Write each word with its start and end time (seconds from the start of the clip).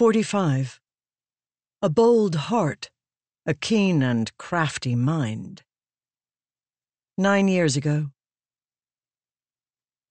45. 0.00 0.80
A 1.82 1.90
bold 1.90 2.34
heart, 2.34 2.88
a 3.44 3.52
keen 3.52 4.02
and 4.02 4.34
crafty 4.38 4.94
mind. 4.94 5.62
Nine 7.18 7.48
years 7.48 7.76
ago. 7.76 8.06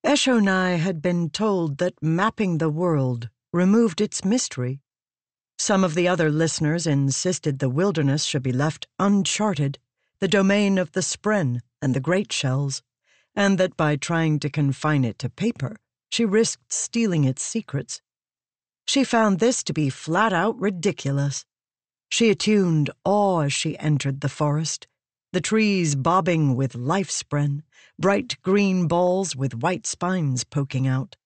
Eshonai 0.05 0.77
had 0.77 1.01
been 1.01 1.31
told 1.31 1.79
that 1.79 1.95
mapping 2.03 2.59
the 2.59 2.69
world 2.69 3.29
removed 3.51 3.99
its 3.99 4.23
mystery. 4.23 4.79
Some 5.57 5.83
of 5.83 5.95
the 5.95 6.07
other 6.07 6.29
listeners 6.29 6.85
insisted 6.85 7.57
the 7.57 7.67
wilderness 7.67 8.25
should 8.25 8.43
be 8.43 8.53
left 8.53 8.85
uncharted, 8.99 9.79
the 10.19 10.27
domain 10.27 10.77
of 10.77 10.91
the 10.91 11.01
spren 11.01 11.61
and 11.81 11.95
the 11.95 11.99
great 11.99 12.31
shells, 12.31 12.83
and 13.35 13.57
that 13.57 13.75
by 13.75 13.95
trying 13.95 14.39
to 14.41 14.51
confine 14.51 15.03
it 15.03 15.17
to 15.17 15.29
paper, 15.29 15.77
she 16.11 16.25
risked 16.25 16.71
stealing 16.71 17.23
its 17.23 17.41
secrets. 17.41 18.03
She 18.89 19.03
found 19.03 19.37
this 19.37 19.61
to 19.65 19.71
be 19.71 19.91
flat 19.91 20.33
out 20.33 20.59
ridiculous. 20.59 21.45
She 22.09 22.31
attuned 22.31 22.89
awe 23.05 23.41
as 23.41 23.53
she 23.53 23.77
entered 23.77 24.21
the 24.21 24.29
forest, 24.29 24.87
the 25.31 25.39
trees 25.39 25.93
bobbing 25.93 26.55
with 26.55 26.73
life 26.73 27.11
spren, 27.11 27.61
bright 27.99 28.41
green 28.41 28.87
balls 28.87 29.35
with 29.35 29.53
white 29.53 29.85
spines 29.85 30.43
poking 30.43 30.87
out. 30.87 31.17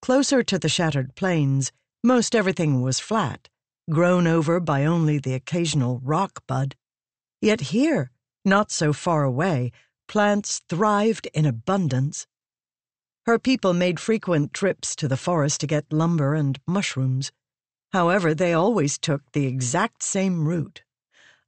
Closer 0.00 0.42
to 0.44 0.58
the 0.58 0.70
shattered 0.70 1.14
plains, 1.14 1.72
most 2.02 2.34
everything 2.34 2.80
was 2.80 3.00
flat, 3.00 3.50
grown 3.90 4.26
over 4.26 4.58
by 4.58 4.86
only 4.86 5.18
the 5.18 5.34
occasional 5.34 6.00
rock 6.02 6.42
bud. 6.46 6.74
Yet 7.42 7.60
here, 7.60 8.12
not 8.46 8.70
so 8.70 8.94
far 8.94 9.24
away, 9.24 9.72
plants 10.08 10.62
thrived 10.70 11.28
in 11.34 11.44
abundance. 11.44 12.26
Her 13.26 13.38
people 13.38 13.72
made 13.72 14.00
frequent 14.00 14.52
trips 14.52 14.94
to 14.96 15.08
the 15.08 15.16
forest 15.16 15.60
to 15.60 15.66
get 15.66 15.92
lumber 15.92 16.34
and 16.34 16.58
mushrooms. 16.66 17.32
However, 17.92 18.34
they 18.34 18.52
always 18.52 18.98
took 18.98 19.22
the 19.32 19.46
exact 19.46 20.02
same 20.02 20.46
route 20.46 20.82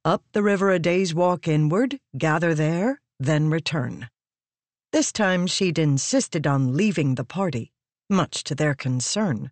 up 0.07 0.23
the 0.31 0.41
river 0.41 0.71
a 0.71 0.79
day's 0.79 1.13
walk 1.13 1.49
inward, 1.49 1.99
gather 2.17 2.53
there, 2.53 3.01
then 3.19 3.49
return. 3.49 4.09
This 4.93 5.11
time 5.11 5.47
she'd 5.47 5.77
insisted 5.77 6.47
on 6.47 6.77
leaving 6.77 7.15
the 7.15 7.25
party, 7.25 7.73
much 8.09 8.45
to 8.45 8.55
their 8.55 8.73
concern. 8.73 9.51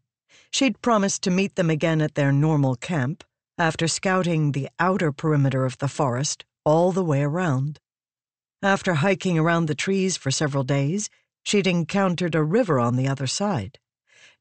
She'd 0.51 0.81
promised 0.81 1.23
to 1.23 1.29
meet 1.29 1.55
them 1.55 1.69
again 1.69 2.01
at 2.01 2.15
their 2.15 2.31
normal 2.31 2.75
camp 2.75 3.25
after 3.57 3.85
scouting 3.85 4.53
the 4.53 4.69
outer 4.79 5.11
perimeter 5.11 5.65
of 5.65 5.77
the 5.79 5.89
forest 5.89 6.45
all 6.63 6.93
the 6.93 7.03
way 7.03 7.21
around. 7.21 7.79
After 8.61 8.93
hiking 8.93 9.37
around 9.37 9.65
the 9.65 9.75
trees 9.75 10.15
for 10.15 10.31
several 10.31 10.63
days, 10.63 11.09
She'd 11.45 11.67
encountered 11.67 12.33
a 12.33 12.43
river 12.43 12.79
on 12.79 12.95
the 12.95 13.07
other 13.07 13.27
side. 13.27 13.77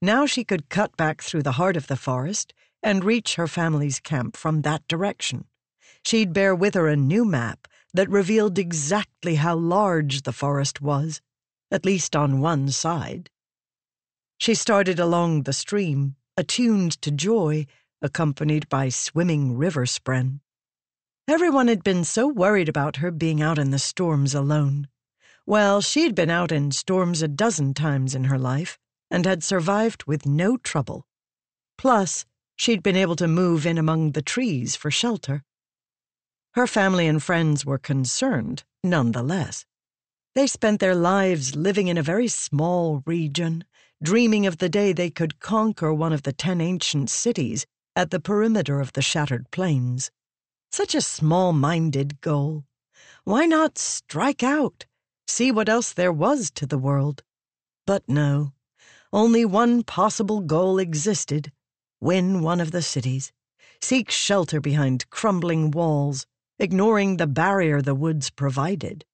Now 0.00 0.24
she 0.24 0.42
could 0.42 0.70
cut 0.70 0.96
back 0.96 1.20
through 1.22 1.42
the 1.42 1.52
heart 1.52 1.76
of 1.76 1.86
the 1.86 1.96
forest 1.96 2.54
and 2.82 3.04
reach 3.04 3.34
her 3.34 3.46
family's 3.46 4.00
camp 4.00 4.36
from 4.36 4.62
that 4.62 4.88
direction. 4.88 5.44
She'd 6.02 6.32
bear 6.32 6.54
with 6.54 6.74
her 6.74 6.88
a 6.88 6.96
new 6.96 7.26
map 7.26 7.68
that 7.92 8.08
revealed 8.08 8.58
exactly 8.58 9.34
how 9.34 9.54
large 9.54 10.22
the 10.22 10.32
forest 10.32 10.80
was, 10.80 11.20
at 11.70 11.84
least 11.84 12.16
on 12.16 12.40
one 12.40 12.70
side. 12.70 13.28
She 14.38 14.54
started 14.54 14.98
along 14.98 15.42
the 15.42 15.52
stream, 15.52 16.16
attuned 16.38 17.00
to 17.02 17.10
joy, 17.10 17.66
accompanied 18.00 18.68
by 18.70 18.88
swimming 18.88 19.56
river 19.56 19.84
spren. 19.84 20.40
Everyone 21.28 21.68
had 21.68 21.84
been 21.84 22.04
so 22.04 22.26
worried 22.26 22.68
about 22.68 22.96
her 22.96 23.10
being 23.10 23.42
out 23.42 23.58
in 23.58 23.70
the 23.70 23.78
storms 23.78 24.34
alone. 24.34 24.88
Well, 25.46 25.82
she'd 25.82 26.14
been 26.14 26.30
out 26.30 26.50
in 26.50 26.70
storms 26.70 27.20
a 27.20 27.28
dozen 27.28 27.74
times 27.74 28.14
in 28.14 28.24
her 28.24 28.38
life 28.38 28.78
and 29.10 29.26
had 29.26 29.44
survived 29.44 30.04
with 30.04 30.24
no 30.24 30.56
trouble. 30.56 31.06
Plus, 31.76 32.24
she'd 32.56 32.82
been 32.82 32.96
able 32.96 33.16
to 33.16 33.28
move 33.28 33.66
in 33.66 33.76
among 33.76 34.12
the 34.12 34.22
trees 34.22 34.74
for 34.74 34.90
shelter. 34.90 35.42
Her 36.54 36.66
family 36.66 37.06
and 37.06 37.22
friends 37.22 37.66
were 37.66 37.78
concerned, 37.78 38.64
nonetheless. 38.82 39.66
They 40.34 40.46
spent 40.46 40.80
their 40.80 40.94
lives 40.94 41.54
living 41.54 41.88
in 41.88 41.98
a 41.98 42.02
very 42.02 42.28
small 42.28 43.02
region, 43.04 43.64
dreaming 44.02 44.46
of 44.46 44.58
the 44.58 44.68
day 44.68 44.92
they 44.92 45.10
could 45.10 45.40
conquer 45.40 45.92
one 45.92 46.12
of 46.12 46.22
the 46.22 46.32
ten 46.32 46.60
ancient 46.60 47.10
cities 47.10 47.66
at 47.94 48.10
the 48.10 48.20
perimeter 48.20 48.80
of 48.80 48.94
the 48.94 49.02
shattered 49.02 49.50
plains. 49.50 50.10
Such 50.72 50.94
a 50.94 51.00
small 51.00 51.52
minded 51.52 52.20
goal. 52.20 52.64
Why 53.24 53.46
not 53.46 53.78
strike 53.78 54.42
out? 54.42 54.86
See 55.26 55.50
what 55.50 55.68
else 55.68 55.92
there 55.92 56.12
was 56.12 56.50
to 56.52 56.66
the 56.66 56.78
world. 56.78 57.22
But 57.86 58.08
no, 58.08 58.52
only 59.12 59.44
one 59.44 59.82
possible 59.82 60.40
goal 60.40 60.78
existed 60.78 61.52
win 62.04 62.42
one 62.42 62.60
of 62.60 62.70
the 62.70 62.82
cities, 62.82 63.32
seek 63.80 64.10
shelter 64.10 64.60
behind 64.60 65.08
crumbling 65.08 65.70
walls, 65.70 66.26
ignoring 66.58 67.16
the 67.16 67.26
barrier 67.26 67.80
the 67.80 67.94
woods 67.94 68.28
provided. 68.28 69.06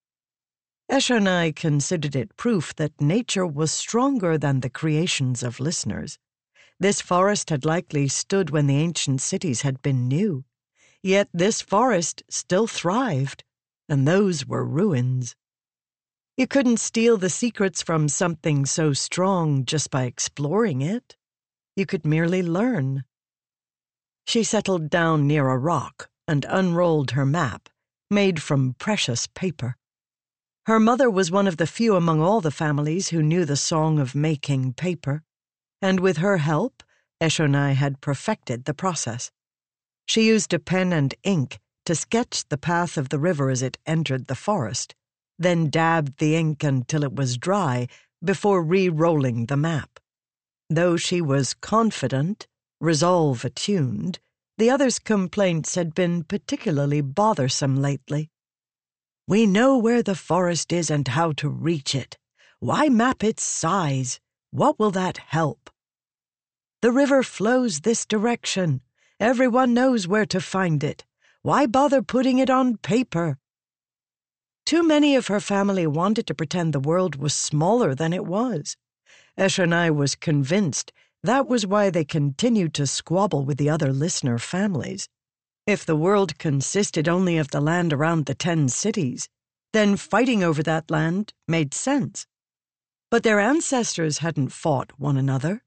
Eshonai 0.90 1.54
considered 1.54 2.16
it 2.16 2.36
proof 2.36 2.74
that 2.74 3.00
nature 3.00 3.46
was 3.46 3.70
stronger 3.70 4.36
than 4.36 4.58
the 4.58 4.68
creations 4.68 5.44
of 5.44 5.60
listeners. 5.60 6.18
This 6.80 7.00
forest 7.00 7.50
had 7.50 7.64
likely 7.64 8.08
stood 8.08 8.50
when 8.50 8.66
the 8.66 8.76
ancient 8.76 9.20
cities 9.20 9.62
had 9.62 9.80
been 9.82 10.08
new. 10.08 10.44
Yet 11.02 11.28
this 11.32 11.60
forest 11.60 12.24
still 12.28 12.66
thrived, 12.66 13.44
and 13.88 14.08
those 14.08 14.44
were 14.46 14.64
ruins. 14.64 15.36
You 16.40 16.46
couldn't 16.46 16.80
steal 16.80 17.18
the 17.18 17.28
secrets 17.28 17.82
from 17.82 18.08
something 18.08 18.64
so 18.64 18.94
strong 18.94 19.66
just 19.66 19.90
by 19.90 20.04
exploring 20.04 20.80
it. 20.80 21.14
You 21.76 21.84
could 21.84 22.06
merely 22.06 22.42
learn. 22.42 23.04
She 24.26 24.42
settled 24.42 24.88
down 24.88 25.26
near 25.26 25.50
a 25.50 25.58
rock 25.58 26.08
and 26.26 26.46
unrolled 26.48 27.10
her 27.10 27.26
map, 27.26 27.68
made 28.10 28.40
from 28.40 28.74
precious 28.78 29.26
paper. 29.26 29.76
Her 30.64 30.80
mother 30.80 31.10
was 31.10 31.30
one 31.30 31.46
of 31.46 31.58
the 31.58 31.66
few 31.66 31.94
among 31.94 32.22
all 32.22 32.40
the 32.40 32.50
families 32.50 33.10
who 33.10 33.22
knew 33.22 33.44
the 33.44 33.54
song 33.54 33.98
of 33.98 34.14
making 34.14 34.72
paper, 34.72 35.22
and 35.82 36.00
with 36.00 36.16
her 36.16 36.38
help, 36.38 36.82
Eshonai 37.20 37.74
had 37.74 38.00
perfected 38.00 38.64
the 38.64 38.72
process. 38.72 39.30
She 40.06 40.26
used 40.26 40.54
a 40.54 40.58
pen 40.58 40.90
and 40.94 41.14
ink 41.22 41.60
to 41.84 41.94
sketch 41.94 42.48
the 42.48 42.56
path 42.56 42.96
of 42.96 43.10
the 43.10 43.18
river 43.18 43.50
as 43.50 43.60
it 43.60 43.76
entered 43.84 44.26
the 44.26 44.34
forest 44.34 44.94
then 45.40 45.70
dabbed 45.70 46.18
the 46.18 46.36
ink 46.36 46.62
until 46.62 47.02
it 47.02 47.16
was 47.16 47.38
dry 47.38 47.88
before 48.22 48.62
re 48.62 48.88
rolling 48.90 49.46
the 49.46 49.56
map. 49.56 49.98
Though 50.68 50.96
she 50.98 51.22
was 51.22 51.54
confident, 51.54 52.46
resolve 52.78 53.44
attuned, 53.44 54.20
the 54.58 54.70
others' 54.70 54.98
complaints 54.98 55.74
had 55.74 55.94
been 55.94 56.22
particularly 56.24 57.00
bothersome 57.00 57.80
lately. 57.80 58.30
We 59.26 59.46
know 59.46 59.78
where 59.78 60.02
the 60.02 60.14
forest 60.14 60.72
is 60.72 60.90
and 60.90 61.08
how 61.08 61.32
to 61.32 61.48
reach 61.48 61.94
it. 61.94 62.18
Why 62.58 62.90
map 62.90 63.24
its 63.24 63.42
size? 63.42 64.20
What 64.50 64.78
will 64.78 64.90
that 64.90 65.16
help? 65.16 65.70
The 66.82 66.92
river 66.92 67.22
flows 67.22 67.80
this 67.80 68.04
direction. 68.04 68.82
Everyone 69.18 69.72
knows 69.72 70.06
where 70.06 70.26
to 70.26 70.40
find 70.40 70.84
it. 70.84 71.06
Why 71.42 71.66
bother 71.66 72.02
putting 72.02 72.38
it 72.38 72.50
on 72.50 72.76
paper? 72.76 73.38
Too 74.66 74.82
many 74.82 75.16
of 75.16 75.26
her 75.26 75.40
family 75.40 75.86
wanted 75.86 76.26
to 76.26 76.34
pretend 76.34 76.72
the 76.72 76.80
world 76.80 77.16
was 77.16 77.34
smaller 77.34 77.94
than 77.94 78.12
it 78.12 78.24
was. 78.24 78.76
Eshonai 79.38 79.90
was 79.90 80.14
convinced 80.14 80.92
that 81.22 81.48
was 81.48 81.66
why 81.66 81.90
they 81.90 82.04
continued 82.04 82.72
to 82.74 82.86
squabble 82.86 83.44
with 83.44 83.58
the 83.58 83.68
other 83.68 83.92
listener 83.92 84.38
families. 84.38 85.08
If 85.66 85.84
the 85.84 85.96
world 85.96 86.38
consisted 86.38 87.08
only 87.08 87.36
of 87.36 87.50
the 87.50 87.60
land 87.60 87.92
around 87.92 88.26
the 88.26 88.34
ten 88.34 88.68
cities, 88.68 89.28
then 89.72 89.96
fighting 89.96 90.42
over 90.42 90.62
that 90.62 90.90
land 90.90 91.34
made 91.46 91.74
sense. 91.74 92.26
But 93.10 93.22
their 93.22 93.38
ancestors 93.38 94.18
hadn't 94.18 94.48
fought 94.48 94.92
one 94.98 95.16
another. 95.16 95.62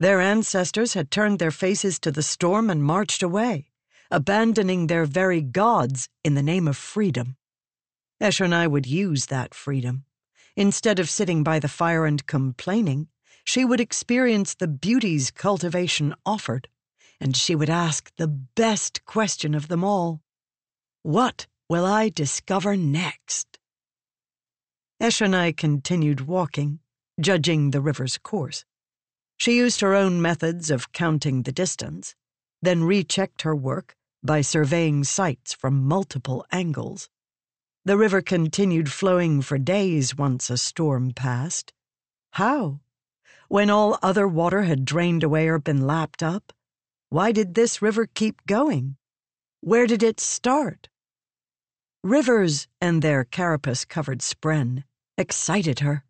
Their 0.00 0.20
ancestors 0.20 0.94
had 0.94 1.10
turned 1.10 1.38
their 1.38 1.50
faces 1.50 1.98
to 2.00 2.10
the 2.10 2.22
storm 2.22 2.70
and 2.70 2.82
marched 2.82 3.22
away, 3.22 3.70
abandoning 4.10 4.86
their 4.86 5.04
very 5.04 5.42
gods 5.42 6.08
in 6.24 6.34
the 6.34 6.42
name 6.42 6.66
of 6.66 6.76
freedom. 6.76 7.36
Eshonai 8.20 8.68
would 8.68 8.86
use 8.86 9.26
that 9.26 9.54
freedom. 9.54 10.04
Instead 10.56 10.98
of 10.98 11.08
sitting 11.08 11.44
by 11.44 11.58
the 11.58 11.68
fire 11.68 12.04
and 12.04 12.26
complaining, 12.26 13.08
she 13.44 13.64
would 13.64 13.80
experience 13.80 14.54
the 14.54 14.66
beauties 14.66 15.30
cultivation 15.30 16.14
offered, 16.26 16.68
and 17.20 17.36
she 17.36 17.54
would 17.54 17.70
ask 17.70 18.10
the 18.16 18.28
best 18.28 19.04
question 19.04 19.54
of 19.54 19.68
them 19.68 19.84
all 19.84 20.20
What 21.02 21.46
will 21.68 21.86
I 21.86 22.08
discover 22.08 22.76
next? 22.76 23.58
Eshonai 25.00 25.56
continued 25.56 26.22
walking, 26.22 26.80
judging 27.20 27.70
the 27.70 27.80
river's 27.80 28.18
course. 28.18 28.64
She 29.36 29.56
used 29.56 29.80
her 29.80 29.94
own 29.94 30.20
methods 30.20 30.70
of 30.70 30.90
counting 30.92 31.44
the 31.44 31.52
distance, 31.52 32.16
then 32.60 32.82
rechecked 32.82 33.42
her 33.42 33.54
work 33.54 33.94
by 34.24 34.40
surveying 34.40 35.04
sites 35.04 35.54
from 35.54 35.86
multiple 35.86 36.44
angles. 36.50 37.08
The 37.88 37.96
river 37.96 38.20
continued 38.20 38.92
flowing 38.92 39.40
for 39.40 39.56
days 39.56 40.14
once 40.14 40.50
a 40.50 40.58
storm 40.58 41.12
passed. 41.14 41.72
How? 42.32 42.80
When 43.48 43.70
all 43.70 43.98
other 44.02 44.28
water 44.28 44.64
had 44.64 44.84
drained 44.84 45.22
away 45.22 45.48
or 45.48 45.58
been 45.58 45.86
lapped 45.86 46.22
up? 46.22 46.52
Why 47.08 47.32
did 47.32 47.54
this 47.54 47.80
river 47.80 48.04
keep 48.04 48.44
going? 48.44 48.98
Where 49.62 49.86
did 49.86 50.02
it 50.02 50.20
start? 50.20 50.90
Rivers 52.04 52.68
and 52.78 53.00
their 53.00 53.24
carapace 53.24 53.86
covered 53.86 54.18
spren 54.18 54.84
excited 55.16 55.78
her. 55.78 56.04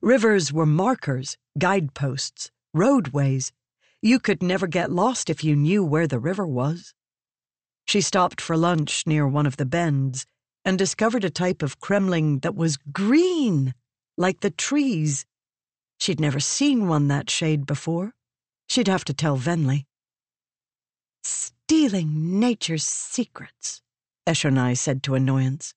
Rivers 0.00 0.50
were 0.50 0.64
markers, 0.64 1.36
guideposts, 1.58 2.50
roadways. 2.72 3.52
You 4.00 4.18
could 4.18 4.42
never 4.42 4.66
get 4.66 4.90
lost 4.90 5.28
if 5.28 5.44
you 5.44 5.54
knew 5.56 5.84
where 5.84 6.06
the 6.06 6.18
river 6.18 6.46
was. 6.46 6.94
She 7.84 8.00
stopped 8.00 8.40
for 8.40 8.56
lunch 8.56 9.06
near 9.06 9.28
one 9.28 9.44
of 9.44 9.58
the 9.58 9.66
bends 9.66 10.24
and 10.68 10.76
discovered 10.76 11.24
a 11.24 11.30
type 11.30 11.62
of 11.62 11.80
cremling 11.80 12.42
that 12.42 12.54
was 12.54 12.76
green, 12.76 13.72
like 14.18 14.40
the 14.40 14.50
trees. 14.50 15.24
She'd 15.98 16.20
never 16.20 16.40
seen 16.40 16.88
one 16.88 17.08
that 17.08 17.30
shade 17.30 17.64
before. 17.64 18.12
She'd 18.68 18.86
have 18.86 19.02
to 19.06 19.14
tell 19.14 19.38
Venli. 19.38 19.86
Stealing 21.24 22.38
nature's 22.38 22.84
secrets, 22.84 23.80
Eshonai 24.26 24.76
said 24.76 25.02
to 25.04 25.14
Annoyance. 25.14 25.72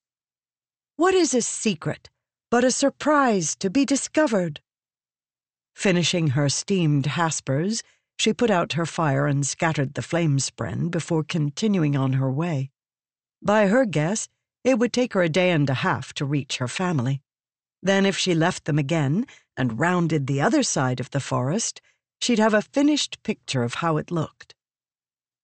What 0.98 1.14
is 1.14 1.34
a 1.34 1.42
secret 1.42 2.10
but 2.50 2.66
a 2.66 2.70
surprise 2.70 3.56
to 3.56 3.70
be 3.70 3.86
discovered? 3.86 4.60
Finishing 5.74 6.32
her 6.32 6.50
steamed 6.50 7.06
haspers, 7.06 7.82
she 8.20 8.34
put 8.34 8.50
out 8.50 8.74
her 8.74 8.86
fire 8.86 9.26
and 9.26 9.48
scattered 9.48 9.94
the 9.94 10.02
flame 10.02 10.38
spren 10.38 10.92
before 10.92 11.24
continuing 11.24 11.96
on 11.96 12.12
her 12.14 12.30
way. 12.30 12.72
By 13.42 13.68
her 13.68 13.86
guess, 13.86 14.28
it 14.64 14.78
would 14.78 14.94
take 14.94 15.14
her 15.14 15.24
a 15.24 15.30
day 15.30 15.52
and 15.52 15.70
a 15.70 15.76
half 15.76 16.14
to 16.14 16.26
reach 16.26 16.58
her 16.58 16.68
family. 16.68 17.22
Then, 17.82 18.06
if 18.06 18.18
she 18.18 18.36
left 18.36 18.66
them 18.66 18.78
again 18.78 19.26
and 19.58 19.80
rounded 19.80 20.28
the 20.28 20.42
other 20.42 20.64
side 20.64 21.00
of 21.00 21.10
the 21.12 21.20
forest, 21.20 21.82
she'd 22.22 22.40
have 22.40 22.54
a 22.54 22.62
finished 22.62 23.24
picture 23.24 23.64
of 23.64 23.76
how 23.76 23.98
it 23.98 24.12
looked. 24.12 24.54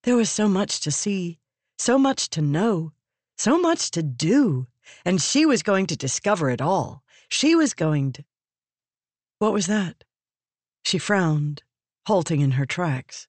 There 0.04 0.16
was 0.16 0.30
so 0.30 0.48
much 0.48 0.80
to 0.82 0.92
see, 0.92 1.40
so 1.80 1.98
much 1.98 2.30
to 2.30 2.42
know, 2.42 2.94
so 3.38 3.60
much 3.60 3.92
to 3.92 4.04
do, 4.04 4.68
and 5.04 5.22
she 5.22 5.46
was 5.46 5.64
going 5.64 5.88
to 5.88 5.98
discover 5.98 6.50
it 6.50 6.62
all. 6.62 7.04
She 7.30 7.56
was 7.56 7.74
going 7.74 8.14
to. 8.14 8.24
What 9.40 9.54
was 9.54 9.68
that? 9.68 10.04
She 10.84 10.98
frowned 10.98 11.64
halting 12.08 12.40
in 12.40 12.52
her 12.52 12.66
tracks. 12.66 13.28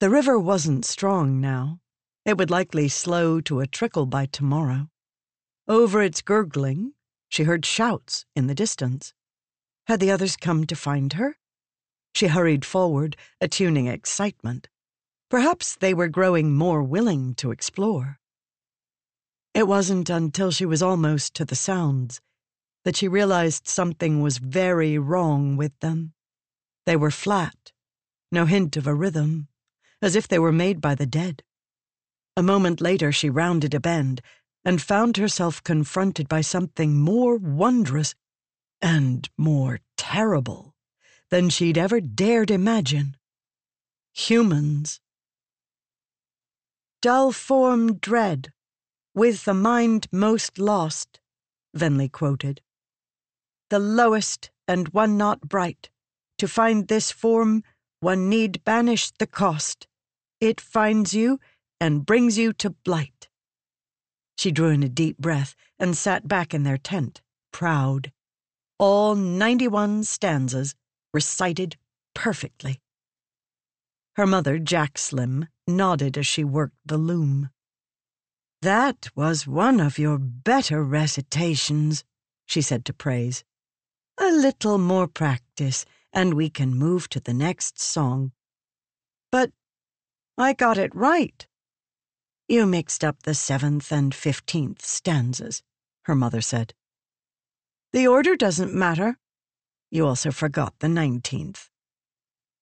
The 0.00 0.08
river 0.08 0.38
wasn't 0.38 0.86
strong 0.86 1.40
now. 1.40 1.80
It 2.28 2.36
would 2.36 2.50
likely 2.50 2.88
slow 2.88 3.40
to 3.40 3.60
a 3.60 3.66
trickle 3.66 4.04
by 4.04 4.26
tomorrow. 4.26 4.90
Over 5.66 6.02
its 6.02 6.20
gurgling, 6.20 6.92
she 7.30 7.44
heard 7.44 7.64
shouts 7.64 8.26
in 8.36 8.48
the 8.48 8.54
distance. 8.54 9.14
Had 9.86 9.98
the 9.98 10.10
others 10.10 10.36
come 10.36 10.66
to 10.66 10.76
find 10.76 11.14
her? 11.14 11.38
She 12.14 12.26
hurried 12.26 12.66
forward, 12.66 13.16
attuning 13.40 13.86
excitement. 13.86 14.68
Perhaps 15.30 15.76
they 15.76 15.94
were 15.94 16.08
growing 16.08 16.54
more 16.54 16.82
willing 16.82 17.34
to 17.36 17.50
explore. 17.50 18.18
It 19.54 19.66
wasn't 19.66 20.10
until 20.10 20.50
she 20.50 20.66
was 20.66 20.82
almost 20.82 21.32
to 21.36 21.46
the 21.46 21.56
sounds 21.56 22.20
that 22.84 22.96
she 22.96 23.08
realized 23.08 23.66
something 23.66 24.20
was 24.20 24.36
very 24.36 24.98
wrong 24.98 25.56
with 25.56 25.72
them. 25.80 26.12
They 26.84 26.94
were 26.94 27.10
flat, 27.10 27.72
no 28.30 28.44
hint 28.44 28.76
of 28.76 28.86
a 28.86 28.94
rhythm, 28.94 29.48
as 30.02 30.14
if 30.14 30.28
they 30.28 30.38
were 30.38 30.52
made 30.52 30.82
by 30.82 30.94
the 30.94 31.06
dead. 31.06 31.42
A 32.38 32.42
moment 32.54 32.80
later, 32.80 33.10
she 33.10 33.28
rounded 33.28 33.74
a 33.74 33.80
bend 33.80 34.20
and 34.64 34.80
found 34.80 35.16
herself 35.16 35.60
confronted 35.64 36.28
by 36.28 36.40
something 36.40 36.94
more 36.96 37.36
wondrous 37.36 38.14
and 38.80 39.28
more 39.36 39.80
terrible 39.96 40.72
than 41.30 41.48
she'd 41.48 41.76
ever 41.76 42.00
dared 42.00 42.52
imagine. 42.52 43.16
Humans. 44.12 45.00
Dull 47.02 47.32
form 47.32 47.96
dread, 47.96 48.52
with 49.16 49.44
the 49.44 49.52
mind 49.52 50.06
most 50.12 50.60
lost, 50.60 51.18
Venli 51.76 52.08
quoted. 52.08 52.60
The 53.68 53.80
lowest 53.80 54.52
and 54.68 54.86
one 54.90 55.16
not 55.16 55.40
bright 55.40 55.90
to 56.38 56.46
find 56.46 56.86
this 56.86 57.10
form, 57.10 57.64
one 57.98 58.28
need 58.28 58.62
banish 58.62 59.10
the 59.18 59.26
cost. 59.26 59.88
It 60.40 60.60
finds 60.60 61.14
you 61.14 61.40
and 61.80 62.06
brings 62.06 62.38
you 62.38 62.52
to 62.54 62.70
blight. 62.70 63.28
She 64.36 64.52
drew 64.52 64.68
in 64.68 64.82
a 64.82 64.88
deep 64.88 65.18
breath 65.18 65.54
and 65.78 65.96
sat 65.96 66.28
back 66.28 66.54
in 66.54 66.62
their 66.62 66.78
tent, 66.78 67.20
proud. 67.52 68.12
All 68.78 69.14
91 69.14 70.04
stanzas 70.04 70.74
recited 71.12 71.76
perfectly. 72.14 72.80
Her 74.14 74.26
mother, 74.26 74.58
Jaxlim, 74.58 75.48
nodded 75.66 76.18
as 76.18 76.26
she 76.26 76.44
worked 76.44 76.76
the 76.84 76.98
loom. 76.98 77.50
That 78.62 79.08
was 79.14 79.46
one 79.46 79.78
of 79.78 79.98
your 79.98 80.18
better 80.18 80.82
recitations, 80.82 82.02
she 82.44 82.60
said 82.60 82.84
to 82.86 82.92
Praise. 82.92 83.44
A 84.18 84.32
little 84.32 84.78
more 84.78 85.06
practice, 85.06 85.84
and 86.12 86.34
we 86.34 86.50
can 86.50 86.74
move 86.74 87.08
to 87.10 87.20
the 87.20 87.34
next 87.34 87.80
song. 87.80 88.32
But 89.30 89.52
I 90.36 90.52
got 90.52 90.78
it 90.78 90.94
right. 90.94 91.46
You 92.48 92.64
mixed 92.64 93.04
up 93.04 93.24
the 93.24 93.34
seventh 93.34 93.92
and 93.92 94.14
fifteenth 94.14 94.82
stanzas, 94.82 95.62
her 96.04 96.14
mother 96.14 96.40
said. 96.40 96.72
The 97.92 98.06
order 98.06 98.36
doesn't 98.36 98.72
matter. 98.72 99.18
You 99.90 100.06
also 100.06 100.30
forgot 100.30 100.72
the 100.78 100.88
nineteenth. 100.88 101.68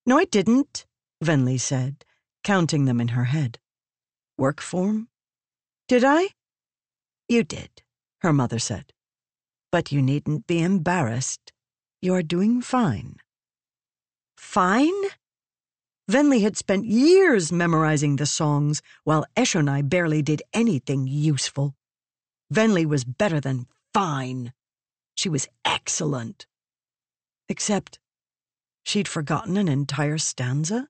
No, 0.04 0.18
I 0.18 0.24
didn't, 0.24 0.86
Venli 1.22 1.60
said, 1.60 2.04
counting 2.42 2.86
them 2.86 3.00
in 3.00 3.08
her 3.08 3.24
head. 3.24 3.60
Work 4.36 4.60
form? 4.60 5.08
Did 5.86 6.02
I? 6.02 6.30
You 7.28 7.44
did, 7.44 7.82
her 8.22 8.32
mother 8.32 8.58
said. 8.58 8.92
But 9.70 9.92
you 9.92 10.02
needn't 10.02 10.48
be 10.48 10.62
embarrassed. 10.62 11.52
You're 12.02 12.24
doing 12.24 12.60
fine. 12.60 13.16
Fine? 14.36 14.94
Venli 16.08 16.42
had 16.42 16.56
spent 16.56 16.84
years 16.84 17.50
memorizing 17.50 18.16
the 18.16 18.26
songs, 18.26 18.80
while 19.02 19.26
Eshonai 19.36 19.88
barely 19.88 20.22
did 20.22 20.42
anything 20.52 21.06
useful. 21.08 21.74
Venli 22.52 22.86
was 22.86 23.04
better 23.04 23.40
than 23.40 23.66
fine. 23.92 24.52
She 25.16 25.28
was 25.28 25.48
excellent. 25.64 26.46
Except 27.48 27.98
she'd 28.84 29.08
forgotten 29.08 29.56
an 29.56 29.68
entire 29.68 30.18
stanza. 30.18 30.88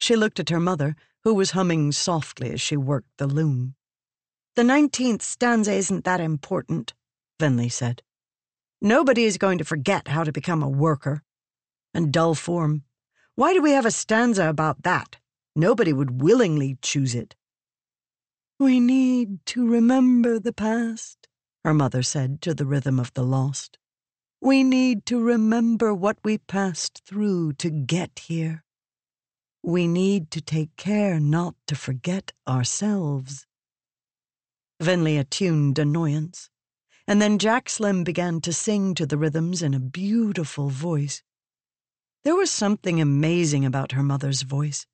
She 0.00 0.16
looked 0.16 0.40
at 0.40 0.48
her 0.48 0.60
mother, 0.60 0.96
who 1.22 1.34
was 1.34 1.50
humming 1.50 1.92
softly 1.92 2.50
as 2.50 2.60
she 2.60 2.76
worked 2.76 3.10
the 3.18 3.26
loom. 3.26 3.74
The 4.56 4.64
nineteenth 4.64 5.22
stanza 5.22 5.72
isn't 5.72 6.04
that 6.04 6.20
important, 6.20 6.94
Venli 7.38 7.70
said. 7.70 8.02
Nobody 8.80 9.24
is 9.24 9.36
going 9.36 9.58
to 9.58 9.64
forget 9.64 10.08
how 10.08 10.24
to 10.24 10.32
become 10.32 10.62
a 10.62 10.68
worker 10.68 11.22
and 11.92 12.12
dull 12.12 12.34
form. 12.34 12.84
Why 13.36 13.52
do 13.52 13.60
we 13.60 13.72
have 13.72 13.86
a 13.86 13.90
stanza 13.90 14.48
about 14.48 14.84
that? 14.84 15.16
Nobody 15.56 15.92
would 15.92 16.22
willingly 16.22 16.78
choose 16.82 17.14
it. 17.14 17.34
We 18.60 18.78
need 18.78 19.44
to 19.46 19.66
remember 19.66 20.38
the 20.38 20.52
past, 20.52 21.26
her 21.64 21.74
mother 21.74 22.02
said 22.02 22.40
to 22.42 22.54
the 22.54 22.66
rhythm 22.66 23.00
of 23.00 23.12
the 23.14 23.24
lost. 23.24 23.78
We 24.40 24.62
need 24.62 25.04
to 25.06 25.20
remember 25.20 25.92
what 25.92 26.18
we 26.22 26.38
passed 26.38 27.02
through 27.04 27.54
to 27.54 27.70
get 27.70 28.20
here. 28.26 28.62
We 29.64 29.88
need 29.88 30.30
to 30.32 30.40
take 30.40 30.76
care 30.76 31.18
not 31.18 31.56
to 31.66 31.74
forget 31.74 32.32
ourselves. 32.46 33.46
Venli 34.80 35.18
attuned 35.18 35.78
annoyance, 35.78 36.50
and 37.08 37.20
then 37.20 37.38
Jaxlim 37.38 38.04
began 38.04 38.40
to 38.42 38.52
sing 38.52 38.94
to 38.94 39.06
the 39.06 39.18
rhythms 39.18 39.62
in 39.62 39.74
a 39.74 39.80
beautiful 39.80 40.68
voice. 40.68 41.22
There 42.24 42.34
was 42.34 42.50
something 42.50 43.00
amazing 43.00 43.64
about 43.66 43.92
her 43.92 44.02
mother's 44.02 44.42
voice. 44.42 44.86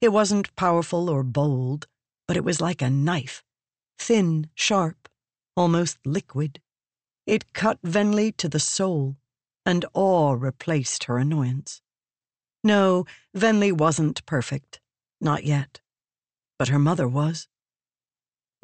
It 0.00 0.10
wasn't 0.10 0.54
powerful 0.54 1.08
or 1.08 1.22
bold, 1.22 1.86
but 2.28 2.36
it 2.36 2.44
was 2.44 2.60
like 2.60 2.82
a 2.82 2.90
knife 2.90 3.42
thin, 3.98 4.50
sharp, 4.54 5.08
almost 5.56 5.98
liquid. 6.04 6.60
It 7.26 7.52
cut 7.54 7.80
Venli 7.82 8.36
to 8.36 8.48
the 8.48 8.60
soul, 8.60 9.16
and 9.64 9.84
awe 9.94 10.32
replaced 10.32 11.04
her 11.04 11.16
annoyance. 11.16 11.80
No, 12.62 13.06
Venli 13.34 13.72
wasn't 13.72 14.24
perfect. 14.26 14.80
Not 15.20 15.44
yet. 15.44 15.80
But 16.58 16.68
her 16.68 16.78
mother 16.78 17.08
was. 17.08 17.48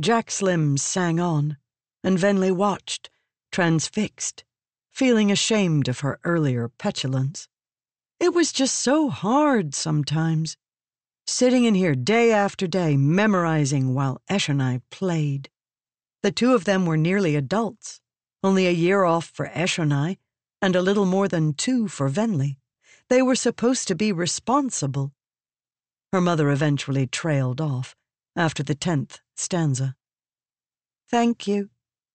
Jaxlim 0.02 0.78
sang 0.78 1.20
on, 1.20 1.56
and 2.04 2.18
Venli 2.18 2.54
watched, 2.54 3.08
transfixed, 3.50 4.44
feeling 4.90 5.32
ashamed 5.32 5.88
of 5.88 6.00
her 6.00 6.18
earlier 6.24 6.68
petulance. 6.68 7.48
It 8.20 8.34
was 8.34 8.52
just 8.52 8.74
so 8.74 9.08
hard 9.08 9.74
sometimes. 9.74 10.58
Sitting 11.26 11.64
in 11.64 11.74
here 11.74 11.94
day 11.94 12.32
after 12.32 12.66
day, 12.66 12.98
memorizing 12.98 13.94
while 13.94 14.20
Eshonai 14.30 14.82
played. 14.90 15.48
The 16.22 16.30
two 16.30 16.54
of 16.54 16.66
them 16.66 16.84
were 16.84 16.98
nearly 16.98 17.34
adults, 17.34 18.00
only 18.44 18.66
a 18.66 18.72
year 18.72 19.04
off 19.04 19.24
for 19.24 19.46
Eshonai, 19.46 19.88
and 19.90 19.94
I, 19.94 20.18
and 20.60 20.76
a 20.76 20.82
little 20.82 21.06
more 21.06 21.28
than 21.28 21.54
two 21.54 21.88
for 21.88 22.10
Venli. 22.10 22.58
They 23.08 23.22
were 23.22 23.34
supposed 23.34 23.88
to 23.88 23.94
be 23.94 24.12
responsible. 24.12 25.14
Her 26.12 26.20
mother 26.20 26.50
eventually 26.50 27.06
trailed 27.06 27.60
off 27.60 27.96
after 28.36 28.62
the 28.62 28.74
tenth 28.74 29.20
stanza. 29.34 29.96
Thank 31.08 31.46
you, 31.46 31.70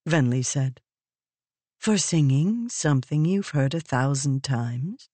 Venli 0.08 0.44
said, 0.44 0.80
for 1.78 1.98
singing 1.98 2.68
something 2.68 3.24
you've 3.24 3.50
heard 3.50 3.74
a 3.74 3.80
thousand 3.80 4.44
times. 4.44 5.08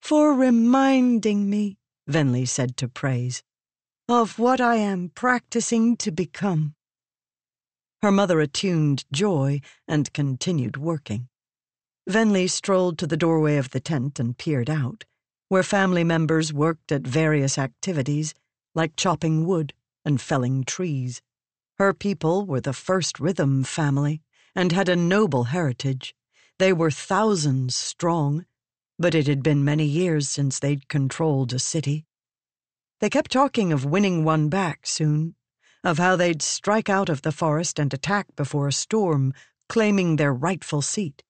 For 0.00 0.34
reminding 0.34 1.48
me, 1.48 1.78
Venli 2.08 2.46
said 2.46 2.76
to 2.78 2.88
praise, 2.88 3.42
of 4.08 4.38
what 4.38 4.60
I 4.60 4.76
am 4.76 5.10
practicing 5.14 5.96
to 5.98 6.10
become. 6.10 6.74
Her 8.02 8.10
mother 8.10 8.40
attuned 8.40 9.04
joy 9.12 9.60
and 9.86 10.12
continued 10.12 10.76
working. 10.76 11.28
Venli 12.08 12.48
strolled 12.48 12.98
to 12.98 13.06
the 13.06 13.16
doorway 13.16 13.56
of 13.56 13.70
the 13.70 13.78
tent 13.78 14.18
and 14.18 14.36
peered 14.36 14.68
out, 14.68 15.04
where 15.48 15.62
family 15.62 16.02
members 16.02 16.52
worked 16.52 16.90
at 16.90 17.02
various 17.02 17.56
activities 17.56 18.34
like 18.74 18.96
chopping 18.96 19.46
wood 19.46 19.74
and 20.04 20.20
felling 20.20 20.64
trees. 20.64 21.22
Her 21.78 21.92
people 21.92 22.46
were 22.46 22.60
the 22.60 22.72
first 22.72 23.20
rhythm 23.20 23.62
family 23.62 24.22
and 24.56 24.72
had 24.72 24.88
a 24.88 24.96
noble 24.96 25.44
heritage. 25.44 26.14
They 26.58 26.72
were 26.72 26.90
thousands 26.90 27.76
strong, 27.76 28.44
but 29.00 29.14
it 29.14 29.26
had 29.26 29.42
been 29.42 29.64
many 29.64 29.86
years 29.86 30.28
since 30.28 30.58
they'd 30.58 30.86
controlled 30.86 31.54
a 31.54 31.58
city. 31.58 32.04
They 33.00 33.08
kept 33.08 33.32
talking 33.32 33.72
of 33.72 33.86
winning 33.86 34.24
one 34.24 34.50
back 34.50 34.86
soon, 34.86 35.36
of 35.82 35.96
how 35.96 36.16
they'd 36.16 36.42
strike 36.42 36.90
out 36.90 37.08
of 37.08 37.22
the 37.22 37.32
forest 37.32 37.78
and 37.78 37.94
attack 37.94 38.26
before 38.36 38.68
a 38.68 38.72
storm, 38.72 39.32
claiming 39.70 40.16
their 40.16 40.34
rightful 40.34 40.82
seat. 40.82 41.22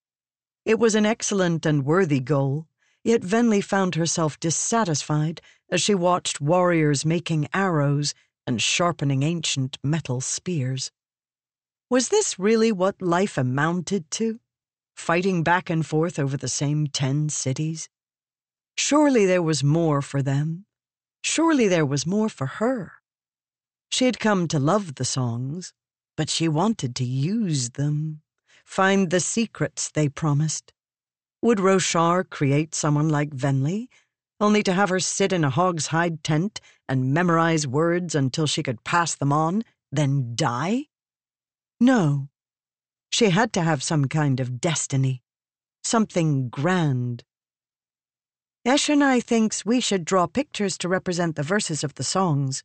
It 0.64 0.80
was 0.80 0.96
an 0.96 1.06
excellent 1.06 1.64
and 1.64 1.86
worthy 1.86 2.18
goal, 2.18 2.66
yet 3.04 3.20
Venli 3.20 3.62
found 3.62 3.94
herself 3.94 4.40
dissatisfied 4.40 5.40
as 5.70 5.80
she 5.80 5.94
watched 5.94 6.40
warriors 6.40 7.04
making 7.04 7.46
arrows 7.54 8.14
and 8.48 8.60
sharpening 8.60 9.22
ancient 9.22 9.78
metal 9.84 10.20
spears. 10.20 10.90
Was 11.88 12.08
this 12.08 12.36
really 12.36 12.72
what 12.72 13.00
life 13.00 13.38
amounted 13.38 14.10
to? 14.12 14.40
Fighting 15.00 15.42
back 15.42 15.71
and 15.71 15.85
forth 15.85 16.19
over 16.19 16.37
the 16.37 16.47
same 16.47 16.87
ten 16.87 17.30
cities? 17.30 17.88
Surely 18.76 19.25
there 19.25 19.42
was 19.42 19.64
more 19.64 20.02
for 20.02 20.23
them. 20.23 20.66
Surely 21.25 21.66
there 21.69 21.87
was 21.87 22.07
more 22.07 22.28
for 22.28 22.47
her. 22.47 22.92
She 23.90 24.04
had 24.04 24.21
come 24.21 24.47
to 24.49 24.59
love 24.59 24.97
the 24.97 25.07
songs, 25.07 25.73
but 26.16 26.28
she 26.28 26.49
wanted 26.49 26.95
to 26.97 27.04
use 27.04 27.71
them, 27.71 28.21
find 28.64 29.11
the 29.11 29.21
secrets 29.21 29.90
they 29.90 30.09
promised. 30.09 30.73
Would 31.42 31.59
Roshar 31.59 32.23
create 32.28 32.75
someone 32.75 33.09
like 33.09 33.30
Venli, 33.30 33.88
only 34.38 34.62
to 34.62 34.75
have 34.75 34.90
her 34.90 35.00
sit 35.00 35.33
in 35.33 35.45
a 35.45 35.50
hog's 35.50 35.88
hide 35.88 36.23
tent 36.23 36.61
and 36.88 37.14
memorize 37.14 37.66
words 37.66 38.14
until 38.14 38.47
she 38.47 38.62
could 38.62 38.85
pass 38.85 39.14
them 39.14 39.33
on, 39.33 39.64
then 39.90 40.33
die? 40.37 40.85
No. 41.80 42.29
She 43.11 43.31
had 43.31 43.52
to 43.55 43.62
have 43.62 43.83
some 43.83 44.07
kind 44.07 44.40
of 44.40 44.61
destiny, 44.61 45.23
something 45.83 46.49
grand. 46.49 47.25
Eshonai 48.67 49.23
thinks 49.23 49.64
we 49.64 49.81
should 49.81 50.05
draw 50.05 50.26
pictures 50.26 50.79
to 50.79 50.88
represent 50.88 51.37
the 51.37 51.43
verses 51.43 51.83
of 51.83 51.95
the 51.95 52.05
songs, 52.05 52.62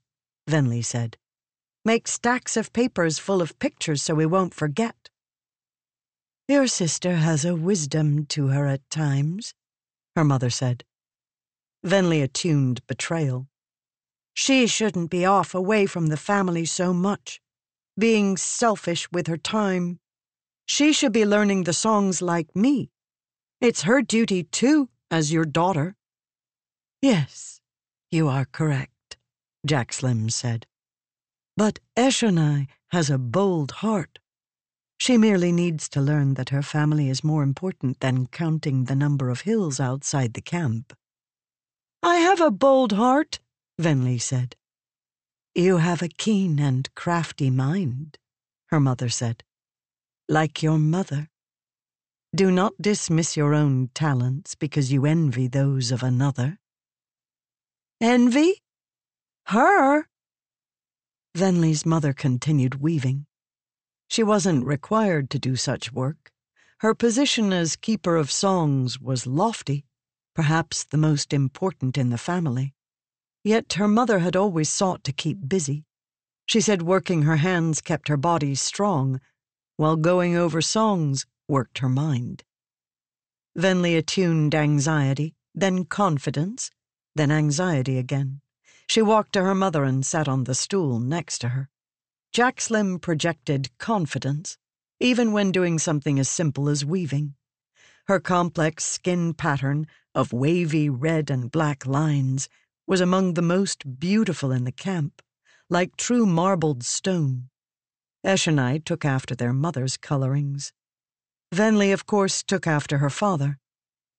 Venli 0.49 0.83
said. 0.83 1.17
Make 1.83 2.07
stacks 2.07 2.57
of 2.57 2.73
papers 2.73 3.19
full 3.19 3.41
of 3.41 3.57
pictures 3.59 4.01
so 4.01 4.15
we 4.15 4.25
won't 4.25 4.53
forget. 4.53 5.09
Your 6.47 6.67
sister 6.67 7.15
has 7.15 7.43
a 7.43 7.55
wisdom 7.55 8.25
to 8.27 8.47
her 8.47 8.67
at 8.67 8.87
times, 8.89 9.53
her 10.15 10.23
mother 10.23 10.49
said. 10.49 10.83
Venli 11.83 12.21
attuned 12.21 12.85
betrayal. 12.87 13.47
She 14.33 14.67
shouldn't 14.67 15.09
be 15.09 15.25
off 15.25 15.55
away 15.55 15.85
from 15.85 16.07
the 16.07 16.17
family 16.17 16.65
so 16.65 16.93
much, 16.93 17.39
being 17.97 18.37
selfish 18.37 19.11
with 19.11 19.27
her 19.27 19.37
time. 19.37 19.99
She 20.65 20.93
should 20.93 21.11
be 21.11 21.25
learning 21.25 21.63
the 21.63 21.73
songs 21.73 22.21
like 22.21 22.55
me. 22.55 22.89
It's 23.61 23.83
her 23.83 24.01
duty, 24.01 24.43
too, 24.43 24.89
as 25.11 25.31
your 25.31 25.45
daughter. 25.45 25.95
Yes, 27.01 27.61
you 28.11 28.27
are 28.27 28.45
correct, 28.45 29.17
Jaxlim 29.67 30.31
said. 30.31 30.65
But 31.55 31.79
Eshonai 31.95 32.67
has 32.89 33.09
a 33.09 33.17
bold 33.17 33.71
heart. 33.83 34.19
She 34.97 35.17
merely 35.17 35.51
needs 35.51 35.87
to 35.89 36.01
learn 36.01 36.33
that 36.33 36.49
her 36.49 36.61
family 36.61 37.09
is 37.09 37.23
more 37.23 37.43
important 37.43 37.99
than 37.99 38.27
counting 38.27 38.85
the 38.85 38.95
number 38.95 39.29
of 39.29 39.41
hills 39.41 39.79
outside 39.79 40.33
the 40.33 40.41
camp. 40.41 40.93
I 42.01 42.15
have 42.15 42.41
a 42.41 42.51
bold 42.51 42.93
heart, 42.93 43.39
Venli 43.79 44.21
said. 44.21 44.55
You 45.53 45.77
have 45.77 46.01
a 46.01 46.07
keen 46.07 46.59
and 46.59 46.93
crafty 46.95 47.49
mind, 47.49 48.17
her 48.67 48.79
mother 48.79 49.09
said. 49.09 49.43
Like 50.27 50.63
your 50.63 50.79
mother. 50.79 51.29
Do 52.35 52.49
not 52.49 52.73
dismiss 52.81 53.37
your 53.37 53.53
own 53.53 53.91
talents 53.93 54.55
because 54.55 54.91
you 54.91 55.05
envy 55.05 55.47
those 55.47 55.91
of 55.91 56.01
another. 56.01 56.57
Envy? 58.01 58.63
Her? 59.45 60.07
Venli's 61.35 61.85
mother 61.85 62.11
continued 62.11 62.81
weaving. 62.81 63.27
She 64.09 64.23
wasn't 64.23 64.65
required 64.65 65.29
to 65.29 65.39
do 65.39 65.55
such 65.55 65.93
work. 65.93 66.31
Her 66.79 66.95
position 66.95 67.53
as 67.53 67.75
keeper 67.75 68.15
of 68.15 68.31
songs 68.31 68.99
was 68.99 69.27
lofty, 69.27 69.85
perhaps 70.33 70.83
the 70.83 70.97
most 70.97 71.33
important 71.33 71.99
in 71.99 72.09
the 72.09 72.17
family. 72.17 72.73
Yet 73.43 73.73
her 73.73 73.87
mother 73.87 74.19
had 74.19 74.35
always 74.35 74.69
sought 74.69 75.03
to 75.03 75.13
keep 75.13 75.47
busy. 75.47 75.85
She 76.47 76.61
said 76.61 76.81
working 76.81 77.21
her 77.21 77.37
hands 77.37 77.79
kept 77.79 78.07
her 78.07 78.17
body 78.17 78.55
strong, 78.55 79.21
while 79.77 79.95
going 79.95 80.35
over 80.35 80.61
songs 80.61 81.25
worked 81.47 81.79
her 81.79 81.89
mind. 81.89 82.43
Venli 83.57 83.97
attuned 83.97 84.53
anxiety, 84.53 85.35
then 85.53 85.85
confidence, 85.85 86.71
then 87.15 87.31
anxiety 87.31 87.97
again. 87.97 88.41
She 88.87 89.01
walked 89.01 89.33
to 89.33 89.43
her 89.43 89.55
mother 89.55 89.83
and 89.83 90.05
sat 90.05 90.27
on 90.27 90.43
the 90.43 90.55
stool 90.55 90.99
next 90.99 91.39
to 91.39 91.49
her. 91.49 91.69
Jaxlim 92.33 93.01
projected 93.01 93.69
confidence, 93.77 94.57
even 94.99 95.31
when 95.31 95.51
doing 95.51 95.79
something 95.79 96.19
as 96.19 96.29
simple 96.29 96.69
as 96.69 96.85
weaving. 96.85 97.35
Her 98.07 98.19
complex 98.19 98.85
skin 98.85 99.33
pattern 99.33 99.87
of 100.13 100.33
wavy 100.33 100.89
red 100.89 101.29
and 101.31 101.49
black 101.49 101.85
lines 101.85 102.47
was 102.85 103.01
among 103.01 103.33
the 103.33 103.41
most 103.41 103.99
beautiful 103.99 104.51
in 104.51 104.63
the 104.63 104.71
camp, 104.71 105.21
like 105.69 105.95
true 105.95 106.25
marbled 106.25 106.83
stone. 106.83 107.49
Eshonai 108.25 108.83
took 108.83 109.05
after 109.05 109.35
their 109.35 109.53
mother's 109.53 109.97
colorings. 109.97 110.73
Venli, 111.53 111.93
of 111.93 112.05
course, 112.07 112.41
took 112.41 112.65
after 112.65 112.97
her 112.97 113.09
father, 113.09 113.59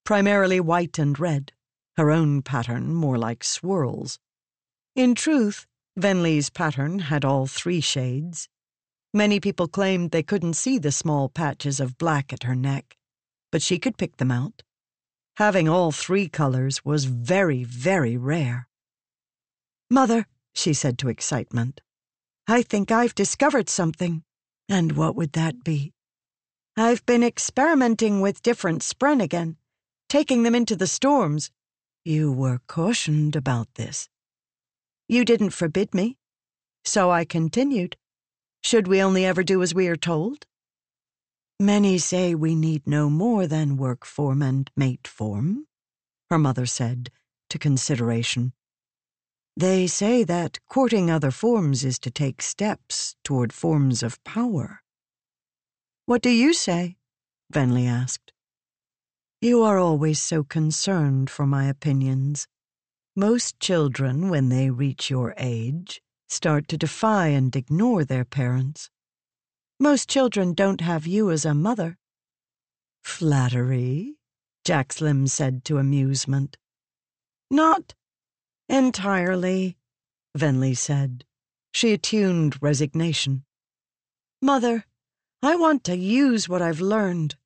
primarily 0.04 0.60
white 0.60 0.98
and 0.98 1.18
red, 1.18 1.52
her 1.96 2.10
own 2.10 2.40
pattern 2.40 2.94
more 2.94 3.18
like 3.18 3.42
swirls. 3.42 4.20
In 4.94 5.14
truth, 5.14 5.66
Venli's 5.98 6.50
pattern 6.50 7.00
had 7.00 7.24
all 7.24 7.46
three 7.46 7.80
shades. 7.80 8.48
Many 9.12 9.40
people 9.40 9.66
claimed 9.66 10.10
they 10.10 10.22
couldn't 10.22 10.54
see 10.54 10.78
the 10.78 10.92
small 10.92 11.28
patches 11.28 11.80
of 11.80 11.98
black 11.98 12.32
at 12.32 12.44
her 12.44 12.54
neck, 12.54 12.96
but 13.50 13.62
she 13.62 13.78
could 13.78 13.98
pick 13.98 14.18
them 14.18 14.30
out. 14.30 14.62
Having 15.36 15.68
all 15.68 15.90
three 15.90 16.28
colors 16.28 16.84
was 16.84 17.06
very, 17.06 17.64
very 17.64 18.16
rare. 18.16 18.68
Mother, 19.90 20.26
she 20.54 20.72
said 20.72 20.98
to 20.98 21.08
excitement, 21.08 21.80
I 22.48 22.62
think 22.62 22.92
I've 22.92 23.14
discovered 23.14 23.68
something. 23.68 24.22
And 24.68 24.92
what 24.92 25.16
would 25.16 25.32
that 25.32 25.64
be? 25.64 25.92
I've 26.76 27.04
been 27.06 27.24
experimenting 27.24 28.20
with 28.20 28.42
different 28.42 28.82
spren 28.82 29.22
again, 29.22 29.56
taking 30.08 30.42
them 30.42 30.54
into 30.54 30.76
the 30.76 30.86
storms. 30.86 31.50
You 32.04 32.30
were 32.30 32.60
cautioned 32.68 33.34
about 33.34 33.74
this. 33.74 34.08
You 35.08 35.24
didn't 35.24 35.50
forbid 35.50 35.94
me. 35.94 36.18
So 36.84 37.10
I 37.10 37.24
continued. 37.24 37.96
Should 38.62 38.86
we 38.86 39.02
only 39.02 39.24
ever 39.24 39.42
do 39.42 39.62
as 39.62 39.74
we 39.74 39.88
are 39.88 39.96
told? 39.96 40.46
Many 41.58 41.98
say 41.98 42.34
we 42.34 42.54
need 42.54 42.86
no 42.86 43.08
more 43.08 43.46
than 43.46 43.76
work 43.76 44.04
form 44.04 44.42
and 44.42 44.70
mate 44.76 45.08
form, 45.08 45.66
her 46.30 46.38
mother 46.38 46.66
said, 46.66 47.10
to 47.50 47.58
consideration. 47.58 48.52
They 49.56 49.86
say 49.86 50.22
that 50.24 50.58
courting 50.68 51.10
other 51.10 51.30
forms 51.30 51.84
is 51.84 51.98
to 52.00 52.10
take 52.10 52.42
steps 52.42 53.16
toward 53.24 53.52
forms 53.52 54.02
of 54.02 54.22
power. 54.24 54.82
What 56.04 56.22
do 56.22 56.30
you 56.30 56.52
say? 56.52 56.96
Venli 57.52 57.86
asked. 57.86 58.32
You 59.40 59.62
are 59.62 59.78
always 59.78 60.20
so 60.20 60.44
concerned 60.44 61.30
for 61.30 61.46
my 61.46 61.64
opinions, 61.64 62.46
most 63.18 63.58
children, 63.60 64.28
when 64.28 64.50
they 64.50 64.68
reach 64.68 65.08
your 65.08 65.32
age, 65.38 66.02
start 66.28 66.68
to 66.68 66.76
defy 66.76 67.28
and 67.28 67.56
ignore 67.56 68.04
their 68.04 68.26
parents. 68.26 68.90
Most 69.80 70.06
children 70.06 70.52
don't 70.52 70.82
have 70.82 71.06
you 71.06 71.30
as 71.30 71.46
a 71.46 71.54
mother. 71.54 71.96
Flattery, 73.04 74.16
Jaxlim 74.66 75.30
said 75.30 75.64
to 75.64 75.78
amusement. 75.78 76.58
Not. 77.50 77.94
Entirely, 78.68 79.76
Venli 80.36 80.76
said. 80.76 81.24
She 81.72 81.92
attuned 81.92 82.60
resignation. 82.62 83.44
Mother, 84.42 84.84
I 85.42 85.56
want 85.56 85.84
to 85.84 85.96
use 85.96 86.48
what 86.48 86.62
I've 86.62 86.80
learned. 86.80 87.36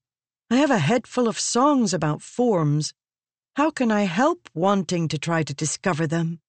I 0.50 0.56
have 0.56 0.70
a 0.70 0.78
head 0.78 1.06
full 1.06 1.28
of 1.28 1.38
songs 1.38 1.92
about 1.92 2.22
forms. 2.22 2.94
How 3.56 3.70
can 3.70 3.92
I 3.92 4.02
help 4.02 4.48
wanting 4.54 5.08
to 5.08 5.18
try 5.18 5.42
to 5.42 5.54
discover 5.54 6.06
them? 6.06 6.40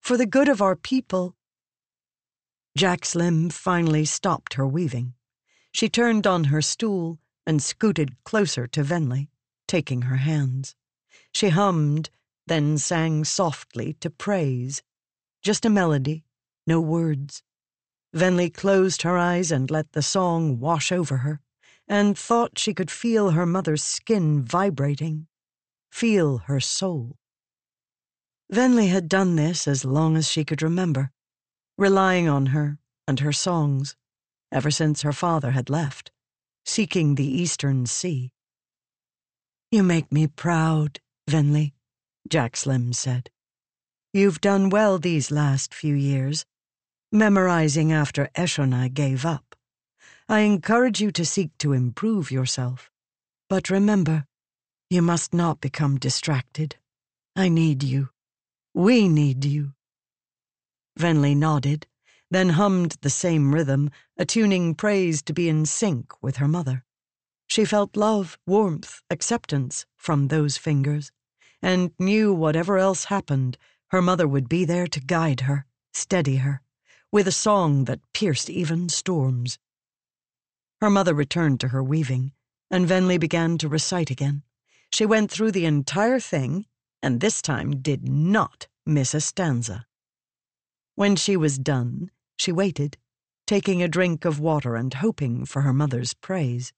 For 0.00 0.16
the 0.16 0.26
good 0.26 0.48
of 0.48 0.60
our 0.60 0.76
people. 0.76 1.36
Jaxlim 2.76 3.52
finally 3.52 4.04
stopped 4.04 4.54
her 4.54 4.66
weaving. 4.66 5.14
She 5.72 5.88
turned 5.88 6.26
on 6.26 6.44
her 6.44 6.62
stool 6.62 7.18
and 7.46 7.62
scooted 7.62 8.16
closer 8.24 8.66
to 8.66 8.82
Venli, 8.82 9.28
taking 9.66 10.02
her 10.02 10.16
hands. 10.16 10.74
She 11.32 11.50
hummed, 11.50 12.10
then 12.48 12.78
sang 12.78 13.24
softly 13.24 13.94
to 14.00 14.10
praise. 14.10 14.82
Just 15.42 15.64
a 15.64 15.70
melody, 15.70 16.24
no 16.66 16.80
words. 16.80 17.42
Venli 18.14 18.52
closed 18.52 19.02
her 19.02 19.16
eyes 19.16 19.52
and 19.52 19.70
let 19.70 19.92
the 19.92 20.02
song 20.02 20.58
wash 20.58 20.90
over 20.90 21.18
her, 21.18 21.40
and 21.86 22.18
thought 22.18 22.58
she 22.58 22.74
could 22.74 22.90
feel 22.90 23.30
her 23.30 23.46
mother's 23.46 23.82
skin 23.82 24.42
vibrating, 24.42 25.26
feel 25.90 26.38
her 26.38 26.60
soul. 26.60 27.16
Venli 28.52 28.88
had 28.88 29.08
done 29.08 29.36
this 29.36 29.68
as 29.68 29.84
long 29.84 30.16
as 30.16 30.28
she 30.28 30.44
could 30.44 30.62
remember, 30.62 31.10
relying 31.76 32.28
on 32.28 32.46
her 32.46 32.78
and 33.06 33.20
her 33.20 33.32
songs, 33.32 33.94
ever 34.50 34.70
since 34.70 35.02
her 35.02 35.12
father 35.12 35.50
had 35.50 35.70
left, 35.70 36.10
seeking 36.64 37.14
the 37.14 37.26
eastern 37.26 37.86
sea. 37.86 38.32
You 39.70 39.82
make 39.82 40.10
me 40.10 40.26
proud, 40.26 41.00
Venli, 41.28 41.72
Jaxlim 42.28 42.94
said. 42.94 43.30
You've 44.12 44.40
done 44.40 44.70
well 44.70 44.98
these 44.98 45.30
last 45.30 45.74
few 45.74 45.94
years, 45.94 46.44
memorizing 47.12 47.92
after 47.92 48.28
Eshonai 48.34 48.92
gave 48.92 49.24
up. 49.24 49.54
I 50.28 50.40
encourage 50.40 51.00
you 51.00 51.10
to 51.12 51.24
seek 51.24 51.56
to 51.58 51.72
improve 51.72 52.30
yourself. 52.30 52.90
But 53.48 53.70
remember, 53.70 54.26
you 54.90 55.02
must 55.02 55.32
not 55.32 55.60
become 55.60 55.98
distracted. 55.98 56.76
I 57.36 57.48
need 57.48 57.82
you. 57.82 58.10
We 58.74 59.08
need 59.08 59.44
you. 59.44 59.72
Venli 60.98 61.36
nodded, 61.36 61.86
then 62.30 62.50
hummed 62.50 62.96
the 63.00 63.10
same 63.10 63.54
rhythm, 63.54 63.90
attuning 64.18 64.74
praise 64.74 65.22
to 65.22 65.32
be 65.32 65.48
in 65.48 65.64
sync 65.64 66.12
with 66.22 66.36
her 66.36 66.48
mother. 66.48 66.84
She 67.46 67.64
felt 67.64 67.96
love, 67.96 68.38
warmth, 68.46 69.00
acceptance 69.08 69.86
from 69.96 70.28
those 70.28 70.58
fingers, 70.58 71.10
and 71.62 71.92
knew 71.98 72.32
whatever 72.32 72.78
else 72.78 73.04
happened, 73.04 73.58
her 73.88 74.02
mother 74.02 74.28
would 74.28 74.48
be 74.48 74.64
there 74.64 74.86
to 74.86 75.00
guide 75.00 75.40
her, 75.40 75.64
steady 75.92 76.36
her, 76.36 76.60
with 77.10 77.26
a 77.26 77.32
song 77.32 77.84
that 77.84 78.00
pierced 78.12 78.50
even 78.50 78.88
storms. 78.88 79.58
Her 80.80 80.90
mother 80.90 81.14
returned 81.14 81.60
to 81.60 81.68
her 81.68 81.82
weaving, 81.82 82.32
and 82.70 82.86
Venli 82.86 83.18
began 83.18 83.58
to 83.58 83.68
recite 83.68 84.10
again. 84.10 84.42
She 84.92 85.06
went 85.06 85.30
through 85.30 85.52
the 85.52 85.64
entire 85.64 86.20
thing, 86.20 86.66
and 87.02 87.20
this 87.20 87.42
time 87.42 87.80
did 87.80 88.08
not 88.08 88.68
miss 88.86 89.14
a 89.14 89.20
stanza. 89.20 89.86
When 90.94 91.16
she 91.16 91.36
was 91.36 91.58
done, 91.58 92.10
she 92.38 92.52
waited, 92.52 92.96
taking 93.46 93.82
a 93.82 93.88
drink 93.88 94.24
of 94.24 94.40
water 94.40 94.76
and 94.76 94.92
hoping 94.94 95.44
for 95.44 95.62
her 95.62 95.72
mother's 95.72 96.14
praise. 96.14 96.72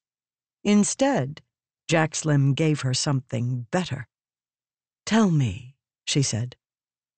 Instead, 0.62 1.42
Jaxlim 1.88 2.54
gave 2.54 2.82
her 2.82 2.94
something 2.94 3.66
better. 3.70 4.06
Tell 5.06 5.30
me, 5.30 5.74
she 6.06 6.22
said, 6.22 6.56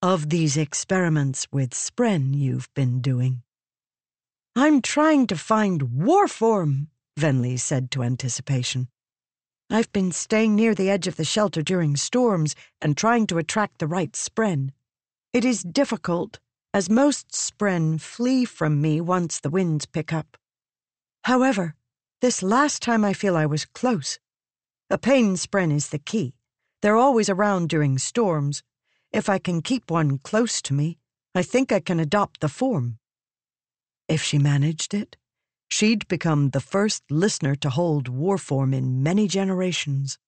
of 0.01 0.31
these 0.31 0.57
experiments 0.57 1.47
with 1.53 1.71
Spren 1.71 2.35
you've 2.35 2.69
been 2.75 3.01
doing. 3.01 3.43
I'm 4.57 4.83
trying 4.83 5.27
to 5.29 5.37
find 5.37 5.83
Warform, 5.83 6.88
Venli 7.18 7.59
said 7.59 7.90
to 7.92 8.03
Anticipation. 8.03 8.88
I've 9.71 9.92
been 9.92 10.12
staying 10.12 10.55
near 10.55 10.75
the 10.75 10.90
edge 10.90 11.07
of 11.07 11.16
the 11.16 11.25
shelter 11.25 11.62
during 11.62 11.97
storms 11.97 12.55
and 12.81 12.97
trying 12.97 13.27
to 13.29 13.38
attract 13.38 13.79
the 13.79 13.87
right 13.87 14.12
Spren. 14.12 14.73
It 15.33 15.45
is 15.45 15.62
difficult, 15.62 16.40
as 16.75 16.90
most 16.90 17.31
Spren 17.31 18.01
flee 18.01 18.45
from 18.45 18.83
me 18.83 19.01
once 19.01 19.40
the 19.40 19.51
winds 19.51 19.87
pick 19.87 20.12
up. 20.12 20.37
However, 21.25 21.75
this 22.21 22.42
last 22.42 22.83
time 22.83 23.05
I 23.05 23.14
feel 23.14 23.37
I 23.37 23.47
was 23.47 23.64
close. 23.64 24.18
A 24.90 24.99
pain 24.99 25.37
Spren 25.37 25.73
is 25.73 25.88
the 25.88 25.99
key. 25.99 26.35
They're 26.83 26.97
always 26.97 27.31
around 27.31 27.68
during 27.68 27.97
storms. 27.97 28.64
If 29.12 29.29
I 29.29 29.38
can 29.38 29.62
keep 29.62 29.90
one 29.90 30.18
close 30.18 30.61
to 30.62 30.75
me, 30.75 30.99
I 31.33 31.42
think 31.42 31.71
I 31.71 31.79
can 31.79 32.01
adopt 32.01 32.40
the 32.40 32.49
form. 32.49 32.99
If 34.09 34.21
she 34.21 34.38
managed 34.38 34.92
it, 34.92 35.16
she'd 35.71 36.09
become 36.09 36.51
the 36.51 36.61
first 36.61 37.05
listener 37.09 37.55
to 37.57 37.71
hold 37.71 38.09
war 38.09 38.37
form 38.37 38.75
in 38.75 39.03
many 39.03 39.29
generations. 39.29 40.18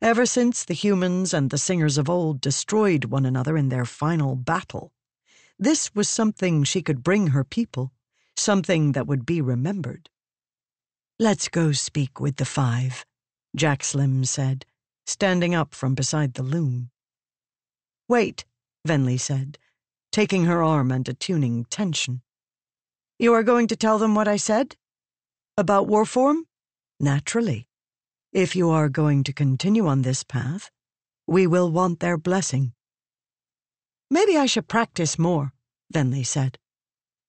Ever 0.00 0.24
since 0.24 0.64
the 0.64 0.74
humans 0.74 1.34
and 1.34 1.50
the 1.50 1.58
singers 1.58 1.98
of 1.98 2.08
old 2.08 2.40
destroyed 2.40 3.04
one 3.04 3.26
another 3.26 3.56
in 3.56 3.68
their 3.68 3.84
final 3.84 4.36
battle, 4.36 4.90
this 5.58 5.94
was 5.94 6.08
something 6.08 6.64
she 6.64 6.82
could 6.82 7.02
bring 7.02 7.28
her 7.28 7.44
people, 7.44 7.92
something 8.36 8.92
that 8.92 9.06
would 9.06 9.26
be 9.26 9.42
remembered. 9.42 10.08
Let's 11.18 11.48
go 11.48 11.72
speak 11.72 12.20
with 12.20 12.36
the 12.36 12.44
five, 12.44 13.04
Jaxlim 13.56 14.26
said, 14.26 14.64
standing 15.06 15.54
up 15.54 15.74
from 15.74 15.94
beside 15.94 16.34
the 16.34 16.42
loom. 16.42 16.90
Wait, 18.08 18.44
Venli 18.86 19.18
said, 19.18 19.58
taking 20.12 20.44
her 20.44 20.62
arm 20.62 20.90
and 20.90 21.08
attuning 21.08 21.64
tension. 21.66 22.22
You 23.18 23.32
are 23.34 23.42
going 23.42 23.66
to 23.68 23.76
tell 23.76 23.98
them 23.98 24.14
what 24.14 24.28
I 24.28 24.36
said? 24.36 24.76
About 25.56 25.86
Warform? 25.86 26.42
Naturally. 27.00 27.66
If 28.32 28.56
you 28.56 28.70
are 28.70 28.88
going 28.88 29.24
to 29.24 29.32
continue 29.32 29.86
on 29.86 30.02
this 30.02 30.24
path, 30.24 30.70
we 31.26 31.46
will 31.46 31.70
want 31.70 32.00
their 32.00 32.18
blessing. 32.18 32.72
Maybe 34.10 34.36
I 34.36 34.46
should 34.46 34.68
practice 34.68 35.18
more, 35.18 35.52
Venli 35.92 36.26
said, 36.26 36.58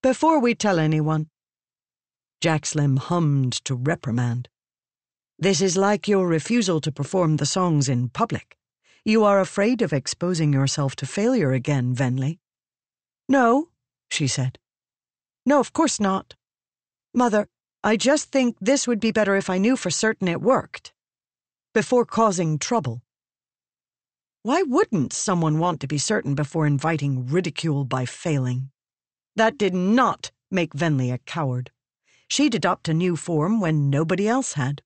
before 0.02 0.40
we 0.40 0.56
tell 0.56 0.80
anyone. 0.80 1.30
Jaxlim 2.42 2.98
hummed 2.98 3.54
to 3.66 3.76
reprimand. 3.76 4.50
This 5.38 5.62
is 5.62 5.76
like 5.76 6.08
your 6.08 6.28
refusal 6.28 6.80
to 6.82 6.92
perform 6.92 7.38
the 7.38 7.46
songs 7.46 7.90
in 7.90 8.10
public. 8.10 8.58
You 9.04 9.24
are 9.26 9.40
afraid 9.40 9.82
of 9.82 9.92
exposing 9.92 10.54
yourself 10.54 10.96
to 10.98 11.06
failure 11.06 11.52
again, 11.52 11.94
Venli. 11.94 12.40
No, 13.28 13.70
she 14.10 14.28
said. 14.28 14.60
No, 15.46 15.60
of 15.60 15.74
course 15.74 16.00
not. 16.00 16.36
Mother, 17.14 17.48
I 17.84 17.98
just 17.98 18.32
think 18.32 18.56
this 18.60 18.88
would 18.88 19.00
be 19.00 19.12
better 19.12 19.36
if 19.36 19.50
I 19.50 19.58
knew 19.58 19.76
for 19.76 19.90
certain 19.90 20.28
it 20.28 20.42
worked. 20.42 20.94
Before 21.74 22.06
causing 22.06 22.58
trouble. 22.58 23.04
Why 24.42 24.62
wouldn't 24.62 25.12
someone 25.12 25.60
want 25.60 25.82
to 25.82 25.88
be 25.88 25.98
certain 25.98 26.34
before 26.34 26.66
inviting 26.66 27.28
ridicule 27.28 27.84
by 27.84 28.06
failing? 28.06 28.70
That 29.36 29.58
did 29.58 29.74
not 29.74 30.32
make 30.50 30.74
Venli 30.74 31.12
a 31.12 31.18
coward. 31.18 31.72
She'd 32.28 32.56
adopt 32.56 32.88
a 32.88 32.94
new 32.94 33.16
form 33.18 33.60
when 33.60 33.90
nobody 33.90 34.28
else 34.28 34.54
had. 34.54 34.82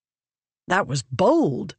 That 0.70 0.86
was 0.86 1.02
bold. 1.02 1.76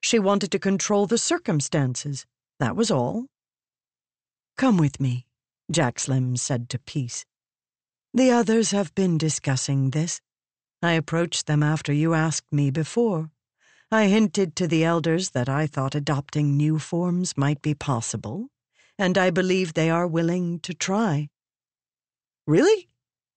She 0.00 0.18
wanted 0.18 0.50
to 0.52 0.58
control 0.58 1.06
the 1.06 1.18
circumstances. 1.18 2.24
That 2.58 2.74
was 2.74 2.90
all. 2.90 3.26
Come 4.56 4.78
with 4.78 4.98
me, 4.98 5.26
Jaxlim 5.70 6.38
said 6.38 6.70
to 6.70 6.78
Peace. 6.78 7.26
The 8.14 8.30
others 8.30 8.70
have 8.70 8.94
been 8.94 9.18
discussing 9.18 9.90
this. 9.90 10.22
I 10.82 10.92
approached 10.92 11.46
them 11.46 11.62
after 11.62 11.92
you 11.92 12.14
asked 12.14 12.50
me 12.50 12.70
before. 12.70 13.30
I 13.92 14.06
hinted 14.06 14.56
to 14.56 14.66
the 14.66 14.84
elders 14.84 15.30
that 15.30 15.50
I 15.50 15.66
thought 15.66 15.94
adopting 15.94 16.56
new 16.56 16.78
forms 16.78 17.36
might 17.36 17.60
be 17.60 17.74
possible, 17.74 18.48
and 18.98 19.18
I 19.18 19.28
believe 19.28 19.74
they 19.74 19.90
are 19.90 20.06
willing 20.06 20.60
to 20.60 20.72
try. 20.72 21.28
Really? 22.46 22.88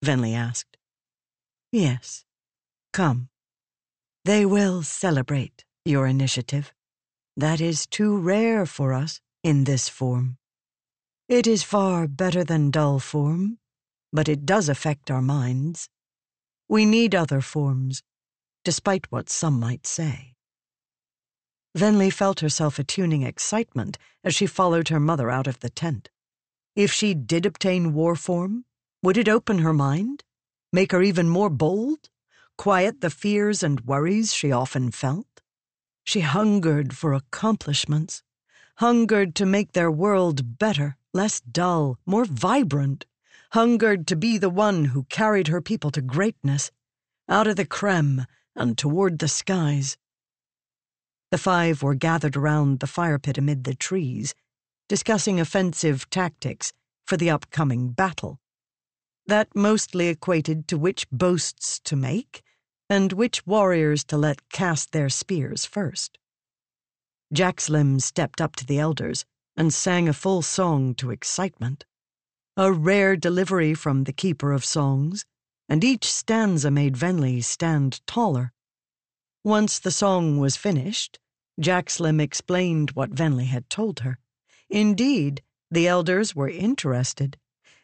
Venli 0.01 0.33
asked. 0.33 0.77
Yes. 1.73 2.23
Come. 2.93 3.27
They 4.25 4.45
will 4.45 4.83
celebrate 4.83 5.65
your 5.83 6.07
initiative. 6.07 6.73
That 7.35 7.59
is 7.59 7.85
too 7.85 8.17
rare 8.17 8.65
for 8.65 8.93
us 8.93 9.19
in 9.43 9.65
this 9.65 9.89
form. 9.89 10.37
It 11.27 11.45
is 11.45 11.63
far 11.63 12.07
better 12.07 12.45
than 12.45 12.71
dull 12.71 12.99
form, 12.99 13.59
but 14.13 14.29
it 14.29 14.45
does 14.45 14.69
affect 14.69 15.11
our 15.11 15.21
minds. 15.21 15.89
We 16.69 16.85
need 16.85 17.13
other 17.13 17.41
forms, 17.41 18.01
despite 18.63 19.11
what 19.11 19.29
some 19.29 19.59
might 19.59 19.85
say. 19.85 20.35
Venli 21.77 22.13
felt 22.13 22.39
herself 22.39 22.79
attuning 22.79 23.23
excitement 23.23 23.97
as 24.23 24.35
she 24.35 24.45
followed 24.45 24.87
her 24.87 25.01
mother 25.01 25.29
out 25.29 25.47
of 25.47 25.59
the 25.59 25.69
tent. 25.69 26.09
If 26.77 26.93
she 26.93 27.13
did 27.13 27.45
obtain 27.45 27.93
war 27.93 28.15
form, 28.15 28.63
would 29.01 29.17
it 29.17 29.27
open 29.27 29.59
her 29.59 29.73
mind? 29.73 30.23
Make 30.71 30.93
her 30.93 31.01
even 31.03 31.27
more 31.27 31.49
bold? 31.49 32.09
Quiet 32.57 33.01
the 33.01 33.09
fears 33.09 33.63
and 33.63 33.81
worries 33.81 34.33
she 34.33 34.51
often 34.51 34.91
felt? 34.91 35.41
She 36.03 36.21
hungered 36.21 36.95
for 36.95 37.13
accomplishments, 37.13 38.23
hungered 38.77 39.35
to 39.35 39.45
make 39.45 39.71
their 39.71 39.91
world 39.91 40.57
better 40.57 40.97
less 41.13 41.39
dull, 41.41 41.99
more 42.05 42.25
vibrant, 42.25 43.05
hungered 43.51 44.07
to 44.07 44.15
be 44.15 44.37
the 44.37 44.49
one 44.49 44.85
who 44.85 45.03
carried 45.05 45.47
her 45.47 45.61
people 45.61 45.91
to 45.91 46.01
greatness, 46.01 46.71
out 47.29 47.47
of 47.47 47.55
the 47.55 47.65
creme 47.65 48.25
and 48.55 48.77
toward 48.77 49.19
the 49.19 49.27
skies. 49.27 49.97
The 51.31 51.37
five 51.37 51.81
were 51.81 51.95
gathered 51.95 52.35
around 52.35 52.79
the 52.79 52.87
fire 52.87 53.19
pit 53.19 53.37
amid 53.37 53.63
the 53.63 53.75
trees, 53.75 54.33
discussing 54.87 55.39
offensive 55.39 56.09
tactics 56.09 56.73
for 57.05 57.17
the 57.17 57.29
upcoming 57.29 57.89
battle. 57.89 58.39
That 59.25 59.55
mostly 59.55 60.07
equated 60.07 60.67
to 60.67 60.77
which 60.77 61.09
boasts 61.09 61.79
to 61.85 61.95
make 61.95 62.43
and 62.89 63.13
which 63.13 63.47
warriors 63.47 64.03
to 64.05 64.17
let 64.17 64.49
cast 64.49 64.91
their 64.91 65.09
spears 65.09 65.65
first. 65.65 66.19
Jaxlim 67.33 68.01
stepped 68.01 68.41
up 68.41 68.55
to 68.57 68.65
the 68.65 68.79
elders 68.79 69.25
and 69.55 69.73
sang 69.73 70.07
a 70.07 70.13
full 70.13 70.41
song 70.41 70.93
to 70.95 71.09
excitement. 71.09 71.85
A 72.57 72.71
rare 72.71 73.15
delivery 73.15 73.73
from 73.73 74.03
the 74.03 74.13
keeper 74.13 74.51
of 74.51 74.65
songs, 74.65 75.25
and 75.69 75.83
each 75.83 76.05
stanza 76.05 76.69
made 76.69 76.95
Venli 76.95 77.43
stand 77.43 78.05
taller. 78.05 78.51
Once 79.43 79.79
the 79.79 79.91
song 79.91 80.37
was 80.37 80.57
finished, 80.57 81.17
Jaxlim 81.59 82.19
explained 82.19 82.91
what 82.91 83.15
Venli 83.15 83.47
had 83.47 83.69
told 83.69 84.01
her. 84.01 84.19
Indeed, 84.69 85.41
the 85.71 85.87
elders 85.87 86.35
were 86.35 86.49
interested. 86.49 87.37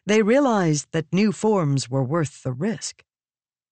They 0.05 0.21
realized 0.23 0.88
that 0.91 1.13
new 1.13 1.31
forms 1.31 1.89
were 1.89 2.03
worth 2.03 2.41
the 2.43 2.51
risk. 2.51 3.03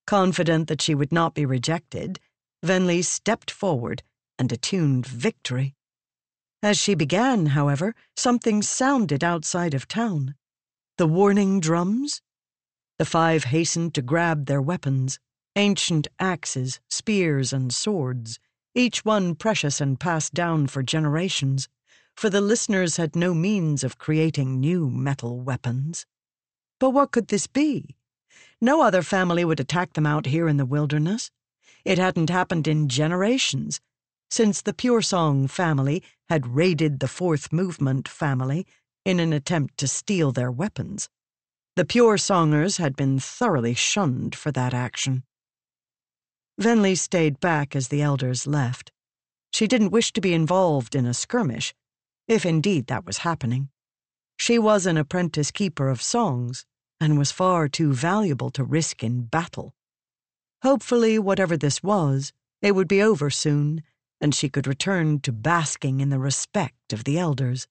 Confident 0.06 0.68
that 0.68 0.82
she 0.82 0.94
would 0.94 1.12
not 1.12 1.34
be 1.34 1.46
rejected, 1.46 2.20
Venli 2.64 3.04
stepped 3.04 3.50
forward 3.50 4.04
and 4.38 4.52
attuned 4.52 5.06
victory. 5.06 5.76
As 6.62 6.78
she 6.78 6.96
began, 6.96 7.48
however, 7.48 7.96
something 8.16 8.62
sounded 8.62 9.24
outside 9.24 9.74
of 9.74 9.88
town. 9.88 10.36
The 10.98 11.08
warning 11.08 11.60
drums? 11.60 12.22
The 13.00 13.06
five 13.06 13.46
hastened 13.46 13.94
to 13.96 14.02
grab 14.02 14.46
their 14.46 14.62
weapons 14.62 15.20
ancient 15.56 16.08
axes, 16.20 16.80
spears, 16.88 17.52
and 17.52 17.74
swords, 17.74 18.38
each 18.76 19.04
one 19.04 19.34
precious 19.34 19.82
and 19.82 20.00
passed 20.00 20.36
down 20.36 20.68
for 20.68 20.84
generations, 20.84 21.68
for 22.16 22.30
the 22.30 22.42
listeners 22.42 22.98
had 22.98 23.16
no 23.16 23.34
means 23.34 23.84
of 23.84 23.98
creating 23.98 24.60
new 24.60 24.88
metal 24.88 25.42
weapons. 25.42 26.06
But 26.80 26.92
what 26.92 27.12
could 27.12 27.28
this 27.28 27.48
be? 27.48 27.96
No 28.62 28.82
other 28.82 29.02
family 29.02 29.44
would 29.46 29.60
attack 29.60 29.94
them 29.94 30.06
out 30.06 30.26
here 30.26 30.48
in 30.48 30.58
the 30.58 30.66
wilderness. 30.66 31.32
It 31.86 31.98
hadn't 31.98 32.30
happened 32.30 32.68
in 32.68 32.90
generations, 32.90 33.80
since 34.30 34.62
the 34.62 34.74
Pure 34.74 35.04
Song 35.04 35.48
family 35.48 36.04
had 36.30 36.56
raided 36.56 37.00
the 37.00 37.08
Fourth 37.08 37.54
Movement 37.54 38.08
family 38.08 38.66
in 39.06 39.20
an 39.20 39.32
attempt 39.32 39.78
to 39.78 39.88
steal 39.88 40.32
their 40.32 40.52
weapons. 40.52 41.10
The 41.76 41.86
Pure 41.86 42.18
Songers 42.18 42.78
had 42.78 42.96
been 42.96 43.20
thoroughly 43.20 43.74
shunned 43.74 44.36
for 44.36 44.52
that 44.52 44.74
action. 44.74 45.24
Venli 46.60 46.98
stayed 46.98 47.40
back 47.40 47.76
as 47.76 47.88
the 47.88 48.02
elders 48.02 48.48
left. 48.48 48.92
She 49.54 49.68
didn't 49.68 49.92
wish 49.92 50.12
to 50.14 50.22
be 50.22 50.34
involved 50.34 50.96
in 50.96 51.06
a 51.06 51.14
skirmish, 51.14 51.74
if 52.28 52.46
indeed 52.46 52.88
that 52.88 53.06
was 53.06 53.20
happening. 53.20 53.70
She 54.38 54.60
was 54.60 54.86
an 54.86 54.98
apprentice 54.98 55.52
keeper 55.52 55.90
of 55.90 56.02
songs 56.02 56.66
and 57.00 57.18
was 57.18 57.32
far 57.32 57.68
too 57.68 57.94
valuable 57.94 58.50
to 58.52 58.64
risk 58.64 59.04
in 59.04 59.24
battle. 59.24 59.76
Hopefully, 60.64 61.20
whatever 61.20 61.58
this 61.58 61.84
was, 61.84 62.34
it 62.62 62.74
would 62.74 62.88
be 62.88 63.02
over 63.02 63.30
soon, 63.30 63.84
and 64.22 64.34
she 64.34 64.50
could 64.50 64.66
return 64.66 65.20
to 65.22 65.32
basking 65.32 66.00
in 66.00 66.10
the 66.10 66.20
respect 66.20 66.94
of 66.94 67.04
the 67.04 67.20
elders. 67.20 67.68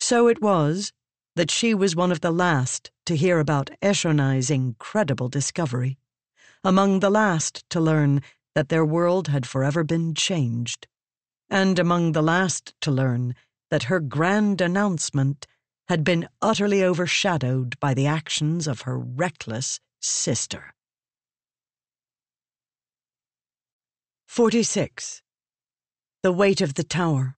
So 0.00 0.28
it 0.28 0.42
was 0.42 0.92
that 1.36 1.50
she 1.50 1.72
was 1.72 1.96
one 1.96 2.12
of 2.12 2.20
the 2.20 2.32
last 2.32 2.90
to 3.06 3.16
hear 3.16 3.38
about 3.38 3.70
Eshonai's 3.80 4.50
incredible 4.50 5.28
discovery, 5.28 5.98
among 6.64 7.00
the 7.00 7.10
last 7.10 7.64
to 7.70 7.80
learn 7.80 8.22
that 8.54 8.68
their 8.68 8.84
world 8.84 9.28
had 9.28 9.46
forever 9.46 9.84
been 9.84 10.14
changed, 10.14 10.86
and 11.48 11.78
among 11.78 12.12
the 12.12 12.22
last 12.22 12.74
to 12.80 12.90
learn 12.90 13.34
that 13.70 13.84
her 13.84 14.00
grand 14.00 14.60
announcement 14.60 15.46
had 15.88 16.04
been 16.04 16.28
utterly 16.42 16.84
overshadowed 16.84 17.78
by 17.80 17.94
the 17.94 18.06
actions 18.06 18.66
of 18.66 18.82
her 18.82 18.98
reckless 18.98 19.80
sister. 20.00 20.74
46. 24.26 25.22
The 26.22 26.32
Weight 26.32 26.60
of 26.60 26.74
the 26.74 26.84
Tower. 26.84 27.36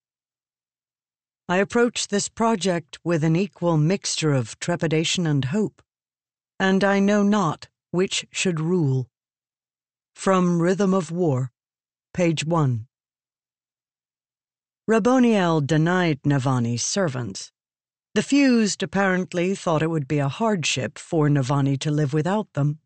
I 1.49 1.59
approached 1.59 2.11
this 2.11 2.29
project 2.29 2.99
with 3.05 3.25
an 3.25 3.37
equal 3.37 3.77
mixture 3.77 4.33
of 4.33 4.59
trepidation 4.59 5.27
and 5.27 5.47
hope, 5.47 5.83
and 6.59 6.85
I 6.85 7.01
know 7.01 7.23
not 7.23 7.69
which 7.91 8.27
should 8.31 8.61
rule. 8.61 9.09
From 10.15 10.61
Rhythm 10.61 10.93
of 10.93 11.11
War, 11.11 11.51
page 12.13 12.45
1. 12.45 12.87
Raboniel 14.91 15.65
denied 15.65 16.21
Navani's 16.25 16.83
servants. 16.83 17.53
The 18.17 18.25
fused 18.25 18.83
apparently 18.83 19.55
thought 19.55 19.85
it 19.85 19.87
would 19.87 20.09
be 20.09 20.19
a 20.19 20.27
hardship 20.27 20.99
for 20.99 21.29
Navani 21.29 21.79
to 21.79 21.93
live 21.93 22.13
without 22.13 22.53
them, 22.55 22.81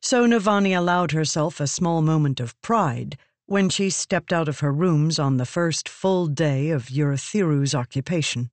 so 0.00 0.26
Navani 0.26 0.78
allowed 0.78 1.10
herself 1.10 1.58
a 1.58 1.66
small 1.66 2.02
moment 2.02 2.38
of 2.38 2.54
pride 2.62 3.18
when 3.46 3.68
she 3.68 3.90
stepped 3.90 4.32
out 4.32 4.46
of 4.46 4.60
her 4.60 4.72
rooms 4.72 5.18
on 5.18 5.38
the 5.38 5.44
first 5.44 5.88
full 5.88 6.28
day 6.28 6.70
of 6.70 6.86
Urithiru's 6.86 7.74
occupation. 7.74 8.52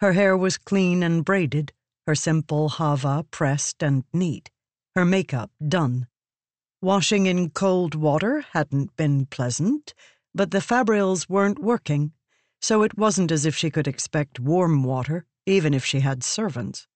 Her 0.00 0.14
hair 0.14 0.34
was 0.34 0.56
clean 0.56 1.02
and 1.02 1.26
braided, 1.26 1.74
her 2.06 2.14
simple 2.14 2.70
hava 2.70 3.26
pressed 3.30 3.82
and 3.82 4.02
neat, 4.14 4.50
her 4.94 5.04
makeup 5.04 5.50
done. 5.68 6.06
Washing 6.80 7.26
in 7.26 7.50
cold 7.50 7.94
water 7.94 8.46
hadn't 8.52 8.96
been 8.96 9.26
pleasant, 9.26 9.92
but 10.34 10.50
the 10.50 10.58
Fabrials 10.58 11.28
weren't 11.28 11.58
working, 11.58 12.12
so 12.60 12.82
it 12.82 12.98
wasn't 12.98 13.30
as 13.30 13.46
if 13.46 13.54
she 13.54 13.70
could 13.70 13.86
expect 13.86 14.40
warm 14.40 14.82
water, 14.82 15.26
even 15.46 15.74
if 15.74 15.84
she 15.84 16.00
had 16.00 16.24
servants. 16.24 16.86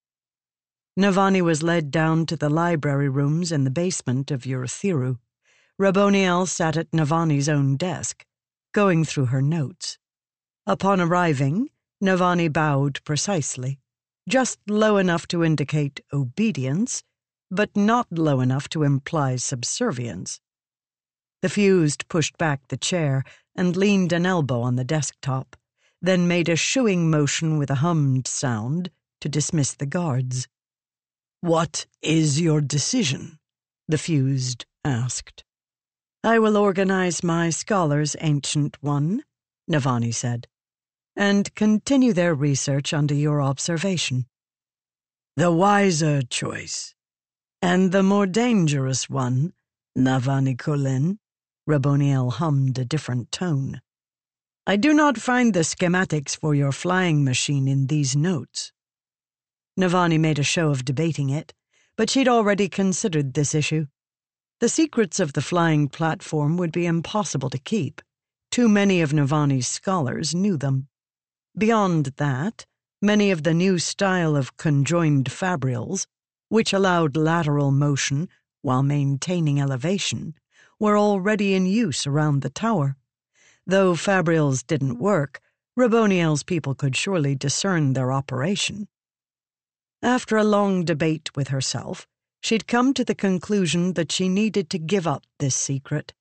Navani 0.98 1.40
was 1.40 1.62
led 1.62 1.90
down 1.90 2.26
to 2.26 2.36
the 2.36 2.48
library 2.48 3.08
rooms 3.08 3.52
in 3.52 3.64
the 3.64 3.70
basement 3.70 4.30
of 4.30 4.42
Urithiru. 4.42 5.18
Raboniel 5.80 6.48
sat 6.48 6.76
at 6.76 6.90
Navani's 6.90 7.48
own 7.48 7.76
desk, 7.76 8.24
going 8.72 9.04
through 9.04 9.26
her 9.26 9.42
notes. 9.42 9.98
Upon 10.66 11.00
arriving, 11.00 11.68
Navani 12.02 12.52
bowed 12.52 13.00
precisely, 13.04 13.78
just 14.28 14.58
low 14.68 14.96
enough 14.96 15.28
to 15.28 15.44
indicate 15.44 16.00
obedience, 16.12 17.04
but 17.50 17.76
not 17.76 18.08
low 18.10 18.40
enough 18.40 18.68
to 18.70 18.82
imply 18.82 19.36
subservience. 19.36 20.40
The 21.40 21.48
fused 21.48 22.08
pushed 22.08 22.36
back 22.36 22.66
the 22.66 22.76
chair 22.76 23.22
and 23.54 23.76
leaned 23.76 24.12
an 24.12 24.26
elbow 24.26 24.60
on 24.60 24.74
the 24.74 24.84
desktop, 24.84 25.56
then 26.02 26.26
made 26.26 26.48
a 26.48 26.56
shooing 26.56 27.10
motion 27.10 27.58
with 27.58 27.70
a 27.70 27.76
hummed 27.76 28.26
sound 28.26 28.90
to 29.20 29.28
dismiss 29.28 29.74
the 29.74 29.86
guards. 29.86 30.48
What 31.40 31.86
is 32.02 32.40
your 32.40 32.60
decision? 32.60 33.38
the 33.86 33.98
fused 33.98 34.66
asked. 34.84 35.44
I 36.24 36.40
will 36.40 36.56
organize 36.56 37.22
my 37.22 37.50
scholars, 37.50 38.16
Ancient 38.20 38.76
One, 38.82 39.22
Navani 39.70 40.12
said, 40.12 40.48
and 41.14 41.54
continue 41.54 42.12
their 42.12 42.34
research 42.34 42.92
under 42.92 43.14
your 43.14 43.40
observation. 43.40 44.26
The 45.36 45.52
wiser 45.52 46.22
choice, 46.22 46.96
and 47.62 47.92
the 47.92 48.02
more 48.02 48.26
dangerous 48.26 49.08
one, 49.08 49.52
Navani 49.96 50.56
Kholin, 50.56 51.18
Raboniel 51.68 52.32
hummed 52.32 52.78
a 52.78 52.84
different 52.86 53.30
tone. 53.30 53.82
I 54.66 54.76
do 54.76 54.94
not 54.94 55.18
find 55.18 55.52
the 55.52 55.60
schematics 55.60 56.34
for 56.34 56.54
your 56.54 56.72
flying 56.72 57.24
machine 57.24 57.68
in 57.68 57.88
these 57.88 58.16
notes. 58.16 58.72
Navani 59.78 60.18
made 60.18 60.38
a 60.38 60.42
show 60.42 60.70
of 60.70 60.86
debating 60.86 61.28
it, 61.28 61.52
but 61.94 62.08
she'd 62.08 62.26
already 62.26 62.70
considered 62.70 63.34
this 63.34 63.54
issue. 63.54 63.86
The 64.60 64.70
secrets 64.70 65.20
of 65.20 65.34
the 65.34 65.42
flying 65.42 65.88
platform 65.88 66.56
would 66.56 66.72
be 66.72 66.86
impossible 66.86 67.50
to 67.50 67.58
keep. 67.58 68.00
Too 68.50 68.68
many 68.68 69.02
of 69.02 69.12
Navani's 69.12 69.68
scholars 69.68 70.34
knew 70.34 70.56
them. 70.56 70.88
Beyond 71.56 72.14
that, 72.16 72.64
many 73.02 73.30
of 73.30 73.42
the 73.42 73.52
new 73.52 73.78
style 73.78 74.36
of 74.36 74.56
conjoined 74.56 75.26
fabrials, 75.26 76.06
which 76.48 76.72
allowed 76.72 77.14
lateral 77.14 77.70
motion 77.70 78.30
while 78.62 78.82
maintaining 78.82 79.60
elevation, 79.60 80.34
were 80.78 80.96
already 80.96 81.54
in 81.54 81.66
use 81.66 82.06
around 82.06 82.42
the 82.42 82.50
tower. 82.50 82.96
Though 83.66 83.94
fabrials 83.94 84.66
didn't 84.66 84.98
work, 84.98 85.40
Raboniel's 85.76 86.42
people 86.42 86.74
could 86.74 86.96
surely 86.96 87.34
discern 87.34 87.92
their 87.92 88.12
operation. 88.12 88.88
After 90.02 90.36
a 90.36 90.44
long 90.44 90.84
debate 90.84 91.36
with 91.36 91.48
herself, 91.48 92.06
she'd 92.40 92.66
come 92.66 92.94
to 92.94 93.04
the 93.04 93.14
conclusion 93.14 93.94
that 93.94 94.12
she 94.12 94.28
needed 94.28 94.70
to 94.70 94.78
give 94.78 95.06
up 95.06 95.24
this 95.38 95.54
secret. 95.54 96.14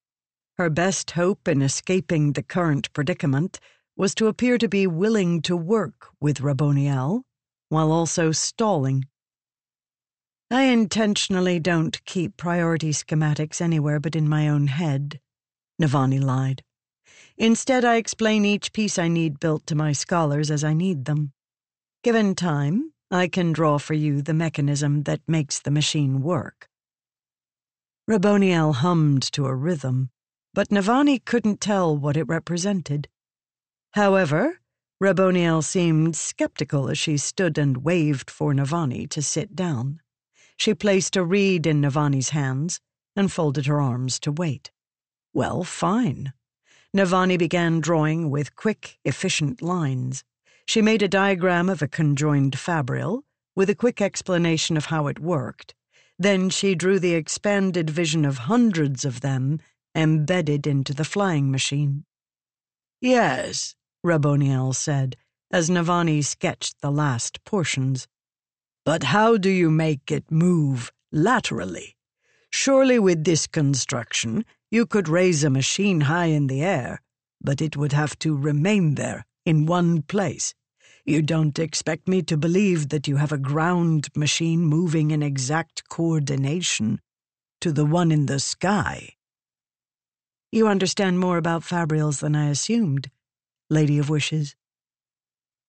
Her 0.57 0.69
best 0.69 1.11
hope 1.11 1.47
in 1.47 1.61
escaping 1.61 2.33
the 2.33 2.43
current 2.43 2.91
predicament 2.93 3.59
was 3.95 4.15
to 4.15 4.27
appear 4.27 4.57
to 4.57 4.67
be 4.67 4.87
willing 4.87 5.41
to 5.43 5.55
work 5.55 6.07
with 6.19 6.41
Raboniel, 6.41 7.23
while 7.69 7.91
also 7.91 8.31
stalling. 8.31 9.05
I 10.49 10.63
intentionally 10.63 11.59
don't 11.59 12.03
keep 12.05 12.37
priority 12.37 12.91
schematics 12.91 13.59
anywhere 13.59 13.99
but 13.99 14.15
in 14.15 14.29
my 14.29 14.47
own 14.47 14.67
head, 14.67 15.19
Navani 15.81 16.21
lied. 16.21 16.63
Instead, 17.37 17.83
I 17.83 17.97
explain 17.97 18.45
each 18.45 18.71
piece 18.71 18.97
I 18.97 19.09
need 19.09 19.39
built 19.39 19.67
to 19.67 19.75
my 19.75 19.91
scholars 19.91 20.49
as 20.49 20.63
I 20.63 20.73
need 20.73 21.05
them. 21.05 21.33
Given 22.01 22.33
time, 22.33 22.93
I 23.11 23.27
can 23.27 23.51
draw 23.51 23.77
for 23.77 23.93
you 23.93 24.21
the 24.21 24.33
mechanism 24.33 25.03
that 25.03 25.21
makes 25.27 25.59
the 25.59 25.71
machine 25.71 26.21
work. 26.21 26.67
Raboniel 28.09 28.75
hummed 28.75 29.23
to 29.33 29.45
a 29.45 29.53
rhythm, 29.53 30.09
but 30.53 30.69
Navani 30.69 31.23
couldn't 31.23 31.59
tell 31.59 31.95
what 31.95 32.15
it 32.15 32.23
represented. 32.23 33.09
However, 33.91 34.61
Raboniel 35.01 35.61
seemed 35.61 36.15
skeptical 36.15 36.89
as 36.89 36.97
she 36.97 37.17
stood 37.17 37.57
and 37.57 37.83
waved 37.83 38.31
for 38.31 38.53
Navani 38.53 39.09
to 39.09 39.21
sit 39.21 39.55
down. 39.55 39.99
She 40.57 40.73
placed 40.73 41.15
a 41.15 41.23
reed 41.23 41.65
in 41.65 41.81
Navani's 41.81 42.29
hands 42.29 42.81
and 43.15 43.31
folded 43.31 43.67
her 43.67 43.79
arms 43.79 44.19
to 44.21 44.31
wait. 44.31 44.71
Well, 45.33 45.63
fine. 45.63 46.33
Navani 46.95 47.37
began 47.37 47.79
drawing 47.79 48.29
with 48.29 48.55
quick, 48.55 48.97
efficient 49.05 49.61
lines. 49.61 50.23
She 50.65 50.81
made 50.81 51.01
a 51.01 51.07
diagram 51.07 51.69
of 51.69 51.81
a 51.81 51.87
conjoined 51.87 52.57
fabrial, 52.57 53.23
with 53.55 53.69
a 53.69 53.75
quick 53.75 54.01
explanation 54.01 54.77
of 54.77 54.85
how 54.85 55.07
it 55.07 55.19
worked. 55.19 55.73
Then 56.19 56.49
she 56.49 56.75
drew 56.75 56.99
the 56.99 57.13
expanded 57.13 57.89
vision 57.89 58.25
of 58.25 58.39
hundreds 58.39 59.05
of 59.05 59.21
them 59.21 59.59
embedded 59.93 60.65
into 60.65 60.93
the 60.93 61.05
flying 61.05 61.51
machine. 61.51 62.05
Yes, 62.99 63.75
Raboniel 64.03 64.73
said, 64.73 65.15
as 65.51 65.69
Navani 65.69 66.23
sketched 66.23 66.81
the 66.81 66.91
last 66.91 67.43
portions. 67.43 68.07
But 68.87 69.03
how 69.03 69.35
do 69.35 69.49
you 69.49 69.69
make 69.69 70.13
it 70.13 70.31
move 70.31 70.93
laterally? 71.11 71.97
Surely 72.49 72.97
with 72.97 73.25
this 73.25 73.45
construction, 73.45 74.45
you 74.71 74.85
could 74.85 75.09
raise 75.09 75.43
a 75.43 75.49
machine 75.49 75.99
high 76.07 76.27
in 76.27 76.47
the 76.47 76.61
air, 76.61 77.01
but 77.41 77.61
it 77.61 77.75
would 77.75 77.91
have 77.91 78.17
to 78.19 78.33
remain 78.33 78.95
there, 78.95 79.25
in 79.45 79.65
one 79.65 80.03
place. 80.03 80.53
You 81.03 81.21
don't 81.21 81.59
expect 81.59 82.07
me 82.07 82.21
to 82.21 82.37
believe 82.37 82.87
that 82.87 83.09
you 83.09 83.17
have 83.17 83.33
a 83.33 83.37
ground 83.37 84.07
machine 84.15 84.61
moving 84.61 85.11
in 85.11 85.21
exact 85.21 85.89
coordination 85.89 87.01
to 87.59 87.73
the 87.73 87.85
one 87.85 88.09
in 88.09 88.27
the 88.27 88.39
sky. 88.39 89.15
You 90.49 90.69
understand 90.69 91.19
more 91.19 91.37
about 91.37 91.63
fabrials 91.63 92.21
than 92.21 92.37
I 92.37 92.51
assumed, 92.51 93.11
Lady 93.69 93.99
of 93.99 94.09
Wishes. 94.09 94.55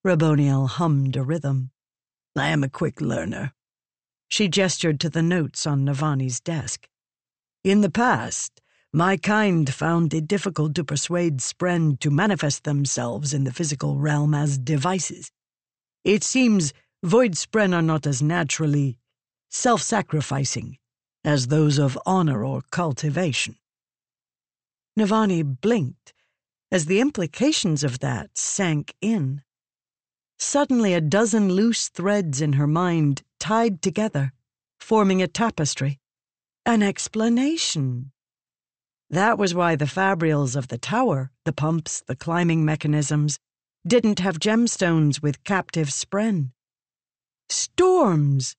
Raboniel 0.05 0.69
hummed 0.69 1.17
a 1.17 1.25
rhythm. 1.25 1.73
I 2.37 2.49
am 2.49 2.63
a 2.63 2.69
quick 2.69 3.01
learner. 3.01 3.53
She 4.29 4.49
gestured 4.49 5.01
to 5.01 5.11
the 5.11 5.23
notes 5.23 5.67
on 5.67 5.85
Navani's 5.85 6.41
desk. 6.41 6.89
In 7.65 7.81
the 7.81 7.91
past, 7.91 8.61
my 8.93 9.17
kind 9.17 9.73
found 9.73 10.15
it 10.15 10.29
difficult 10.29 10.75
to 10.77 10.85
persuade 10.85 11.39
Spren 11.39 11.99
to 12.01 12.11
manifest 12.11 12.65
themselves 12.65 13.35
in 13.35 13.45
the 13.45 13.53
physical 13.53 13.99
realm 13.99 14.35
as 14.35 14.59
devices. 14.59 15.31
It 16.05 16.25
seems 16.25 16.73
void 17.03 17.33
Spren 17.33 17.75
are 17.75 17.83
not 17.83 18.07
as 18.07 18.23
naturally 18.23 18.99
self 19.51 19.83
sacrificing 19.83 20.79
as 21.25 21.49
those 21.49 21.79
of 21.79 21.99
honor 22.07 22.45
or 22.45 22.63
cultivation. 22.71 23.57
Navani 24.99 25.43
blinked 25.43 26.15
as 26.71 26.87
the 26.87 27.01
implications 27.01 27.85
of 27.85 27.99
that 28.01 28.37
sank 28.37 28.95
in. 29.01 29.43
Suddenly, 30.39 30.95
a 30.95 31.01
dozen 31.01 31.49
loose 31.49 31.89
threads 31.89 32.41
in 32.41 32.55
her 32.55 32.67
mind 32.67 33.23
tied 33.41 33.83
together, 33.83 34.33
forming 34.79 35.21
a 35.21 35.27
tapestry. 35.27 35.99
An 36.65 36.83
explanation. 36.83 38.13
That 39.11 39.39
was 39.39 39.55
why 39.55 39.75
the 39.75 39.87
fabrials 39.87 40.55
of 40.55 40.69
the 40.69 40.79
tower, 40.79 41.33
the 41.45 41.53
pumps, 41.53 42.03
the 42.07 42.17
climbing 42.17 42.65
mechanisms, 42.65 43.39
didn't 43.87 44.19
have 44.19 44.39
gemstones 44.39 45.23
with 45.23 45.45
captive 45.45 45.89
spren. 45.89 46.53
Storms! 47.49 48.55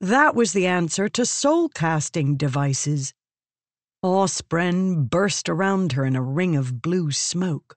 That 0.00 0.34
was 0.34 0.52
the 0.52 0.66
answer 0.66 1.08
to 1.10 1.24
soul 1.24 1.68
casting 1.68 2.36
devices. 2.36 3.14
Awe 4.02 4.26
spren 4.26 5.08
burst 5.08 5.48
around 5.48 5.92
her 5.92 6.04
in 6.04 6.16
a 6.16 6.22
ring 6.22 6.56
of 6.56 6.82
blue 6.82 7.12
smoke. 7.12 7.76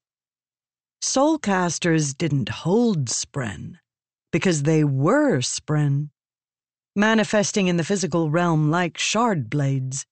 Soulcasters 1.03 2.17
didn't 2.17 2.47
hold 2.47 3.07
spren, 3.07 3.77
because 4.31 4.63
they 4.63 4.85
were 4.85 5.39
spren, 5.39 6.11
manifesting 6.95 7.67
in 7.67 7.75
the 7.75 7.83
physical 7.83 8.31
realm 8.31 8.71
like 8.71 8.97
shard 8.97 9.49
blades. 9.49 10.05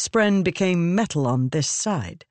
Spren 0.00 0.42
became 0.42 0.94
metal 0.94 1.26
on 1.26 1.50
this 1.50 1.68
side. 1.68 2.24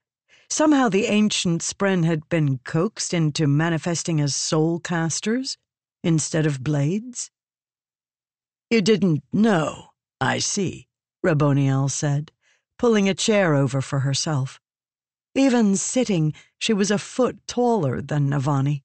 Somehow 0.50 0.90
the 0.90 1.06
ancient 1.06 1.62
Spren 1.62 2.04
had 2.04 2.28
been 2.28 2.58
coaxed 2.66 3.14
into 3.14 3.46
manifesting 3.46 4.20
as 4.20 4.36
soul 4.36 4.80
casters 4.80 5.58
instead 6.04 6.48
of 6.48 6.64
blades. 6.64 7.30
You 8.72 8.82
didn't 8.82 9.24
know, 9.32 9.92
I 10.20 10.40
see, 10.40 10.88
Raboniel 11.24 11.92
said, 11.92 12.32
pulling 12.80 13.08
a 13.08 13.14
chair 13.14 13.54
over 13.54 13.80
for 13.80 14.00
herself. 14.00 14.61
Even 15.34 15.78
sitting, 15.78 16.34
she 16.60 16.74
was 16.74 16.92
a 16.92 16.98
foot 16.98 17.40
taller 17.48 18.02
than 18.02 18.30
Navani. 18.30 18.84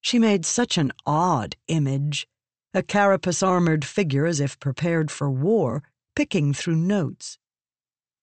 She 0.00 0.18
made 0.18 0.46
such 0.46 0.78
an 0.78 0.92
odd 1.04 1.56
image, 1.66 2.28
a 2.72 2.82
carapace 2.82 3.42
armored 3.42 3.84
figure 3.84 4.24
as 4.26 4.38
if 4.38 4.60
prepared 4.60 5.10
for 5.10 5.28
war, 5.30 5.82
picking 6.14 6.54
through 6.54 6.76
notes. 6.76 7.38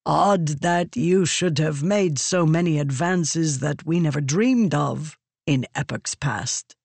Odd 0.06 0.62
that 0.62 0.96
you 0.96 1.26
should 1.26 1.58
have 1.60 1.84
made 1.84 2.18
so 2.20 2.46
many 2.46 2.80
advances 2.80 3.60
that 3.60 3.86
we 3.86 4.00
never 4.00 4.22
dreamed 4.22 4.74
of 4.74 5.18
in 5.46 5.66
epochs 5.76 6.16
past. 6.16 6.76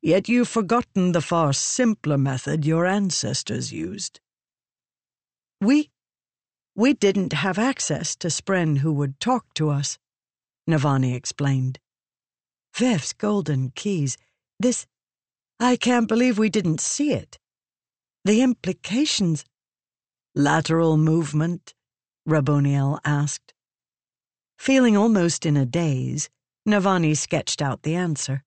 Yet 0.00 0.28
you've 0.28 0.48
forgotten 0.48 1.12
the 1.12 1.20
far 1.20 1.52
simpler 1.52 2.16
method 2.16 2.64
your 2.64 2.86
ancestors 2.86 3.72
used. 3.72 4.20
We. 5.60 5.90
we 6.74 6.94
didn't 6.94 7.32
have 7.32 7.58
access 7.58 8.16
to 8.16 8.28
Spren 8.28 8.78
who 8.78 8.92
would 8.92 9.20
talk 9.20 9.52
to 9.54 9.70
us, 9.70 9.98
Navani 10.68 11.14
explained. 11.14 11.78
Viv's 12.74 13.12
golden 13.12 13.70
keys. 13.70 14.16
This. 14.58 14.86
I 15.58 15.76
can't 15.76 16.08
believe 16.08 16.38
we 16.38 16.50
didn't 16.50 16.80
see 16.80 17.12
it. 17.12 17.38
The 18.24 18.42
implications. 18.42 19.44
Lateral 20.34 20.96
movement, 20.96 21.74
Raboniel 22.28 22.98
asked. 23.04 23.54
Feeling 24.58 24.96
almost 24.96 25.46
in 25.46 25.56
a 25.56 25.64
daze, 25.64 26.28
Navani 26.68 27.16
sketched 27.16 27.62
out 27.62 27.82
the 27.82 27.94
answer. 27.94 28.42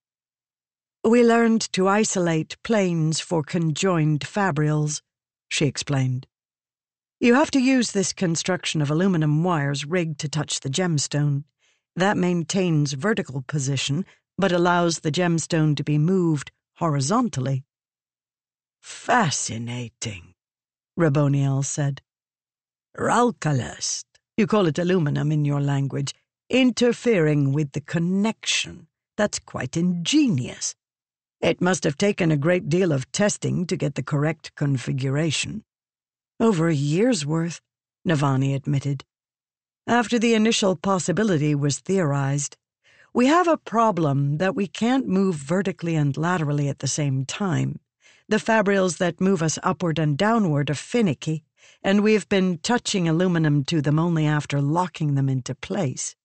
We 1.04 1.24
learned 1.24 1.62
to 1.74 1.88
isolate 1.88 2.62
planes 2.64 3.22
for 3.22 3.42
conjoined 3.42 4.22
fabrials, 4.22 5.02
she 5.48 5.66
explained. 5.66 6.28
You 7.22 7.36
have 7.36 7.52
to 7.52 7.60
use 7.60 7.92
this 7.92 8.12
construction 8.12 8.82
of 8.82 8.92
aluminum 8.92 9.44
wires 9.44 9.86
rigged 9.86 10.20
to 10.20 10.30
touch 10.30 10.60
the 10.60 10.70
gemstone. 10.70 11.46
That 11.96 12.18
maintains 12.18 12.94
vertical 12.94 13.44
position, 13.48 14.06
but 14.38 14.52
allows 14.52 15.00
the 15.00 15.12
gemstone 15.12 15.76
to 15.76 15.84
be 15.84 15.98
moved 15.98 16.52
horizontally. 16.78 17.64
Fascinating, 18.82 20.34
Raboniel 20.98 21.64
said. 21.66 22.02
Raukalest, 22.98 24.06
you 24.38 24.48
call 24.48 24.68
it 24.68 24.80
aluminum 24.80 25.32
in 25.32 25.46
your 25.46 25.62
language, 25.62 26.14
interfering 26.50 27.52
with 27.54 27.74
the 27.74 27.82
connection. 27.82 28.88
That's 29.18 29.40
quite 29.40 29.76
ingenious. 29.76 30.76
It 31.42 31.62
must 31.62 31.84
have 31.84 31.98
taken 31.98 32.32
a 32.32 32.38
great 32.38 32.70
deal 32.70 32.92
of 32.92 33.12
testing 33.12 33.66
to 33.68 33.78
get 33.78 33.96
the 33.96 34.04
correct 34.04 34.56
configuration. 34.56 35.64
Over 36.40 36.70
a 36.70 36.74
year's 36.74 37.26
worth, 37.26 37.62
Navani 38.08 38.56
admitted. 38.56 39.04
After 39.90 40.20
the 40.20 40.36
initial 40.36 40.76
possibility 40.76 41.56
was 41.56 41.80
theorized, 41.80 42.58
we 43.12 43.26
have 43.26 43.48
a 43.48 43.58
problem 43.58 44.38
that 44.38 44.54
we 44.56 44.68
can't 44.68 45.08
move 45.08 45.34
vertically 45.34 45.96
and 45.96 46.16
laterally 46.16 46.70
at 46.70 46.78
the 46.78 46.88
same 46.88 47.26
time. 47.26 47.80
The 48.28 48.38
fabrials 48.38 49.00
that 49.00 49.20
move 49.20 49.42
us 49.42 49.58
upward 49.64 49.98
and 49.98 50.16
downward 50.16 50.70
are 50.70 50.76
finicky, 50.76 51.44
and 51.82 52.04
we've 52.04 52.30
been 52.30 52.60
touching 52.60 53.10
aluminum 53.10 53.64
to 53.64 53.82
them 53.82 53.98
only 53.98 54.28
after 54.28 54.62
locking 54.62 55.16
them 55.16 55.28
into 55.28 55.56
place. 55.56 56.16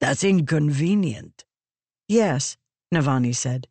That's 0.00 0.24
inconvenient. 0.24 1.44
Yes, 2.08 2.56
Navani 2.92 3.36
said. 3.36 3.68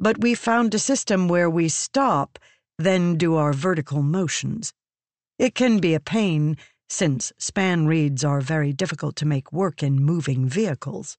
But 0.00 0.18
we 0.18 0.34
found 0.34 0.74
a 0.74 0.80
system 0.80 1.28
where 1.28 1.48
we 1.48 1.68
stop, 1.68 2.40
then 2.76 3.18
do 3.18 3.36
our 3.36 3.52
vertical 3.52 4.02
motions. 4.02 4.72
It 5.38 5.54
can 5.54 5.78
be 5.78 5.94
a 5.94 6.00
pain, 6.00 6.56
since 6.88 7.32
span 7.38 7.86
reeds 7.86 8.24
are 8.24 8.40
very 8.40 8.72
difficult 8.72 9.16
to 9.16 9.26
make 9.26 9.52
work 9.52 9.82
in 9.82 10.02
moving 10.02 10.48
vehicles. 10.48 11.16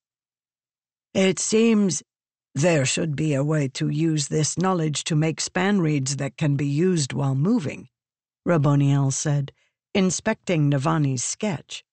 It 1.13 1.39
seems 1.39 2.03
there 2.55 2.85
should 2.85 3.15
be 3.15 3.33
a 3.33 3.43
way 3.43 3.67
to 3.69 3.89
use 3.89 4.27
this 4.27 4.57
knowledge 4.57 5.03
to 5.05 5.15
make 5.15 5.39
span 5.39 5.79
reeds 5.79 6.17
that 6.17 6.37
can 6.37 6.55
be 6.55 6.67
used 6.67 7.13
while 7.13 7.35
moving, 7.35 7.89
Raboniel 8.47 9.13
said, 9.13 9.51
inspecting 9.93 10.69
Navani's 10.69 11.23
sketch. 11.23 11.83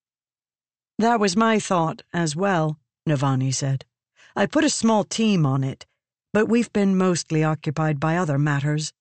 That 0.99 1.21
was 1.21 1.37
my 1.37 1.59
thought 1.59 2.03
as 2.13 2.35
well, 2.35 2.79
Navani 3.07 3.55
said. 3.55 3.85
I 4.35 4.47
put 4.47 4.65
a 4.65 4.71
small 4.71 5.05
team 5.05 5.45
on 5.47 5.63
it, 5.63 5.87
but 6.33 6.49
we've 6.49 6.73
been 6.73 6.97
mostly 6.97 7.45
occupied 7.45 8.01
by 8.01 8.17
other 8.17 8.39
matters. 8.39 8.93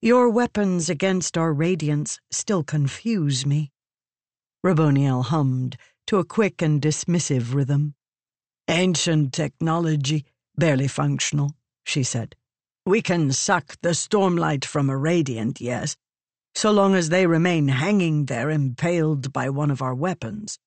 Your 0.00 0.28
weapons 0.28 0.88
against 0.88 1.36
our 1.36 1.52
radiance 1.52 2.20
still 2.30 2.62
confuse 2.62 3.44
me. 3.44 3.72
Raboniel 4.64 5.26
hummed 5.26 5.76
to 6.06 6.16
a 6.16 6.24
quick 6.24 6.62
and 6.62 6.80
dismissive 6.80 7.52
rhythm. 7.52 7.94
Ancient 8.66 9.34
technology, 9.34 10.24
barely 10.56 10.88
functional, 10.88 11.54
she 11.84 12.02
said. 12.02 12.34
We 12.86 13.02
can 13.02 13.30
suck 13.32 13.76
the 13.82 13.90
stormlight 13.90 14.64
from 14.64 14.88
a 14.88 14.96
radiant, 14.96 15.60
yes, 15.60 15.96
so 16.54 16.70
long 16.70 16.94
as 16.94 17.10
they 17.10 17.26
remain 17.26 17.68
hanging 17.68 18.24
there 18.24 18.48
impaled 18.48 19.34
by 19.34 19.50
one 19.50 19.70
of 19.70 19.82
our 19.82 19.94
weapons. 19.94 20.58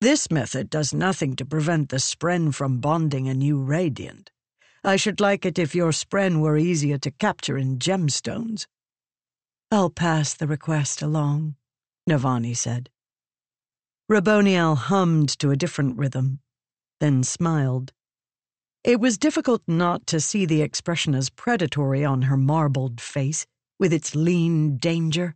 This 0.00 0.30
method 0.30 0.70
does 0.70 0.94
nothing 0.94 1.34
to 1.36 1.44
prevent 1.44 1.88
the 1.88 1.96
spren 1.96 2.54
from 2.54 2.78
bonding 2.78 3.28
a 3.28 3.34
new 3.34 3.60
radiant. 3.60 4.30
I 4.84 4.94
should 4.94 5.18
like 5.18 5.44
it 5.44 5.58
if 5.58 5.74
your 5.74 5.90
spren 5.90 6.40
were 6.40 6.56
easier 6.56 6.98
to 6.98 7.10
capture 7.10 7.58
in 7.58 7.78
gemstones. 7.78 8.66
I'll 9.72 9.90
pass 9.90 10.34
the 10.34 10.46
request 10.46 11.02
along, 11.02 11.56
Navani 12.08 12.56
said. 12.56 12.90
Raboniel 14.10 14.76
hummed 14.76 15.30
to 15.38 15.50
a 15.50 15.56
different 15.56 15.96
rhythm, 15.96 16.40
then 17.00 17.22
smiled. 17.22 17.92
It 18.84 19.00
was 19.00 19.16
difficult 19.16 19.62
not 19.66 20.06
to 20.08 20.20
see 20.20 20.44
the 20.44 20.60
expression 20.60 21.14
as 21.14 21.30
predatory 21.30 22.04
on 22.04 22.22
her 22.22 22.36
marbled 22.36 23.00
face, 23.00 23.46
with 23.78 23.94
its 23.94 24.14
lean 24.14 24.76
danger. 24.76 25.34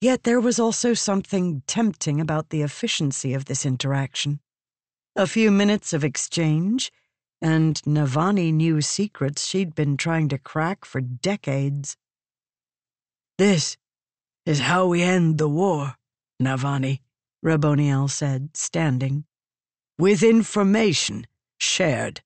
Yet 0.00 0.22
there 0.22 0.40
was 0.40 0.60
also 0.60 0.94
something 0.94 1.62
tempting 1.66 2.20
about 2.20 2.50
the 2.50 2.62
efficiency 2.62 3.34
of 3.34 3.46
this 3.46 3.66
interaction. 3.66 4.38
A 5.16 5.26
few 5.26 5.50
minutes 5.50 5.92
of 5.92 6.04
exchange, 6.04 6.92
and 7.42 7.82
Navani 7.82 8.52
knew 8.52 8.80
secrets 8.80 9.44
she'd 9.44 9.74
been 9.74 9.96
trying 9.96 10.28
to 10.28 10.38
crack 10.38 10.84
for 10.84 11.00
decades. 11.00 11.96
This 13.36 13.76
is 14.46 14.60
how 14.60 14.86
we 14.86 15.02
end 15.02 15.38
the 15.38 15.48
war, 15.48 15.96
Navani, 16.40 17.00
Raboniel 17.44 18.10
said, 18.10 18.50
standing. 18.54 19.24
With 19.98 20.22
information 20.22 21.26
shared. 21.58 22.22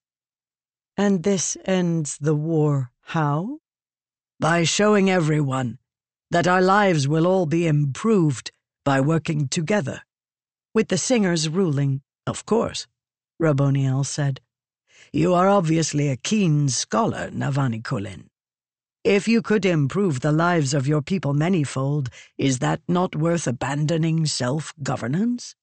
And 0.96 1.22
this 1.22 1.56
ends 1.64 2.18
the 2.18 2.34
war 2.34 2.90
how? 3.00 3.58
By 4.40 4.64
showing 4.64 5.10
everyone 5.10 5.78
that 6.30 6.46
our 6.46 6.62
lives 6.62 7.06
will 7.06 7.26
all 7.26 7.46
be 7.46 7.66
improved 7.66 8.50
by 8.84 9.00
working 9.00 9.48
together. 9.48 10.02
With 10.74 10.88
the 10.88 10.98
singers 10.98 11.48
ruling, 11.48 12.02
of 12.26 12.44
course, 12.46 12.86
Raboniel 13.40 14.04
said. 14.04 14.40
You 15.12 15.34
are 15.34 15.48
obviously 15.48 16.08
a 16.08 16.16
keen 16.16 16.68
scholar, 16.68 17.30
Navani 17.30 17.82
Kholin. 17.82 18.26
If 19.04 19.28
you 19.28 19.42
could 19.42 19.66
improve 19.66 20.20
the 20.20 20.32
lives 20.32 20.72
of 20.72 20.88
your 20.88 21.02
people 21.02 21.34
manyfold, 21.34 22.08
is 22.38 22.60
that 22.60 22.80
not 22.88 23.14
worth 23.14 23.46
abandoning 23.46 24.24
self 24.24 24.72
governance? 24.82 25.54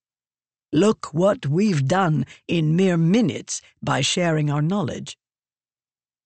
Look 0.72 1.12
what 1.12 1.48
we've 1.48 1.88
done 1.88 2.28
in 2.48 2.76
mere 2.76 2.98
minutes 2.98 3.64
by 3.82 4.02
sharing 4.02 4.52
our 4.52 4.62
knowledge. 4.62 5.18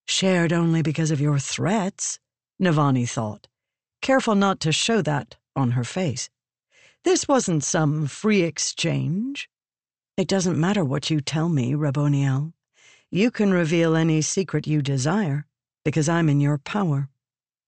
Shared 0.06 0.52
only 0.52 0.82
because 0.82 1.10
of 1.10 1.18
your 1.18 1.38
threats, 1.38 2.18
Navani 2.60 3.08
thought, 3.08 3.48
careful 4.02 4.34
not 4.34 4.60
to 4.60 4.70
show 4.70 5.00
that 5.00 5.36
on 5.56 5.70
her 5.70 5.84
face. 5.84 6.28
This 7.02 7.26
wasn't 7.26 7.64
some 7.64 8.06
free 8.08 8.42
exchange. 8.42 9.48
It 10.18 10.28
doesn't 10.28 10.60
matter 10.60 10.84
what 10.84 11.08
you 11.08 11.22
tell 11.22 11.48
me, 11.48 11.72
Raboniel. 11.72 12.52
You 13.10 13.30
can 13.30 13.52
reveal 13.52 13.96
any 13.96 14.20
secret 14.20 14.66
you 14.66 14.82
desire, 14.82 15.46
because 15.86 16.08
I'm 16.08 16.28
in 16.28 16.40
your 16.40 16.58
power. 16.58 17.08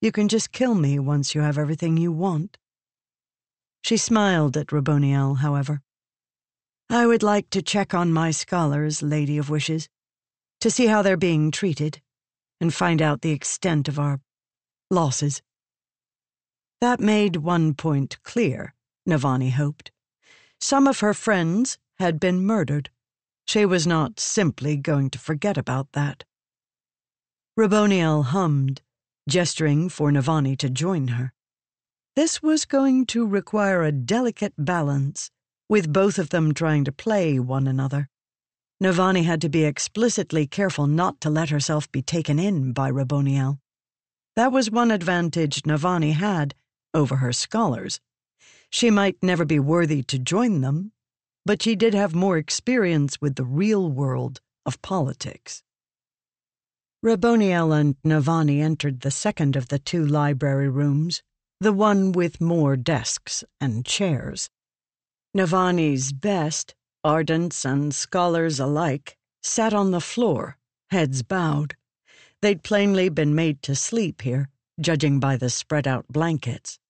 You 0.01 0.11
can 0.11 0.27
just 0.27 0.51
kill 0.51 0.75
me 0.75 0.99
once 0.99 1.37
you 1.37 1.41
have 1.41 1.57
everything 1.57 1.97
you 1.97 2.11
want. 2.11 2.59
She 3.85 3.97
smiled 3.97 4.57
at 4.57 4.73
Raboniel, 4.73 5.37
however. 5.37 5.83
I 6.91 7.07
would 7.07 7.23
like 7.23 7.49
to 7.51 7.63
check 7.63 7.95
on 7.95 8.13
my 8.13 8.33
scholars, 8.33 9.05
Lady 9.05 9.39
of 9.39 9.51
Wishes, 9.51 9.89
to 10.61 10.69
see 10.69 10.87
how 10.87 11.01
they're 11.01 11.17
being 11.17 11.53
treated 11.53 12.03
and 12.61 12.75
find 12.75 13.01
out 13.01 13.21
the 13.21 13.31
extent 13.31 13.87
of 13.87 14.01
our 14.01 14.21
losses. 14.91 15.41
That 16.81 16.99
made 16.99 17.37
one 17.37 17.73
point 17.73 18.21
clear, 18.25 18.75
Navani 19.09 19.53
hoped. 19.53 19.93
Some 20.61 20.89
of 20.89 20.99
her 20.99 21.15
friends 21.15 21.79
had 22.01 22.19
been 22.19 22.45
murdered. 22.45 22.91
She 23.47 23.65
was 23.65 23.87
not 23.87 24.19
simply 24.19 24.77
going 24.77 25.09
to 25.11 25.21
forget 25.21 25.57
about 25.57 25.93
that. 25.93 26.25
Raboniel 27.59 28.27
hummed, 28.27 28.83
gesturing 29.29 29.89
for 29.89 30.13
Navani 30.13 30.57
to 30.59 30.71
join 30.71 31.09
her. 31.09 31.33
This 32.15 32.41
was 32.41 32.65
going 32.65 33.05
to 33.07 33.27
require 33.27 33.83
a 33.83 33.91
delicate 33.91 34.55
balance, 34.57 35.33
with 35.69 35.93
both 35.93 36.21
of 36.21 36.29
them 36.31 36.55
trying 36.55 36.85
to 36.85 36.93
play 36.93 37.41
one 37.41 37.67
another. 37.67 38.11
Navani 38.81 39.25
had 39.25 39.41
to 39.41 39.49
be 39.49 39.65
explicitly 39.65 40.47
careful 40.47 40.87
not 40.87 41.21
to 41.21 41.31
let 41.31 41.51
herself 41.51 41.91
be 41.91 42.01
taken 42.01 42.39
in 42.39 42.73
by 42.73 42.93
Raboniel. 42.93 43.59
That 44.37 44.53
was 44.53 44.71
one 44.71 44.93
advantage 44.93 45.63
Navani 45.63 46.13
had 46.13 46.55
over 46.95 47.17
her 47.17 47.33
scholars. 47.33 47.99
She 48.71 48.89
might 48.89 49.21
never 49.21 49.45
be 49.45 49.59
worthy 49.59 50.05
to 50.05 50.19
join 50.21 50.61
them, 50.61 50.93
but 51.45 51.61
she 51.61 51.75
did 51.75 51.93
have 51.93 52.15
more 52.15 52.39
experience 52.39 53.21
with 53.21 53.35
the 53.35 53.45
real 53.45 53.91
world 53.91 54.41
of 54.65 54.81
politics. 54.81 55.65
Raboniel 57.01 57.73
and 57.73 57.95
Navani 58.03 58.61
entered 58.61 59.01
the 59.01 59.13
second 59.13 59.55
of 59.55 59.69
the 59.69 59.79
two 59.79 60.05
library 60.05 60.69
rooms, 60.69 61.23
the 61.61 61.73
one 61.73 62.11
with 62.11 62.41
more 62.41 62.77
desks 62.77 63.45
and 63.61 63.87
chairs. 63.87 64.51
Navani's 65.33 66.13
best 66.13 66.75
Ardents 67.05 67.65
and 67.65 67.95
scholars 67.95 68.59
alike 68.59 69.17
sat 69.43 69.73
on 69.73 69.93
the 69.93 70.01
floor, 70.01 70.59
heads 70.91 71.23
bowed. 71.23 71.77
They'd 72.43 72.65
plainly 72.65 73.09
been 73.09 73.35
made 73.35 73.63
to 73.63 73.77
sleep 73.77 74.23
here, 74.23 74.49
judging 74.81 75.21
by 75.21 75.37
the 75.37 75.51
spread 75.51 75.87
out 75.87 76.09
blankets. 76.09 76.81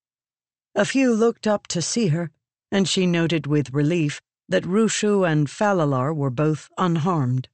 A 0.74 0.86
few 0.86 1.14
looked 1.14 1.46
up 1.46 1.66
to 1.68 1.82
see 1.82 2.08
her, 2.08 2.30
and 2.72 2.88
she 2.88 3.06
noted 3.06 3.46
with 3.46 3.74
relief 3.74 4.22
that 4.48 4.64
Rushu 4.64 5.30
and 5.30 5.48
Falalar 5.48 6.14
were 6.14 6.30
both 6.30 6.70
unharmed. 6.78 7.48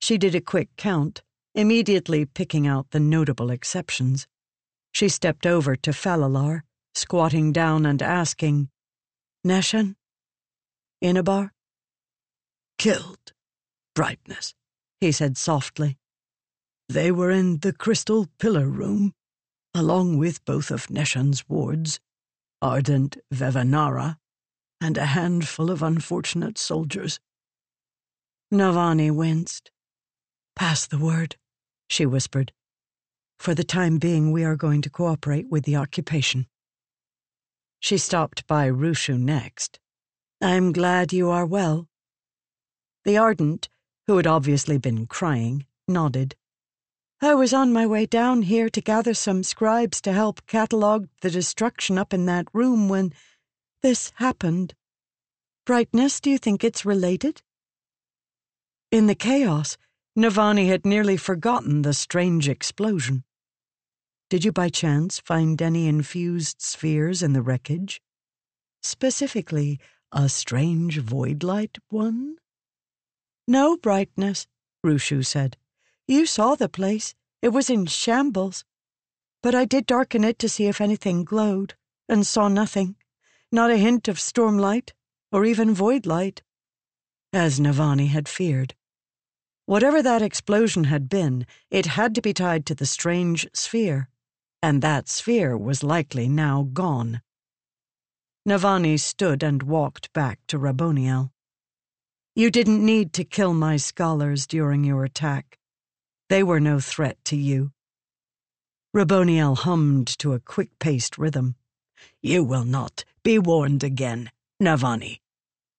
She 0.00 0.16
did 0.16 0.34
a 0.34 0.40
quick 0.40 0.70
count, 0.78 1.22
immediately 1.54 2.24
picking 2.24 2.66
out 2.66 2.90
the 2.90 3.00
notable 3.00 3.50
exceptions. 3.50 4.26
She 4.92 5.08
stepped 5.08 5.46
over 5.46 5.76
to 5.76 5.90
Falalar, 5.90 6.62
squatting 6.94 7.52
down 7.52 7.86
and 7.86 8.02
asking, 8.02 8.68
Neshan? 9.46 9.96
Inabar? 11.02 11.50
Killed. 12.78 13.32
Brightness, 13.94 14.54
he 15.00 15.12
said 15.12 15.36
softly. 15.36 15.98
They 16.88 17.12
were 17.12 17.30
in 17.30 17.58
the 17.58 17.72
crystal 17.72 18.26
pillar 18.38 18.68
room, 18.68 19.12
along 19.74 20.18
with 20.18 20.44
both 20.44 20.70
of 20.70 20.90
Neshan's 20.90 21.48
wards, 21.48 22.00
Ardent 22.60 23.16
Vevanara, 23.32 24.16
and 24.80 24.96
a 24.96 25.06
handful 25.06 25.70
of 25.70 25.82
unfortunate 25.82 26.58
soldiers. 26.58 27.20
Navani 28.52 29.10
winced. 29.10 29.70
Pass 30.56 30.86
the 30.86 30.98
word, 30.98 31.36
she 31.90 32.06
whispered. 32.06 32.52
For 33.38 33.54
the 33.54 33.64
time 33.64 33.98
being, 33.98 34.32
we 34.32 34.44
are 34.44 34.56
going 34.56 34.80
to 34.82 34.90
cooperate 34.90 35.50
with 35.50 35.64
the 35.64 35.76
occupation. 35.76 36.46
She 37.80 37.98
stopped 37.98 38.46
by 38.46 38.70
Rushu 38.70 39.18
next. 39.18 39.80
I'm 40.40 40.72
glad 40.72 41.12
you 41.12 41.28
are 41.28 41.44
well, 41.44 41.88
the 43.04 43.16
Ardent, 43.16 43.68
who 44.06 44.16
had 44.16 44.26
obviously 44.26 44.78
been 44.78 45.06
crying, 45.06 45.66
nodded. 45.88 46.36
I 47.20 47.34
was 47.34 47.52
on 47.52 47.72
my 47.72 47.86
way 47.86 48.06
down 48.06 48.42
here 48.42 48.70
to 48.70 48.80
gather 48.80 49.14
some 49.14 49.42
scribes 49.42 50.00
to 50.02 50.12
help 50.12 50.46
catalogue 50.46 51.08
the 51.22 51.30
destruction 51.30 51.98
up 51.98 52.14
in 52.14 52.26
that 52.26 52.46
room 52.52 52.88
when 52.88 53.12
this 53.82 54.12
happened. 54.16 54.74
Brightness, 55.66 56.20
do 56.20 56.30
you 56.30 56.38
think 56.38 56.62
it's 56.62 56.84
related? 56.84 57.42
In 58.90 59.06
the 59.06 59.14
chaos, 59.14 59.76
Navani 60.16 60.66
had 60.66 60.84
nearly 60.84 61.16
forgotten 61.16 61.82
the 61.82 61.94
strange 61.94 62.48
explosion. 62.48 63.24
Did 64.28 64.44
you 64.44 64.52
by 64.52 64.68
chance 64.68 65.18
find 65.20 65.60
any 65.62 65.86
infused 65.86 66.60
spheres 66.60 67.22
in 67.22 67.32
the 67.32 67.42
wreckage? 67.42 68.00
Specifically, 68.82 69.78
a 70.12 70.28
strange 70.28 70.98
void 70.98 71.42
light 71.42 71.78
one? 71.88 72.36
No 73.46 73.76
brightness, 73.76 74.46
Rushu 74.84 75.24
said. 75.24 75.56
You 76.08 76.26
saw 76.26 76.54
the 76.54 76.68
place. 76.68 77.14
It 77.42 77.50
was 77.50 77.70
in 77.70 77.86
shambles. 77.86 78.64
But 79.42 79.54
I 79.54 79.64
did 79.64 79.86
darken 79.86 80.24
it 80.24 80.38
to 80.40 80.48
see 80.48 80.66
if 80.66 80.80
anything 80.80 81.24
glowed, 81.24 81.74
and 82.08 82.26
saw 82.26 82.48
nothing. 82.48 82.96
Not 83.52 83.70
a 83.70 83.76
hint 83.76 84.08
of 84.08 84.18
stormlight, 84.18 84.92
or 85.32 85.44
even 85.44 85.74
void 85.74 86.04
light. 86.04 86.42
As 87.32 87.60
Navani 87.60 88.08
had 88.08 88.28
feared. 88.28 88.74
Whatever 89.70 90.02
that 90.02 90.20
explosion 90.20 90.82
had 90.82 91.08
been, 91.08 91.46
it 91.70 91.86
had 91.86 92.12
to 92.16 92.20
be 92.20 92.32
tied 92.32 92.66
to 92.66 92.74
the 92.74 92.84
strange 92.84 93.46
sphere, 93.54 94.08
and 94.60 94.82
that 94.82 95.08
sphere 95.08 95.56
was 95.56 95.84
likely 95.84 96.28
now 96.28 96.68
gone. 96.72 97.22
Navani 98.44 98.98
stood 98.98 99.44
and 99.44 99.62
walked 99.62 100.12
back 100.12 100.40
to 100.48 100.58
Raboniel. 100.58 101.30
You 102.34 102.50
didn't 102.50 102.84
need 102.84 103.12
to 103.12 103.22
kill 103.22 103.54
my 103.54 103.76
scholars 103.76 104.44
during 104.44 104.82
your 104.82 105.04
attack. 105.04 105.56
They 106.28 106.42
were 106.42 106.58
no 106.58 106.80
threat 106.80 107.18
to 107.26 107.36
you. 107.36 107.70
Raboniel 108.92 109.56
hummed 109.58 110.08
to 110.18 110.32
a 110.32 110.40
quick-paced 110.40 111.16
rhythm. 111.16 111.54
You 112.20 112.42
will 112.42 112.64
not 112.64 113.04
be 113.22 113.38
warned 113.38 113.84
again, 113.84 114.32
Navani. 114.60 115.20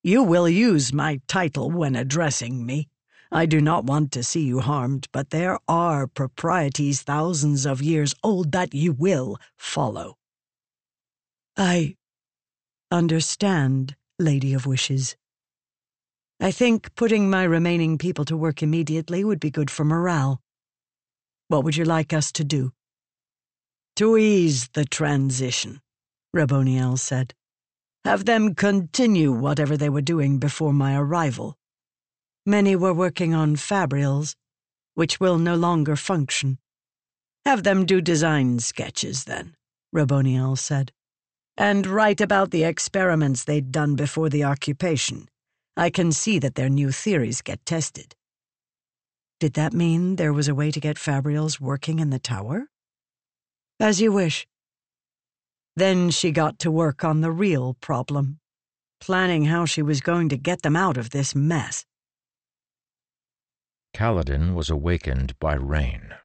You 0.01 0.23
will 0.23 0.47
use 0.47 0.93
my 0.93 1.19
title 1.27 1.69
when 1.69 1.97
addressing 1.97 2.65
me. 2.65 2.87
I 3.33 3.45
do 3.45 3.61
not 3.61 3.85
want 3.85 4.11
to 4.11 4.23
see 4.23 4.43
you 4.43 4.59
harmed, 4.59 5.07
but 5.13 5.29
there 5.29 5.57
are 5.67 6.05
proprieties 6.05 7.01
thousands 7.01 7.65
of 7.65 7.81
years 7.81 8.13
old 8.23 8.51
that 8.51 8.73
you 8.73 8.91
will 8.91 9.37
follow. 9.57 10.17
I 11.55 11.95
understand, 12.91 13.95
Lady 14.19 14.53
of 14.53 14.65
Wishes. 14.65 15.15
I 16.41 16.51
think 16.51 16.93
putting 16.95 17.29
my 17.29 17.43
remaining 17.43 17.97
people 17.97 18.25
to 18.25 18.35
work 18.35 18.61
immediately 18.61 19.23
would 19.23 19.39
be 19.39 19.49
good 19.49 19.71
for 19.71 19.85
morale. 19.85 20.41
What 21.47 21.63
would 21.63 21.77
you 21.77 21.85
like 21.85 22.11
us 22.11 22.33
to 22.33 22.43
do? 22.43 22.73
To 23.95 24.17
ease 24.17 24.67
the 24.69 24.83
transition, 24.83 25.79
Raboniel 26.35 26.99
said. 26.99 27.33
Have 28.03 28.25
them 28.25 28.55
continue 28.55 29.31
whatever 29.31 29.77
they 29.77 29.89
were 29.89 30.01
doing 30.01 30.37
before 30.37 30.73
my 30.73 30.97
arrival. 30.97 31.57
Many 32.45 32.75
were 32.75 32.93
working 32.93 33.35
on 33.35 33.55
fabrials, 33.55 34.35
which 34.95 35.19
will 35.19 35.37
no 35.37 35.55
longer 35.55 35.95
function. 35.95 36.57
Have 37.45 37.63
them 37.63 37.85
do 37.85 38.01
design 38.01 38.59
sketches, 38.59 39.25
then, 39.25 39.55
Raboniel 39.93 40.57
said, 40.57 40.91
and 41.57 41.85
write 41.85 42.21
about 42.21 42.51
the 42.51 42.63
experiments 42.63 43.43
they'd 43.43 43.71
done 43.71 43.95
before 43.95 44.29
the 44.29 44.43
occupation. 44.43 45.27
I 45.77 45.89
can 45.89 46.11
see 46.11 46.39
that 46.39 46.55
their 46.55 46.69
new 46.69 46.91
theories 46.91 47.41
get 47.41 47.65
tested. 47.65 48.15
Did 49.39 49.53
that 49.53 49.73
mean 49.73 50.15
there 50.15 50.33
was 50.33 50.47
a 50.47 50.55
way 50.55 50.71
to 50.71 50.79
get 50.79 50.97
fabrials 50.97 51.59
working 51.59 51.99
in 51.99 52.09
the 52.09 52.19
tower? 52.19 52.67
As 53.79 54.01
you 54.01 54.11
wish. 54.11 54.47
Then 55.75 56.09
she 56.09 56.31
got 56.31 56.59
to 56.59 56.71
work 56.71 57.03
on 57.03 57.21
the 57.21 57.31
real 57.31 57.75
problem, 57.81 58.39
planning 58.99 59.45
how 59.45 59.65
she 59.65 59.81
was 59.81 60.01
going 60.01 60.29
to 60.29 60.37
get 60.37 60.61
them 60.61 60.75
out 60.75 60.97
of 60.97 61.11
this 61.11 61.33
mess. 61.33 61.85
Kaladin 63.93 64.53
was 64.55 64.69
awakened 64.69 65.37
by 65.39 65.53
rain. 65.53 66.15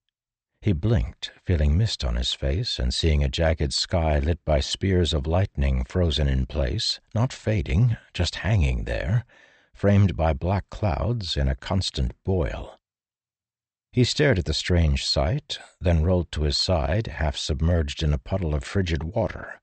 He 0.60 0.72
blinked, 0.72 1.32
feeling 1.44 1.76
mist 1.76 2.04
on 2.04 2.16
his 2.16 2.32
face 2.32 2.78
and 2.78 2.92
seeing 2.92 3.22
a 3.22 3.28
jagged 3.28 3.72
sky 3.72 4.18
lit 4.18 4.44
by 4.44 4.60
spears 4.60 5.12
of 5.12 5.26
lightning 5.26 5.84
frozen 5.84 6.28
in 6.28 6.46
place, 6.46 7.00
not 7.14 7.32
fading, 7.32 7.96
just 8.12 8.36
hanging 8.36 8.84
there, 8.84 9.24
framed 9.72 10.16
by 10.16 10.32
black 10.32 10.68
clouds 10.70 11.36
in 11.36 11.48
a 11.48 11.54
constant 11.54 12.12
boil. 12.24 12.78
He 13.92 14.04
stared 14.04 14.38
at 14.38 14.44
the 14.44 14.54
strange 14.54 15.04
sight, 15.04 15.58
then 15.80 16.02
rolled 16.02 16.32
to 16.32 16.42
his 16.42 16.58
side, 16.58 17.06
half 17.06 17.36
submerged 17.36 18.02
in 18.02 18.12
a 18.12 18.18
puddle 18.18 18.54
of 18.54 18.64
frigid 18.64 19.04
water. 19.04 19.60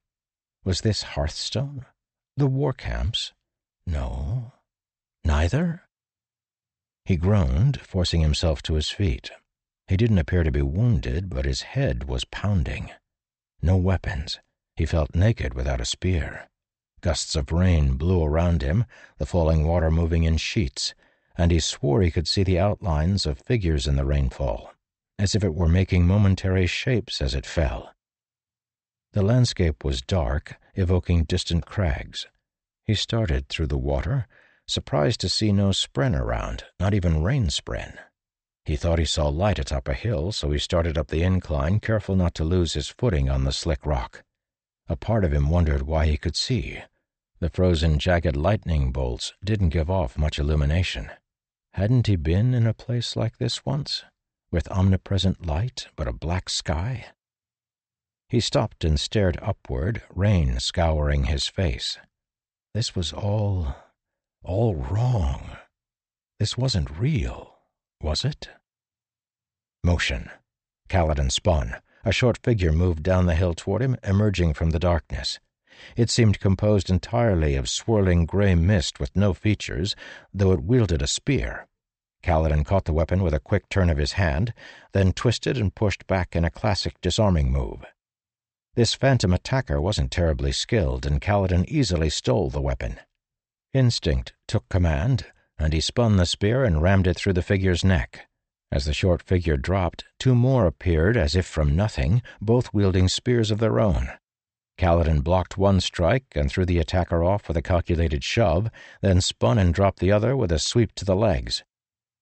Was 0.64 0.80
this 0.80 1.02
Hearthstone? 1.02 1.84
The 2.36 2.46
war 2.46 2.72
camps? 2.72 3.32
No. 3.86 4.52
Neither? 5.24 5.82
He 7.04 7.16
groaned, 7.16 7.80
forcing 7.82 8.22
himself 8.22 8.62
to 8.62 8.74
his 8.74 8.88
feet. 8.88 9.30
He 9.88 9.96
didn't 9.96 10.18
appear 10.18 10.42
to 10.42 10.50
be 10.50 10.62
wounded, 10.62 11.28
but 11.28 11.44
his 11.44 11.62
head 11.62 12.04
was 12.04 12.24
pounding. 12.24 12.90
No 13.60 13.76
weapons. 13.76 14.40
He 14.76 14.86
felt 14.86 15.14
naked 15.14 15.52
without 15.52 15.80
a 15.80 15.84
spear. 15.84 16.48
Gusts 17.02 17.36
of 17.36 17.52
rain 17.52 17.98
blew 17.98 18.24
around 18.24 18.62
him, 18.62 18.86
the 19.18 19.26
falling 19.26 19.66
water 19.66 19.90
moving 19.90 20.24
in 20.24 20.38
sheets, 20.38 20.94
and 21.36 21.50
he 21.50 21.60
swore 21.60 22.00
he 22.00 22.10
could 22.10 22.26
see 22.26 22.42
the 22.42 22.58
outlines 22.58 23.26
of 23.26 23.38
figures 23.38 23.86
in 23.86 23.96
the 23.96 24.06
rainfall, 24.06 24.72
as 25.18 25.34
if 25.34 25.44
it 25.44 25.54
were 25.54 25.68
making 25.68 26.06
momentary 26.06 26.66
shapes 26.66 27.20
as 27.20 27.34
it 27.34 27.44
fell. 27.44 27.92
The 29.12 29.22
landscape 29.22 29.84
was 29.84 30.00
dark, 30.00 30.58
evoking 30.74 31.24
distant 31.24 31.66
crags. 31.66 32.26
He 32.84 32.94
started 32.94 33.48
through 33.48 33.66
the 33.66 33.78
water, 33.78 34.26
surprised 34.66 35.20
to 35.20 35.28
see 35.28 35.52
no 35.52 35.70
spren 35.70 36.18
around, 36.18 36.64
not 36.80 36.94
even 36.94 37.22
rain 37.22 37.46
spren. 37.46 37.98
He 38.64 38.76
thought 38.76 38.98
he 38.98 39.04
saw 39.04 39.28
light 39.28 39.58
atop 39.58 39.88
a 39.88 39.94
hill, 39.94 40.32
so 40.32 40.50
he 40.50 40.58
started 40.58 40.96
up 40.96 41.08
the 41.08 41.22
incline, 41.22 41.80
careful 41.80 42.16
not 42.16 42.34
to 42.36 42.44
lose 42.44 42.72
his 42.72 42.88
footing 42.88 43.28
on 43.28 43.44
the 43.44 43.52
slick 43.52 43.84
rock. 43.84 44.22
A 44.88 44.96
part 44.96 45.24
of 45.24 45.32
him 45.32 45.50
wondered 45.50 45.82
why 45.82 46.06
he 46.06 46.16
could 46.16 46.36
see. 46.36 46.78
The 47.40 47.50
frozen, 47.50 47.98
jagged 47.98 48.36
lightning 48.36 48.90
bolts 48.90 49.34
didn't 49.44 49.68
give 49.68 49.90
off 49.90 50.16
much 50.16 50.38
illumination. 50.38 51.10
Hadn't 51.74 52.06
he 52.06 52.16
been 52.16 52.54
in 52.54 52.66
a 52.66 52.72
place 52.72 53.16
like 53.16 53.36
this 53.36 53.66
once, 53.66 54.04
with 54.50 54.70
omnipresent 54.70 55.44
light 55.44 55.88
but 55.96 56.08
a 56.08 56.12
black 56.12 56.48
sky? 56.48 57.06
He 58.30 58.40
stopped 58.40 58.84
and 58.84 58.98
stared 58.98 59.38
upward, 59.42 60.02
rain 60.14 60.58
scouring 60.58 61.24
his 61.24 61.46
face. 61.46 61.98
This 62.72 62.96
was 62.96 63.12
all 63.12 63.76
all 64.44 64.74
wrong. 64.74 65.56
This 66.38 66.58
wasn't 66.58 66.98
real, 66.98 67.56
was 68.00 68.24
it? 68.24 68.48
Motion. 69.82 70.30
Kaladin 70.88 71.30
spun. 71.30 71.76
A 72.04 72.12
short 72.12 72.38
figure 72.42 72.72
moved 72.72 73.02
down 73.02 73.26
the 73.26 73.34
hill 73.34 73.54
toward 73.54 73.80
him, 73.80 73.96
emerging 74.04 74.52
from 74.54 74.70
the 74.70 74.78
darkness. 74.78 75.40
It 75.96 76.10
seemed 76.10 76.38
composed 76.38 76.90
entirely 76.90 77.56
of 77.56 77.68
swirling 77.68 78.26
gray 78.26 78.54
mist 78.54 79.00
with 79.00 79.16
no 79.16 79.32
features, 79.32 79.96
though 80.32 80.52
it 80.52 80.62
wielded 80.62 81.00
a 81.00 81.06
spear. 81.06 81.66
Kaladin 82.22 82.64
caught 82.64 82.84
the 82.84 82.92
weapon 82.92 83.22
with 83.22 83.34
a 83.34 83.40
quick 83.40 83.68
turn 83.68 83.90
of 83.90 83.98
his 83.98 84.12
hand, 84.12 84.52
then 84.92 85.12
twisted 85.12 85.56
and 85.56 85.74
pushed 85.74 86.06
back 86.06 86.36
in 86.36 86.44
a 86.44 86.50
classic 86.50 87.00
disarming 87.00 87.50
move. 87.50 87.84
This 88.74 88.94
phantom 88.94 89.32
attacker 89.32 89.80
wasn't 89.80 90.10
terribly 90.10 90.52
skilled, 90.52 91.06
and 91.06 91.20
Kaladin 91.20 91.64
easily 91.68 92.10
stole 92.10 92.50
the 92.50 92.60
weapon. 92.60 92.98
Instinct 93.74 94.34
took 94.46 94.68
command, 94.68 95.26
and 95.58 95.72
he 95.72 95.80
spun 95.80 96.16
the 96.16 96.26
spear 96.26 96.62
and 96.64 96.80
rammed 96.80 97.08
it 97.08 97.16
through 97.16 97.32
the 97.32 97.42
figure's 97.42 97.84
neck. 97.84 98.28
As 98.70 98.84
the 98.84 98.92
short 98.92 99.20
figure 99.20 99.56
dropped, 99.56 100.04
two 100.20 100.36
more 100.36 100.66
appeared 100.66 101.16
as 101.16 101.34
if 101.34 101.44
from 101.44 101.74
nothing, 101.74 102.22
both 102.40 102.72
wielding 102.72 103.08
spears 103.08 103.50
of 103.50 103.58
their 103.58 103.80
own. 103.80 104.10
Kaladin 104.78 105.22
blocked 105.22 105.58
one 105.58 105.80
strike 105.80 106.26
and 106.36 106.48
threw 106.48 106.64
the 106.64 106.78
attacker 106.78 107.24
off 107.24 107.48
with 107.48 107.56
a 107.56 107.62
calculated 107.62 108.22
shove, 108.22 108.70
then 109.02 109.20
spun 109.20 109.58
and 109.58 109.74
dropped 109.74 109.98
the 109.98 110.12
other 110.12 110.36
with 110.36 110.52
a 110.52 110.60
sweep 110.60 110.92
to 110.94 111.04
the 111.04 111.16
legs. 111.16 111.64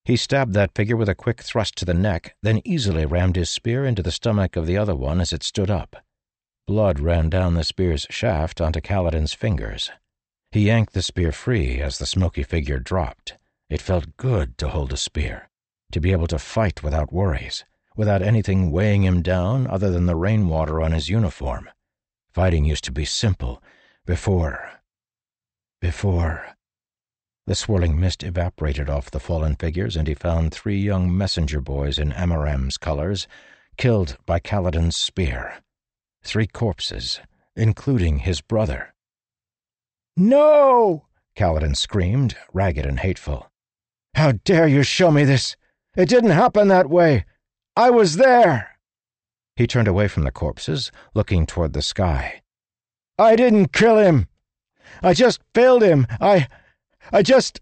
He 0.05 0.17
stabbed 0.17 0.53
that 0.53 0.75
figure 0.75 0.97
with 0.97 1.07
a 1.07 1.15
quick 1.15 1.41
thrust 1.41 1.75
to 1.77 1.85
the 1.85 1.93
neck, 1.93 2.35
then 2.41 2.61
easily 2.65 3.05
rammed 3.05 3.35
his 3.35 3.51
spear 3.51 3.85
into 3.85 4.01
the 4.01 4.11
stomach 4.11 4.55
of 4.55 4.65
the 4.65 4.77
other 4.77 4.95
one 4.95 5.21
as 5.21 5.31
it 5.31 5.43
stood 5.43 5.69
up. 5.69 5.97
Blood 6.65 6.99
ran 6.99 7.29
down 7.29 7.53
the 7.53 7.63
spear's 7.63 8.07
shaft 8.09 8.59
onto 8.59 8.81
Kaladin's 8.81 9.33
fingers. 9.33 9.91
He 10.53 10.67
yanked 10.67 10.93
the 10.93 11.01
spear 11.01 11.31
free 11.31 11.81
as 11.81 11.97
the 11.97 12.05
smoky 12.05 12.43
figure 12.43 12.77
dropped. 12.77 13.37
It 13.71 13.81
felt 13.81 14.17
good 14.17 14.55
to 14.59 14.69
hold 14.69 14.93
a 14.93 14.97
spear, 14.97 15.49
to 15.91 15.99
be 15.99 16.11
able 16.11 16.27
to 16.27 16.37
fight 16.37 16.83
without 16.83 17.11
worries, 17.11 17.65
without 17.95 18.21
anything 18.21 18.69
weighing 18.69 19.01
him 19.01 19.23
down 19.23 19.65
other 19.65 19.89
than 19.89 20.05
the 20.05 20.15
rainwater 20.15 20.79
on 20.79 20.91
his 20.91 21.09
uniform. 21.09 21.71
Fighting 22.35 22.65
used 22.65 22.83
to 22.83 22.91
be 22.91 23.03
simple 23.03 23.63
before. 24.05 24.73
Before. 25.81 26.45
The 27.47 27.55
swirling 27.55 27.99
mist 27.99 28.21
evaporated 28.21 28.91
off 28.91 29.09
the 29.09 29.19
fallen 29.19 29.55
figures, 29.55 29.95
and 29.95 30.07
he 30.07 30.13
found 30.13 30.53
three 30.53 30.79
young 30.79 31.17
messenger 31.17 31.61
boys 31.61 31.97
in 31.97 32.11
Amaram's 32.11 32.77
colors, 32.77 33.27
killed 33.75 34.17
by 34.27 34.37
Kaladin's 34.37 34.97
spear. 34.97 35.63
Three 36.23 36.45
corpses, 36.45 37.19
including 37.55 38.19
his 38.19 38.39
brother. 38.39 38.92
No! 40.15 41.05
Kaladin 41.35 41.75
screamed, 41.75 42.37
ragged 42.53 42.85
and 42.85 42.99
hateful. 42.99 43.49
How 44.13 44.33
dare 44.33 44.67
you 44.67 44.83
show 44.83 45.09
me 45.09 45.23
this? 45.23 45.55
It 45.95 46.07
didn't 46.07 46.31
happen 46.31 46.67
that 46.67 46.89
way. 46.89 47.25
I 47.75 47.89
was 47.89 48.17
there. 48.17 48.77
He 49.55 49.65
turned 49.65 49.87
away 49.87 50.07
from 50.07 50.23
the 50.23 50.31
corpses, 50.31 50.91
looking 51.15 51.45
toward 51.45 51.73
the 51.73 51.81
sky. 51.81 52.41
I 53.17 53.35
didn't 53.35 53.73
kill 53.73 53.97
him. 53.97 54.27
I 55.01 55.13
just 55.13 55.41
failed 55.55 55.81
him. 55.81 56.05
I. 56.21 56.47
I 57.11 57.23
just. 57.23 57.59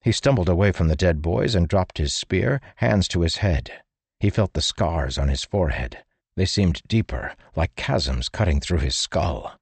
He 0.00 0.12
stumbled 0.12 0.48
away 0.48 0.72
from 0.72 0.88
the 0.88 0.96
dead 0.96 1.20
boys 1.20 1.54
and 1.54 1.68
dropped 1.68 1.98
his 1.98 2.14
spear, 2.14 2.60
hands 2.76 3.08
to 3.08 3.20
his 3.20 3.36
head. 3.36 3.82
He 4.20 4.30
felt 4.30 4.52
the 4.52 4.60
scars 4.60 5.18
on 5.18 5.28
his 5.28 5.44
forehead. 5.44 6.04
They 6.36 6.46
seemed 6.46 6.82
deeper, 6.86 7.34
like 7.56 7.76
chasms 7.76 8.28
cutting 8.28 8.60
through 8.60 8.78
his 8.78 8.96
skull. 8.96 9.56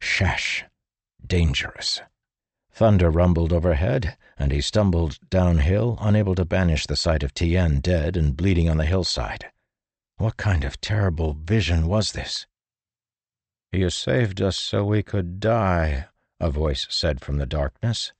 Shesh. 0.00 0.64
Dangerous. 1.28 2.00
Thunder 2.72 3.10
rumbled 3.10 3.52
overhead, 3.52 4.16
and 4.38 4.50
he 4.50 4.62
stumbled 4.62 5.18
downhill, 5.28 5.98
unable 6.00 6.34
to 6.34 6.46
banish 6.46 6.86
the 6.86 6.96
sight 6.96 7.22
of 7.22 7.34
Tien 7.34 7.80
dead 7.80 8.16
and 8.16 8.34
bleeding 8.34 8.70
on 8.70 8.78
the 8.78 8.86
hillside. 8.86 9.50
What 10.16 10.38
kind 10.38 10.64
of 10.64 10.80
terrible 10.80 11.34
vision 11.34 11.86
was 11.86 12.12
this? 12.12 12.46
You 13.70 13.90
saved 13.90 14.40
us 14.40 14.56
so 14.56 14.86
we 14.86 15.02
could 15.02 15.38
die, 15.38 16.06
a 16.40 16.50
voice 16.50 16.86
said 16.88 17.20
from 17.20 17.36
the 17.36 17.46
darkness. 17.46 18.14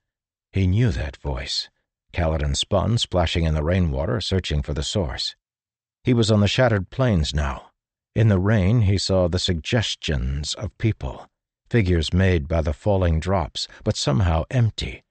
He 0.52 0.66
knew 0.66 0.90
that 0.90 1.16
voice. 1.16 1.70
Kaladin 2.12 2.54
spun, 2.54 2.98
splashing 2.98 3.44
in 3.44 3.54
the 3.54 3.64
rainwater, 3.64 4.20
searching 4.20 4.60
for 4.60 4.74
the 4.74 4.82
source. 4.82 5.34
He 6.04 6.12
was 6.12 6.30
on 6.30 6.40
the 6.40 6.46
shattered 6.46 6.90
plains 6.90 7.32
now. 7.32 7.70
In 8.14 8.28
the 8.28 8.38
rain, 8.38 8.82
he 8.82 8.98
saw 8.98 9.28
the 9.28 9.38
suggestions 9.38 10.52
of 10.52 10.76
people 10.76 11.30
figures 11.70 12.12
made 12.12 12.48
by 12.48 12.60
the 12.60 12.72
falling 12.72 13.20
drops, 13.20 13.68
but 13.84 13.96
somehow 13.96 14.44
empty. 14.50 15.02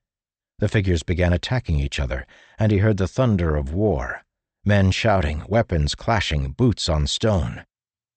The 0.59 0.69
figures 0.69 1.03
began 1.03 1.33
attacking 1.33 1.79
each 1.79 1.99
other, 1.99 2.25
and 2.57 2.71
he 2.71 2.79
heard 2.79 2.97
the 2.97 3.07
thunder 3.07 3.55
of 3.55 3.73
war 3.73 4.23
men 4.67 4.91
shouting, 4.91 5.43
weapons 5.47 5.95
clashing, 5.95 6.51
boots 6.51 6.89
on 6.89 7.07
stone. 7.07 7.63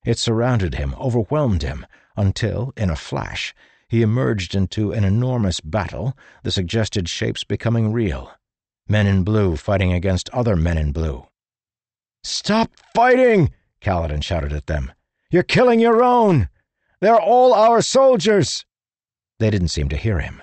It 0.05 0.18
surrounded 0.18 0.74
him, 0.74 0.97
overwhelmed 0.99 1.62
him, 1.62 1.86
until, 2.16 2.72
in 2.76 2.91
a 2.91 2.97
flash, 2.97 3.55
he 3.88 4.03
emerged 4.03 4.57
into 4.57 4.93
an 4.93 5.05
enormous 5.05 5.61
battle, 5.61 6.16
the 6.43 6.51
suggested 6.51 7.09
shapes 7.09 7.45
becoming 7.45 7.93
real. 7.93 8.32
Men 8.88 9.07
in 9.07 9.22
blue 9.22 9.57
fighting 9.57 9.93
against 9.93 10.28
other 10.30 10.57
men 10.57 10.76
in 10.76 10.91
blue. 10.91 11.26
Stop 12.24 12.72
fighting! 12.95 13.53
Kaladin 13.80 14.22
shouted 14.22 14.53
at 14.53 14.66
them. 14.66 14.93
You're 15.30 15.45
killing 15.45 15.78
your 15.78 16.03
own! 16.03 16.49
They're 17.01 17.21
all 17.21 17.55
our 17.55 17.81
soldiers! 17.81 18.67
They 19.39 19.51
didn't 19.51 19.69
seem 19.69 19.89
to 19.89 19.97
hear 19.97 20.19
him. 20.19 20.43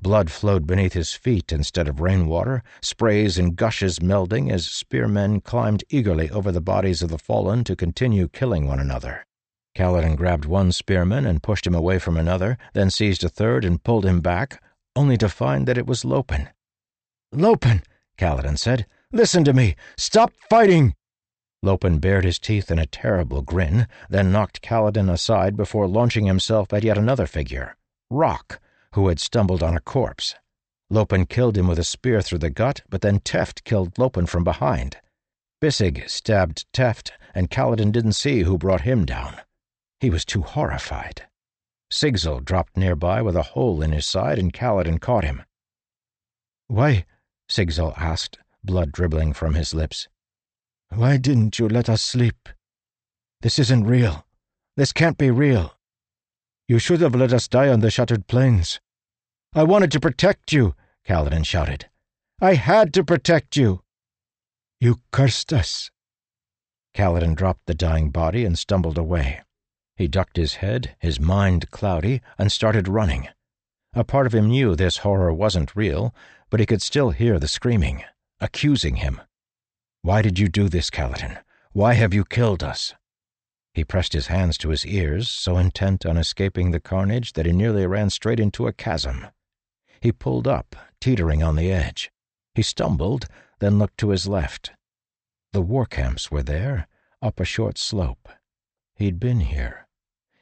Blood 0.00 0.32
flowed 0.32 0.66
beneath 0.66 0.94
his 0.94 1.12
feet 1.12 1.52
instead 1.52 1.86
of 1.86 2.00
rainwater, 2.00 2.64
sprays 2.80 3.38
and 3.38 3.54
gushes 3.54 4.00
melding 4.00 4.50
as 4.50 4.66
spearmen 4.66 5.40
climbed 5.40 5.84
eagerly 5.90 6.28
over 6.30 6.50
the 6.50 6.60
bodies 6.60 7.02
of 7.02 7.10
the 7.10 7.18
fallen 7.18 7.62
to 7.62 7.76
continue 7.76 8.26
killing 8.26 8.66
one 8.66 8.80
another. 8.80 9.24
Kaladin 9.76 10.16
grabbed 10.16 10.44
one 10.44 10.72
spearman 10.72 11.24
and 11.24 11.42
pushed 11.42 11.68
him 11.68 11.74
away 11.74 12.00
from 12.00 12.16
another, 12.16 12.58
then 12.74 12.90
seized 12.90 13.22
a 13.22 13.28
third 13.28 13.64
and 13.64 13.84
pulled 13.84 14.04
him 14.04 14.20
back, 14.20 14.60
only 14.96 15.16
to 15.16 15.28
find 15.28 15.68
that 15.68 15.78
it 15.78 15.86
was 15.86 16.04
Lopen. 16.04 16.48
Lopen, 17.30 17.82
Kaladin 18.18 18.58
said, 18.58 18.86
listen 19.12 19.44
to 19.44 19.52
me. 19.52 19.76
Stop 19.96 20.32
fighting. 20.50 20.96
Lopen 21.64 22.00
bared 22.00 22.24
his 22.24 22.40
teeth 22.40 22.70
in 22.72 22.78
a 22.80 22.86
terrible 22.86 23.40
grin, 23.40 23.86
then 24.10 24.32
knocked 24.32 24.62
Kaladin 24.62 25.08
aside 25.08 25.56
before 25.56 25.86
launching 25.86 26.26
himself 26.26 26.72
at 26.72 26.82
yet 26.82 26.98
another 26.98 27.26
figure, 27.26 27.76
Rock, 28.10 28.60
who 28.94 29.06
had 29.06 29.20
stumbled 29.20 29.62
on 29.62 29.76
a 29.76 29.80
corpse. 29.80 30.34
Lopen 30.90 31.24
killed 31.24 31.56
him 31.56 31.68
with 31.68 31.78
a 31.78 31.84
spear 31.84 32.20
through 32.20 32.40
the 32.40 32.50
gut, 32.50 32.82
but 32.90 33.00
then 33.00 33.20
Teft 33.20 33.62
killed 33.64 33.96
Lopen 33.96 34.26
from 34.26 34.42
behind. 34.42 34.96
Bisig 35.60 36.08
stabbed 36.08 36.66
Teft, 36.72 37.12
and 37.32 37.48
Kaladin 37.48 37.92
didn't 37.92 38.14
see 38.14 38.42
who 38.42 38.58
brought 38.58 38.80
him 38.80 39.06
down. 39.06 39.36
He 40.00 40.10
was 40.10 40.24
too 40.24 40.42
horrified. 40.42 41.28
Sigzil 41.90 42.40
dropped 42.40 42.76
nearby 42.76 43.22
with 43.22 43.36
a 43.36 43.42
hole 43.54 43.80
in 43.80 43.92
his 43.92 44.04
side, 44.04 44.38
and 44.38 44.52
Kaladin 44.52 44.98
caught 44.98 45.24
him. 45.24 45.42
Why? 46.66 47.04
Sigzil 47.48 47.94
asked, 47.96 48.38
blood 48.64 48.90
dribbling 48.90 49.32
from 49.32 49.54
his 49.54 49.72
lips. 49.72 50.08
Why 50.94 51.16
didn't 51.16 51.58
you 51.58 51.68
let 51.68 51.88
us 51.88 52.02
sleep? 52.02 52.50
This 53.40 53.58
isn't 53.58 53.84
real. 53.84 54.26
This 54.76 54.92
can't 54.92 55.16
be 55.16 55.30
real. 55.30 55.74
You 56.68 56.78
should 56.78 57.00
have 57.00 57.14
let 57.14 57.32
us 57.32 57.48
die 57.48 57.68
on 57.68 57.80
the 57.80 57.90
shattered 57.90 58.26
plains. 58.26 58.78
I 59.54 59.62
wanted 59.62 59.90
to 59.92 60.00
protect 60.00 60.52
you, 60.52 60.74
Kaladin 61.06 61.46
shouted. 61.46 61.88
I 62.42 62.54
had 62.54 62.92
to 62.94 63.04
protect 63.04 63.56
you. 63.56 63.82
You 64.80 65.00
cursed 65.12 65.50
us. 65.52 65.90
Kaladin 66.94 67.36
dropped 67.36 67.64
the 67.64 67.74
dying 67.74 68.10
body 68.10 68.44
and 68.44 68.58
stumbled 68.58 68.98
away. 68.98 69.40
He 69.96 70.08
ducked 70.08 70.36
his 70.36 70.56
head, 70.56 70.94
his 70.98 71.18
mind 71.18 71.70
cloudy, 71.70 72.20
and 72.36 72.52
started 72.52 72.86
running. 72.86 73.28
A 73.94 74.04
part 74.04 74.26
of 74.26 74.34
him 74.34 74.48
knew 74.48 74.76
this 74.76 74.98
horror 74.98 75.32
wasn't 75.32 75.74
real, 75.74 76.14
but 76.50 76.60
he 76.60 76.66
could 76.66 76.82
still 76.82 77.10
hear 77.10 77.38
the 77.38 77.48
screaming, 77.48 78.04
accusing 78.40 78.96
him. 78.96 79.22
Why 80.02 80.20
did 80.20 80.36
you 80.36 80.48
do 80.48 80.68
this, 80.68 80.90
Kaladin? 80.90 81.38
Why 81.70 81.94
have 81.94 82.12
you 82.12 82.24
killed 82.24 82.64
us? 82.64 82.92
He 83.72 83.84
pressed 83.84 84.12
his 84.12 84.26
hands 84.26 84.58
to 84.58 84.70
his 84.70 84.84
ears, 84.84 85.30
so 85.30 85.56
intent 85.56 86.04
on 86.04 86.16
escaping 86.16 86.72
the 86.72 86.80
carnage 86.80 87.34
that 87.34 87.46
he 87.46 87.52
nearly 87.52 87.86
ran 87.86 88.10
straight 88.10 88.40
into 88.40 88.66
a 88.66 88.72
chasm. 88.72 89.28
He 90.00 90.10
pulled 90.10 90.48
up, 90.48 90.74
teetering 91.00 91.44
on 91.44 91.54
the 91.54 91.70
edge. 91.70 92.10
He 92.56 92.62
stumbled, 92.62 93.26
then 93.60 93.78
looked 93.78 93.96
to 93.98 94.08
his 94.08 94.26
left. 94.26 94.72
The 95.52 95.62
war 95.62 95.86
camps 95.86 96.32
were 96.32 96.42
there, 96.42 96.88
up 97.22 97.38
a 97.38 97.44
short 97.44 97.78
slope. 97.78 98.28
He'd 98.96 99.20
been 99.20 99.40
here. 99.40 99.86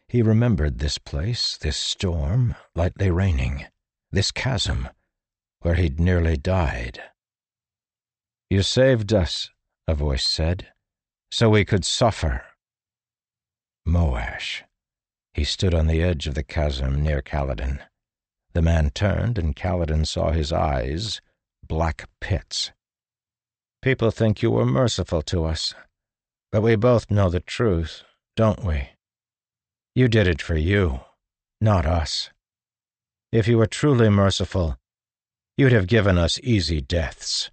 He 0.08 0.22
remembered 0.22 0.78
this 0.78 0.96
place, 0.96 1.58
this 1.58 1.76
storm, 1.76 2.54
lightly 2.74 3.10
raining, 3.10 3.66
this 4.10 4.32
chasm, 4.32 4.88
where 5.60 5.74
he'd 5.74 6.00
nearly 6.00 6.38
died. 6.38 7.02
You 8.50 8.62
saved 8.62 9.12
us, 9.12 9.48
a 9.86 9.94
voice 9.94 10.26
said, 10.26 10.72
so 11.30 11.48
we 11.48 11.64
could 11.64 11.84
suffer. 11.84 12.42
Moash. 13.86 14.64
He 15.34 15.44
stood 15.44 15.72
on 15.72 15.86
the 15.86 16.02
edge 16.02 16.26
of 16.26 16.34
the 16.34 16.42
chasm 16.42 17.00
near 17.00 17.22
Kaladin. 17.22 17.80
The 18.52 18.62
man 18.62 18.90
turned, 18.90 19.38
and 19.38 19.54
Kaladin 19.54 20.04
saw 20.04 20.32
his 20.32 20.52
eyes, 20.52 21.20
black 21.64 22.08
pits. 22.20 22.72
People 23.82 24.10
think 24.10 24.42
you 24.42 24.50
were 24.50 24.66
merciful 24.66 25.22
to 25.22 25.44
us, 25.44 25.72
but 26.50 26.62
we 26.62 26.74
both 26.74 27.08
know 27.08 27.30
the 27.30 27.38
truth, 27.38 28.02
don't 28.34 28.64
we? 28.64 28.90
You 29.94 30.08
did 30.08 30.26
it 30.26 30.42
for 30.42 30.56
you, 30.56 31.00
not 31.60 31.86
us. 31.86 32.30
If 33.30 33.46
you 33.46 33.58
were 33.58 33.66
truly 33.66 34.08
merciful, 34.08 34.76
you'd 35.56 35.70
have 35.70 35.86
given 35.86 36.18
us 36.18 36.40
easy 36.42 36.80
deaths. 36.80 37.52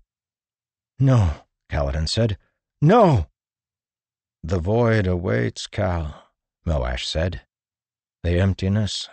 No, 1.00 1.32
Kaladin 1.70 2.08
said. 2.10 2.38
No! 2.82 3.28
The 4.44 4.60
void 4.60 5.06
awaits, 5.06 5.68
Kal, 5.68 6.24
Moash 6.66 7.06
said. 7.06 7.42
The 8.24 8.40
emptiness. 8.40 9.08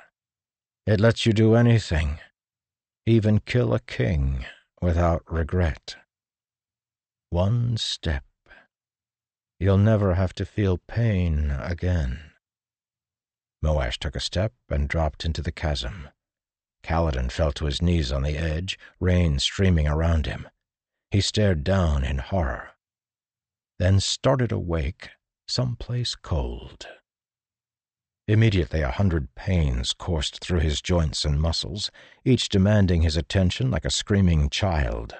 It 0.86 1.00
lets 1.00 1.26
you 1.26 1.32
do 1.32 1.54
anything, 1.54 2.18
even 3.06 3.40
kill 3.40 3.74
a 3.74 3.80
king 3.80 4.46
without 4.80 5.22
regret. 5.30 5.96
One 7.30 7.76
step. 7.76 8.24
You'll 9.58 9.78
never 9.78 10.14
have 10.14 10.34
to 10.34 10.44
feel 10.44 10.78
pain 10.78 11.50
again. 11.50 12.32
Moash 13.62 13.98
took 13.98 14.14
a 14.14 14.20
step 14.20 14.52
and 14.68 14.88
dropped 14.88 15.24
into 15.24 15.42
the 15.42 15.52
chasm. 15.52 16.08
Kaladin 16.82 17.30
fell 17.30 17.52
to 17.52 17.64
his 17.64 17.80
knees 17.80 18.12
on 18.12 18.22
the 18.22 18.36
edge, 18.36 18.78
rain 19.00 19.38
streaming 19.38 19.88
around 19.88 20.26
him. 20.26 20.48
He 21.14 21.20
stared 21.20 21.62
down 21.62 22.02
in 22.02 22.18
horror, 22.18 22.72
then 23.78 24.00
started 24.00 24.50
awake 24.50 25.10
someplace 25.46 26.16
cold. 26.16 26.88
Immediately 28.26 28.80
a 28.80 28.90
hundred 28.90 29.32
pains 29.36 29.92
coursed 29.92 30.40
through 30.40 30.58
his 30.58 30.82
joints 30.82 31.24
and 31.24 31.40
muscles, 31.40 31.92
each 32.24 32.48
demanding 32.48 33.02
his 33.02 33.16
attention 33.16 33.70
like 33.70 33.84
a 33.84 33.92
screaming 33.92 34.50
child. 34.50 35.14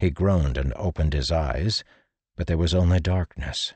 He 0.00 0.10
groaned 0.10 0.58
and 0.58 0.74
opened 0.74 1.12
his 1.12 1.30
eyes, 1.30 1.84
but 2.34 2.48
there 2.48 2.58
was 2.58 2.74
only 2.74 2.98
darkness. 2.98 3.74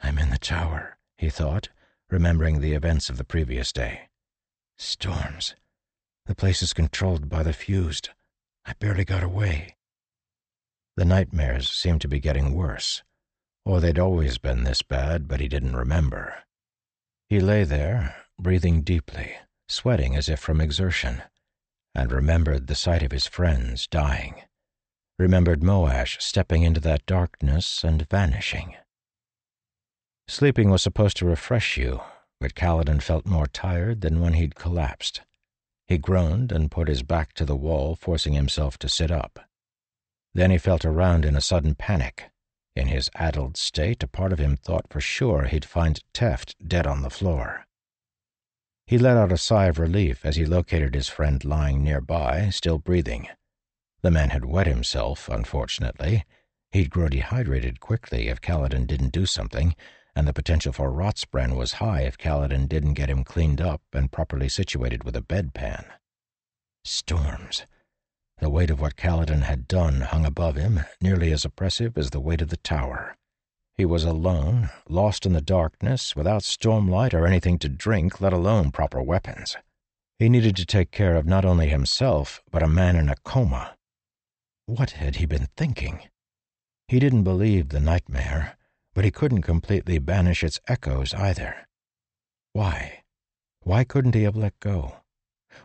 I'm 0.00 0.16
in 0.16 0.30
the 0.30 0.38
tower, 0.38 0.96
he 1.18 1.28
thought, 1.28 1.68
remembering 2.08 2.62
the 2.62 2.72
events 2.72 3.10
of 3.10 3.18
the 3.18 3.24
previous 3.24 3.70
day. 3.70 4.08
Storms. 4.78 5.54
The 6.24 6.34
place 6.34 6.62
is 6.62 6.72
controlled 6.72 7.28
by 7.28 7.42
the 7.42 7.52
fused. 7.52 8.08
I 8.64 8.72
barely 8.72 9.04
got 9.04 9.22
away. 9.22 9.76
The 10.96 11.04
nightmares 11.04 11.70
seemed 11.70 12.00
to 12.00 12.08
be 12.08 12.20
getting 12.20 12.54
worse, 12.54 13.02
or 13.66 13.80
they'd 13.80 13.98
always 13.98 14.38
been 14.38 14.64
this 14.64 14.80
bad, 14.80 15.28
but 15.28 15.40
he 15.40 15.48
didn't 15.48 15.76
remember. 15.76 16.44
He 17.28 17.38
lay 17.38 17.64
there, 17.64 18.16
breathing 18.38 18.80
deeply, 18.80 19.36
sweating 19.68 20.16
as 20.16 20.28
if 20.30 20.40
from 20.40 20.60
exertion, 20.60 21.22
and 21.94 22.10
remembered 22.10 22.66
the 22.66 22.74
sight 22.74 23.02
of 23.02 23.12
his 23.12 23.26
friends 23.26 23.86
dying, 23.86 24.42
remembered 25.18 25.62
Moash 25.62 26.20
stepping 26.20 26.62
into 26.62 26.80
that 26.80 27.04
darkness 27.04 27.84
and 27.84 28.08
vanishing. 28.08 28.74
Sleeping 30.28 30.70
was 30.70 30.82
supposed 30.82 31.18
to 31.18 31.26
refresh 31.26 31.76
you, 31.76 32.00
but 32.40 32.54
Kaladin 32.54 33.02
felt 33.02 33.26
more 33.26 33.46
tired 33.46 34.00
than 34.00 34.20
when 34.20 34.32
he'd 34.32 34.54
collapsed. 34.54 35.20
He 35.86 35.98
groaned 35.98 36.52
and 36.52 36.70
put 36.70 36.88
his 36.88 37.02
back 37.02 37.32
to 37.34 37.44
the 37.44 37.54
wall, 37.54 37.96
forcing 37.96 38.32
himself 38.32 38.78
to 38.78 38.88
sit 38.88 39.10
up. 39.10 39.45
Then 40.36 40.50
he 40.50 40.58
felt 40.58 40.84
around 40.84 41.24
in 41.24 41.34
a 41.34 41.40
sudden 41.40 41.74
panic. 41.74 42.30
In 42.74 42.88
his 42.88 43.08
addled 43.14 43.56
state, 43.56 44.02
a 44.02 44.06
part 44.06 44.34
of 44.34 44.38
him 44.38 44.54
thought 44.54 44.84
for 44.90 45.00
sure 45.00 45.44
he'd 45.44 45.64
find 45.64 46.04
Teft 46.12 46.54
dead 46.62 46.86
on 46.86 47.00
the 47.00 47.08
floor. 47.08 47.64
He 48.86 48.98
let 48.98 49.16
out 49.16 49.32
a 49.32 49.38
sigh 49.38 49.64
of 49.64 49.78
relief 49.78 50.26
as 50.26 50.36
he 50.36 50.44
located 50.44 50.94
his 50.94 51.08
friend 51.08 51.42
lying 51.42 51.82
nearby, 51.82 52.50
still 52.50 52.76
breathing. 52.76 53.28
The 54.02 54.10
man 54.10 54.28
had 54.28 54.44
wet 54.44 54.66
himself, 54.66 55.30
unfortunately. 55.30 56.26
He'd 56.70 56.90
grow 56.90 57.08
dehydrated 57.08 57.80
quickly 57.80 58.28
if 58.28 58.42
Kaladin 58.42 58.86
didn't 58.86 59.14
do 59.14 59.24
something, 59.24 59.74
and 60.14 60.28
the 60.28 60.34
potential 60.34 60.74
for 60.74 60.92
rotspren 60.92 61.56
was 61.56 61.80
high 61.80 62.02
if 62.02 62.18
Kaladin 62.18 62.68
didn't 62.68 62.92
get 62.92 63.08
him 63.08 63.24
cleaned 63.24 63.62
up 63.62 63.80
and 63.94 64.12
properly 64.12 64.50
situated 64.50 65.02
with 65.02 65.16
a 65.16 65.22
bedpan. 65.22 65.86
Storms. 66.84 67.64
The 68.38 68.50
weight 68.50 68.70
of 68.70 68.80
what 68.80 68.96
Kaladin 68.96 69.42
had 69.42 69.66
done 69.66 70.02
hung 70.02 70.26
above 70.26 70.56
him, 70.56 70.80
nearly 71.00 71.32
as 71.32 71.44
oppressive 71.44 71.96
as 71.96 72.10
the 72.10 72.20
weight 72.20 72.42
of 72.42 72.48
the 72.48 72.58
tower. 72.58 73.16
He 73.76 73.84
was 73.84 74.04
alone, 74.04 74.70
lost 74.88 75.26
in 75.26 75.32
the 75.32 75.40
darkness, 75.40 76.14
without 76.14 76.42
stormlight 76.42 77.14
or 77.14 77.26
anything 77.26 77.58
to 77.60 77.68
drink, 77.68 78.20
let 78.20 78.32
alone 78.32 78.70
proper 78.70 79.02
weapons. 79.02 79.56
He 80.18 80.28
needed 80.28 80.56
to 80.56 80.66
take 80.66 80.90
care 80.90 81.16
of 81.16 81.26
not 81.26 81.44
only 81.44 81.68
himself, 81.68 82.42
but 82.50 82.62
a 82.62 82.68
man 82.68 82.96
in 82.96 83.08
a 83.08 83.16
coma. 83.16 83.76
What 84.66 84.92
had 84.92 85.16
he 85.16 85.26
been 85.26 85.48
thinking? 85.56 86.08
He 86.88 86.98
didn't 86.98 87.24
believe 87.24 87.68
the 87.68 87.80
nightmare, 87.80 88.56
but 88.94 89.04
he 89.04 89.10
couldn't 89.10 89.42
completely 89.42 89.98
banish 89.98 90.42
its 90.42 90.60
echoes 90.68 91.12
either. 91.14 91.68
Why? 92.52 93.02
Why 93.60 93.84
couldn't 93.84 94.14
he 94.14 94.22
have 94.22 94.36
let 94.36 94.58
go? 94.60 94.96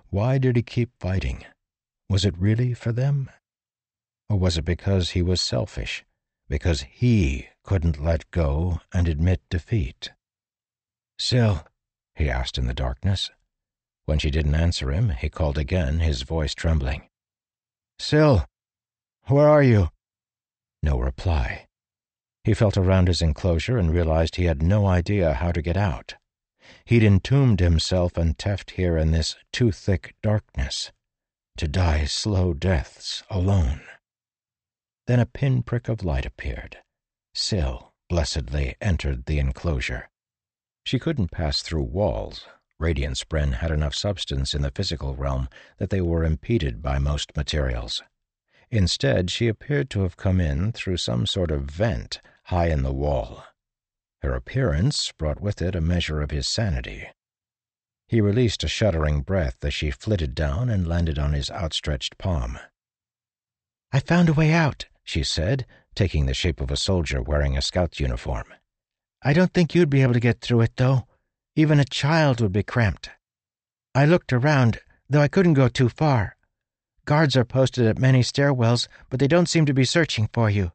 Why 0.10 0.38
did 0.38 0.56
he 0.56 0.64
keep 0.64 0.92
fighting? 1.00 1.46
Was 2.12 2.26
it 2.26 2.38
really 2.38 2.74
for 2.74 2.92
them? 2.92 3.32
Or 4.30 4.38
was 4.38 4.58
it 4.58 4.66
because 4.66 5.12
he 5.12 5.22
was 5.22 5.40
selfish? 5.40 6.04
Because 6.50 6.82
he 6.82 7.48
couldn't 7.64 8.04
let 8.04 8.30
go 8.32 8.82
and 8.94 9.08
admit 9.08 9.40
defeat. 9.50 10.12
Syl, 11.18 11.66
he 12.14 12.30
asked 12.30 12.58
in 12.58 12.68
the 12.68 12.74
darkness. 12.74 13.32
When 14.04 14.20
she 14.20 14.30
didn't 14.30 14.56
answer 14.56 14.92
him, 14.92 15.12
he 15.12 15.30
called 15.30 15.58
again, 15.58 16.02
his 16.02 16.24
voice 16.24 16.54
trembling. 16.54 17.08
Syl, 17.98 18.46
where 19.28 19.48
are 19.48 19.64
you? 19.64 19.88
No 20.84 21.00
reply. 21.00 21.68
He 22.44 22.54
felt 22.54 22.76
around 22.76 23.08
his 23.08 23.22
enclosure 23.22 23.78
and 23.78 23.94
realized 23.94 24.36
he 24.36 24.48
had 24.52 24.62
no 24.62 24.86
idea 24.86 25.36
how 25.36 25.54
to 25.54 25.62
get 25.62 25.78
out. 25.78 26.16
He'd 26.84 27.04
entombed 27.04 27.62
himself 27.62 28.18
and 28.18 28.38
Teft 28.38 28.72
here 28.72 28.98
in 28.98 29.12
this 29.12 29.38
too 29.54 29.72
thick 29.72 30.14
darkness, 30.22 30.92
to 31.58 31.68
die 31.68 32.06
slow 32.06 32.54
deaths 32.54 33.24
alone. 33.30 33.82
Then 35.08 35.20
a 35.20 35.26
pinprick 35.26 35.90
of 35.90 36.04
light 36.04 36.26
appeared. 36.26 36.78
Syl 37.34 37.94
blessedly 38.10 38.76
entered 38.82 39.26
the 39.26 39.40
enclosure. 39.40 40.10
She 40.86 41.00
couldn't 41.00 41.32
pass 41.32 41.62
through 41.62 41.84
walls. 41.84 42.46
Radiant 42.80 43.18
Spren 43.18 43.54
had 43.54 43.72
enough 43.72 43.94
substance 43.94 44.54
in 44.54 44.64
the 44.64 44.72
physical 44.72 45.16
realm 45.16 45.48
that 45.78 45.92
they 45.92 46.02
were 46.02 46.24
impeded 46.24 46.82
by 46.82 46.98
most 46.98 47.38
materials. 47.38 48.02
Instead, 48.70 49.30
she 49.30 49.48
appeared 49.48 49.90
to 49.92 50.02
have 50.02 50.18
come 50.18 50.40
in 50.40 50.72
through 50.72 50.98
some 50.98 51.26
sort 51.26 51.52
of 51.52 51.64
vent 51.64 52.22
high 52.46 52.68
in 52.68 52.84
the 52.84 52.94
wall. 52.94 53.44
Her 54.22 54.34
appearance 54.34 55.12
brought 55.12 55.42
with 55.42 55.62
it 55.62 55.76
a 55.76 55.82
measure 55.82 56.22
of 56.22 56.32
his 56.32 56.48
sanity. 56.48 57.08
He 58.12 58.20
released 58.20 58.62
a 58.66 58.68
shuddering 58.68 59.22
breath 59.22 59.64
as 59.64 59.74
she 59.74 59.90
flitted 59.90 60.36
down 60.36 60.70
and 60.70 60.86
landed 60.86 61.18
on 61.18 61.32
his 61.32 61.50
outstretched 61.50 62.18
palm. 62.18 62.60
I 63.94 64.02
found 64.02 64.28
a 64.28 64.34
way 64.34 64.52
out, 64.52 64.88
she 65.02 65.24
said, 65.24 65.66
taking 65.96 66.26
the 66.26 66.34
shape 66.34 66.60
of 66.60 66.70
a 66.70 66.76
soldier 66.76 67.22
wearing 67.22 67.56
a 67.56 67.62
scout's 67.62 68.02
uniform. 68.02 68.54
I 69.24 69.32
don't 69.32 69.54
think 69.54 69.74
you'd 69.74 69.90
be 69.90 70.02
able 70.02 70.12
to 70.12 70.20
get 70.20 70.42
through 70.42 70.60
it, 70.60 70.76
though. 70.76 71.08
Even 71.56 71.80
a 71.80 71.86
child 71.86 72.42
would 72.42 72.52
be 72.52 72.64
cramped. 72.64 73.12
I 73.96 74.04
looked 74.04 74.34
around, 74.34 74.82
though 75.10 75.22
I 75.22 75.30
couldn't 75.30 75.54
go 75.54 75.70
too 75.70 75.88
far. 75.88 76.36
Guards 77.06 77.38
are 77.38 77.46
posted 77.46 77.88
at 77.88 77.98
many 77.98 78.24
stairwells, 78.24 78.90
but 79.10 79.22
they 79.22 79.28
don't 79.30 79.48
seem 79.48 79.66
to 79.68 79.74
be 79.74 79.86
searching 79.86 80.28
for 80.34 80.50
you. 80.50 80.74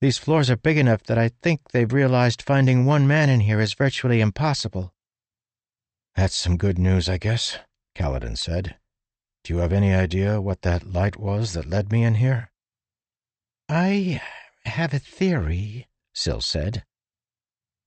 These 0.00 0.16
floors 0.16 0.48
are 0.48 0.56
big 0.56 0.78
enough 0.78 1.02
that 1.02 1.18
I 1.18 1.28
think 1.42 1.72
they've 1.72 1.92
realized 1.92 2.40
finding 2.40 2.86
one 2.86 3.06
man 3.06 3.28
in 3.28 3.40
here 3.40 3.60
is 3.60 3.74
virtually 3.74 4.22
impossible. 4.22 4.94
That's 6.16 6.34
some 6.34 6.56
good 6.56 6.78
news, 6.78 7.08
I 7.08 7.18
guess, 7.18 7.58
Kaladin 7.94 8.36
said. 8.36 8.76
Do 9.42 9.54
you 9.54 9.60
have 9.60 9.72
any 9.72 9.94
idea 9.94 10.40
what 10.40 10.62
that 10.62 10.92
light 10.92 11.16
was 11.16 11.54
that 11.54 11.68
led 11.68 11.90
me 11.90 12.04
in 12.04 12.16
here? 12.16 12.50
I 13.68 14.20
have 14.64 14.92
a 14.92 14.98
theory, 14.98 15.88
Syl 16.12 16.40
said. 16.40 16.84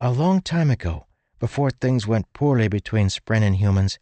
A 0.01 0.11
long 0.11 0.41
time 0.41 0.71
ago, 0.71 1.05
before 1.39 1.69
things 1.69 2.07
went 2.07 2.34
poorly 2.34 2.67
between 2.67 3.07
Spren 3.07 3.43
and 3.43 3.57
humans, 3.57 3.99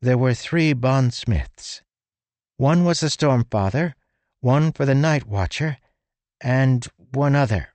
there 0.00 0.18
were 0.18 0.34
three 0.34 0.72
bondsmiths. 0.72 1.82
One 2.58 2.84
was 2.84 3.00
the 3.00 3.08
Stormfather, 3.08 3.94
one 4.40 4.72
for 4.72 4.84
the 4.84 4.94
Night 4.94 5.26
Watcher, 5.26 5.78
and 6.40 6.86
one 7.12 7.34
other, 7.34 7.70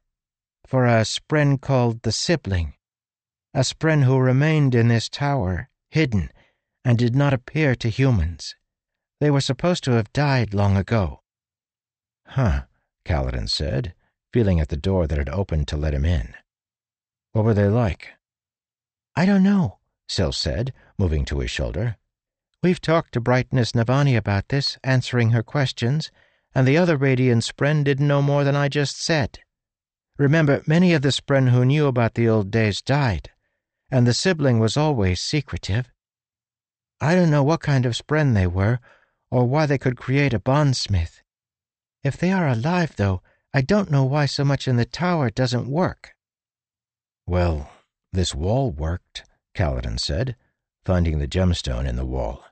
for 0.65 0.85
a 0.85 1.01
Spren 1.03 1.59
called 1.59 2.03
the 2.03 2.11
Sibling, 2.11 2.75
a 3.53 3.61
Spren 3.61 4.03
who 4.03 4.17
remained 4.19 4.73
in 4.73 4.87
this 4.87 5.09
tower, 5.09 5.69
hidden, 5.91 6.31
and 6.83 6.97
did 6.97 7.15
not 7.15 7.33
appear 7.33 7.75
to 7.75 7.89
humans. 7.89 8.55
They 9.19 9.29
were 9.29 9.41
supposed 9.41 9.83
to 9.83 9.91
have 9.91 10.11
died 10.13 10.53
long 10.53 10.75
ago. 10.75 11.21
Huh, 12.25 12.63
Kaladin 13.05 13.49
said, 13.49 13.93
feeling 14.33 14.59
at 14.59 14.69
the 14.69 14.77
door 14.77 15.05
that 15.05 15.17
had 15.17 15.29
opened 15.29 15.67
to 15.67 15.77
let 15.77 15.93
him 15.93 16.05
in. 16.05 16.33
What 17.33 17.45
were 17.45 17.53
they 17.53 17.67
like? 17.67 18.09
I 19.15 19.25
don't 19.25 19.43
know, 19.43 19.79
Syl 20.07 20.31
said, 20.31 20.73
moving 20.97 21.25
to 21.25 21.39
his 21.39 21.51
shoulder. 21.51 21.97
We've 22.63 22.81
talked 22.81 23.13
to 23.13 23.21
Brightness 23.21 23.73
Navani 23.73 24.15
about 24.15 24.49
this, 24.49 24.77
answering 24.83 25.31
her 25.31 25.43
questions, 25.43 26.11
and 26.55 26.67
the 26.67 26.77
other 26.77 26.95
Radiant 26.95 27.43
Spren 27.43 27.83
didn't 27.83 28.07
know 28.07 28.21
more 28.21 28.43
than 28.43 28.55
I 28.55 28.69
just 28.69 29.01
said. 29.01 29.39
Remember, 30.17 30.61
many 30.67 30.93
of 30.93 31.01
the 31.01 31.09
Spren 31.09 31.49
who 31.49 31.65
knew 31.65 31.87
about 31.87 32.13
the 32.13 32.29
old 32.29 32.51
days 32.51 32.81
died, 32.81 33.31
and 33.91 34.07
the 34.07 34.13
sibling 34.13 34.57
was 34.57 34.77
always 34.77 35.21
secretive. 35.21 35.91
I 37.01 37.13
don't 37.13 37.29
know 37.29 37.43
what 37.43 37.61
kind 37.61 37.85
of 37.85 37.93
Spren 37.93 38.33
they 38.33 38.47
were, 38.47 38.79
or 39.29 39.45
why 39.45 39.65
they 39.65 39.77
could 39.77 39.97
create 39.97 40.33
a 40.33 40.39
bondsmith. 40.39 41.21
If 42.03 42.17
they 42.17 42.31
are 42.31 42.47
alive, 42.47 42.95
though, 42.95 43.21
I 43.53 43.61
don't 43.61 43.91
know 43.91 44.05
why 44.05 44.25
so 44.27 44.45
much 44.45 44.67
in 44.67 44.77
the 44.77 44.85
tower 44.85 45.29
doesn't 45.29 45.67
work. 45.67 46.15
Well, 47.27 47.69
this 48.13 48.33
wall 48.33 48.71
worked, 48.71 49.23
Kaladin 49.55 49.99
said, 49.99 50.35
finding 50.85 51.19
the 51.19 51.27
gemstone 51.27 51.85
in 51.85 51.97
the 51.97 52.05
wall. 52.05 52.43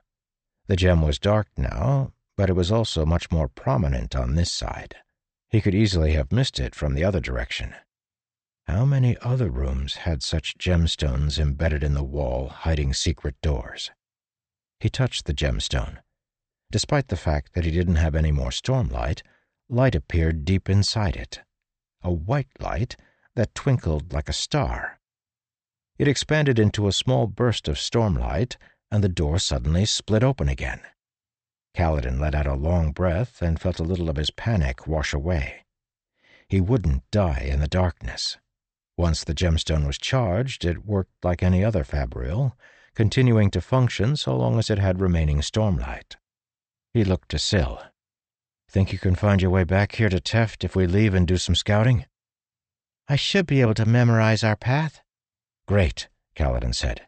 The 0.66 0.76
gem 0.76 1.02
was 1.02 1.18
dark 1.18 1.48
now, 1.56 2.12
but 2.36 2.48
it 2.48 2.54
was 2.54 2.70
also 2.70 3.04
much 3.04 3.30
more 3.30 3.48
prominent 3.48 4.14
on 4.14 4.34
this 4.34 4.52
side. 4.52 4.96
He 5.48 5.60
could 5.60 5.74
easily 5.74 6.12
have 6.12 6.32
missed 6.32 6.60
it 6.60 6.74
from 6.74 6.94
the 6.94 7.04
other 7.04 7.20
direction. 7.20 7.74
How 8.66 8.84
many 8.84 9.18
other 9.18 9.50
rooms 9.50 9.96
had 10.06 10.22
such 10.22 10.56
gemstones 10.56 11.38
embedded 11.38 11.82
in 11.82 11.92
the 11.94 12.04
wall, 12.04 12.48
hiding 12.48 12.94
secret 12.94 13.34
doors? 13.42 13.90
He 14.78 14.88
touched 14.88 15.26
the 15.26 15.34
gemstone. 15.34 15.98
Despite 16.70 17.08
the 17.08 17.16
fact 17.16 17.52
that 17.54 17.64
he 17.64 17.72
didn't 17.72 17.96
have 17.96 18.14
any 18.14 18.30
more 18.30 18.50
stormlight, 18.50 19.22
light 19.68 19.94
appeared 19.94 20.44
deep 20.44 20.70
inside 20.70 21.16
it, 21.16 21.40
a 22.02 22.12
white 22.12 22.48
light 22.60 22.96
that 23.34 23.54
twinkled 23.54 24.12
like 24.12 24.28
a 24.28 24.32
star. 24.32 25.00
It 25.98 26.08
expanded 26.08 26.58
into 26.58 26.88
a 26.88 26.92
small 26.92 27.26
burst 27.26 27.68
of 27.68 27.76
stormlight, 27.76 28.56
and 28.90 29.04
the 29.04 29.08
door 29.08 29.38
suddenly 29.38 29.84
split 29.84 30.22
open 30.22 30.48
again. 30.48 30.80
Kaladin 31.74 32.18
let 32.18 32.34
out 32.34 32.46
a 32.46 32.54
long 32.54 32.92
breath 32.92 33.42
and 33.42 33.60
felt 33.60 33.78
a 33.78 33.84
little 33.84 34.08
of 34.08 34.16
his 34.16 34.30
panic 34.30 34.86
wash 34.86 35.12
away. 35.12 35.66
He 36.48 36.60
wouldn't 36.60 37.08
die 37.10 37.46
in 37.46 37.60
the 37.60 37.68
darkness. 37.68 38.38
Once 39.00 39.24
the 39.24 39.34
gemstone 39.34 39.86
was 39.86 39.96
charged, 39.96 40.62
it 40.62 40.84
worked 40.84 41.24
like 41.24 41.42
any 41.42 41.64
other 41.64 41.84
fabrial, 41.84 42.54
continuing 42.94 43.50
to 43.50 43.58
function 43.58 44.14
so 44.14 44.36
long 44.36 44.58
as 44.58 44.68
it 44.68 44.78
had 44.78 45.00
remaining 45.00 45.40
stormlight. 45.40 46.16
He 46.92 47.02
looked 47.02 47.30
to 47.30 47.38
Syl. 47.38 47.82
Think 48.68 48.92
you 48.92 48.98
can 48.98 49.14
find 49.14 49.40
your 49.40 49.50
way 49.50 49.64
back 49.64 49.94
here 49.94 50.10
to 50.10 50.20
Teft 50.20 50.64
if 50.64 50.76
we 50.76 50.86
leave 50.86 51.14
and 51.14 51.26
do 51.26 51.38
some 51.38 51.54
scouting? 51.54 52.04
I 53.08 53.16
should 53.16 53.46
be 53.46 53.62
able 53.62 53.72
to 53.72 53.86
memorize 53.86 54.44
our 54.44 54.54
path. 54.54 55.00
Great, 55.66 56.10
Kaladin 56.36 56.74
said, 56.74 57.06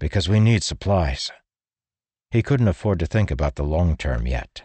because 0.00 0.28
we 0.28 0.40
need 0.40 0.64
supplies. 0.64 1.30
He 2.32 2.42
couldn't 2.42 2.66
afford 2.66 2.98
to 2.98 3.06
think 3.06 3.30
about 3.30 3.54
the 3.54 3.62
long 3.62 3.96
term 3.96 4.26
yet. 4.26 4.62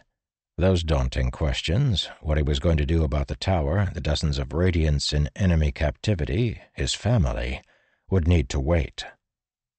Those 0.58 0.84
daunting 0.84 1.32
questions, 1.32 2.10
what 2.22 2.38
he 2.38 2.44
was 2.44 2.60
going 2.60 2.78
to 2.78 2.86
do 2.86 3.04
about 3.04 3.28
the 3.28 3.36
tower, 3.36 3.90
the 3.94 4.00
dozens 4.00 4.40
of 4.40 4.50
radiants 4.50 5.12
in 5.12 5.30
enemy 5.36 5.74
captivity, 5.74 6.62
his 6.74 6.94
family, 6.94 7.62
would 8.10 8.26
need 8.26 8.48
to 8.50 8.60
wait. 8.62 9.06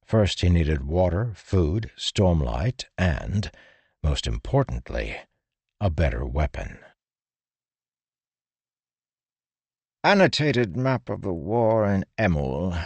First, 0.04 0.42
he 0.42 0.50
needed 0.50 0.84
water, 0.84 1.32
food, 1.34 1.90
stormlight, 1.96 2.84
and 2.98 3.50
most 4.02 4.26
importantly, 4.26 5.16
a 5.80 5.88
better 5.88 6.26
weapon. 6.26 6.78
Annotated 10.04 10.76
map 10.76 11.08
of 11.08 11.22
the 11.22 11.32
war 11.32 11.86
in 11.86 12.04
Emul. 12.18 12.78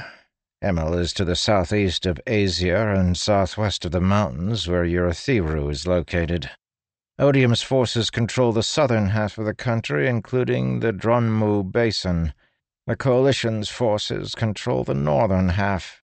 Emul 0.63 0.99
is 0.99 1.13
to 1.15 1.25
the 1.25 1.37
southeast 1.37 2.07
of 2.07 2.21
Azir 2.25 2.97
and 2.97 3.19
southwest 3.19 3.85
of 3.85 3.91
the 3.91 4.01
mountains 4.01 4.69
where 4.69 4.85
Urithiru 4.85 5.71
is 5.71 5.89
located. 5.89 6.51
Odium's 7.21 7.61
forces 7.61 8.09
control 8.09 8.51
the 8.51 8.63
southern 8.63 9.11
half 9.11 9.37
of 9.37 9.45
the 9.45 9.53
country, 9.53 10.09
including 10.09 10.81
the 10.81 10.91
Drunmu 10.91 11.71
Basin. 11.71 12.33
The 12.87 12.97
coalition's 12.97 13.69
forces 13.69 14.35
control 14.35 14.85
the 14.85 14.95
northern 14.95 15.51
half. 15.51 16.03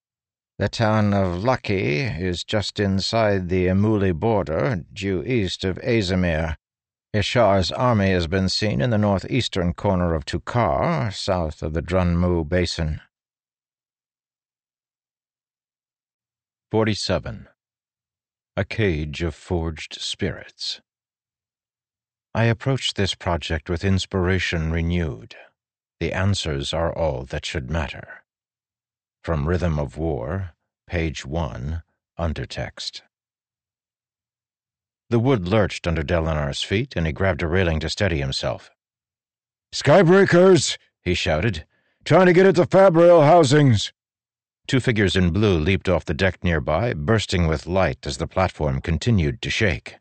The 0.60 0.70
town 0.70 1.16
of 1.16 1.44
Lucky 1.44 2.02
is 2.02 2.44
just 2.44 2.80
inside 2.80 3.50
the 3.50 3.66
Emuli 3.66 4.14
border, 4.14 4.84
due 4.94 5.24
east 5.24 5.64
of 5.64 5.80
Azimir. 5.80 6.56
Ishar's 7.16 7.72
army 7.72 8.12
has 8.12 8.28
been 8.28 8.48
seen 8.48 8.80
in 8.80 8.92
the 8.92 9.00
northeastern 9.00 9.74
corner 9.74 10.14
of 10.14 10.24
Tukar, 10.24 11.12
south 11.12 11.64
of 11.64 11.74
the 11.74 11.82
Drunmu 11.82 12.48
Basin. 12.48 13.02
47. 16.70 17.48
A 18.56 18.64
Cage 18.64 19.24
of 19.24 19.34
Forged 19.34 20.00
Spirits. 20.00 20.80
I 22.38 22.44
approached 22.44 22.98
this 22.98 23.16
project 23.16 23.68
with 23.68 23.84
inspiration 23.84 24.72
renewed. 24.72 25.36
The 26.00 26.14
answers 26.14 26.72
are 26.72 26.96
all 26.96 27.24
that 27.24 27.48
should 27.48 27.72
matter. 27.72 28.22
From 29.24 29.48
Rhythm 29.48 29.80
of 29.80 29.98
War, 29.98 30.52
page 30.86 31.26
1, 31.26 31.82
undertext. 32.20 33.02
The 35.10 35.18
wood 35.18 35.48
lurched 35.48 35.88
under 35.88 36.04
Dalinar's 36.04 36.62
feet, 36.62 36.94
and 36.96 37.08
he 37.08 37.12
grabbed 37.12 37.42
a 37.42 37.48
railing 37.48 37.80
to 37.80 37.90
steady 37.90 38.20
himself. 38.20 38.70
Skybreakers! 39.74 40.78
he 41.02 41.16
shouted. 41.16 41.66
Trying 42.06 42.28
to 42.28 42.34
get 42.34 42.46
at 42.46 42.54
the 42.54 42.68
Fabrial 42.68 43.24
housings. 43.24 43.94
Two 44.68 44.80
figures 44.80 45.16
in 45.16 45.32
blue 45.32 45.58
leaped 45.58 45.90
off 45.90 46.06
the 46.06 46.14
deck 46.14 46.44
nearby, 46.44 46.94
bursting 46.94 47.48
with 47.48 47.66
light 47.66 48.06
as 48.06 48.18
the 48.18 48.28
platform 48.28 48.80
continued 48.80 49.42
to 49.42 49.50
shake. 49.50 49.96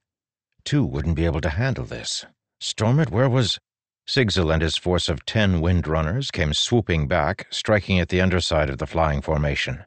Two 0.67 0.85
wouldn't 0.85 1.15
be 1.15 1.25
able 1.25 1.41
to 1.43 1.51
handle 1.51 1.85
this. 1.85 2.27
Stormit, 2.61 3.11
where 3.11 3.31
was. 3.31 3.61
Sigzil 4.05 4.53
and 4.53 4.61
his 4.61 4.77
force 4.77 5.09
of 5.09 5.25
ten 5.25 5.61
windrunners 5.61 6.33
came 6.33 6.53
swooping 6.53 7.07
back, 7.07 7.47
striking 7.51 8.01
at 8.01 8.09
the 8.09 8.21
underside 8.21 8.69
of 8.69 8.79
the 8.79 8.87
flying 8.87 9.23
formation. 9.23 9.85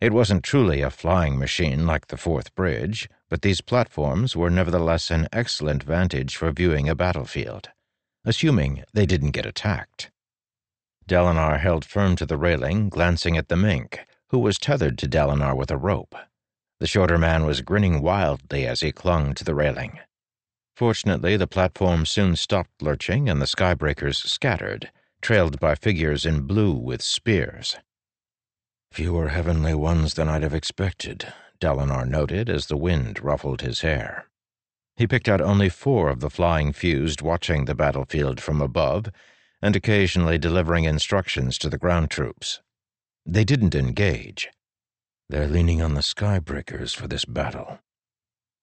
It 0.00 0.12
wasn't 0.12 0.44
truly 0.44 0.82
a 0.82 0.90
flying 0.90 1.36
machine 1.36 1.84
like 1.84 2.06
the 2.06 2.16
fourth 2.16 2.54
bridge, 2.54 3.08
but 3.28 3.42
these 3.42 3.60
platforms 3.60 4.36
were 4.36 4.50
nevertheless 4.50 5.10
an 5.10 5.26
excellent 5.32 5.82
vantage 5.82 6.36
for 6.36 6.52
viewing 6.52 6.88
a 6.88 6.94
battlefield, 6.94 7.70
assuming 8.24 8.84
they 8.92 9.04
didn't 9.04 9.32
get 9.32 9.46
attacked. 9.46 10.12
Dalinar 11.08 11.58
held 11.58 11.84
firm 11.84 12.14
to 12.14 12.26
the 12.26 12.38
railing, 12.38 12.88
glancing 12.88 13.36
at 13.36 13.48
the 13.48 13.56
mink, 13.56 13.98
who 14.28 14.38
was 14.38 14.58
tethered 14.58 14.96
to 14.98 15.08
Dalinar 15.08 15.56
with 15.56 15.72
a 15.72 15.76
rope. 15.76 16.14
The 16.80 16.86
shorter 16.86 17.18
man 17.18 17.44
was 17.44 17.60
grinning 17.60 18.02
wildly 18.02 18.66
as 18.66 18.80
he 18.80 18.92
clung 18.92 19.34
to 19.34 19.44
the 19.44 19.54
railing. 19.54 19.98
Fortunately, 20.76 21.36
the 21.36 21.48
platform 21.48 22.06
soon 22.06 22.36
stopped 22.36 22.82
lurching 22.82 23.28
and 23.28 23.42
the 23.42 23.46
skybreakers 23.46 24.16
scattered, 24.16 24.92
trailed 25.20 25.58
by 25.58 25.74
figures 25.74 26.24
in 26.24 26.46
blue 26.46 26.72
with 26.72 27.02
spears. 27.02 27.76
Fewer 28.92 29.28
heavenly 29.28 29.74
ones 29.74 30.14
than 30.14 30.28
I'd 30.28 30.44
have 30.44 30.54
expected, 30.54 31.32
Dalinar 31.60 32.06
noted 32.06 32.48
as 32.48 32.66
the 32.66 32.76
wind 32.76 33.20
ruffled 33.20 33.60
his 33.60 33.80
hair. 33.80 34.28
He 34.96 35.06
picked 35.06 35.28
out 35.28 35.40
only 35.40 35.68
four 35.68 36.08
of 36.10 36.20
the 36.20 36.30
flying 36.30 36.72
fused 36.72 37.22
watching 37.22 37.64
the 37.64 37.74
battlefield 37.74 38.40
from 38.40 38.62
above 38.62 39.06
and 39.60 39.74
occasionally 39.74 40.38
delivering 40.38 40.84
instructions 40.84 41.58
to 41.58 41.68
the 41.68 41.78
ground 41.78 42.10
troops. 42.10 42.60
They 43.26 43.44
didn't 43.44 43.74
engage. 43.74 44.48
They're 45.30 45.46
leaning 45.46 45.82
on 45.82 45.92
the 45.92 46.00
skybreakers 46.00 46.96
for 46.96 47.06
this 47.06 47.26
battle. 47.26 47.80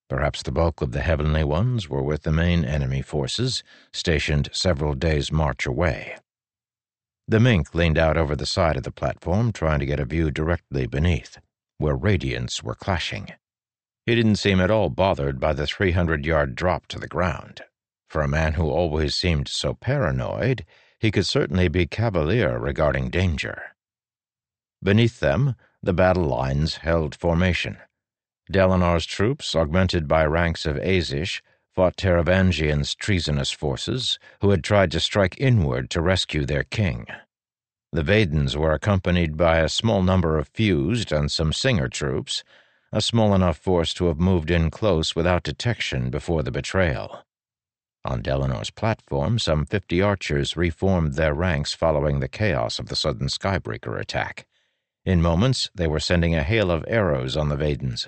Perhaps 0.09 0.41
the 0.43 0.51
bulk 0.51 0.82
of 0.82 0.93
the 0.93 1.01
Heavenly 1.01 1.43
Ones 1.43 1.88
were 1.89 2.01
with 2.01 2.24
the 2.24 2.32
main 2.32 2.66
enemy 2.66 3.03
forces, 3.03 3.63
stationed 3.93 4.49
several 4.51 4.95
days' 4.95 5.32
march 5.32 5.68
away. 5.68 6.18
The 7.28 7.39
mink 7.39 7.74
leaned 7.76 7.97
out 7.97 8.18
over 8.18 8.36
the 8.36 8.45
side 8.47 8.78
of 8.78 8.84
the 8.84 8.91
platform, 8.91 9.51
trying 9.51 9.80
to 9.80 9.86
get 9.86 9.99
a 9.99 10.05
view 10.05 10.32
directly 10.32 10.88
beneath, 10.88 11.39
where 11.78 11.97
radiants 11.97 12.63
were 12.63 12.76
clashing. 12.76 13.30
He 14.05 14.16
didn't 14.16 14.38
seem 14.38 14.59
at 14.59 14.72
all 14.72 14.89
bothered 14.89 15.39
by 15.39 15.53
the 15.53 15.68
300 15.68 16.26
yard 16.26 16.55
drop 16.55 16.88
to 16.88 16.99
the 16.99 17.07
ground. 17.07 17.61
For 18.09 18.22
a 18.22 18.28
man 18.28 18.53
who 18.53 18.70
always 18.70 19.13
seemed 19.13 19.47
so 19.47 19.74
paranoid, 19.74 20.66
he 20.99 21.11
could 21.11 21.26
certainly 21.26 21.68
be 21.68 21.86
cavalier 21.86 22.57
regarding 22.57 23.09
danger. 23.09 23.76
Beneath 24.84 25.20
them, 25.20 25.55
the 25.86 25.94
battle 25.94 26.24
lines 26.26 26.78
held 26.78 27.14
formation. 27.14 27.78
Dalinar's 28.52 29.06
troops, 29.06 29.56
augmented 29.56 30.08
by 30.08 30.26
ranks 30.26 30.66
of 30.66 30.78
Azish, 30.78 31.44
fought 31.76 31.96
Taravangian's 31.96 32.96
treasonous 32.96 33.52
forces, 33.52 34.18
who 34.42 34.50
had 34.50 34.64
tried 34.64 34.90
to 34.92 35.00
strike 35.00 35.40
inward 35.40 35.92
to 35.92 36.02
rescue 36.02 36.44
their 36.44 36.64
king. 36.64 37.06
The 37.92 38.02
Vedens 38.02 38.58
were 38.58 38.74
accompanied 38.74 39.38
by 39.38 39.60
a 39.60 39.70
small 39.70 40.02
number 40.02 40.40
of 40.40 40.48
fused 40.48 41.12
and 41.12 41.32
some 41.32 41.54
Singer 41.54 41.88
troops, 41.88 42.44
a 42.92 43.00
small 43.00 43.36
enough 43.36 43.58
force 43.58 43.94
to 43.94 44.08
have 44.08 44.20
moved 44.20 44.50
in 44.50 44.72
close 44.72 45.16
without 45.16 45.44
detection 45.44 46.10
before 46.10 46.42
the 46.42 46.52
betrayal. 46.52 47.20
On 48.04 48.24
Dalinar's 48.24 48.72
platform, 48.72 49.38
some 49.38 49.68
fifty 49.68 50.02
archers 50.02 50.58
reformed 50.58 51.14
their 51.14 51.36
ranks 51.36 51.76
following 51.76 52.22
the 52.22 52.28
chaos 52.28 52.80
of 52.80 52.88
the 52.88 52.96
sudden 52.96 53.28
Skybreaker 53.28 54.00
attack. 54.00 54.48
In 55.06 55.22
moments, 55.22 55.70
they 55.76 55.86
were 55.86 55.99
sending 55.99 56.34
a 56.34 56.41
hail 56.41 56.72
of 56.72 56.84
arrows 56.88 57.38
on 57.38 57.49
the 57.49 57.56
Vedens. 57.56 58.08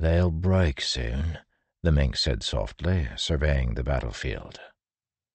They'll 0.00 0.30
break 0.30 0.80
soon, 0.80 1.38
the 1.82 1.92
mink 1.92 2.16
said 2.16 2.42
softly, 2.42 3.08
surveying 3.16 3.74
the 3.74 3.84
battlefield. 3.84 4.58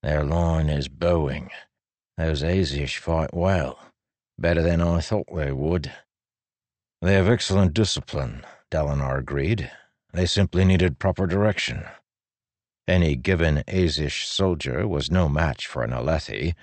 Their 0.02 0.24
line 0.24 0.70
is 0.70 0.88
bowing. 0.88 1.52
Those 2.18 2.42
Azish 2.42 2.98
fight 2.98 3.32
well, 3.32 3.80
better 4.40 4.64
than 4.64 4.82
I 4.82 5.02
thought 5.02 5.28
they 5.36 5.52
would. 5.52 5.92
They 7.02 7.14
have 7.14 7.30
excellent 7.30 7.74
discipline, 7.74 8.44
Dalinar 8.72 9.20
agreed. 9.20 9.72
They 10.14 10.26
simply 10.26 10.66
needed 10.66 11.00
proper 11.00 11.28
direction. 11.28 11.86
Any 12.88 13.16
given 13.16 13.64
Azish 13.68 14.26
soldier 14.26 14.88
was 14.88 15.12
no 15.12 15.30
match 15.30 15.68
for 15.68 15.84
an 15.84 15.92
Alethi, 15.92 16.56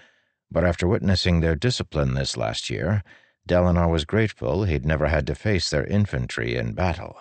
but 0.50 0.64
after 0.64 0.88
witnessing 0.88 1.40
their 1.40 1.54
discipline 1.54 2.14
this 2.14 2.36
last 2.36 2.68
year, 2.68 3.04
Dalinar 3.48 3.90
was 3.90 4.04
grateful 4.04 4.64
he'd 4.64 4.84
never 4.84 5.06
had 5.06 5.26
to 5.26 5.34
face 5.34 5.70
their 5.70 5.86
infantry 5.86 6.54
in 6.54 6.74
battle. 6.74 7.16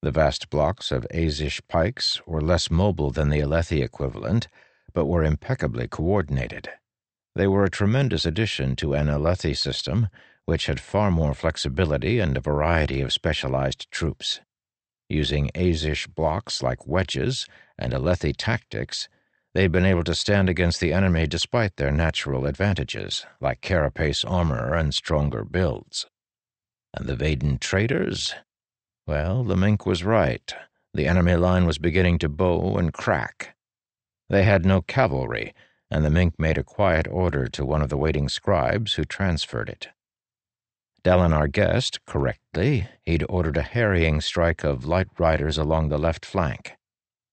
The 0.00 0.10
vast 0.10 0.48
blocks 0.48 0.90
of 0.90 1.06
Azish 1.12 1.60
pikes 1.68 2.26
were 2.26 2.40
less 2.40 2.70
mobile 2.70 3.10
than 3.10 3.28
the 3.28 3.40
Alethi 3.40 3.82
equivalent, 3.82 4.48
but 4.94 5.04
were 5.04 5.22
impeccably 5.22 5.86
coordinated. 5.86 6.70
They 7.34 7.46
were 7.46 7.64
a 7.64 7.70
tremendous 7.70 8.24
addition 8.24 8.74
to 8.76 8.94
an 8.94 9.08
Alethi 9.08 9.54
system, 9.54 10.08
which 10.46 10.64
had 10.64 10.80
far 10.80 11.10
more 11.10 11.34
flexibility 11.34 12.20
and 12.20 12.38
a 12.38 12.40
variety 12.40 13.02
of 13.02 13.12
specialized 13.12 13.90
troops. 13.90 14.40
Using 15.10 15.50
Azish 15.54 16.08
blocks 16.08 16.62
like 16.62 16.86
wedges 16.86 17.46
and 17.78 17.92
Alethi 17.92 18.34
tactics, 18.34 19.10
they'd 19.54 19.72
been 19.72 19.84
able 19.84 20.04
to 20.04 20.14
stand 20.14 20.48
against 20.48 20.80
the 20.80 20.92
enemy 20.92 21.26
despite 21.26 21.76
their 21.76 21.90
natural 21.90 22.46
advantages, 22.46 23.26
like 23.40 23.60
carapace 23.60 24.24
armor 24.24 24.74
and 24.74 24.94
stronger 24.94 25.44
builds. 25.44 26.06
And 26.94 27.08
the 27.08 27.16
Veden 27.16 27.58
traders? 27.58 28.34
Well, 29.06 29.44
the 29.44 29.56
mink 29.56 29.86
was 29.86 30.04
right. 30.04 30.54
The 30.94 31.06
enemy 31.06 31.36
line 31.36 31.66
was 31.66 31.78
beginning 31.78 32.18
to 32.20 32.28
bow 32.28 32.76
and 32.76 32.92
crack. 32.92 33.56
They 34.28 34.44
had 34.44 34.64
no 34.64 34.82
cavalry, 34.82 35.54
and 35.90 36.04
the 36.04 36.10
mink 36.10 36.34
made 36.38 36.58
a 36.58 36.64
quiet 36.64 37.08
order 37.08 37.48
to 37.48 37.64
one 37.64 37.82
of 37.82 37.88
the 37.88 37.96
waiting 37.96 38.28
scribes 38.28 38.94
who 38.94 39.04
transferred 39.04 39.68
it. 39.68 39.88
Dalinar 41.02 41.50
guessed, 41.50 42.04
correctly, 42.04 42.86
he'd 43.04 43.24
ordered 43.28 43.56
a 43.56 43.62
harrying 43.62 44.20
strike 44.20 44.64
of 44.64 44.84
light 44.84 45.08
riders 45.18 45.56
along 45.56 45.88
the 45.88 45.98
left 45.98 46.26
flank. 46.26 46.76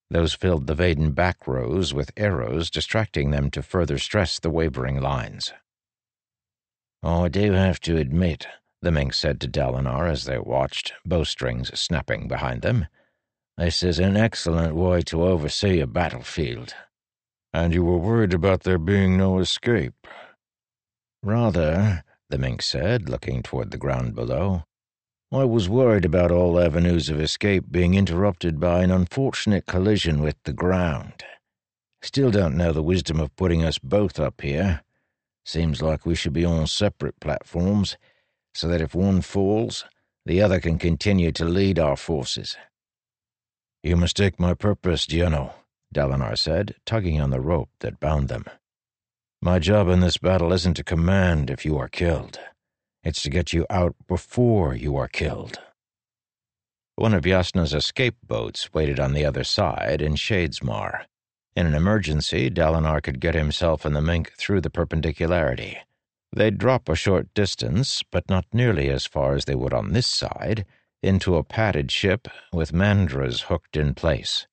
Those 0.10 0.34
filled 0.34 0.68
the 0.68 0.76
Veden 0.76 1.14
back 1.14 1.47
rows 1.47 1.93
with 1.93 2.12
arrows, 2.16 2.70
distracting 2.70 3.32
them 3.32 3.51
to 3.51 3.62
further 3.62 3.97
stress 3.97 4.39
the 4.39 4.49
wavering 4.49 5.01
lines. 5.01 5.51
Oh, 7.03 7.26
I 7.26 7.28
do 7.28 7.51
have 7.51 7.80
to 7.82 7.97
admit, 7.97 8.47
the 8.82 8.91
mink 8.91 9.14
said 9.14 9.41
to 9.41 9.47
Dalinar 9.47 10.10
as 10.10 10.26
they 10.26 10.39
watched, 10.39 10.93
bowstrings 11.05 11.78
snapping 11.78 12.28
behind 12.28 12.62
them. 12.62 12.88
This 13.58 13.84
is 13.84 13.99
an 13.99 14.16
excellent 14.16 14.76
way 14.76 15.01
to 15.03 15.24
oversee 15.24 15.80
a 15.80 15.88
battlefield. 15.88 16.74
And 17.53 17.74
you 17.74 17.84
were 17.84 17.97
worried 17.97 18.34
about 18.34 18.62
there 18.62 18.78
being 18.78 19.18
no 19.18 19.39
escape. 19.39 20.08
Rather, 21.24 22.03
the 22.30 22.38
mink 22.38 22.62
said, 22.62 23.10
looking 23.10 23.41
toward 23.41 23.72
the 23.72 23.78
ground 23.78 24.16
below. 24.16 24.66
I 25.32 25.44
was 25.44 25.68
worried 25.68 26.06
about 26.06 26.32
all 26.32 26.58
avenues 26.58 27.10
of 27.10 27.20
escape 27.20 27.66
being 27.70 27.96
interrupted 27.96 28.62
by 28.62 28.82
an 28.82 28.92
unfortunate 28.92 29.66
collision 29.66 30.22
with 30.22 30.42
the 30.44 30.54
ground. 30.54 31.22
Still 32.02 32.32
don't 32.32 32.56
know 32.56 32.72
the 32.72 32.82
wisdom 32.82 33.20
of 33.20 33.36
putting 33.36 33.62
us 33.62 33.78
both 33.78 34.22
up 34.22 34.40
here. 34.40 34.84
Seems 35.46 35.82
like 35.82 36.06
we 36.06 36.16
should 36.16 36.32
be 36.32 36.46
on 36.46 36.66
separate 36.68 37.20
platforms, 37.20 37.98
so 38.54 38.70
that 38.70 38.80
if 38.80 38.96
one 38.96 39.20
falls, 39.20 39.84
the 40.26 40.42
other 40.42 40.62
can 40.62 40.78
continue 40.78 41.34
to 41.34 41.44
lead 41.44 41.78
our 41.78 41.98
forces. 41.98 42.56
You 43.84 43.98
mistake 43.98 44.40
my 44.40 44.54
purpose, 44.54 45.06
Giano, 45.06 45.54
Dalinar 45.94 46.38
said, 46.38 46.76
tugging 46.86 47.20
on 47.20 47.32
the 47.32 47.42
rope 47.42 47.70
that 47.82 48.00
bound 48.00 48.30
them. 48.30 48.46
My 49.42 49.60
job 49.60 49.90
in 49.90 50.00
this 50.00 50.18
battle 50.18 50.54
isn't 50.54 50.76
to 50.76 50.86
command 50.86 51.50
if 51.50 51.66
you 51.66 51.78
are 51.78 51.90
killed. 51.90 52.40
It's 53.08 53.22
to 53.22 53.30
get 53.30 53.53
you 53.53 53.66
out 53.70 53.95
before 54.05 54.76
you 54.76 54.97
are 54.97 55.08
killed. 55.08 55.62
One 56.97 57.14
of 57.14 57.24
Jasnah's 57.24 57.74
escape 57.74 58.18
boats 58.22 58.74
waited 58.74 58.99
on 58.99 59.14
the 59.14 59.24
other 59.24 59.45
side 59.45 60.01
in 60.01 60.16
Shadesmar. 60.16 61.05
In 61.55 61.66
an 61.66 61.74
emergency, 61.74 62.49
Dalinar 62.49 63.01
could 63.01 63.22
get 63.22 63.34
himself 63.34 63.86
and 63.86 63.95
the 63.95 64.01
mink 64.01 64.34
through 64.34 64.60
the 64.60 64.70
perpendicularity. 64.70 65.78
They'd 66.36 66.58
drop 66.58 66.89
a 66.89 66.95
short 66.95 67.34
distance, 67.34 68.03
but 68.12 68.30
not 68.30 68.45
nearly 68.51 68.89
as 68.89 69.05
far 69.05 69.36
as 69.36 69.45
they 69.45 69.55
would 69.55 69.74
on 69.74 69.93
this 69.93 70.08
side, 70.08 70.66
into 71.01 71.38
a 71.38 71.45
padded 71.45 71.89
ship 71.93 72.28
with 72.51 72.74
mandras 72.74 73.43
hooked 73.43 73.78
in 73.78 73.93
place. 73.93 74.47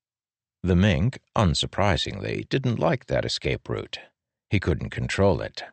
The 0.63 0.77
mink, 0.77 1.19
unsurprisingly, 1.35 2.47
didn't 2.47 2.79
like 2.79 3.07
that 3.07 3.25
escape 3.25 3.67
route. 3.67 3.99
He 4.49 4.61
couldn't 4.61 4.91
control 4.91 5.41
it. 5.41 5.65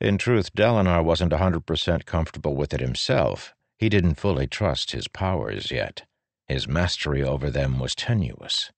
In 0.00 0.16
truth, 0.16 0.54
Dalinar 0.54 1.04
wasn't 1.04 1.34
a 1.34 1.36
100% 1.38 2.06
comfortable 2.06 2.56
with 2.56 2.72
it 2.72 2.80
himself. 2.80 3.54
He 3.78 3.90
didn't 3.90 4.14
fully 4.14 4.46
trust 4.46 4.92
his 4.92 5.08
powers 5.08 5.70
yet. 5.70 6.04
His 6.48 6.66
mastery 6.66 7.22
over 7.22 7.50
them 7.50 7.78
was 7.78 7.94
tenuous. 7.94 8.72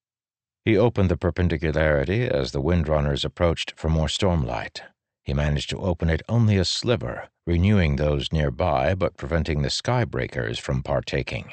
He 0.65 0.77
opened 0.77 1.11
the 1.11 1.17
perpendicularity 1.17 2.29
as 2.29 2.51
the 2.51 2.61
windrunners 2.61 3.25
approached 3.25 3.75
for 3.77 3.89
more 3.89 4.09
stormlight. 4.09 4.81
He 5.23 5.33
managed 5.33 5.71
to 5.71 5.81
open 5.81 6.11
it 6.11 6.23
only 6.29 6.57
a 6.57 6.65
sliver, 6.65 7.29
renewing 7.47 7.97
those 7.97 8.33
nearby 8.33 8.95
but 8.95 9.17
preventing 9.17 9.63
the 9.63 9.69
skybreakers 9.69 10.61
from 10.61 10.83
partaking. 10.83 11.53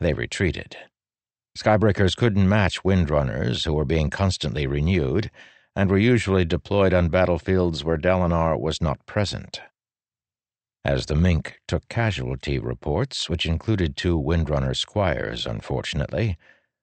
They 0.00 0.14
retreated. 0.14 0.76
Skybreakers 1.56 2.16
couldn't 2.16 2.48
match 2.48 2.84
windrunners, 2.84 3.64
who 3.64 3.74
were 3.74 3.84
being 3.84 4.10
constantly 4.10 4.66
renewed, 4.66 5.30
and 5.76 5.90
were 5.90 5.98
usually 5.98 6.44
deployed 6.46 6.94
on 6.94 7.10
battlefields 7.10 7.84
where 7.84 7.98
Dalinar 7.98 8.58
was 8.58 8.80
not 8.80 9.04
present. 9.04 9.60
As 10.82 11.06
the 11.06 11.14
Mink 11.14 11.60
took 11.68 11.86
casualty 11.88 12.58
reports, 12.58 13.28
which 13.28 13.44
included 13.44 13.96
two 13.96 14.18
Windrunner 14.18 14.74
squires, 14.74 15.44
unfortunately, 15.44 16.38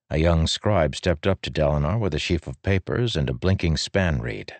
a 0.09 0.19
young 0.19 0.45
scribe 0.45 0.95
stepped 0.95 1.25
up 1.25 1.41
to 1.41 1.49
Dalinar 1.49 1.99
with 1.99 2.13
a 2.13 2.19
sheaf 2.19 2.45
of 2.45 2.61
papers 2.61 3.15
and 3.15 3.29
a 3.29 3.33
blinking 3.33 3.77
span 3.77 4.21
reed. 4.21 4.53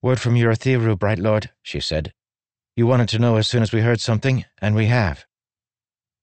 Word 0.00 0.20
from 0.20 0.34
Urithiru, 0.34 0.96
Bright 0.96 1.18
Lord, 1.18 1.50
she 1.60 1.80
said. 1.80 2.12
You 2.76 2.86
wanted 2.86 3.08
to 3.08 3.18
know 3.18 3.36
as 3.36 3.48
soon 3.48 3.64
as 3.64 3.72
we 3.72 3.80
heard 3.80 4.00
something, 4.00 4.44
and 4.62 4.76
we 4.76 4.86
have. 4.86 5.26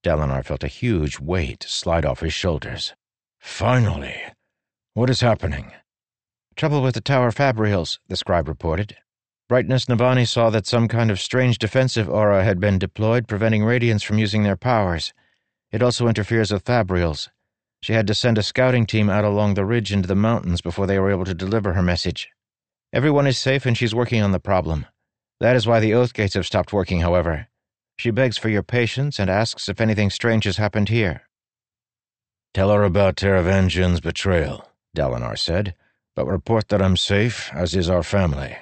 Dalinar 0.02 0.46
felt 0.46 0.64
a 0.64 0.70
huge 0.70 1.20
weight 1.20 1.64
slide 1.64 2.06
off 2.06 2.22
his 2.22 2.34
shoulders. 2.34 2.94
Finally! 3.42 4.16
What 4.94 5.10
is 5.10 5.20
happening? 5.20 5.74
Trouble 6.56 6.82
with 6.82 6.94
the 6.96 7.02
Tower 7.02 7.32
Fabrials, 7.32 8.00
the 8.08 8.16
scribe 8.16 8.48
reported. 8.48 8.96
Brightness 9.50 9.88
Navani 9.88 10.26
saw 10.26 10.50
that 10.52 10.66
some 10.66 10.88
kind 10.88 11.12
of 11.12 11.20
strange 11.20 11.58
defensive 11.58 12.08
aura 12.08 12.46
had 12.46 12.62
been 12.62 12.80
deployed, 12.80 13.28
preventing 13.28 13.64
Radiants 13.64 14.06
from 14.06 14.20
using 14.20 14.44
their 14.44 14.56
powers. 14.56 15.14
It 15.74 15.84
also 15.84 16.08
interferes 16.08 16.54
with 16.54 16.64
Fabrials. 16.64 17.28
She 17.82 17.92
had 17.92 18.08
to 18.08 18.16
send 18.16 18.38
a 18.38 18.44
scouting 18.44 18.86
team 18.86 19.10
out 19.10 19.26
along 19.26 19.56
the 19.56 19.66
ridge 19.66 19.92
into 19.92 20.08
the 20.08 20.16
mountains 20.16 20.62
before 20.62 20.88
they 20.88 20.98
were 20.98 21.12
able 21.12 21.26
to 21.26 21.34
deliver 21.34 21.74
her 21.74 21.82
message. 21.82 22.30
Everyone 22.94 23.28
is 23.28 23.38
safe 23.38 23.66
and 23.66 23.78
she's 23.78 23.94
working 23.94 24.22
on 24.22 24.32
the 24.32 24.40
problem. 24.40 24.86
That 25.42 25.58
is 25.58 25.68
why 25.68 25.82
the 25.82 25.94
Oath 25.94 26.14
Gates 26.14 26.36
have 26.36 26.46
stopped 26.46 26.72
working, 26.72 27.02
however. 27.02 27.50
She 27.98 28.12
begs 28.12 28.38
for 28.38 28.48
your 28.48 28.64
patience 28.64 29.20
and 29.20 29.30
asks 29.30 29.68
if 29.68 29.82
anything 29.82 30.10
strange 30.10 30.46
has 30.46 30.56
happened 30.56 30.88
here. 30.88 31.24
Tell 32.54 32.72
her 32.72 32.84
about 32.84 33.18
Taravangian's 33.18 34.00
betrayal, 34.00 34.70
Dalinar 34.96 35.38
said 35.38 35.76
but 36.16 36.26
report 36.26 36.70
that 36.70 36.82
I'm 36.82 36.98
safe, 36.98 37.52
as 37.54 37.76
is 37.76 37.90
our 37.90 38.04
family. 38.04 38.58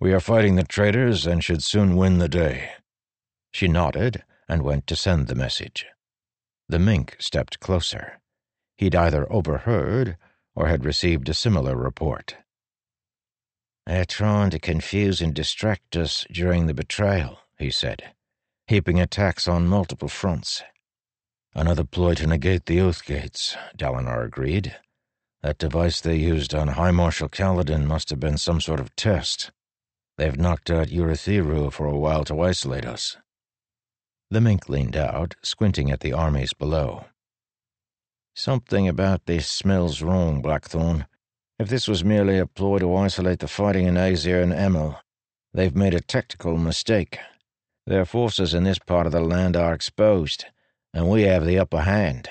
We 0.00 0.12
are 0.12 0.20
fighting 0.20 0.54
the 0.54 0.62
traitors 0.62 1.26
and 1.26 1.42
should 1.42 1.62
soon 1.62 1.96
win 1.96 2.18
the 2.18 2.28
day. 2.28 2.70
She 3.50 3.66
nodded 3.66 4.22
and 4.48 4.62
went 4.62 4.86
to 4.86 4.96
send 4.96 5.26
the 5.26 5.34
message. 5.34 5.86
The 6.68 6.78
mink 6.78 7.16
stepped 7.18 7.60
closer. 7.60 8.20
He'd 8.76 8.94
either 8.94 9.30
overheard 9.32 10.16
or 10.54 10.68
had 10.68 10.84
received 10.84 11.28
a 11.28 11.34
similar 11.34 11.76
report. 11.76 12.36
They're 13.86 14.04
trying 14.04 14.50
to 14.50 14.58
confuse 14.58 15.20
and 15.20 15.34
distract 15.34 15.96
us 15.96 16.26
during 16.30 16.66
the 16.66 16.74
betrayal, 16.74 17.38
he 17.58 17.70
said, 17.70 18.14
heaping 18.66 19.00
attacks 19.00 19.48
on 19.48 19.66
multiple 19.66 20.08
fronts. 20.08 20.62
Another 21.54 21.84
ploy 21.84 22.14
to 22.14 22.26
negate 22.26 22.66
the 22.66 22.80
Oath 22.80 23.04
Gates, 23.04 23.56
Dalinar 23.76 24.24
agreed. 24.24 24.76
That 25.42 25.58
device 25.58 26.00
they 26.00 26.16
used 26.16 26.54
on 26.54 26.68
High 26.68 26.90
Marshal 26.90 27.28
Kaladin 27.28 27.86
must 27.86 28.10
have 28.10 28.18
been 28.18 28.38
some 28.38 28.60
sort 28.60 28.80
of 28.80 28.94
test. 28.96 29.52
They've 30.16 30.36
knocked 30.36 30.68
out 30.68 30.88
Urithiru 30.88 31.72
for 31.72 31.86
a 31.86 31.96
while 31.96 32.24
to 32.24 32.40
isolate 32.40 32.84
us. 32.84 33.16
The 34.30 34.40
mink 34.40 34.68
leaned 34.68 34.96
out, 34.96 35.36
squinting 35.42 35.90
at 35.92 36.00
the 36.00 36.12
armies 36.12 36.52
below. 36.52 37.04
Something 38.34 38.88
about 38.88 39.26
this 39.26 39.48
smells 39.48 40.02
wrong, 40.02 40.42
Blackthorn. 40.42 41.06
If 41.58 41.68
this 41.68 41.88
was 41.88 42.04
merely 42.04 42.38
a 42.38 42.46
ploy 42.46 42.78
to 42.78 42.96
isolate 42.96 43.38
the 43.38 43.48
fighting 43.48 43.86
in 43.86 43.94
Azir 43.94 44.42
and 44.42 44.52
Emul, 44.52 44.98
they've 45.54 45.74
made 45.74 45.94
a 45.94 46.00
tactical 46.00 46.56
mistake. 46.56 47.18
Their 47.86 48.04
forces 48.04 48.54
in 48.54 48.64
this 48.64 48.78
part 48.78 49.06
of 49.06 49.12
the 49.12 49.20
land 49.20 49.56
are 49.56 49.72
exposed, 49.72 50.44
and 50.92 51.08
we 51.08 51.22
have 51.22 51.46
the 51.46 51.58
upper 51.58 51.82
hand. 51.82 52.28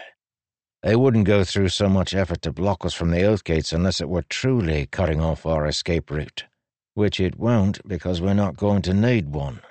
They 0.84 0.96
wouldn't 0.96 1.26
go 1.26 1.44
through 1.44 1.70
so 1.70 1.90
much 1.90 2.14
effort 2.14 2.42
to 2.44 2.52
block 2.52 2.86
us 2.86 2.94
from 2.94 3.12
the 3.12 3.24
Oath 3.24 3.44
Gates 3.44 3.74
unless 3.74 4.00
it 4.00 4.10
were 4.10 4.22
truly 4.24 4.86
cutting 4.86 5.22
off 5.22 5.46
our 5.46 5.66
escape 5.66 6.12
route, 6.12 6.46
which 6.94 7.20
it 7.20 7.40
won't 7.40 7.86
because 7.88 8.22
we're 8.22 8.34
not 8.34 8.58
going 8.58 8.82
to 8.84 8.94
need 8.94 9.30
one. 9.30 9.62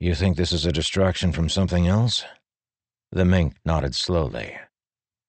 You 0.00 0.14
think 0.14 0.36
this 0.36 0.52
is 0.52 0.66
a 0.66 0.72
distraction 0.72 1.32
from 1.32 1.48
something 1.48 1.86
else? 1.86 2.24
The 3.12 3.24
mink 3.24 3.54
nodded 3.64 3.94
slowly. 3.94 4.58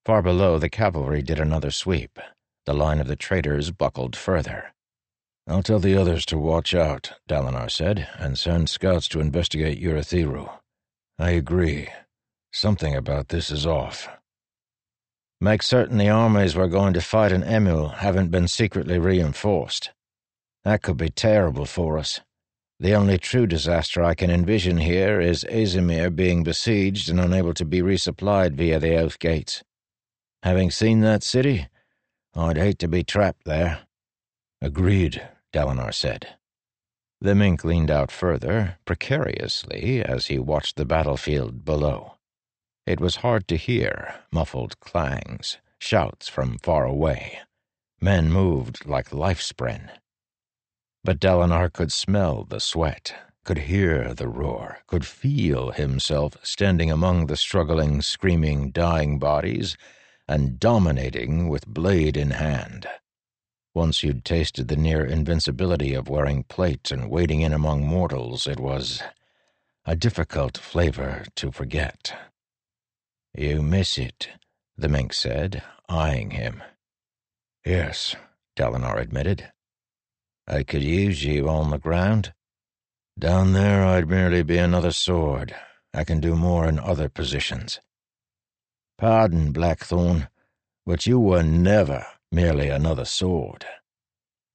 Far 0.06 0.22
below, 0.22 0.58
the 0.58 0.70
cavalry 0.70 1.22
did 1.22 1.40
another 1.40 1.72
sweep. 1.72 2.20
The 2.66 2.74
line 2.74 3.00
of 3.00 3.08
the 3.08 3.16
traitors 3.16 3.72
buckled 3.72 4.16
further. 4.16 4.74
I'll 5.48 5.64
tell 5.64 5.80
the 5.80 5.96
others 5.96 6.26
to 6.26 6.38
watch 6.38 6.76
out, 6.76 7.14
Dalinar 7.30 7.72
said, 7.72 8.10
and 8.18 8.38
send 8.38 8.70
scouts 8.70 9.08
to 9.10 9.22
investigate 9.22 9.82
Urithiru. 9.82 10.52
I 11.18 11.30
agree. 11.32 11.88
Something 12.52 12.96
about 12.96 13.30
this 13.30 13.50
is 13.50 13.66
off. 13.66 14.10
Make 15.40 15.62
certain 15.62 16.00
the 16.00 16.10
armies 16.10 16.56
we're 16.56 16.68
going 16.68 16.94
to 16.94 17.02
fight 17.02 17.32
in 17.32 17.44
Emul 17.44 17.94
haven't 17.98 18.32
been 18.32 18.48
secretly 18.48 18.98
reinforced. 18.98 19.92
That 20.64 20.82
could 20.82 20.98
be 20.98 21.10
terrible 21.10 21.66
for 21.66 22.00
us. 22.00 22.22
The 22.80 22.96
only 22.96 23.20
true 23.20 23.46
disaster 23.46 24.04
I 24.04 24.16
can 24.16 24.32
envision 24.32 24.78
here 24.78 25.22
is 25.22 25.46
Azimir 25.46 26.16
being 26.16 26.44
besieged 26.44 27.08
and 27.10 27.20
unable 27.20 27.54
to 27.54 27.66
be 27.66 27.82
resupplied 27.82 28.56
via 28.56 28.80
the 28.80 28.98
Oath 28.98 29.20
Gates. 29.20 29.64
Having 30.42 30.72
seen 30.72 31.02
that 31.02 31.22
city, 31.22 31.68
I'd 32.36 32.58
hate 32.58 32.80
to 32.80 32.88
be 32.88 33.04
trapped 33.04 33.46
there. 33.46 33.82
Agreed, 34.60 35.22
Dalinar 35.54 35.94
said. 35.94 36.36
The 37.22 37.36
mink 37.36 37.64
leaned 37.64 37.92
out 37.92 38.12
further, 38.12 38.80
precariously, 38.86 40.04
as 40.04 40.28
he 40.28 40.40
watched 40.40 40.78
the 40.78 40.86
battlefield 40.86 41.64
below. 41.64 42.17
It 42.88 43.02
was 43.02 43.18
hard 43.18 43.50
to 43.50 43.58
hear 43.58 44.16
muffled 44.32 44.80
clangs, 44.80 45.58
shouts 45.78 46.30
from 46.30 46.58
far 46.58 46.86
away. 46.86 47.40
Men 48.00 48.32
moved 48.32 48.86
like 48.86 49.12
life 49.12 49.42
spren. 49.42 49.90
But 51.04 51.20
Dalinar 51.20 51.70
could 51.74 51.92
smell 51.92 52.46
the 52.46 52.62
sweat, 52.62 53.14
could 53.44 53.58
hear 53.58 54.14
the 54.14 54.30
roar, 54.30 54.78
could 54.88 55.06
feel 55.06 55.72
himself 55.72 56.38
standing 56.44 56.90
among 56.90 57.26
the 57.26 57.36
struggling, 57.36 58.02
screaming, 58.02 58.72
dying 58.72 59.20
bodies 59.20 59.76
and 60.26 60.58
dominating 60.58 61.50
with 61.50 61.68
blade 61.68 62.16
in 62.16 62.32
hand. 62.32 62.88
Once 63.74 64.02
you'd 64.02 64.24
tasted 64.24 64.70
the 64.70 64.78
near 64.78 65.04
invincibility 65.06 65.94
of 65.94 66.08
wearing 66.08 66.44
plate 66.44 66.90
and 66.90 67.10
wading 67.10 67.42
in 67.42 67.52
among 67.52 67.86
mortals, 67.86 68.48
it 68.48 68.62
was 68.62 69.04
a 69.86 69.94
difficult 69.94 70.58
flavor 70.58 71.26
to 71.36 71.52
forget. 71.52 72.14
You 73.34 73.62
miss 73.62 73.98
it, 73.98 74.30
the 74.78 74.90
mink 74.90 75.14
said, 75.14 75.64
eyeing 75.90 76.32
him. 76.32 76.64
Yes, 77.66 78.16
Dalinar 78.56 79.00
admitted. 79.00 79.52
I 80.48 80.64
could 80.64 80.84
use 80.84 81.24
you 81.24 81.50
on 81.50 81.70
the 81.70 81.78
ground. 81.78 82.34
Down 83.20 83.54
there, 83.54 83.84
I'd 83.84 84.08
merely 84.08 84.44
be 84.44 84.58
another 84.58 84.92
sword, 84.92 85.56
I 85.94 86.04
can 86.04 86.20
do 86.20 86.36
more 86.36 86.68
in 86.68 86.80
other 86.80 87.10
positions. 87.10 87.80
Pardon, 88.98 89.52
Blackthorn, 89.52 90.28
but 90.86 91.06
you 91.06 91.20
were 91.20 91.44
never 91.44 92.06
merely 92.32 92.70
another 92.70 93.06
sword. 93.06 93.66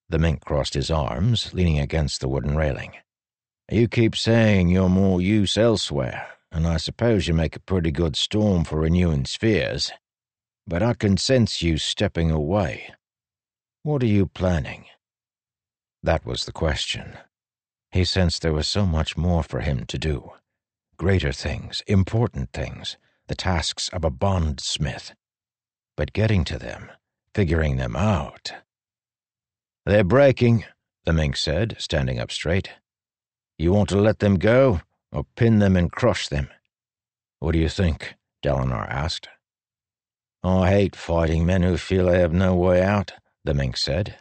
The 0.09 0.18
mink 0.18 0.45
crossed 0.45 0.75
his 0.75 0.91
arms, 0.91 1.53
leaning 1.55 1.79
against 1.79 2.20
the 2.20 2.29
wooden 2.29 2.57
railing. 2.57 2.93
You 3.70 3.89
keep 3.89 4.16
saying 4.16 4.68
you're 4.68 4.89
more 4.89 5.20
use 5.20 5.57
elsewhere, 5.57 6.29
and 6.53 6.66
I 6.66 6.76
suppose 6.76 7.26
you 7.26 7.34
make 7.34 7.57
a 7.57 7.61
pretty 7.61 7.90
good 7.90 8.14
storm 8.14 8.64
for 8.64 8.80
renewing 8.80 9.24
spheres. 9.24 9.90
But 10.66 10.82
I 10.82 10.92
can 10.94 11.16
sense 11.16 11.62
you 11.62 11.78
stepping 11.78 12.30
away. 12.30 12.92
What 13.82 14.03
are 14.03 14.07
you 14.07 14.26
planning? 14.26 14.84
That 16.03 16.26
was 16.26 16.44
the 16.44 16.53
question. 16.53 17.16
He 17.90 18.05
sensed 18.05 18.42
there 18.42 18.53
was 18.53 18.68
so 18.68 18.86
much 18.86 19.16
more 19.16 19.42
for 19.42 19.61
him 19.61 19.86
to 19.86 19.98
do. 19.98 20.32
Greater 20.98 21.32
things, 21.32 21.82
important 21.86 22.53
things, 22.53 22.96
the 23.28 23.34
tasks 23.34 23.88
of 23.88 24.05
a 24.05 24.11
bondsmith. 24.11 25.14
But 25.96 26.12
getting 26.12 26.44
to 26.44 26.59
them, 26.59 26.90
figuring 27.34 27.76
them 27.76 27.96
out. 27.96 28.53
They're 29.84 30.05
breaking, 30.05 30.64
the 31.05 31.12
mink 31.12 31.36
said, 31.36 31.76
standing 31.78 32.18
up 32.18 32.30
straight. 32.30 32.70
You 33.59 33.72
want 33.72 33.88
to 33.88 33.98
let 33.98 34.20
them 34.20 34.38
go, 34.38 34.80
or 35.12 35.26
pin 35.36 35.58
them 35.58 35.76
and 35.76 35.92
crush 35.92 36.28
them? 36.28 36.48
What 37.38 37.52
do 37.52 37.58
you 37.58 37.68
think? 37.68 38.14
Dalinar 38.42 38.88
asked. 38.88 39.28
I 40.42 40.70
hate 40.70 40.96
fighting 40.96 41.46
men 41.46 41.62
who 41.62 41.76
feel 41.76 42.06
they 42.06 42.18
have 42.18 42.32
no 42.32 42.54
way 42.54 42.82
out, 42.82 43.12
the 43.44 43.54
mink 43.54 43.76
said. 43.76 44.16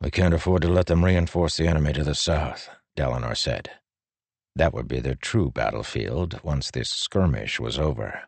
We 0.00 0.10
can't 0.10 0.34
afford 0.34 0.62
to 0.62 0.68
let 0.68 0.86
them 0.86 1.04
reinforce 1.04 1.56
the 1.56 1.66
enemy 1.66 1.92
to 1.94 2.04
the 2.04 2.14
south, 2.14 2.68
Dalinar 2.96 3.36
said. 3.36 3.70
That 4.54 4.72
would 4.72 4.86
be 4.86 5.00
their 5.00 5.14
true 5.16 5.50
battlefield 5.50 6.40
once 6.42 6.70
this 6.70 6.90
skirmish 6.90 7.58
was 7.58 7.78
over. 7.78 8.22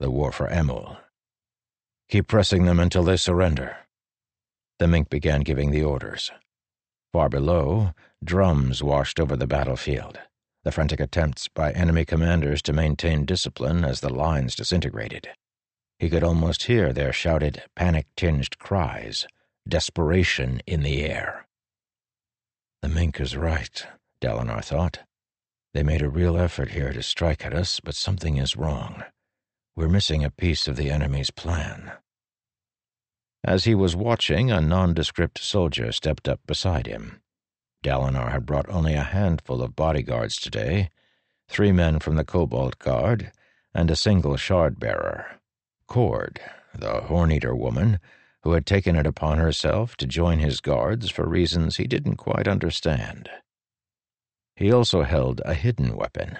The 0.00 0.10
war 0.10 0.32
for 0.32 0.48
Emul. 0.48 0.98
Keep 2.08 2.28
pressing 2.28 2.64
them 2.64 2.80
until 2.80 3.04
they 3.04 3.16
surrender. 3.16 3.76
The 4.78 4.88
mink 4.88 5.08
began 5.10 5.42
giving 5.42 5.70
the 5.70 5.84
orders. 5.84 6.30
Far 7.12 7.28
below, 7.28 7.92
drums 8.24 8.82
washed 8.82 9.20
over 9.20 9.36
the 9.36 9.46
battlefield, 9.46 10.18
the 10.64 10.72
frantic 10.72 11.00
attempts 11.00 11.48
by 11.48 11.72
enemy 11.72 12.04
commanders 12.04 12.62
to 12.62 12.72
maintain 12.72 13.24
discipline 13.24 13.84
as 13.84 14.00
the 14.00 14.12
lines 14.12 14.54
disintegrated. 14.54 15.28
He 15.98 16.10
could 16.10 16.24
almost 16.24 16.64
hear 16.64 16.92
their 16.92 17.12
shouted, 17.12 17.62
panic 17.76 18.06
tinged 18.16 18.58
cries, 18.58 19.26
desperation 19.68 20.60
in 20.66 20.82
the 20.82 21.04
air. 21.04 21.46
The 22.82 22.88
mink 22.88 23.20
is 23.20 23.36
right, 23.36 23.86
Dalinar 24.20 24.64
thought. 24.64 25.00
They 25.74 25.82
made 25.82 26.02
a 26.02 26.08
real 26.08 26.36
effort 26.36 26.72
here 26.72 26.92
to 26.92 27.02
strike 27.02 27.46
at 27.46 27.54
us, 27.54 27.80
but 27.80 27.94
something 27.94 28.36
is 28.36 28.56
wrong. 28.56 29.04
We're 29.74 29.88
missing 29.88 30.22
a 30.22 30.30
piece 30.30 30.68
of 30.68 30.76
the 30.76 30.90
enemy's 30.90 31.30
plan. 31.30 31.92
As 33.44 33.64
he 33.64 33.74
was 33.74 33.96
watching, 33.96 34.50
a 34.50 34.60
nondescript 34.60 35.38
soldier 35.38 35.90
stepped 35.92 36.28
up 36.28 36.40
beside 36.46 36.86
him. 36.86 37.21
Dalinar 37.82 38.30
had 38.30 38.46
brought 38.46 38.68
only 38.68 38.94
a 38.94 39.02
handful 39.02 39.62
of 39.62 39.74
bodyguards 39.74 40.36
today 40.36 40.90
three 41.48 41.72
men 41.72 41.98
from 41.98 42.16
the 42.16 42.24
Cobalt 42.24 42.78
Guard 42.78 43.32
and 43.74 43.90
a 43.90 43.96
single 43.96 44.36
shard 44.36 44.78
bearer. 44.78 45.40
Cord, 45.86 46.40
the 46.74 47.02
Horn-Eater 47.02 47.54
woman, 47.54 47.98
who 48.42 48.52
had 48.52 48.66
taken 48.66 48.96
it 48.96 49.06
upon 49.06 49.38
herself 49.38 49.96
to 49.96 50.06
join 50.06 50.38
his 50.38 50.60
guards 50.60 51.10
for 51.10 51.28
reasons 51.28 51.76
he 51.76 51.86
didn't 51.86 52.16
quite 52.16 52.48
understand. 52.48 53.28
He 54.56 54.72
also 54.72 55.02
held 55.02 55.40
a 55.44 55.54
hidden 55.54 55.96
weapon. 55.96 56.38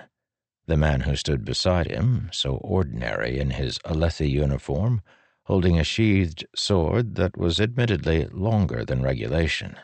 The 0.67 0.77
man 0.77 1.01
who 1.01 1.17
stood 1.17 1.45
beside 1.45 1.89
him, 1.91 2.31
so 2.33 2.55
ordinary 2.57 3.39
in 3.39 3.51
his 3.51 3.79
Alethi 3.81 4.31
uniform, 4.31 5.03
holding 5.45 5.79
a 5.79 5.85
sheathed 5.85 6.47
sword 6.55 7.17
that 7.17 7.37
was 7.37 7.61
admittedly 7.61 8.27
longer 8.27 8.85
than 8.85 9.03
regulation. 9.03 9.77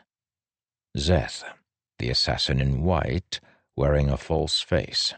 Szeth, 0.97 1.43
the 1.99 2.09
assassin 2.09 2.59
in 2.59 2.81
white, 2.81 3.39
wearing 3.75 4.09
a 4.09 4.17
false 4.17 4.61
face. 4.61 5.13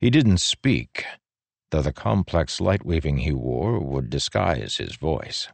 He 0.00 0.10
didn't 0.10 0.38
speak, 0.38 1.04
though 1.70 1.82
the 1.82 1.92
complex 1.92 2.60
light 2.60 2.84
weaving 2.84 3.18
he 3.18 3.32
wore 3.32 3.80
would 3.80 4.10
disguise 4.10 4.76
his 4.76 4.96
voice. 4.96 5.48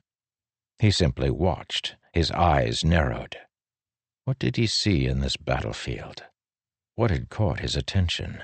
He 0.79 0.91
simply 0.91 1.31
watched, 1.31 1.97
his 2.13 2.31
eyes 2.31 2.85
narrowed. 2.85 3.39
What 4.25 4.39
did 4.39 4.57
he 4.57 4.67
see 4.67 5.07
in 5.07 5.21
this 5.21 5.37
battlefield? 5.37 6.25
What 6.95 7.11
had 7.11 7.31
caught 7.31 7.61
his 7.61 7.77
attention? 7.77 8.43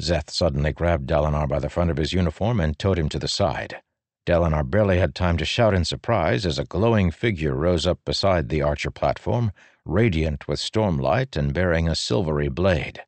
Szeth 0.00 0.30
suddenly 0.30 0.72
grabbed 0.72 1.06
Dalinar 1.06 1.46
by 1.46 1.58
the 1.58 1.68
front 1.68 1.90
of 1.90 1.98
his 1.98 2.12
uniform 2.12 2.60
and 2.60 2.78
towed 2.78 2.98
him 2.98 3.08
to 3.10 3.18
the 3.18 3.28
side. 3.28 3.82
Dalinar 4.30 4.62
barely 4.62 5.00
had 5.00 5.16
time 5.16 5.36
to 5.38 5.44
shout 5.44 5.74
in 5.74 5.84
surprise 5.84 6.46
as 6.46 6.56
a 6.56 6.64
glowing 6.64 7.10
figure 7.10 7.52
rose 7.52 7.84
up 7.84 7.98
beside 8.04 8.48
the 8.48 8.62
archer 8.62 8.92
platform, 8.92 9.50
radiant 9.84 10.46
with 10.46 10.60
stormlight 10.60 11.36
and 11.36 11.52
bearing 11.52 11.88
a 11.88 11.96
silvery 11.96 12.46
blade. 12.48 13.02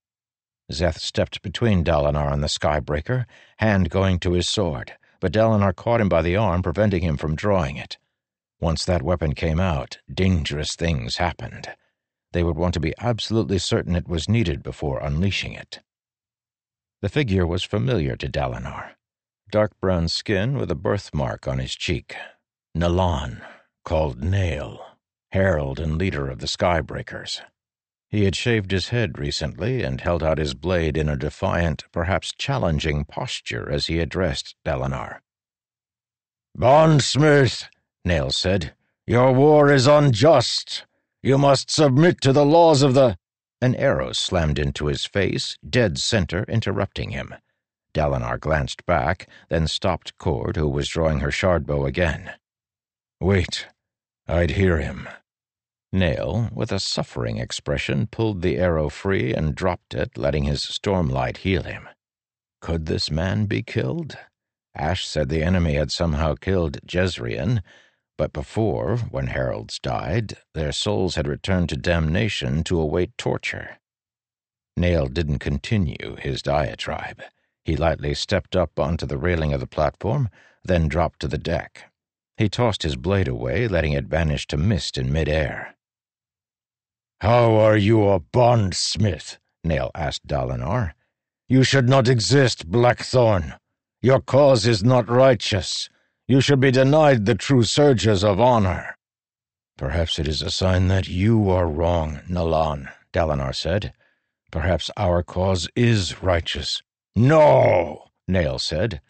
Szeth 0.68 0.98
stepped 0.98 1.40
between 1.40 1.84
Dalinar 1.84 2.32
and 2.32 2.42
the 2.42 2.48
Skybreaker, 2.48 3.26
hand 3.58 3.88
going 3.88 4.18
to 4.18 4.32
his 4.32 4.48
sword, 4.48 4.94
but 5.20 5.30
Dalinar 5.30 5.76
caught 5.76 6.00
him 6.00 6.08
by 6.08 6.22
the 6.22 6.34
arm, 6.34 6.60
preventing 6.60 7.02
him 7.04 7.16
from 7.16 7.36
drawing 7.36 7.76
it. 7.76 7.98
Once 8.58 8.84
that 8.84 9.04
weapon 9.04 9.32
came 9.32 9.60
out, 9.60 9.98
dangerous 10.12 10.74
things 10.74 11.18
happened. 11.18 11.68
They 12.32 12.42
would 12.42 12.56
want 12.56 12.74
to 12.74 12.80
be 12.80 12.94
absolutely 12.98 13.58
certain 13.58 13.94
it 13.94 14.08
was 14.08 14.28
needed 14.28 14.60
before 14.60 14.98
unleashing 14.98 15.52
it. 15.52 15.82
The 17.00 17.08
figure 17.08 17.46
was 17.46 17.62
familiar 17.62 18.16
to 18.16 18.28
Dalinar 18.28 18.96
dark 19.52 19.78
brown 19.80 20.08
skin 20.08 20.56
with 20.56 20.70
a 20.70 20.74
birthmark 20.74 21.46
on 21.46 21.58
his 21.58 21.76
cheek. 21.76 22.16
Nalan, 22.76 23.42
called 23.84 24.24
Nale, 24.24 24.80
herald 25.30 25.78
and 25.78 25.98
leader 25.98 26.28
of 26.30 26.38
the 26.38 26.46
Skybreakers. 26.46 27.42
He 28.08 28.24
had 28.24 28.34
shaved 28.34 28.70
his 28.70 28.88
head 28.88 29.18
recently 29.18 29.82
and 29.82 30.00
held 30.00 30.22
out 30.22 30.38
his 30.38 30.54
blade 30.54 30.96
in 30.96 31.08
a 31.08 31.16
defiant, 31.16 31.84
perhaps 31.92 32.32
challenging 32.36 33.04
posture 33.04 33.70
as 33.70 33.88
he 33.88 34.00
addressed 34.00 34.56
Dalinar. 34.64 35.20
Bondsmith, 36.56 37.68
Nale 38.06 38.30
said, 38.30 38.74
your 39.06 39.32
war 39.32 39.70
is 39.70 39.86
unjust. 39.86 40.86
You 41.22 41.36
must 41.36 41.70
submit 41.70 42.22
to 42.22 42.32
the 42.32 42.46
laws 42.46 42.82
of 42.82 42.94
the. 42.94 43.18
An 43.60 43.74
arrow 43.74 44.12
slammed 44.12 44.58
into 44.58 44.86
his 44.86 45.04
face, 45.04 45.58
dead 45.68 45.98
center, 45.98 46.44
interrupting 46.48 47.10
him. 47.10 47.34
Dalinar 47.94 48.38
glanced 48.38 48.86
back, 48.86 49.28
then 49.48 49.66
stopped 49.66 50.16
Cord, 50.18 50.56
who 50.56 50.68
was 50.68 50.88
drawing 50.88 51.20
her 51.20 51.30
shard 51.30 51.66
bow 51.66 51.84
again. 51.84 52.32
Wait. 53.20 53.68
I'd 54.26 54.52
hear 54.52 54.78
him. 54.78 55.08
Nale, 55.92 56.48
with 56.54 56.72
a 56.72 56.80
suffering 56.80 57.36
expression, 57.36 58.06
pulled 58.06 58.40
the 58.40 58.56
arrow 58.56 58.88
free 58.88 59.34
and 59.34 59.54
dropped 59.54 59.94
it, 59.94 60.16
letting 60.16 60.44
his 60.44 60.62
stormlight 60.62 61.38
heal 61.38 61.64
him. 61.64 61.88
Could 62.62 62.86
this 62.86 63.10
man 63.10 63.44
be 63.46 63.62
killed? 63.62 64.16
Ash 64.74 65.06
said 65.06 65.28
the 65.28 65.42
enemy 65.42 65.74
had 65.74 65.92
somehow 65.92 66.34
killed 66.34 66.78
Jezrien, 66.86 67.62
but 68.16 68.32
before, 68.32 68.96
when 68.96 69.26
heralds 69.26 69.78
died, 69.78 70.38
their 70.54 70.72
souls 70.72 71.16
had 71.16 71.26
returned 71.26 71.68
to 71.70 71.76
damnation 71.76 72.64
to 72.64 72.80
await 72.80 73.18
torture. 73.18 73.78
Nale 74.76 75.08
didn't 75.08 75.40
continue 75.40 76.16
his 76.18 76.40
diatribe. 76.40 77.20
He 77.64 77.76
lightly 77.76 78.14
stepped 78.14 78.56
up 78.56 78.78
onto 78.78 79.06
the 79.06 79.18
railing 79.18 79.52
of 79.52 79.60
the 79.60 79.66
platform, 79.66 80.28
then 80.64 80.88
dropped 80.88 81.20
to 81.20 81.28
the 81.28 81.38
deck. 81.38 81.92
He 82.36 82.48
tossed 82.48 82.82
his 82.82 82.96
blade 82.96 83.28
away, 83.28 83.68
letting 83.68 83.92
it 83.92 84.06
vanish 84.06 84.46
to 84.48 84.56
mist 84.56 84.98
in 84.98 85.12
midair. 85.12 85.76
How 87.20 87.54
are 87.54 87.76
you 87.76 88.08
a 88.08 88.18
bondsmith? 88.18 89.38
Nale 89.62 89.92
asked 89.94 90.26
Dalinar. 90.26 90.94
You 91.48 91.62
should 91.62 91.88
not 91.88 92.08
exist, 92.08 92.68
Blackthorn. 92.68 93.54
Your 94.00 94.20
cause 94.20 94.66
is 94.66 94.82
not 94.82 95.08
righteous. 95.08 95.88
You 96.26 96.40
should 96.40 96.58
be 96.58 96.72
denied 96.72 97.26
the 97.26 97.36
true 97.36 97.62
surges 97.62 98.24
of 98.24 98.40
honor. 98.40 98.96
Perhaps 99.76 100.18
it 100.18 100.26
is 100.26 100.42
a 100.42 100.50
sign 100.50 100.88
that 100.88 101.08
you 101.08 101.48
are 101.50 101.68
wrong, 101.68 102.20
Nalan, 102.28 102.92
Dalinar 103.12 103.54
said. 103.54 103.92
Perhaps 104.50 104.90
our 104.96 105.22
cause 105.22 105.68
is 105.76 106.22
righteous. 106.22 106.82
No, 107.14 108.06
Nale 108.26 108.58
said. 108.58 109.00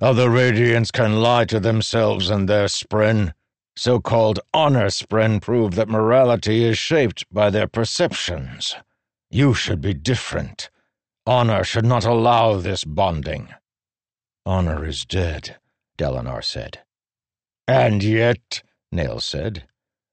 Other 0.00 0.28
Radiants 0.28 0.92
can 0.92 1.20
lie 1.20 1.46
to 1.46 1.58
themselves 1.58 2.28
and 2.28 2.48
their 2.48 2.66
spren. 2.66 3.32
So 3.76 3.98
called 4.00 4.40
honor 4.52 4.86
spren 4.86 5.40
prove 5.40 5.74
that 5.74 5.88
morality 5.88 6.64
is 6.64 6.78
shaped 6.78 7.24
by 7.32 7.50
their 7.50 7.66
perceptions. 7.66 8.76
You 9.30 9.54
should 9.54 9.80
be 9.80 9.94
different. 9.94 10.70
Honor 11.26 11.64
should 11.64 11.84
not 11.84 12.04
allow 12.04 12.56
this 12.56 12.84
bonding. 12.84 13.48
Honor 14.44 14.84
is 14.84 15.04
dead, 15.04 15.56
Dalinar 15.98 16.44
said. 16.44 16.82
And 17.66 18.02
yet, 18.02 18.62
Nale 18.92 19.20
said, 19.20 19.66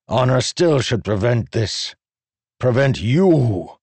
honor 0.08 0.42
still 0.42 0.80
should 0.80 1.04
prevent 1.04 1.52
this. 1.52 1.96
Prevent 2.60 3.00
you. 3.02 3.78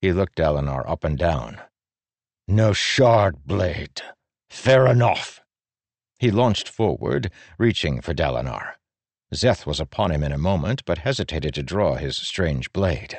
He 0.00 0.12
looked 0.12 0.36
Dalinar 0.36 0.88
up 0.88 1.02
and 1.02 1.18
down. 1.18 1.60
No 2.46 2.74
shard 2.74 3.46
blade. 3.46 4.02
Fair 4.50 4.86
enough. 4.86 5.40
He 6.18 6.30
launched 6.30 6.68
forward, 6.68 7.30
reaching 7.58 8.02
for 8.02 8.12
Dalinar. 8.12 8.74
Szeth 9.32 9.64
was 9.64 9.80
upon 9.80 10.10
him 10.10 10.22
in 10.22 10.30
a 10.30 10.38
moment, 10.38 10.84
but 10.84 10.98
hesitated 10.98 11.54
to 11.54 11.62
draw 11.62 11.94
his 11.94 12.16
strange 12.16 12.70
blade. 12.72 13.18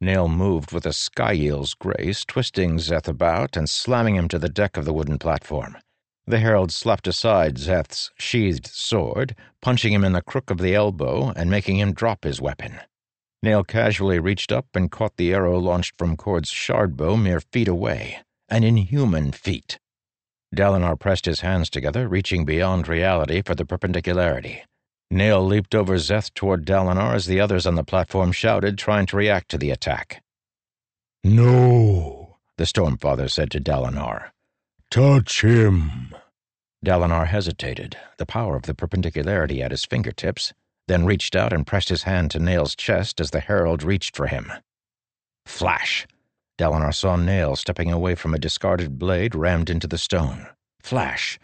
Nale 0.00 0.28
moved 0.28 0.72
with 0.72 0.84
a 0.84 0.92
sky 0.92 1.34
eel's 1.34 1.74
grace, 1.74 2.24
twisting 2.24 2.78
Szeth 2.78 3.06
about 3.06 3.56
and 3.56 3.70
slamming 3.70 4.16
him 4.16 4.26
to 4.28 4.38
the 4.38 4.48
deck 4.48 4.76
of 4.76 4.84
the 4.84 4.92
wooden 4.92 5.18
platform. 5.18 5.76
The 6.26 6.40
herald 6.40 6.72
slapped 6.72 7.06
aside 7.06 7.58
Szeth's 7.58 8.10
sheathed 8.18 8.66
sword, 8.66 9.36
punching 9.62 9.92
him 9.92 10.04
in 10.04 10.12
the 10.12 10.22
crook 10.22 10.50
of 10.50 10.58
the 10.58 10.74
elbow 10.74 11.32
and 11.36 11.48
making 11.48 11.78
him 11.78 11.92
drop 11.92 12.24
his 12.24 12.40
weapon. 12.40 12.80
Nale 13.44 13.62
casually 13.62 14.18
reached 14.18 14.50
up 14.50 14.66
and 14.74 14.90
caught 14.90 15.16
the 15.16 15.32
arrow 15.32 15.56
launched 15.60 15.94
from 15.96 16.16
Cord's 16.16 16.50
shard 16.50 16.96
bow 16.96 17.16
mere 17.16 17.40
feet 17.40 17.68
away. 17.68 18.25
An 18.48 18.62
inhuman 18.62 19.32
feat. 19.32 19.78
Dalinar 20.54 20.98
pressed 20.98 21.26
his 21.26 21.40
hands 21.40 21.68
together, 21.68 22.08
reaching 22.08 22.44
beyond 22.44 22.86
reality 22.86 23.42
for 23.42 23.54
the 23.54 23.64
perpendicularity. 23.64 24.62
Nale 25.10 25.44
leaped 25.44 25.74
over 25.74 25.96
Szeth 25.96 26.32
toward 26.34 26.64
Dalinar 26.64 27.14
as 27.14 27.26
the 27.26 27.40
others 27.40 27.66
on 27.66 27.74
the 27.74 27.84
platform 27.84 28.32
shouted, 28.32 28.78
trying 28.78 29.06
to 29.06 29.16
react 29.16 29.48
to 29.50 29.58
the 29.58 29.70
attack. 29.70 30.22
No, 31.24 32.36
the 32.56 32.64
Stormfather 32.64 33.28
said 33.28 33.50
to 33.50 33.60
Dalinar. 33.60 34.30
Touch 34.90 35.42
him. 35.42 36.14
Dalinar 36.84 37.26
hesitated, 37.26 37.96
the 38.18 38.26
power 38.26 38.54
of 38.54 38.62
the 38.62 38.74
perpendicularity 38.74 39.60
at 39.60 39.72
his 39.72 39.84
fingertips, 39.84 40.52
then 40.86 41.04
reached 41.04 41.34
out 41.34 41.52
and 41.52 41.66
pressed 41.66 41.88
his 41.88 42.04
hand 42.04 42.30
to 42.30 42.38
Nale's 42.38 42.76
chest 42.76 43.20
as 43.20 43.32
the 43.32 43.40
herald 43.40 43.82
reached 43.82 44.14
for 44.16 44.28
him. 44.28 44.52
Flash! 45.46 46.06
Dalinar 46.58 46.94
saw 46.94 47.16
Nale 47.16 47.54
stepping 47.54 47.92
away 47.92 48.14
from 48.14 48.32
a 48.32 48.38
discarded 48.38 48.98
blade 48.98 49.34
rammed 49.34 49.68
into 49.68 49.86
the 49.86 49.98
stone. 49.98 50.46
Flash! 50.80 51.38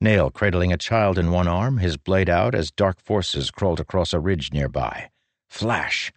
Nale 0.00 0.30
cradling 0.30 0.72
a 0.72 0.76
child 0.76 1.18
in 1.18 1.30
one 1.30 1.48
arm, 1.48 1.78
his 1.78 1.96
blade 1.96 2.28
out 2.28 2.54
as 2.54 2.70
dark 2.70 3.00
forces 3.00 3.50
crawled 3.50 3.80
across 3.80 4.12
a 4.12 4.20
ridge 4.20 4.52
nearby. 4.52 5.10
Flash! 5.48 6.12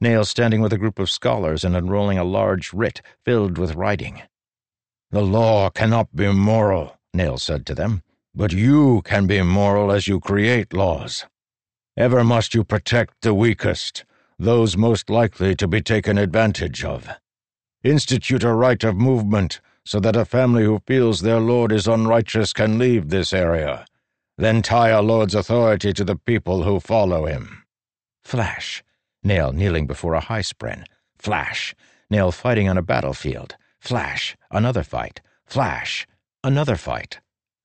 Nale 0.00 0.24
standing 0.24 0.60
with 0.60 0.72
a 0.72 0.78
group 0.78 0.98
of 0.98 1.08
scholars 1.08 1.64
and 1.64 1.76
unrolling 1.76 2.18
a 2.18 2.24
large 2.24 2.72
writ 2.72 3.00
filled 3.24 3.58
with 3.58 3.76
writing. 3.76 4.22
The 5.10 5.22
law 5.22 5.70
cannot 5.70 6.14
be 6.14 6.30
moral, 6.32 6.98
Nale 7.14 7.38
said 7.38 7.64
to 7.66 7.74
them, 7.74 8.02
but 8.34 8.52
you 8.52 9.02
can 9.02 9.28
be 9.28 9.40
moral 9.42 9.92
as 9.92 10.08
you 10.08 10.18
create 10.18 10.74
laws. 10.74 11.26
Ever 11.96 12.24
must 12.24 12.54
you 12.54 12.64
protect 12.64 13.22
the 13.22 13.32
weakest, 13.32 14.04
those 14.36 14.76
most 14.76 15.08
likely 15.08 15.54
to 15.54 15.68
be 15.68 15.80
taken 15.80 16.18
advantage 16.18 16.84
of. 16.84 17.08
Institute 17.84 18.42
a 18.42 18.52
right 18.54 18.82
of 18.82 18.96
movement 18.96 19.60
so 19.84 20.00
that 20.00 20.16
a 20.16 20.24
family 20.24 20.64
who 20.64 20.80
feels 20.86 21.20
their 21.20 21.38
lord 21.38 21.70
is 21.70 21.86
unrighteous 21.86 22.54
can 22.54 22.78
leave 22.78 23.10
this 23.10 23.34
area. 23.34 23.84
Then 24.38 24.62
tie 24.62 24.88
a 24.88 25.02
lord's 25.02 25.34
authority 25.34 25.92
to 25.92 26.02
the 26.02 26.16
people 26.16 26.62
who 26.62 26.80
follow 26.80 27.26
him. 27.26 27.64
Flash. 28.24 28.82
Nale 29.22 29.52
kneeling 29.52 29.86
before 29.86 30.14
a 30.14 30.20
high 30.20 30.40
spren. 30.40 30.84
Flash. 31.18 31.74
Nale 32.08 32.32
fighting 32.32 32.70
on 32.70 32.78
a 32.78 32.82
battlefield. 32.82 33.56
Flash. 33.80 34.34
Another 34.50 34.82
fight. 34.82 35.20
Flash. 35.44 36.06
Another 36.42 36.76
fight. 36.76 37.20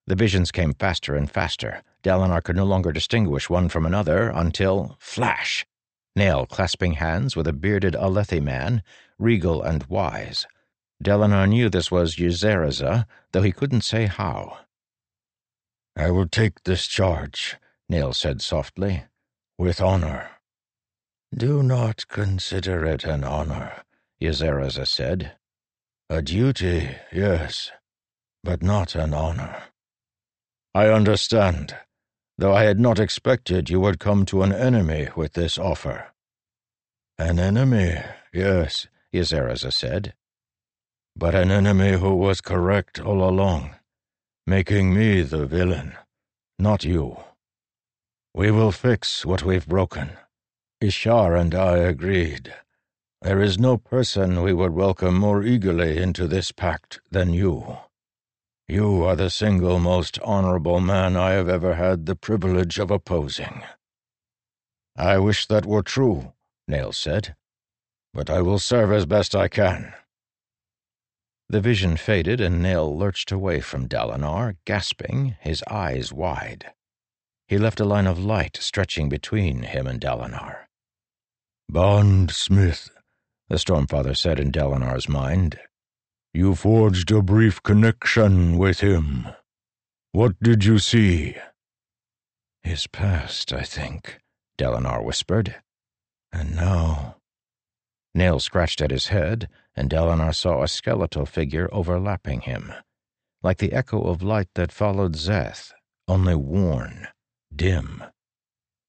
The 0.05 0.15
visions 0.15 0.51
came 0.51 0.73
faster 0.73 1.15
and 1.15 1.31
faster. 1.31 1.81
Dalinar 2.03 2.43
could 2.43 2.57
no 2.57 2.65
longer 2.65 2.91
distinguish 2.91 3.49
one 3.49 3.69
from 3.69 3.85
another 3.85 4.29
until 4.35 4.97
flash. 4.99 5.65
Nale 6.13 6.45
clasping 6.45 6.93
hands 6.93 7.37
with 7.37 7.47
a 7.47 7.53
bearded 7.53 7.93
Alethi 7.93 8.41
man, 8.41 8.83
regal 9.19 9.61
and 9.61 9.83
wise. 9.85 10.47
Dalinar 11.03 11.47
knew 11.47 11.69
this 11.69 11.91
was 11.91 12.15
Yseraza, 12.15 13.05
though 13.31 13.41
he 13.41 13.51
couldn't 13.51 13.81
say 13.81 14.07
how. 14.07 14.59
I 15.95 16.11
will 16.11 16.27
take 16.27 16.63
this 16.63 16.87
charge, 16.87 17.57
Nale 17.87 18.13
said 18.13 18.41
softly, 18.41 19.03
with 19.57 19.81
honor. 19.81 20.29
Do 21.35 21.61
not 21.61 22.07
consider 22.07 22.85
it 22.85 23.03
an 23.03 23.23
honor, 23.23 23.83
Yseraza 24.21 24.87
said. 24.87 25.33
A 26.09 26.21
duty, 26.21 26.89
yes, 27.11 27.71
but 28.43 28.63
not 28.63 28.95
an 28.95 29.13
honor. 29.13 29.63
I 30.73 30.87
understand, 30.87 31.75
though 32.37 32.53
I 32.53 32.63
had 32.63 32.79
not 32.79 32.99
expected 32.99 33.69
you 33.69 33.79
would 33.79 33.99
come 33.99 34.25
to 34.27 34.41
an 34.41 34.53
enemy 34.53 35.09
with 35.15 35.33
this 35.33 35.57
offer. 35.57 36.07
An 37.17 37.37
enemy, 37.39 37.97
yes, 38.33 38.87
Yseraza 39.13 39.71
said 39.71 40.13
but 41.19 41.35
an 41.35 41.51
enemy 41.51 41.91
who 41.97 42.15
was 42.15 42.39
correct 42.39 42.97
all 43.01 43.27
along, 43.27 43.75
making 44.47 44.93
me 44.93 45.21
the 45.21 45.45
villain, 45.45 45.93
not 46.57 46.85
you. 46.85 47.17
We 48.33 48.51
will 48.51 48.71
fix 48.71 49.25
what 49.25 49.43
we've 49.43 49.67
broken. 49.67 50.11
Ishar 50.81 51.37
and 51.37 51.53
I 51.53 51.77
agreed. 51.79 52.53
There 53.21 53.41
is 53.41 53.59
no 53.59 53.75
person 53.75 54.41
we 54.41 54.53
would 54.53 54.71
welcome 54.71 55.15
more 55.15 55.43
eagerly 55.43 55.97
into 55.97 56.25
this 56.25 56.53
pact 56.53 57.01
than 57.11 57.33
you. 57.33 57.77
You 58.69 59.03
are 59.03 59.17
the 59.17 59.29
single 59.29 59.79
most 59.79 60.19
honorable 60.19 60.79
man 60.79 61.17
I 61.17 61.31
have 61.31 61.49
ever 61.49 61.75
had 61.75 62.05
the 62.05 62.15
privilege 62.15 62.79
of 62.79 62.91
opposing. 62.91 63.63
I 64.95 65.17
wish 65.17 65.47
that 65.47 65.65
were 65.65 65.83
true, 65.83 66.31
Nale 66.65 66.93
said, 66.93 67.35
but 68.13 68.29
I 68.29 68.41
will 68.41 68.59
serve 68.59 68.91
as 68.91 69.05
best 69.05 69.35
I 69.35 69.47
can. 69.47 69.93
The 71.49 71.61
vision 71.61 71.97
faded, 71.97 72.39
and 72.39 72.61
Nale 72.61 72.95
lurched 72.95 73.31
away 73.31 73.59
from 73.59 73.87
Dalinar, 73.87 74.57
gasping, 74.65 75.35
his 75.39 75.63
eyes 75.69 76.13
wide. 76.13 76.73
He 77.47 77.57
left 77.57 77.79
a 77.79 77.85
line 77.85 78.05
of 78.05 78.19
light 78.19 78.57
stretching 78.61 79.09
between 79.09 79.63
him 79.63 79.87
and 79.87 79.99
Dalinar. 79.99 80.67
Bondsmith, 81.71 82.89
the 83.47 83.55
Stormfather 83.55 84.15
said 84.15 84.39
in 84.39 84.51
Dalinar's 84.51 85.09
mind. 85.09 85.59
You 86.33 86.53
forged 86.53 87.11
a 87.11 87.23
brief 87.23 87.63
connection 87.63 88.59
with 88.59 88.81
him. 88.81 89.29
What 90.11 90.39
did 90.39 90.63
you 90.65 90.77
see? 90.77 91.35
His 92.61 92.85
past, 92.85 93.51
I 93.51 93.63
think, 93.63 94.19
Dalinar 94.59 95.03
whispered. 95.03 95.55
And 96.31 96.55
now. 96.55 97.18
Nale 98.19 98.41
scratched 98.41 98.81
at 98.81 98.91
his 98.91 99.07
head, 99.07 99.47
and 99.77 99.89
Dalinar 99.89 100.35
saw 100.35 100.61
a 100.61 100.67
skeletal 100.67 101.25
figure 101.25 101.69
overlapping 101.71 102.41
him, 102.41 102.73
like 103.41 103.59
the 103.59 103.71
echo 103.71 104.01
of 104.01 104.21
light 104.21 104.49
that 104.55 104.73
followed 104.73 105.15
Szeth, 105.15 105.71
only 106.05 106.35
worn, 106.35 107.07
dim. 107.55 108.03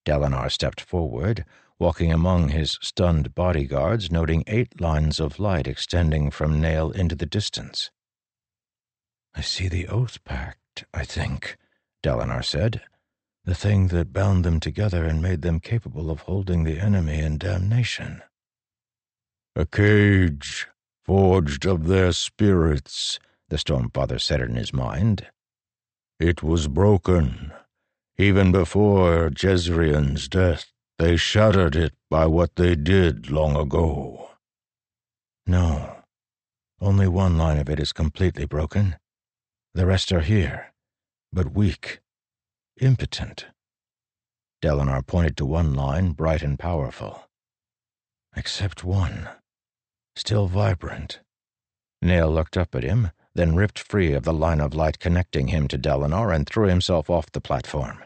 Dalinar 0.04 0.50
stepped 0.50 0.80
forward, 0.80 1.44
walking 1.78 2.12
among 2.12 2.48
his 2.48 2.76
stunned 2.82 3.32
bodyguards, 3.36 4.10
noting 4.10 4.42
eight 4.48 4.80
lines 4.80 5.20
of 5.20 5.38
light 5.38 5.68
extending 5.68 6.32
from 6.32 6.60
Nale 6.60 6.90
into 6.90 7.14
the 7.14 7.24
distance. 7.24 7.92
I 9.32 9.42
see 9.42 9.68
the 9.68 9.86
Oath 9.86 10.24
Pact, 10.24 10.86
I 10.92 11.04
think, 11.04 11.56
Dalinar 12.02 12.44
said. 12.44 12.82
The 13.44 13.54
thing 13.54 13.86
that 13.88 14.12
bound 14.12 14.44
them 14.44 14.58
together 14.58 15.04
and 15.04 15.22
made 15.22 15.42
them 15.42 15.60
capable 15.60 16.10
of 16.10 16.22
holding 16.22 16.64
the 16.64 16.80
enemy 16.80 17.20
in 17.20 17.38
damnation. 17.38 18.24
A 19.56 19.66
cage, 19.66 20.68
forged 21.04 21.66
of 21.66 21.88
their 21.88 22.12
spirits, 22.12 23.18
the 23.48 23.56
Stormfather 23.56 24.20
said 24.20 24.40
in 24.40 24.54
his 24.54 24.72
mind. 24.72 25.26
It 26.20 26.40
was 26.40 26.68
broken. 26.68 27.52
Even 28.16 28.52
before 28.52 29.28
Jezrien's 29.28 30.28
death, 30.28 30.70
they 31.00 31.16
shattered 31.16 31.74
it 31.74 31.94
by 32.08 32.26
what 32.26 32.54
they 32.54 32.76
did 32.76 33.30
long 33.30 33.56
ago. 33.56 34.30
No. 35.48 36.04
Only 36.80 37.08
one 37.08 37.36
line 37.36 37.58
of 37.58 37.68
it 37.68 37.80
is 37.80 37.92
completely 37.92 38.44
broken. 38.46 38.96
The 39.74 39.84
rest 39.84 40.12
are 40.12 40.20
here, 40.20 40.72
but 41.32 41.52
weak, 41.52 42.00
impotent. 42.80 43.46
Dalinar 44.62 45.04
pointed 45.04 45.36
to 45.38 45.44
one 45.44 45.74
line, 45.74 46.12
bright 46.12 46.42
and 46.42 46.56
powerful. 46.56 47.24
Except 48.36 48.84
one 48.84 49.28
still 50.20 50.46
vibrant. 50.46 51.20
Nale 52.02 52.30
looked 52.30 52.56
up 52.56 52.74
at 52.74 52.82
him, 52.82 53.10
then 53.34 53.56
ripped 53.56 53.78
free 53.78 54.12
of 54.12 54.24
the 54.24 54.34
line 54.34 54.60
of 54.60 54.74
light 54.74 54.98
connecting 54.98 55.48
him 55.48 55.66
to 55.68 55.78
Dalinar 55.78 56.34
and 56.34 56.46
threw 56.46 56.68
himself 56.68 57.08
off 57.08 57.32
the 57.32 57.40
platform. 57.40 58.04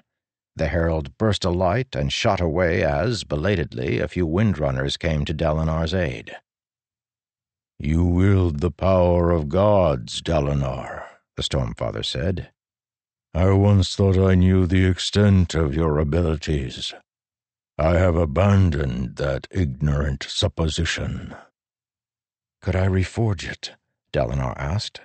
The 0.55 0.69
herald 0.69 1.19
burst 1.19 1.45
alight 1.45 1.97
and 1.97 2.12
shot 2.12 2.41
away 2.41 2.85
as, 2.85 3.24
belatedly, 3.24 3.99
a 3.99 4.07
few 4.07 4.27
windrunners 4.27 4.97
came 4.97 5.24
to 5.24 5.35
Dalinar's 5.35 5.93
aid. 5.93 6.36
You 7.81 8.05
wield 8.05 8.61
the 8.61 8.70
power 8.70 9.32
of 9.32 9.49
gods, 9.49 10.23
Dalinar, 10.23 11.03
the 11.36 11.43
Stormfather 11.43 12.05
said. 12.05 12.51
I 13.35 13.51
once 13.51 13.97
thought 13.97 14.16
I 14.16 14.36
knew 14.36 14.66
the 14.66 14.86
extent 14.86 15.57
of 15.57 15.74
your 15.74 15.99
abilities. 15.99 16.95
I 17.77 17.99
have 17.99 18.15
abandoned 18.15 19.16
that 19.16 19.49
ignorant 19.51 20.24
supposition. 20.28 21.35
Could 22.65 22.77
I 22.77 22.86
reforge 22.86 23.47
it? 23.47 23.73
Dalinar 24.11 24.55
asked. 24.57 25.03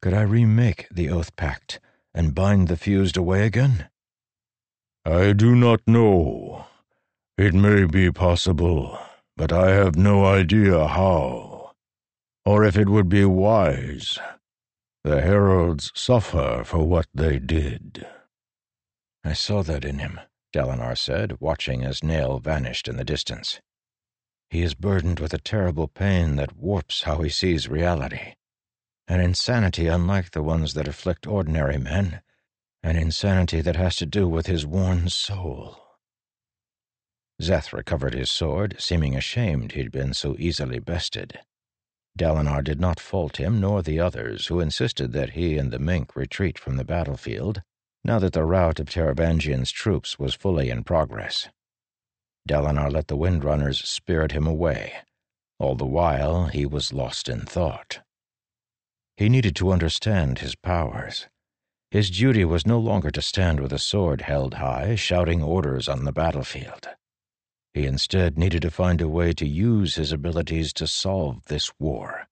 Could 0.00 0.14
I 0.14 0.22
remake 0.22 0.88
the 0.90 1.10
oath 1.10 1.36
pact 1.36 1.78
and 2.14 2.34
bind 2.34 2.68
the 2.68 2.76
fused 2.78 3.18
away 3.18 3.44
again? 3.44 3.90
I 5.04 5.34
do 5.34 5.54
not 5.54 5.82
know. 5.86 6.64
It 7.36 7.52
may 7.52 7.84
be 7.84 8.10
possible, 8.10 8.98
but 9.36 9.52
I 9.52 9.72
have 9.72 9.96
no 9.96 10.24
idea 10.24 10.88
how, 10.88 11.72
or 12.46 12.64
if 12.64 12.78
it 12.78 12.88
would 12.88 13.10
be 13.10 13.26
wise. 13.26 14.18
The 15.04 15.20
heralds 15.20 15.92
suffer 15.94 16.62
for 16.64 16.88
what 16.88 17.08
they 17.12 17.38
did. 17.38 18.06
I 19.22 19.34
saw 19.34 19.62
that 19.64 19.84
in 19.84 19.98
him, 19.98 20.18
Dalinar 20.50 20.96
said, 20.96 21.36
watching 21.40 21.84
as 21.84 22.02
Nale 22.02 22.38
vanished 22.38 22.88
in 22.88 22.96
the 22.96 23.04
distance. 23.04 23.60
He 24.48 24.62
is 24.62 24.74
burdened 24.74 25.20
with 25.20 25.34
a 25.34 25.38
terrible 25.38 25.88
pain 25.88 26.36
that 26.36 26.56
warps 26.56 27.02
how 27.02 27.22
he 27.22 27.28
sees 27.28 27.68
reality. 27.68 28.34
An 29.08 29.20
insanity 29.20 29.86
unlike 29.86 30.30
the 30.30 30.42
ones 30.42 30.74
that 30.74 30.88
afflict 30.88 31.26
ordinary 31.26 31.78
men. 31.78 32.22
An 32.82 32.96
insanity 32.96 33.60
that 33.60 33.76
has 33.76 33.96
to 33.96 34.06
do 34.06 34.28
with 34.28 34.46
his 34.46 34.64
worn 34.64 35.08
soul. 35.08 35.78
Szeth 37.40 37.72
recovered 37.72 38.14
his 38.14 38.30
sword, 38.30 38.76
seeming 38.78 39.14
ashamed 39.14 39.72
he'd 39.72 39.90
been 39.90 40.14
so 40.14 40.36
easily 40.38 40.78
bested. 40.78 41.40
Dalinar 42.16 42.62
did 42.62 42.80
not 42.80 42.98
fault 42.98 43.36
him 43.36 43.60
nor 43.60 43.82
the 43.82 44.00
others, 44.00 44.46
who 44.46 44.60
insisted 44.60 45.12
that 45.12 45.30
he 45.30 45.58
and 45.58 45.70
the 45.70 45.78
mink 45.78 46.16
retreat 46.16 46.58
from 46.58 46.76
the 46.76 46.84
battlefield, 46.84 47.62
now 48.04 48.18
that 48.18 48.32
the 48.32 48.44
rout 48.44 48.80
of 48.80 48.88
Taravangian's 48.88 49.70
troops 49.70 50.18
was 50.18 50.34
fully 50.34 50.70
in 50.70 50.82
progress. 50.82 51.48
Dalinar 52.46 52.90
let 52.90 53.08
the 53.08 53.16
Windrunners 53.16 53.82
spirit 53.82 54.32
him 54.32 54.46
away. 54.46 54.92
All 55.58 55.74
the 55.74 55.86
while, 55.86 56.46
he 56.46 56.64
was 56.64 56.92
lost 56.92 57.28
in 57.28 57.40
thought. 57.40 58.00
He 59.16 59.28
needed 59.28 59.56
to 59.56 59.72
understand 59.72 60.38
his 60.38 60.54
powers. 60.54 61.26
His 61.90 62.10
duty 62.10 62.44
was 62.44 62.66
no 62.66 62.78
longer 62.78 63.10
to 63.10 63.22
stand 63.22 63.60
with 63.60 63.72
a 63.72 63.78
sword 63.78 64.22
held 64.22 64.54
high, 64.54 64.94
shouting 64.96 65.42
orders 65.42 65.88
on 65.88 66.04
the 66.04 66.12
battlefield. 66.12 66.88
He 67.72 67.86
instead 67.86 68.38
needed 68.38 68.62
to 68.62 68.70
find 68.70 69.00
a 69.00 69.08
way 69.08 69.32
to 69.34 69.46
use 69.46 69.94
his 69.94 70.12
abilities 70.12 70.72
to 70.74 70.86
solve 70.86 71.44
this 71.46 71.72
war, 71.78 72.28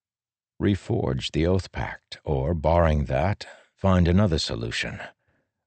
reforge 0.61 1.33
the 1.33 1.47
Oath 1.47 1.73
Pact, 1.73 2.19
or, 2.25 2.55
barring 2.55 3.07
that, 3.07 3.47
find 3.75 4.09
another 4.09 4.39
solution, 4.39 5.01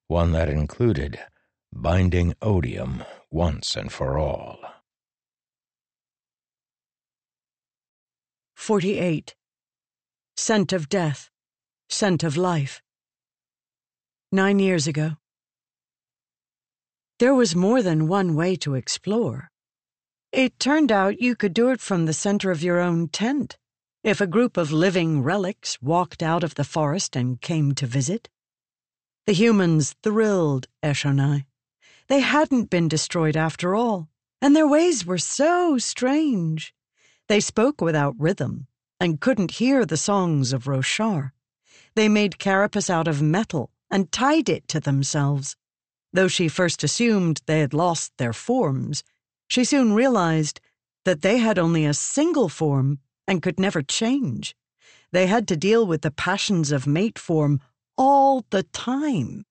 one 0.08 0.32
that 0.32 0.50
included 0.50 1.20
binding 1.74 2.34
odium 2.42 3.04
once 3.32 3.76
and 3.76 3.92
for 3.92 4.18
all. 4.18 4.60
48. 8.56 9.36
Scent 10.36 10.74
of 10.74 10.90
death, 10.90 11.30
scent 11.90 12.24
of 12.24 12.38
life. 12.38 12.82
Nine 14.32 14.60
years 14.60 14.88
ago. 14.88 15.18
There 17.20 17.34
was 17.34 17.56
more 17.56 17.82
than 17.82 18.08
one 18.08 18.36
way 18.36 18.56
to 18.58 18.76
explore. 18.76 19.50
It 20.32 20.60
turned 20.60 20.92
out 20.92 21.22
you 21.22 21.36
could 21.36 21.54
do 21.56 21.70
it 21.70 21.82
from 21.82 22.06
the 22.06 22.14
center 22.14 22.52
of 22.52 22.62
your 22.62 22.80
own 22.80 23.08
tent, 23.08 23.58
if 24.04 24.22
a 24.22 24.28
group 24.28 24.56
of 24.56 24.72
living 24.72 25.24
relics 25.24 25.82
walked 25.82 26.22
out 26.22 26.44
of 26.44 26.54
the 26.56 26.64
forest 26.64 27.16
and 27.16 27.42
came 27.42 27.74
to 27.74 27.88
visit. 27.88 28.30
The 29.26 29.34
humans 29.34 29.96
thrilled 30.04 30.68
Eshonai. 30.84 31.47
They 32.10 32.22
hadn't 32.22 32.70
been 32.70 32.88
destroyed 32.88 33.36
after 33.36 33.76
all, 33.76 34.10
and 34.42 34.56
their 34.56 34.68
ways 34.68 35.06
were 35.06 35.18
so 35.18 35.78
strange. 35.78 36.74
They 37.28 37.40
spoke 37.40 37.82
without 37.82 38.20
rhythm 38.20 38.68
and 39.00 39.20
couldn't 39.20 39.60
hear 39.60 39.86
the 39.86 39.98
songs 39.98 40.54
of 40.54 40.66
Roshar. 40.68 41.34
They 41.96 42.08
made 42.08 42.40
carapace 42.40 42.90
out 42.90 43.08
of 43.08 43.22
metal 43.22 43.72
and 43.92 44.12
tied 44.12 44.48
it 44.48 44.68
to 44.70 44.80
themselves. 44.80 45.56
Though 46.14 46.28
she 46.28 46.48
first 46.48 46.84
assumed 46.84 47.42
they 47.46 47.60
had 47.60 47.74
lost 47.74 48.14
their 48.18 48.34
forms, 48.34 49.04
she 49.48 49.64
soon 49.64 49.94
realized 49.94 50.62
that 51.06 51.22
they 51.22 51.40
had 51.40 51.60
only 51.60 51.86
a 51.86 51.94
single 51.94 52.50
form 52.50 53.00
and 53.28 53.42
could 53.42 53.60
never 53.60 53.82
change. 53.82 54.56
They 55.12 55.28
had 55.28 55.48
to 55.50 55.58
deal 55.58 55.86
with 55.86 56.02
the 56.02 56.12
passions 56.12 56.72
of 56.72 56.88
mate 56.88 57.20
form 57.20 57.60
all 57.98 58.46
the 58.50 58.64
time. 58.64 59.46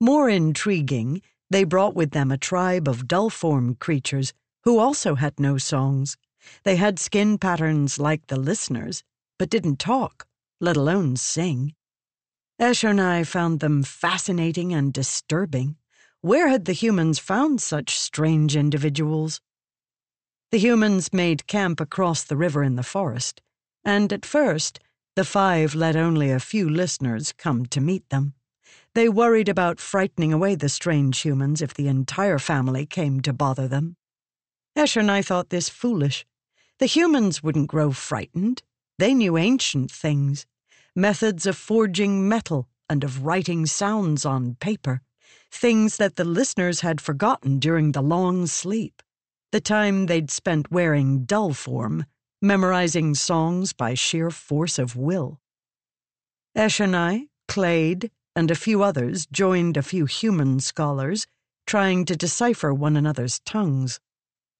More 0.00 0.28
intriguing, 0.28 1.22
they 1.50 1.64
brought 1.64 1.94
with 1.94 2.10
them 2.10 2.30
a 2.30 2.38
tribe 2.38 2.88
of 2.88 3.08
dull-formed 3.08 3.78
creatures 3.78 4.32
who 4.64 4.78
also 4.78 5.14
had 5.14 5.38
no 5.38 5.58
songs. 5.58 6.16
They 6.64 6.76
had 6.76 6.98
skin 6.98 7.38
patterns 7.38 7.98
like 7.98 8.26
the 8.26 8.38
listeners, 8.38 9.04
but 9.38 9.50
didn't 9.50 9.78
talk, 9.78 10.26
let 10.60 10.76
alone 10.76 11.16
sing. 11.16 11.74
Eshonai 12.60 13.26
found 13.26 13.60
them 13.60 13.82
fascinating 13.82 14.72
and 14.72 14.92
disturbing. 14.92 15.76
Where 16.20 16.48
had 16.48 16.64
the 16.64 16.72
humans 16.72 17.18
found 17.18 17.60
such 17.60 17.98
strange 17.98 18.56
individuals? 18.56 19.40
The 20.50 20.58
humans 20.58 21.12
made 21.12 21.46
camp 21.46 21.80
across 21.80 22.24
the 22.24 22.36
river 22.36 22.62
in 22.62 22.76
the 22.76 22.82
forest, 22.82 23.42
and 23.84 24.12
at 24.12 24.24
first, 24.24 24.80
the 25.16 25.24
five 25.24 25.74
let 25.74 25.96
only 25.96 26.30
a 26.30 26.40
few 26.40 26.70
listeners 26.70 27.32
come 27.32 27.66
to 27.66 27.80
meet 27.80 28.08
them. 28.10 28.34
They 28.96 29.10
worried 29.10 29.50
about 29.50 29.78
frightening 29.78 30.32
away 30.32 30.54
the 30.54 30.70
strange 30.70 31.20
humans 31.20 31.60
if 31.60 31.74
the 31.74 31.86
entire 31.86 32.38
family 32.38 32.86
came 32.86 33.20
to 33.20 33.32
bother 33.34 33.68
them. 33.68 33.98
Eshonai 34.74 35.22
thought 35.22 35.50
this 35.50 35.68
foolish. 35.68 36.24
The 36.78 36.86
humans 36.86 37.42
wouldn't 37.42 37.68
grow 37.68 37.92
frightened. 37.92 38.62
They 38.98 39.12
knew 39.12 39.36
ancient 39.36 39.90
things 39.90 40.46
methods 40.94 41.44
of 41.44 41.58
forging 41.58 42.26
metal 42.26 42.70
and 42.88 43.04
of 43.04 43.26
writing 43.26 43.66
sounds 43.66 44.24
on 44.24 44.54
paper, 44.60 45.02
things 45.50 45.98
that 45.98 46.16
the 46.16 46.24
listeners 46.24 46.80
had 46.80 46.98
forgotten 47.02 47.58
during 47.58 47.92
the 47.92 48.00
long 48.00 48.46
sleep, 48.46 49.02
the 49.52 49.60
time 49.60 50.06
they'd 50.06 50.30
spent 50.30 50.72
wearing 50.72 51.26
dull 51.26 51.52
form, 51.52 52.06
memorizing 52.40 53.14
songs 53.14 53.74
by 53.74 53.92
sheer 53.92 54.30
force 54.30 54.78
of 54.78 54.96
will. 54.96 55.38
Eshonai, 56.56 57.28
Clade, 57.46 58.10
and 58.36 58.50
a 58.50 58.54
few 58.54 58.82
others 58.82 59.26
joined 59.32 59.76
a 59.76 59.82
few 59.82 60.04
human 60.04 60.60
scholars, 60.60 61.26
trying 61.66 62.04
to 62.04 62.14
decipher 62.14 62.72
one 62.72 62.94
another's 62.96 63.40
tongues. 63.40 63.98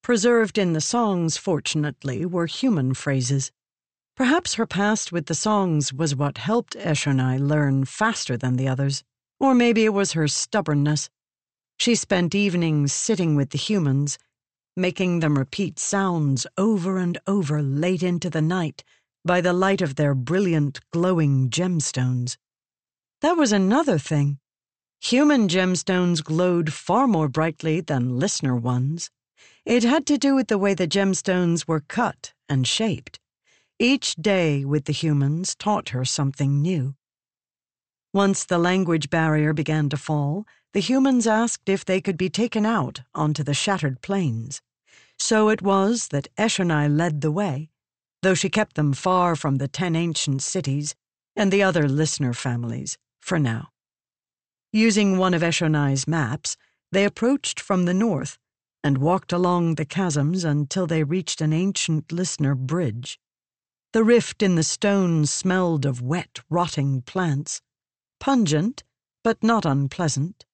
Preserved 0.03 0.57
in 0.57 0.73
the 0.73 0.81
songs, 0.81 1.37
fortunately, 1.37 2.25
were 2.25 2.47
human 2.47 2.95
phrases. 2.95 3.53
Perhaps 4.17 4.55
her 4.55 4.67
past 4.67 5.13
with 5.13 5.27
the 5.27 5.35
songs 5.35 5.93
was 5.93 6.17
what 6.17 6.39
helped 6.39 6.75
Eshonai 6.75 7.39
learn 7.39 7.85
faster 7.85 8.39
than 8.39 8.57
the 8.57 8.67
others. 8.67 9.05
Or 9.39 9.55
maybe 9.55 9.85
it 9.85 9.93
was 9.93 10.13
her 10.13 10.27
stubbornness. 10.27 11.11
She 11.79 11.95
spent 11.95 12.35
evenings 12.35 12.95
sitting 12.95 13.37
with 13.37 13.51
the 13.51 13.59
humans, 13.59 14.17
making 14.75 15.21
them 15.21 15.37
repeat 15.37 15.79
sounds 15.79 16.47
over 16.57 16.97
and 16.97 17.19
over 17.27 17.61
late 17.61 18.03
into 18.03 18.31
the 18.31 18.41
night 18.41 18.83
by 19.23 19.43
the 19.43 19.53
light 19.53 19.83
of 19.83 19.97
their 19.97 20.15
brilliant, 20.15 20.81
glowing 20.91 21.51
gemstones. 21.51 22.39
That 23.23 23.37
was 23.37 23.51
another 23.51 23.99
thing. 23.99 24.39
Human 25.01 25.49
gemstones 25.49 26.23
glowed 26.23 26.73
far 26.73 27.07
more 27.07 27.29
brightly 27.29 27.81
than 27.81 28.19
listener 28.19 28.55
ones. 28.55 29.11
It 29.65 29.85
had 29.85 30.07
to 30.07 30.19
do 30.19 30.35
with 30.35 30.49
the 30.49 30.59
way 30.59 30.75
the 30.75 30.87
gemstones 30.87 31.67
were 31.67 31.81
cut 31.81 32.35
and 32.49 32.67
shaped. 32.67 33.19
Each 33.79 34.15
day 34.17 34.65
with 34.65 34.85
the 34.85 34.93
humans 34.93 35.55
taught 35.55 35.91
her 35.91 36.05
something 36.05 36.61
new. 36.61 36.95
Once 38.13 38.45
the 38.45 38.59
language 38.59 39.11
barrier 39.11 39.53
began 39.53 39.89
to 39.89 39.97
fall, 39.97 40.47
the 40.73 40.81
humans 40.81 41.27
asked 41.27 41.69
if 41.69 41.85
they 41.85 42.01
could 42.01 42.17
be 42.17 42.31
taken 42.31 42.67
out 42.67 43.01
onto 43.15 43.43
the 43.43 43.55
shattered 43.55 44.03
plains. 44.03 44.61
So 45.19 45.49
it 45.49 45.63
was 45.63 46.09
that 46.09 46.29
Eshonai 46.39 46.89
led 46.95 47.23
the 47.23 47.33
way, 47.33 47.71
though 48.23 48.35
she 48.35 48.51
kept 48.51 48.77
them 48.77 48.93
far 48.93 49.37
from 49.37 49.57
the 49.57 49.69
ten 49.69 49.97
ancient 49.97 50.43
cities 50.43 50.95
and 51.35 51.53
the 51.53 51.63
other 51.63 51.89
listener 51.89 52.33
families, 52.33 52.99
for 53.27 53.41
now. 53.41 53.71
Using 54.73 55.19
one 55.19 55.35
of 55.35 55.43
Eshonai's 55.43 56.07
maps, 56.07 56.57
they 56.93 57.05
approached 57.05 57.59
from 57.59 57.85
the 57.85 57.95
north 57.95 58.39
and 58.85 58.99
walked 58.99 59.33
along 59.33 59.75
the 59.75 59.85
chasms 59.85 60.45
until 60.45 60.87
they 60.87 61.03
reached 61.03 61.41
an 61.41 61.53
ancient 61.53 62.13
listener 62.13 62.55
bridge. 62.55 63.19
The 63.93 64.05
rift 64.05 64.45
in 64.45 64.55
the 64.55 64.63
stone 64.63 65.27
smelled 65.27 65.85
of 65.85 66.01
wet, 66.01 66.39
rotting 66.49 67.03
plants, 67.03 67.63
pungent, 68.21 68.85
but 69.25 69.43
not 69.43 69.67
unpleasant. 69.67 70.47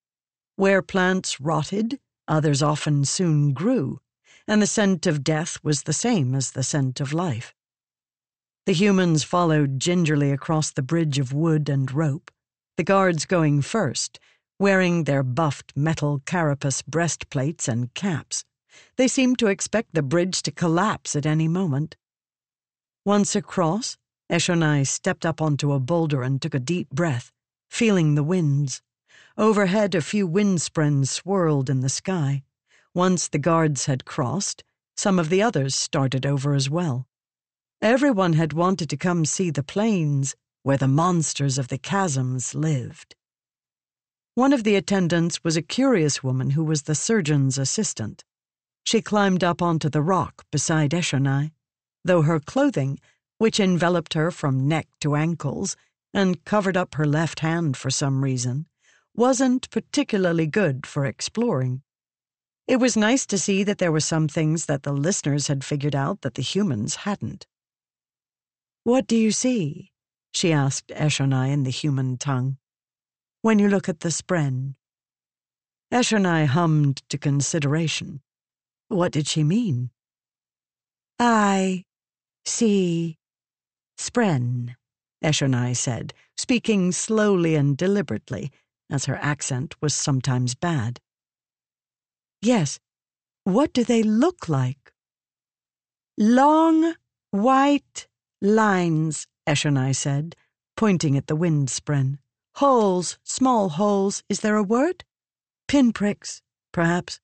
Where 0.56 0.80
plants 0.80 1.40
rotted, 1.40 2.00
others 2.26 2.62
often 2.62 3.04
soon 3.04 3.52
grew, 3.52 4.00
and 4.48 4.62
the 4.62 4.66
scent 4.66 5.06
of 5.06 5.22
death 5.22 5.58
was 5.62 5.82
the 5.82 5.92
same 5.92 6.34
as 6.34 6.52
the 6.52 6.62
scent 6.62 7.00
of 7.00 7.12
life. 7.12 7.54
The 8.64 8.72
humans 8.72 9.24
followed 9.24 9.78
gingerly 9.78 10.30
across 10.30 10.70
the 10.70 10.82
bridge 10.82 11.18
of 11.18 11.34
wood 11.34 11.68
and 11.68 11.92
rope, 11.92 12.30
the 12.76 12.84
guards 12.84 13.26
going 13.26 13.62
first, 13.62 14.18
wearing 14.58 15.04
their 15.04 15.22
buffed 15.22 15.72
metal 15.76 16.22
carapace 16.24 16.82
breastplates 16.82 17.68
and 17.68 17.92
caps. 17.94 18.44
They 18.96 19.08
seemed 19.08 19.38
to 19.40 19.48
expect 19.48 19.94
the 19.94 20.02
bridge 20.02 20.42
to 20.42 20.52
collapse 20.52 21.14
at 21.14 21.26
any 21.26 21.48
moment. 21.48 21.96
Once 23.04 23.36
across, 23.36 23.96
Eshonai 24.30 24.86
stepped 24.86 25.26
up 25.26 25.42
onto 25.42 25.72
a 25.72 25.80
boulder 25.80 26.22
and 26.22 26.40
took 26.40 26.54
a 26.54 26.60
deep 26.60 26.88
breath, 26.90 27.32
feeling 27.68 28.14
the 28.14 28.22
winds. 28.22 28.80
Overhead, 29.36 29.94
a 29.94 30.00
few 30.00 30.26
windspren 30.26 31.04
swirled 31.04 31.68
in 31.68 31.80
the 31.80 31.88
sky. 31.88 32.42
Once 32.94 33.28
the 33.28 33.38
guards 33.38 33.86
had 33.86 34.04
crossed, 34.04 34.62
some 34.96 35.18
of 35.18 35.28
the 35.28 35.42
others 35.42 35.74
started 35.74 36.24
over 36.24 36.54
as 36.54 36.70
well. 36.70 37.06
Everyone 37.80 38.34
had 38.34 38.52
wanted 38.52 38.88
to 38.90 38.96
come 38.96 39.24
see 39.24 39.50
the 39.50 39.62
plains 39.62 40.36
where 40.62 40.76
the 40.76 40.88
monsters 40.88 41.58
of 41.58 41.68
the 41.68 41.78
chasms 41.78 42.54
lived. 42.54 43.14
One 44.34 44.52
of 44.52 44.64
the 44.64 44.76
attendants 44.76 45.44
was 45.44 45.56
a 45.56 45.62
curious 45.62 46.22
woman 46.22 46.50
who 46.50 46.64
was 46.64 46.82
the 46.82 46.94
surgeon's 46.94 47.58
assistant. 47.58 48.24
She 48.84 49.02
climbed 49.02 49.44
up 49.44 49.60
onto 49.60 49.88
the 49.88 50.02
rock 50.02 50.44
beside 50.50 50.92
Eshonai, 50.92 51.52
though 52.04 52.22
her 52.22 52.40
clothing, 52.40 52.98
which 53.38 53.60
enveloped 53.60 54.14
her 54.14 54.30
from 54.30 54.66
neck 54.66 54.88
to 55.00 55.16
ankles 55.16 55.76
and 56.14 56.44
covered 56.44 56.76
up 56.76 56.94
her 56.94 57.06
left 57.06 57.40
hand 57.40 57.76
for 57.76 57.90
some 57.90 58.24
reason, 58.24 58.66
wasn't 59.14 59.70
particularly 59.70 60.46
good 60.46 60.86
for 60.86 61.04
exploring. 61.04 61.82
It 62.66 62.76
was 62.76 62.96
nice 62.96 63.26
to 63.26 63.38
see 63.38 63.64
that 63.64 63.78
there 63.78 63.92
were 63.92 64.00
some 64.00 64.28
things 64.28 64.66
that 64.66 64.82
the 64.82 64.92
listeners 64.92 65.48
had 65.48 65.64
figured 65.64 65.94
out 65.94 66.22
that 66.22 66.34
the 66.34 66.42
humans 66.42 66.96
hadn't. 66.96 67.46
What 68.84 69.06
do 69.06 69.16
you 69.16 69.30
see? 69.30 69.91
She 70.32 70.52
asked 70.52 70.88
Eshonai 70.88 71.52
in 71.52 71.62
the 71.62 71.70
human 71.70 72.16
tongue. 72.16 72.56
When 73.42 73.58
you 73.58 73.68
look 73.68 73.88
at 73.88 74.00
the 74.00 74.08
spren. 74.08 74.74
Eshonai 75.92 76.46
hummed 76.46 77.02
to 77.10 77.18
consideration. 77.18 78.22
What 78.88 79.12
did 79.12 79.26
she 79.26 79.44
mean? 79.44 79.90
I 81.18 81.84
see 82.44 83.18
spren, 83.98 84.74
Eshonai 85.22 85.76
said, 85.76 86.14
speaking 86.36 86.92
slowly 86.92 87.54
and 87.54 87.76
deliberately, 87.76 88.50
as 88.90 89.04
her 89.04 89.16
accent 89.16 89.74
was 89.80 89.94
sometimes 89.94 90.54
bad. 90.54 90.98
Yes, 92.40 92.80
what 93.44 93.72
do 93.72 93.84
they 93.84 94.02
look 94.02 94.48
like? 94.48 94.92
Long, 96.18 96.94
white 97.30 98.08
Lines, 98.40 99.28
Eshonai 99.46 99.94
said, 99.94 100.36
pointing 100.76 101.16
at 101.16 101.26
the 101.26 101.36
windspren. 101.36 102.18
Holes, 102.56 103.18
small 103.24 103.70
holes, 103.70 104.22
is 104.28 104.40
there 104.40 104.56
a 104.56 104.62
word? 104.62 105.04
Pinpricks, 105.68 106.42
perhaps. 106.72 107.20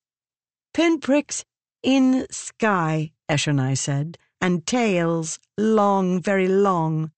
Pinpricks 0.73 1.45
in 1.83 2.27
sky, 2.31 3.13
Eshonai 3.29 3.77
said, 3.77 4.19
and 4.41 4.67
tails, 4.67 5.39
long, 5.57 6.21
very 6.21 6.49
long. 6.49 7.13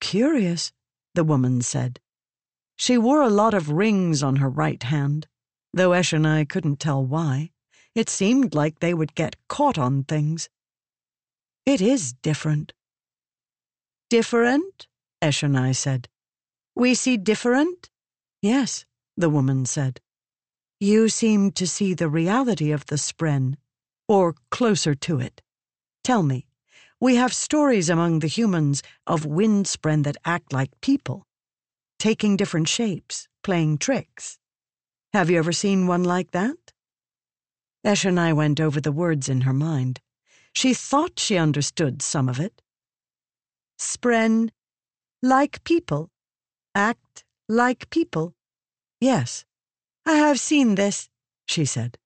Curious, 0.00 0.72
the 1.14 1.24
woman 1.24 1.62
said. 1.62 2.00
She 2.76 2.96
wore 2.96 3.22
a 3.22 3.28
lot 3.28 3.54
of 3.54 3.70
rings 3.70 4.22
on 4.22 4.36
her 4.36 4.48
right 4.48 4.82
hand, 4.82 5.26
though 5.72 5.90
Eshonai 5.90 6.48
couldn't 6.48 6.80
tell 6.80 7.04
why. 7.04 7.50
It 7.94 8.08
seemed 8.08 8.54
like 8.54 8.78
they 8.78 8.94
would 8.94 9.14
get 9.14 9.36
caught 9.48 9.78
on 9.78 10.04
things. 10.04 10.48
It 11.66 11.80
is 11.80 12.12
different. 12.12 12.72
Different? 14.10 14.86
Eshonai 15.22 15.76
said. 15.76 16.08
We 16.74 16.94
see 16.94 17.18
different? 17.18 17.90
Yes, 18.40 18.86
the 19.16 19.28
woman 19.28 19.66
said. 19.66 20.00
You 20.80 21.10
seem 21.10 21.50
to 21.52 21.66
see 21.66 21.92
the 21.92 22.08
reality 22.08 22.70
of 22.70 22.86
the 22.86 22.96
spren, 22.96 23.56
or 24.06 24.34
closer 24.50 24.94
to 24.94 25.20
it. 25.20 25.42
Tell 26.04 26.22
me, 26.22 26.46
we 27.00 27.16
have 27.16 27.34
stories 27.34 27.90
among 27.90 28.20
the 28.20 28.28
humans 28.28 28.82
of 29.06 29.26
wind 29.26 29.66
spren 29.66 30.04
that 30.04 30.16
act 30.24 30.54
like 30.54 30.80
people, 30.80 31.26
taking 31.98 32.36
different 32.36 32.68
shapes, 32.68 33.28
playing 33.42 33.76
tricks. 33.76 34.38
Have 35.12 35.28
you 35.28 35.38
ever 35.38 35.52
seen 35.52 35.86
one 35.86 36.04
like 36.04 36.30
that? 36.30 36.72
Eshonai 37.84 38.34
went 38.34 38.58
over 38.58 38.80
the 38.80 38.92
words 38.92 39.28
in 39.28 39.42
her 39.42 39.52
mind. 39.52 40.00
She 40.54 40.72
thought 40.72 41.18
she 41.18 41.36
understood 41.36 42.00
some 42.00 42.28
of 42.28 42.40
it, 42.40 42.62
spren, 43.78 44.50
like 45.22 45.64
people, 45.64 46.10
act 46.74 47.24
like 47.48 47.90
people. 47.90 48.34
Yes, 49.00 49.44
I 50.04 50.14
have 50.14 50.40
seen 50.40 50.74
this, 50.74 51.08
she 51.46 51.64
said. 51.64 51.98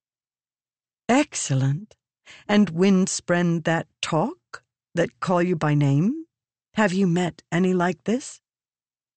Excellent. 1.09 1.97
And 2.49 2.71
windspren 2.71 3.63
that 3.63 3.87
talk, 4.01 4.63
that 4.95 5.21
call 5.21 5.43
you 5.43 5.57
by 5.57 5.75
name? 5.75 6.25
Have 6.75 6.93
you 6.93 7.07
met 7.07 7.43
any 7.51 7.75
like 7.75 8.05
this? 8.05 8.41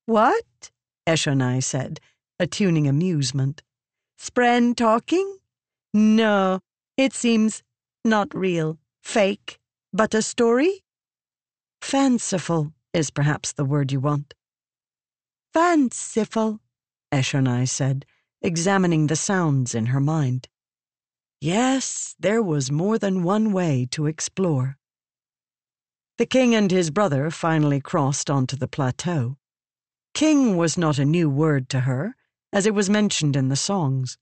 What? 0.05 0.71
Eshonai 1.07 1.63
said, 1.63 1.99
attuning 2.39 2.87
amusement. 2.87 3.61
Spren 4.19 4.75
talking? 4.75 5.37
No, 5.93 6.59
it 6.97 7.13
seems 7.13 7.63
not 8.03 8.33
real, 8.35 8.77
fake, 9.01 9.59
but 9.93 10.13
a 10.13 10.21
story? 10.21 10.84
Fanciful 11.81 12.73
is 12.93 13.11
perhaps 13.11 13.53
the 13.53 13.65
word 13.65 13.91
you 13.91 13.99
want. 13.99 14.33
Fanciful, 15.53 16.59
Eshonai 17.11 17.67
said, 17.67 18.05
examining 18.41 19.07
the 19.07 19.15
sounds 19.15 19.73
in 19.73 19.87
her 19.87 19.99
mind. 19.99 20.47
Yes, 21.41 22.15
there 22.19 22.41
was 22.41 22.71
more 22.71 22.97
than 22.97 23.23
one 23.23 23.51
way 23.51 23.87
to 23.91 24.05
explore. 24.05 24.77
The 26.17 26.25
king 26.25 26.55
and 26.55 26.71
his 26.71 26.91
brother 26.91 27.29
finally 27.29 27.81
crossed 27.81 28.29
onto 28.29 28.55
the 28.55 28.67
plateau. 28.67 29.37
King 30.13 30.55
was 30.55 30.77
not 30.77 30.97
a 30.97 31.05
new 31.05 31.29
word 31.29 31.67
to 31.69 31.81
her, 31.81 32.15
as 32.53 32.65
it 32.65 32.73
was 32.73 32.89
mentioned 32.89 33.35
in 33.35 33.49
the 33.49 33.57
songs. 33.57 34.17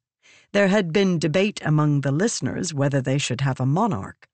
There 0.54 0.70
had 0.70 0.92
been 0.92 1.20
debate 1.20 1.62
among 1.64 2.02
the 2.02 2.12
listeners 2.12 2.74
whether 2.74 3.00
they 3.00 3.18
should 3.18 3.42
have 3.42 3.60
a 3.60 3.66
monarch. 3.66 4.28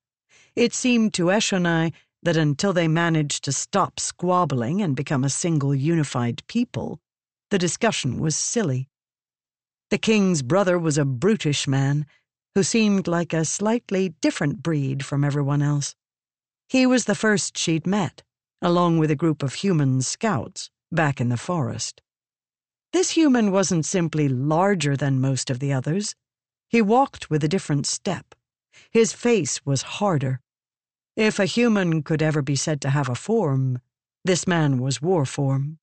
It 0.55 0.73
seemed 0.73 1.13
to 1.15 1.25
Eshonai 1.25 1.91
that 2.23 2.37
until 2.37 2.73
they 2.73 2.87
managed 2.87 3.43
to 3.43 3.51
stop 3.51 3.99
squabbling 3.99 4.81
and 4.81 4.95
become 4.95 5.23
a 5.23 5.29
single 5.29 5.73
unified 5.73 6.43
people, 6.47 6.99
the 7.49 7.57
discussion 7.57 8.19
was 8.19 8.35
silly. 8.35 8.89
The 9.89 9.97
king's 9.97 10.41
brother 10.41 10.77
was 10.77 10.97
a 10.97 11.05
brutish 11.05 11.67
man 11.67 12.05
who 12.55 12.63
seemed 12.63 13.07
like 13.07 13.33
a 13.33 13.45
slightly 13.45 14.09
different 14.21 14.61
breed 14.61 15.05
from 15.05 15.23
everyone 15.23 15.61
else. 15.61 15.95
He 16.67 16.85
was 16.85 17.05
the 17.05 17.15
first 17.15 17.57
she'd 17.57 17.87
met, 17.87 18.21
along 18.61 18.99
with 18.99 19.09
a 19.09 19.15
group 19.15 19.41
of 19.41 19.55
human 19.55 20.01
scouts 20.01 20.69
back 20.91 21.19
in 21.19 21.29
the 21.29 21.37
forest. 21.37 22.01
This 22.91 23.11
human 23.11 23.51
wasn't 23.51 23.85
simply 23.85 24.27
larger 24.27 24.97
than 24.97 25.21
most 25.21 25.49
of 25.49 25.59
the 25.59 25.71
others. 25.71 26.15
He 26.67 26.81
walked 26.81 27.29
with 27.29 27.43
a 27.43 27.47
different 27.47 27.87
step. 27.87 28.35
His 28.91 29.13
face 29.13 29.65
was 29.65 29.81
harder, 29.81 30.41
if 31.19 31.37
a 31.37 31.43
human 31.43 32.01
could 32.01 32.21
ever 32.21 32.41
be 32.41 32.55
said 32.55 32.79
to 32.79 32.89
have 32.89 33.09
a 33.09 33.13
form, 33.13 33.81
this 34.23 34.47
man 34.47 34.79
was 34.79 35.01
war 35.01 35.25
form. 35.25 35.77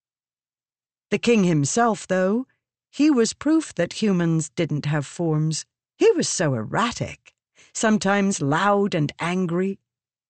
The 1.11 1.19
king 1.19 1.45
himself, 1.45 2.07
though, 2.09 2.47
he 2.91 3.11
was 3.11 3.35
proof 3.35 3.75
that 3.75 4.01
humans 4.01 4.49
didn't 4.49 4.87
have 4.87 5.05
forms. 5.05 5.67
He 5.99 6.11
was 6.13 6.27
so 6.27 6.55
erratic, 6.55 7.35
sometimes 7.75 8.41
loud 8.41 8.95
and 8.95 9.13
angry, 9.21 9.79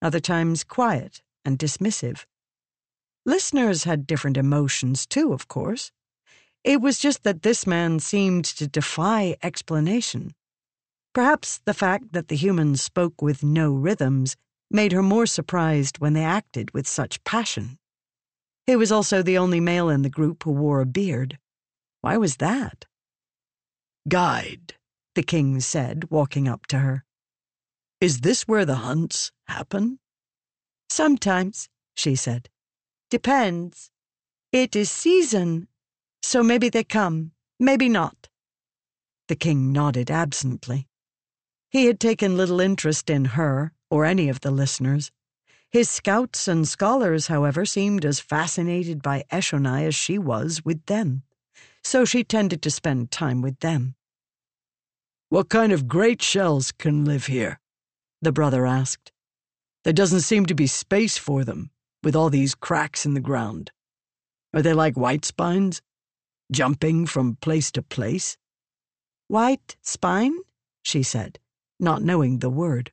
other 0.02 0.18
times 0.18 0.64
quiet 0.64 1.22
and 1.44 1.56
dismissive. 1.56 2.26
Listeners 3.24 3.84
had 3.84 4.08
different 4.08 4.36
emotions, 4.36 5.06
too, 5.06 5.32
of 5.32 5.46
course. 5.46 5.92
It 6.64 6.80
was 6.80 6.98
just 6.98 7.22
that 7.22 7.42
this 7.42 7.64
man 7.64 8.00
seemed 8.00 8.44
to 8.44 8.66
defy 8.66 9.36
explanation. 9.40 10.34
Perhaps 11.14 11.60
the 11.64 11.74
fact 11.74 12.12
that 12.12 12.26
the 12.26 12.34
humans 12.34 12.82
spoke 12.82 13.22
with 13.22 13.44
no 13.44 13.72
rhythms 13.72 14.36
made 14.70 14.92
her 14.92 15.02
more 15.02 15.26
surprised 15.26 15.98
when 15.98 16.12
they 16.12 16.24
acted 16.24 16.72
with 16.72 16.86
such 16.86 17.22
passion. 17.24 17.78
He 18.66 18.76
was 18.76 18.90
also 18.90 19.22
the 19.22 19.38
only 19.38 19.60
male 19.60 19.88
in 19.88 20.02
the 20.02 20.10
group 20.10 20.42
who 20.42 20.52
wore 20.52 20.80
a 20.80 20.86
beard. 20.86 21.38
Why 22.00 22.16
was 22.16 22.36
that? 22.36 22.84
Guide, 24.08 24.74
the 25.14 25.22
king 25.22 25.60
said, 25.60 26.10
walking 26.10 26.48
up 26.48 26.66
to 26.66 26.78
her. 26.78 27.04
Is 28.00 28.20
this 28.20 28.42
where 28.42 28.64
the 28.64 28.76
hunts 28.76 29.32
happen? 29.46 29.98
Sometimes, 30.88 31.68
she 31.94 32.14
said. 32.16 32.48
Depends. 33.10 33.90
It 34.52 34.76
is 34.76 34.90
season, 34.90 35.68
so 36.22 36.42
maybe 36.42 36.68
they 36.68 36.84
come, 36.84 37.32
maybe 37.58 37.88
not. 37.88 38.28
The 39.28 39.36
king 39.36 39.72
nodded 39.72 40.10
absently. 40.10 40.88
He 41.70 41.86
had 41.86 41.98
taken 41.98 42.36
little 42.36 42.60
interest 42.60 43.10
in 43.10 43.24
her 43.36 43.72
or 43.96 44.04
any 44.04 44.28
of 44.28 44.40
the 44.42 44.50
listeners. 44.50 45.10
His 45.70 45.88
scouts 45.88 46.46
and 46.46 46.68
scholars, 46.68 47.28
however, 47.28 47.64
seemed 47.64 48.04
as 48.04 48.20
fascinated 48.20 49.00
by 49.00 49.24
Eshonai 49.32 49.86
as 49.86 49.94
she 49.94 50.18
was 50.18 50.62
with 50.66 50.84
them, 50.84 51.22
so 51.82 52.04
she 52.04 52.22
tended 52.22 52.60
to 52.60 52.70
spend 52.70 53.10
time 53.10 53.40
with 53.40 53.60
them. 53.60 53.94
What 55.30 55.48
kind 55.48 55.72
of 55.72 55.88
great 55.88 56.20
shells 56.20 56.72
can 56.72 57.06
live 57.06 57.24
here? 57.24 57.58
The 58.20 58.32
brother 58.32 58.66
asked. 58.66 59.12
There 59.84 59.94
doesn't 59.94 60.20
seem 60.20 60.44
to 60.44 60.54
be 60.54 60.66
space 60.66 61.16
for 61.16 61.42
them, 61.42 61.70
with 62.02 62.14
all 62.14 62.28
these 62.28 62.54
cracks 62.54 63.06
in 63.06 63.14
the 63.14 63.20
ground? 63.20 63.70
Are 64.52 64.60
they 64.60 64.74
like 64.74 64.98
white 64.98 65.24
spines? 65.24 65.80
Jumping 66.52 67.06
from 67.06 67.36
place 67.36 67.70
to 67.72 67.82
place? 67.82 68.36
White 69.28 69.76
spine? 69.80 70.36
she 70.82 71.02
said, 71.02 71.38
not 71.80 72.02
knowing 72.02 72.40
the 72.40 72.50
word. 72.50 72.92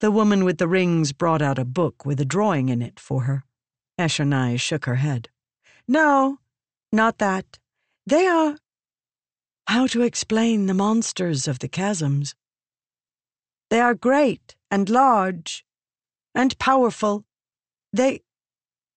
The 0.00 0.10
woman 0.10 0.44
with 0.44 0.56
the 0.56 0.66
rings 0.66 1.12
brought 1.12 1.42
out 1.42 1.58
a 1.58 1.64
book 1.64 2.06
with 2.06 2.18
a 2.20 2.24
drawing 2.24 2.70
in 2.70 2.80
it 2.80 2.98
for 2.98 3.24
her. 3.24 3.44
Eshonai 3.98 4.58
shook 4.58 4.86
her 4.86 4.94
head. 4.94 5.28
No, 5.86 6.38
not 6.90 7.18
that. 7.18 7.58
They 8.06 8.26
are. 8.26 8.56
How 9.66 9.86
to 9.88 10.00
explain 10.00 10.66
the 10.66 10.74
monsters 10.74 11.46
of 11.46 11.58
the 11.58 11.68
chasms? 11.68 12.34
They 13.68 13.78
are 13.78 13.94
great 13.94 14.56
and 14.70 14.88
large 14.88 15.66
and 16.34 16.58
powerful. 16.58 17.26
They. 17.92 18.22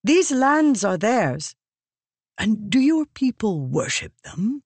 These 0.02 0.32
lands 0.32 0.84
are 0.84 0.96
theirs. 0.96 1.54
And 2.38 2.70
do 2.70 2.80
your 2.80 3.04
people 3.04 3.60
worship 3.60 4.14
them? 4.22 4.62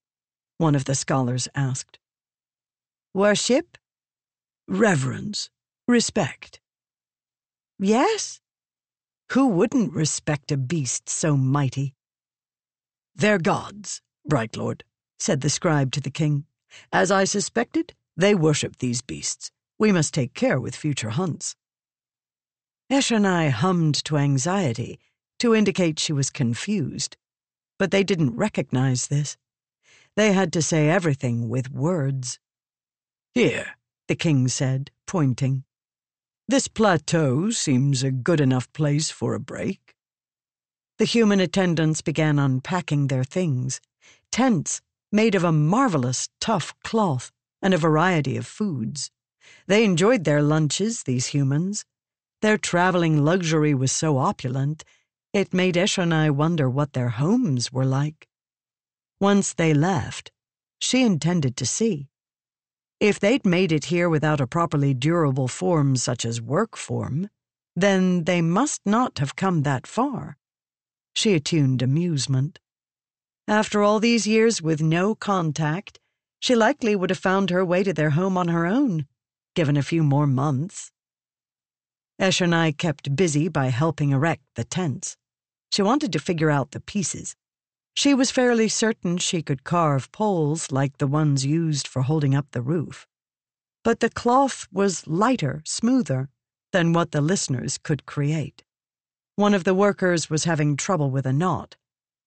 One 0.56 0.77
of 0.77 0.85
the 0.85 0.94
scholars 0.94 1.48
asked. 1.55 1.98
Worship? 3.12 3.77
Reverence. 4.69 5.51
Respect. 5.89 6.60
Yes. 7.78 8.40
Who 9.32 9.48
wouldn't 9.48 9.94
respect 9.94 10.52
a 10.52 10.59
beast 10.59 11.09
so 11.09 11.35
mighty? 11.35 11.94
They're 13.16 13.39
gods, 13.39 14.02
Bright 14.27 14.55
Lord, 14.55 14.85
said 15.19 15.40
the 15.40 15.48
scribe 15.48 15.90
to 15.93 16.02
the 16.02 16.10
king. 16.10 16.44
As 16.93 17.10
I 17.10 17.24
suspected, 17.24 17.94
they 18.19 18.35
worship 18.35 18.77
these 18.77 19.01
beasts. 19.01 19.51
We 19.78 19.90
must 19.90 20.12
take 20.12 20.35
care 20.35 20.60
with 20.60 20.77
future 20.77 21.09
hunts. 21.09 21.56
Eshonai 22.93 23.51
hummed 23.51 24.05
to 24.05 24.19
anxiety 24.19 24.98
to 25.39 25.55
indicate 25.55 25.98
she 25.98 26.12
was 26.12 26.28
confused, 26.28 27.16
but 27.78 27.93
they 27.93 28.05
didn't 28.05 28.36
recognize 28.36 29.06
this. 29.06 29.39
They 30.16 30.32
had 30.32 30.52
to 30.52 30.60
say 30.60 30.90
everything 30.90 31.48
with 31.48 31.70
words. 31.70 32.39
Here, 33.32 33.78
the 34.06 34.16
king 34.16 34.48
said, 34.48 34.90
pointing. 35.06 35.65
This 36.51 36.66
plateau 36.66 37.51
seems 37.51 38.03
a 38.03 38.11
good 38.11 38.41
enough 38.41 38.73
place 38.73 39.11
for 39.11 39.35
a 39.35 39.41
break. 39.41 39.95
The 40.97 41.05
human 41.05 41.41
attendants 41.41 42.01
began 42.01 42.39
unpacking 42.39 43.09
their 43.09 43.23
things 43.23 43.83
tents 44.33 44.81
made 45.12 45.35
of 45.35 45.45
a 45.45 45.53
marvelous 45.53 46.31
tough 46.41 46.75
cloth 46.83 47.31
and 47.61 47.75
a 47.75 47.79
variety 47.79 48.39
of 48.39 48.47
foods. 48.47 49.11
They 49.66 49.85
enjoyed 49.85 50.25
their 50.25 50.41
lunches, 50.41 51.03
these 51.03 51.27
humans. 51.27 51.85
Their 52.41 52.57
traveling 52.57 53.23
luxury 53.23 53.75
was 53.75 53.93
so 53.93 54.16
opulent, 54.16 54.85
it 55.35 55.53
made 55.53 55.77
Eshonai 55.77 56.31
wonder 56.31 56.69
what 56.70 56.95
their 56.95 57.11
homes 57.11 57.70
were 57.70 57.85
like. 57.85 58.27
Once 59.20 59.53
they 59.53 59.75
left, 59.75 60.33
she 60.81 61.03
intended 61.03 61.59
to 61.59 61.66
see. 61.66 62.07
If 63.01 63.20
they'd 63.20 63.47
made 63.47 63.70
it 63.70 63.87
here 63.87 64.09
without 64.09 64.41
a 64.41 64.47
properly 64.47 64.93
durable 64.93 65.47
form 65.47 65.95
such 65.95 66.25
as 66.25 66.43
work 66.43 66.77
form, 66.77 67.31
then 67.77 68.25
they 68.25 68.43
must 68.43 68.81
not 68.85 69.20
have 69.20 69.37
come 69.37 69.62
that 69.62 69.87
far. 69.87 70.37
She 71.15 71.35
attuned 71.35 71.81
amusement. 71.81 72.59
After 73.47 73.83
all 73.83 74.01
these 74.01 74.27
years 74.27 74.61
with 74.61 74.83
no 74.83 75.15
contact, 75.15 76.01
she 76.41 76.57
likely 76.57 76.97
would 76.97 77.11
have 77.11 77.19
found 77.19 77.51
her 77.51 77.65
way 77.65 77.85
to 77.85 77.93
their 77.93 78.11
home 78.11 78.37
on 78.37 78.49
her 78.49 78.66
own, 78.66 79.07
given 79.55 79.77
a 79.77 79.83
few 79.83 80.03
more 80.03 80.27
months. 80.27 80.91
Eshonai 82.20 82.77
kept 82.77 83.15
busy 83.15 83.49
by 83.49 83.69
helping 83.69 84.11
erect 84.11 84.43
the 84.57 84.65
tents. 84.65 85.16
She 85.70 85.83
wanted 85.83 86.12
to 86.12 86.19
figure 86.19 86.51
out 86.51 86.73
the 86.73 86.81
pieces. 86.81 87.37
She 87.99 88.15
was 88.15 88.31
fairly 88.31 88.69
certain 88.69 89.19
she 89.19 89.43
could 89.43 89.65
carve 89.65 90.12
poles 90.12 90.70
like 90.70 90.99
the 90.99 91.09
ones 91.09 91.45
used 91.45 91.89
for 91.89 92.03
holding 92.03 92.33
up 92.33 92.47
the 92.53 92.62
roof. 92.62 93.09
But 93.83 93.99
the 93.99 94.09
cloth 94.09 94.69
was 94.70 95.09
lighter, 95.09 95.62
smoother, 95.65 96.29
than 96.70 96.93
what 96.93 97.11
the 97.11 97.20
listeners 97.20 97.77
could 97.77 98.07
create. 98.07 98.62
One 99.35 99.53
of 99.53 99.65
the 99.65 99.75
workers 99.75 100.31
was 100.31 100.45
having 100.45 100.77
trouble 100.77 101.11
with 101.11 101.27
a 101.27 101.33
knot, 101.33 101.75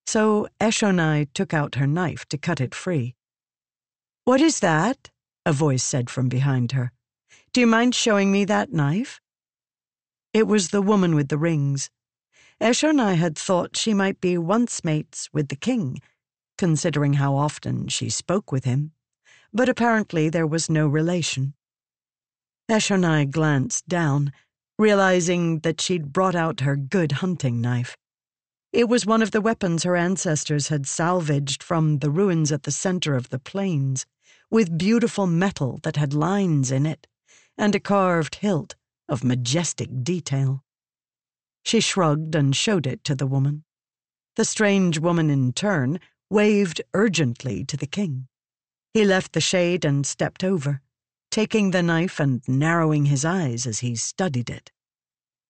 so 0.06 0.50
Eshonai 0.60 1.30
took 1.34 1.54
out 1.54 1.76
her 1.76 1.88
knife 1.88 2.26
to 2.26 2.38
cut 2.38 2.60
it 2.60 2.76
free. 2.76 3.16
What 4.26 4.42
is 4.42 4.60
that? 4.60 5.10
A 5.46 5.54
voice 5.54 5.86
said 5.86 6.10
from 6.10 6.28
behind 6.28 6.74
her. 6.74 6.92
Do 7.54 7.62
you 7.62 7.68
mind 7.68 7.96
showing 7.96 8.30
me 8.30 8.44
that 8.44 8.74
knife? 8.74 9.22
It 10.34 10.48
was 10.48 10.72
the 10.72 10.82
woman 10.82 11.16
with 11.16 11.30
the 11.30 11.38
rings. 11.38 11.90
Eshonai 12.62 13.16
had 13.16 13.36
thought 13.36 13.76
she 13.76 13.92
might 13.92 14.22
be 14.22 14.38
once 14.38 14.84
mates 14.84 15.28
with 15.34 15.48
the 15.48 15.56
king, 15.56 16.00
considering 16.60 17.14
how 17.14 17.36
often 17.36 17.88
she 17.88 18.08
spoke 18.08 18.52
with 18.52 18.66
him, 18.66 18.92
but 19.52 19.68
apparently 19.68 20.30
there 20.30 20.46
was 20.46 20.70
no 20.70 20.88
relation. 20.88 21.56
Eshonai 22.70 23.26
glanced 23.26 23.88
down, 23.88 24.32
realizing 24.78 25.62
that 25.62 25.82
she'd 25.82 26.14
brought 26.14 26.36
out 26.36 26.60
her 26.60 26.76
good 26.76 27.14
hunting 27.14 27.62
knife. 27.62 27.98
It 28.72 28.88
was 28.88 29.08
one 29.08 29.24
of 29.24 29.32
the 29.32 29.42
weapons 29.42 29.82
her 29.82 29.96
ancestors 29.96 30.68
had 30.68 30.86
salvaged 30.86 31.64
from 31.64 31.98
the 31.98 32.12
ruins 32.12 32.52
at 32.52 32.62
the 32.62 32.72
center 32.72 33.16
of 33.16 33.30
the 33.30 33.40
plains, 33.40 34.06
with 34.52 34.78
beautiful 34.78 35.26
metal 35.26 35.80
that 35.82 35.98
had 35.98 36.14
lines 36.14 36.72
in 36.72 36.86
it, 36.86 37.08
and 37.58 37.74
a 37.74 37.80
carved 37.80 38.36
hilt 38.36 38.76
of 39.10 39.24
majestic 39.24 39.90
detail. 40.04 40.64
She 41.64 41.80
shrugged 41.80 42.36
and 42.36 42.56
showed 42.56 42.88
it 42.88 43.04
to 43.06 43.16
the 43.16 43.28
woman. 43.28 43.64
The 44.36 44.46
strange 44.46 45.00
woman, 45.00 45.30
in 45.30 45.54
turn, 45.54 46.00
waved 46.30 46.82
urgently 46.94 47.66
to 47.66 47.78
the 47.78 47.88
king. 47.88 48.28
He 48.94 49.06
left 49.06 49.34
the 49.34 49.42
shade 49.42 49.86
and 49.86 50.06
stepped 50.06 50.44
over, 50.44 50.82
taking 51.30 51.72
the 51.72 51.84
knife 51.84 52.20
and 52.20 52.42
narrowing 52.48 53.06
his 53.06 53.24
eyes 53.24 53.66
as 53.68 53.80
he 53.80 53.96
studied 53.96 54.50
it. 54.50 54.72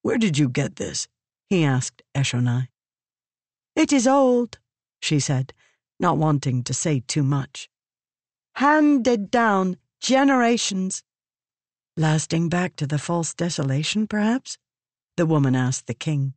Where 0.01 0.17
did 0.17 0.37
you 0.37 0.49
get 0.49 0.75
this? 0.77 1.07
he 1.49 1.63
asked 1.63 2.01
Eshonai. 2.15 2.69
It 3.75 3.93
is 3.93 4.07
old, 4.07 4.59
she 5.01 5.19
said, 5.19 5.53
not 5.99 6.17
wanting 6.17 6.63
to 6.63 6.73
say 6.73 7.01
too 7.01 7.23
much. 7.23 7.69
Handed 8.55 9.31
down 9.31 9.77
generations. 9.99 11.03
Lasting 11.95 12.49
back 12.49 12.75
to 12.77 12.87
the 12.87 12.99
false 12.99 13.33
desolation, 13.33 14.07
perhaps? 14.07 14.57
The 15.17 15.25
woman 15.25 15.55
asked 15.55 15.87
the 15.87 15.93
king. 15.93 16.33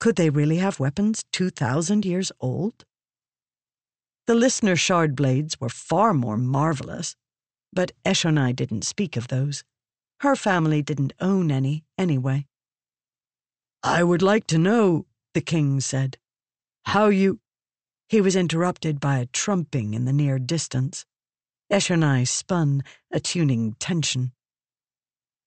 Could 0.00 0.16
they 0.16 0.30
really 0.30 0.56
have 0.56 0.80
weapons 0.80 1.24
2,000 1.32 2.04
years 2.04 2.32
old? 2.40 2.84
The 4.26 4.34
listener 4.34 4.76
shard 4.76 5.14
blades 5.14 5.60
were 5.60 5.68
far 5.68 6.14
more 6.14 6.36
marvelous, 6.36 7.16
but 7.72 7.92
Eshonai 8.04 8.54
didn't 8.54 8.84
speak 8.84 9.16
of 9.16 9.28
those. 9.28 9.64
Her 10.20 10.36
family 10.36 10.82
didn't 10.82 11.12
own 11.20 11.50
any, 11.50 11.84
anyway. 11.98 12.46
I 13.82 14.04
would 14.04 14.22
like 14.22 14.46
to 14.48 14.58
know, 14.58 15.06
the 15.34 15.40
king 15.40 15.80
said, 15.80 16.18
how 16.84 17.08
you. 17.08 17.40
He 18.08 18.20
was 18.20 18.36
interrupted 18.36 19.00
by 19.00 19.18
a 19.18 19.26
trumping 19.26 19.94
in 19.94 20.04
the 20.04 20.12
near 20.12 20.38
distance. 20.38 21.06
Eshonai 21.70 22.26
spun, 22.26 22.82
attuning 23.10 23.74
tension. 23.78 24.32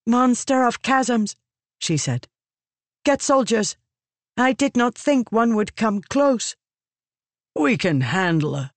Monster 0.06 0.64
of 0.64 0.82
chasms, 0.82 1.36
she 1.78 1.96
said. 1.96 2.26
Get 3.06 3.22
soldiers. 3.22 3.76
I 4.36 4.52
did 4.52 4.76
not 4.76 4.96
think 4.96 5.30
one 5.30 5.54
would 5.54 5.76
come 5.76 6.00
close. 6.00 6.56
We 7.54 7.78
can 7.78 8.00
handle 8.00 8.56
her. 8.56 8.72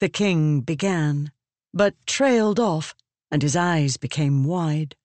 The 0.00 0.10
king 0.10 0.60
began, 0.60 1.32
but 1.72 1.94
trailed 2.06 2.60
off, 2.60 2.94
and 3.30 3.40
his 3.40 3.56
eyes 3.56 3.96
became 3.96 4.44
wide. 4.44 4.96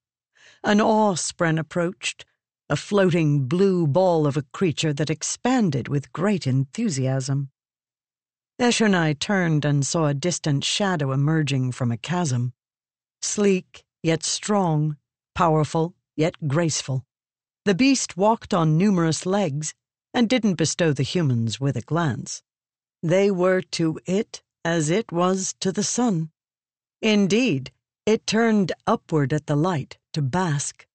An 0.61 0.81
awe-spren 0.81 1.57
approached, 1.57 2.26
a 2.68 2.76
floating 2.76 3.48
blue 3.48 3.88
ball 3.88 4.27
of 4.27 4.36
a 4.36 4.45
creature 4.52 4.91
that 4.91 5.10
expanded 5.10 5.88
with 5.88 6.11
great 6.11 6.45
enthusiasm. 6.45 7.52
Eshonai 8.60 9.18
turned 9.18 9.64
and 9.64 9.88
saw 9.88 10.07
a 10.07 10.14
distant 10.14 10.65
shadow 10.65 11.14
emerging 11.14 11.72
from 11.72 11.94
a 11.94 11.98
chasm. 11.98 12.52
Sleek, 13.22 13.86
yet 14.03 14.26
strong, 14.26 14.98
powerful, 15.34 15.95
yet 16.18 16.36
graceful. 16.45 17.06
The 17.69 17.75
beast 17.75 18.17
walked 18.17 18.51
on 18.51 18.79
numerous 18.79 19.27
legs 19.27 19.75
and 20.11 20.27
didn't 20.27 20.55
bestow 20.55 20.91
the 20.91 21.03
humans 21.03 21.59
with 21.59 21.75
a 21.75 21.81
glance. 21.81 22.41
They 23.03 23.29
were 23.29 23.61
to 23.77 23.99
it 24.07 24.41
as 24.65 24.89
it 24.89 25.11
was 25.11 25.53
to 25.59 25.71
the 25.71 25.83
sun. 25.83 26.31
Indeed, 26.99 27.71
it 28.07 28.25
turned 28.25 28.71
upward 28.87 29.33
at 29.33 29.45
the 29.45 29.55
light 29.55 29.99
to 30.13 30.21
bask 30.23 30.87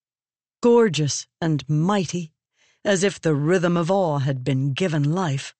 gorgeous 0.64 1.28
and 1.40 1.62
mighty, 1.68 2.32
as 2.84 3.05
if 3.05 3.20
the 3.20 3.36
rhythm 3.36 3.76
of 3.76 3.88
awe 3.88 4.18
had 4.18 4.42
been 4.42 4.72
given 4.72 5.14
life. 5.14 5.55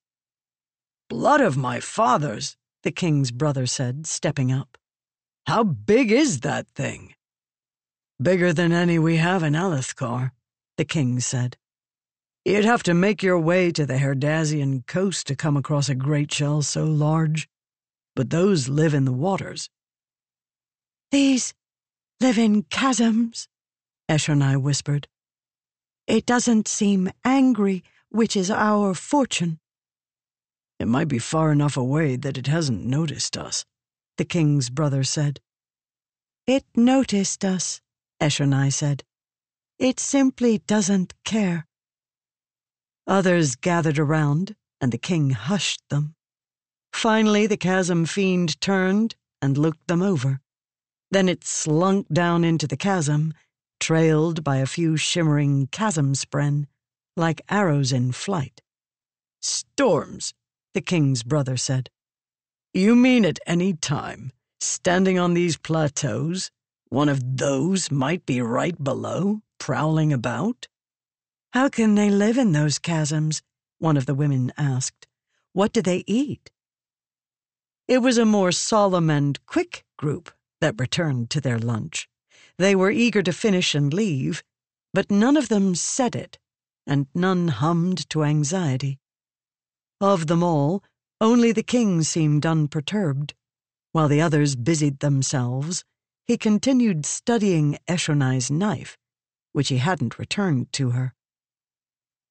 Blood 1.07 1.39
of 1.39 1.55
my 1.55 1.79
fathers, 1.79 2.57
the 2.83 2.91
king's 2.91 3.31
brother 3.31 3.65
said, 3.65 4.05
stepping 4.05 4.51
up. 4.51 4.77
How 5.47 5.63
big 5.63 6.11
is 6.11 6.41
that 6.41 6.67
thing? 6.67 7.15
Bigger 8.21 8.51
than 8.51 8.73
any 8.73 8.99
we 8.99 9.15
have 9.15 9.43
in 9.43 9.55
Alethkar, 9.55 10.33
the 10.77 10.85
king 10.85 11.19
said. 11.19 11.57
You'd 12.43 12.65
have 12.65 12.83
to 12.83 12.93
make 12.93 13.23
your 13.23 13.39
way 13.39 13.71
to 13.71 13.85
the 13.85 13.97
Herdazian 13.97 14.85
coast 14.85 15.27
to 15.27 15.35
come 15.35 15.57
across 15.57 15.89
a 15.89 15.95
great 15.95 16.31
shell 16.31 16.61
so 16.61 16.85
large. 16.85 17.49
But 18.15 18.29
those 18.29 18.69
live 18.69 18.93
in 18.93 19.05
the 19.05 19.11
waters. 19.11 19.69
These 21.11 21.53
live 22.21 22.37
in 22.37 22.65
chasms, 22.69 23.47
Eshonai 24.09 24.61
whispered. 24.61 25.07
It 26.07 26.25
doesn't 26.25 26.67
seem 26.67 27.09
angry, 27.23 27.83
which 28.09 28.35
is 28.35 28.51
our 28.51 28.93
fortune. 28.93 29.59
It 30.79 30.87
might 30.87 31.07
be 31.07 31.19
far 31.19 31.51
enough 31.51 31.77
away 31.77 32.15
that 32.15 32.37
it 32.37 32.47
hasn't 32.47 32.85
noticed 32.85 33.37
us, 33.37 33.65
the 34.17 34.25
king's 34.25 34.69
brother 34.69 35.03
said. 35.03 35.39
It 36.45 36.65
noticed 36.75 37.43
us, 37.43 37.81
Eshonai 38.21 38.71
said. 38.71 39.03
It 39.77 39.99
simply 39.99 40.59
doesn't 40.59 41.13
care. 41.25 41.67
Others 43.07 43.57
gathered 43.57 43.99
around, 43.99 44.55
and 44.79 44.91
the 44.91 44.97
king 44.97 45.31
hushed 45.31 45.81
them. 45.89 46.15
Finally, 46.93 47.45
the 47.45 47.57
chasm 47.57 48.05
fiend 48.05 48.59
turned 48.61 49.15
and 49.41 49.57
looked 49.57 49.87
them 49.87 50.01
over. 50.01 50.39
Then 51.11 51.27
it 51.27 51.43
slunk 51.43 52.07
down 52.07 52.43
into 52.43 52.67
the 52.67 52.77
chasm, 52.77 53.33
trailed 53.79 54.43
by 54.43 54.57
a 54.57 54.65
few 54.65 54.95
shimmering 54.95 55.67
chasm 55.67 56.13
spren, 56.13 56.67
like 57.17 57.41
arrows 57.49 57.91
in 57.91 58.13
flight. 58.13 58.61
Storms, 59.41 60.33
the 60.73 60.81
king's 60.81 61.21
brother 61.21 61.57
said. 61.57 61.89
You 62.73 62.95
mean 62.95 63.25
at 63.25 63.39
any 63.45 63.73
time, 63.73 64.31
standing 64.59 65.19
on 65.19 65.33
these 65.33 65.57
plateaus, 65.57 66.49
one 66.89 67.09
of 67.09 67.37
those 67.37 67.91
might 67.91 68.25
be 68.25 68.41
right 68.41 68.81
below, 68.81 69.41
prowling 69.59 70.13
about? 70.13 70.67
How 71.53 71.69
can 71.69 71.95
they 71.95 72.09
live 72.09 72.37
in 72.37 72.51
those 72.51 72.79
chasms? 72.79 73.41
One 73.79 73.97
of 73.97 74.05
the 74.05 74.15
women 74.15 74.51
asked. 74.57 75.07
What 75.53 75.73
do 75.73 75.81
they 75.81 76.03
eat? 76.07 76.51
It 77.87 77.99
was 77.99 78.17
a 78.17 78.25
more 78.25 78.51
solemn 78.51 79.09
and 79.09 79.43
quick 79.45 79.85
group 79.97 80.31
that 80.59 80.79
returned 80.79 81.29
to 81.29 81.41
their 81.41 81.59
lunch. 81.59 82.09
They 82.57 82.75
were 82.75 82.91
eager 82.91 83.21
to 83.21 83.31
finish 83.31 83.75
and 83.75 83.93
leave, 83.93 84.43
but 84.93 85.11
none 85.11 85.37
of 85.37 85.49
them 85.49 85.75
said 85.75 86.15
it, 86.15 86.39
and 86.87 87.07
none 87.13 87.49
hummed 87.49 88.09
to 88.09 88.23
anxiety. 88.23 88.99
Of 90.01 90.27
them 90.27 90.43
all, 90.43 90.83
only 91.21 91.51
the 91.51 91.63
king 91.63 92.01
seemed 92.03 92.45
unperturbed. 92.45 93.33
While 93.91 94.07
the 94.07 94.21
others 94.21 94.55
busied 94.55 94.99
themselves, 94.99 95.85
he 96.27 96.37
continued 96.37 97.05
studying 97.05 97.77
Eshonai's 97.87 98.49
knife, 98.49 98.97
which 99.55 99.69
he 99.69 99.77
hadn't 99.77 100.19
returned 100.19 100.69
to 100.73 100.89
her. 100.89 101.13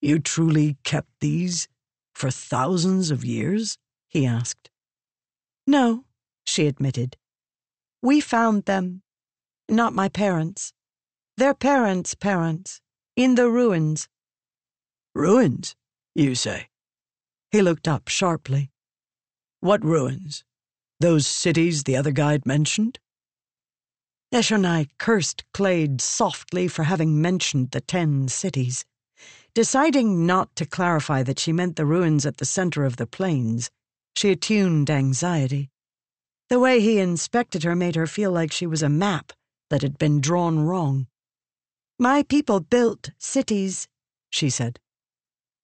You 0.03 0.19
truly 0.19 0.77
kept 0.85 1.09
these 1.21 1.69
for 2.15 2.31
thousands 2.31 3.11
of 3.11 3.25
years? 3.25 3.79
he 4.09 4.27
asked. 4.27 4.69
No, 5.67 6.05
she 6.45 6.67
admitted. 6.67 7.17
We 8.03 8.21
found 8.21 8.67
them. 8.67 9.01
Not 9.71 9.95
my 9.95 10.11
parents. 10.11 10.75
Their 11.39 11.55
parents' 11.55 12.15
parents. 12.15 12.83
In 13.17 13.37
the 13.37 13.49
ruins. 13.49 14.07
Ruins, 15.15 15.77
you 16.15 16.35
say? 16.35 16.69
He 17.51 17.63
looked 17.63 17.89
up 17.89 18.09
sharply. 18.09 18.71
What 19.61 19.83
ruins? 19.83 20.45
Those 21.01 21.27
cities 21.27 21.85
the 21.85 21.97
other 21.97 22.13
guide 22.13 22.45
mentioned? 22.45 22.99
Eshonai 24.35 24.89
cursed 24.99 25.45
Clade 25.53 26.01
softly 26.01 26.67
for 26.67 26.83
having 26.83 27.23
mentioned 27.23 27.71
the 27.71 27.81
ten 27.81 28.27
cities. 28.27 28.85
Deciding 29.55 30.27
not 30.27 30.57
to 30.57 30.67
clarify 30.67 31.23
that 31.23 31.39
she 31.39 31.53
meant 31.53 31.77
the 31.77 31.87
ruins 31.87 32.27
at 32.27 32.39
the 32.39 32.45
center 32.45 32.85
of 32.85 32.97
the 32.97 33.07
plains, 33.07 33.71
she 34.17 34.33
attuned 34.33 34.91
anxiety. 34.91 35.71
The 36.49 36.59
way 36.59 36.81
he 36.81 36.99
inspected 36.99 37.63
her 37.63 37.77
made 37.77 37.95
her 37.95 38.09
feel 38.09 38.33
like 38.33 38.51
she 38.51 38.67
was 38.67 38.83
a 38.83 38.89
map 38.89 39.33
that 39.71 39.83
had 39.83 39.99
been 39.99 40.21
drawn 40.21 40.59
wrong. 40.59 41.07
My 42.01 42.25
people 42.25 42.59
built 42.59 43.11
cities, 43.19 43.87
she 44.31 44.51
said. 44.51 44.81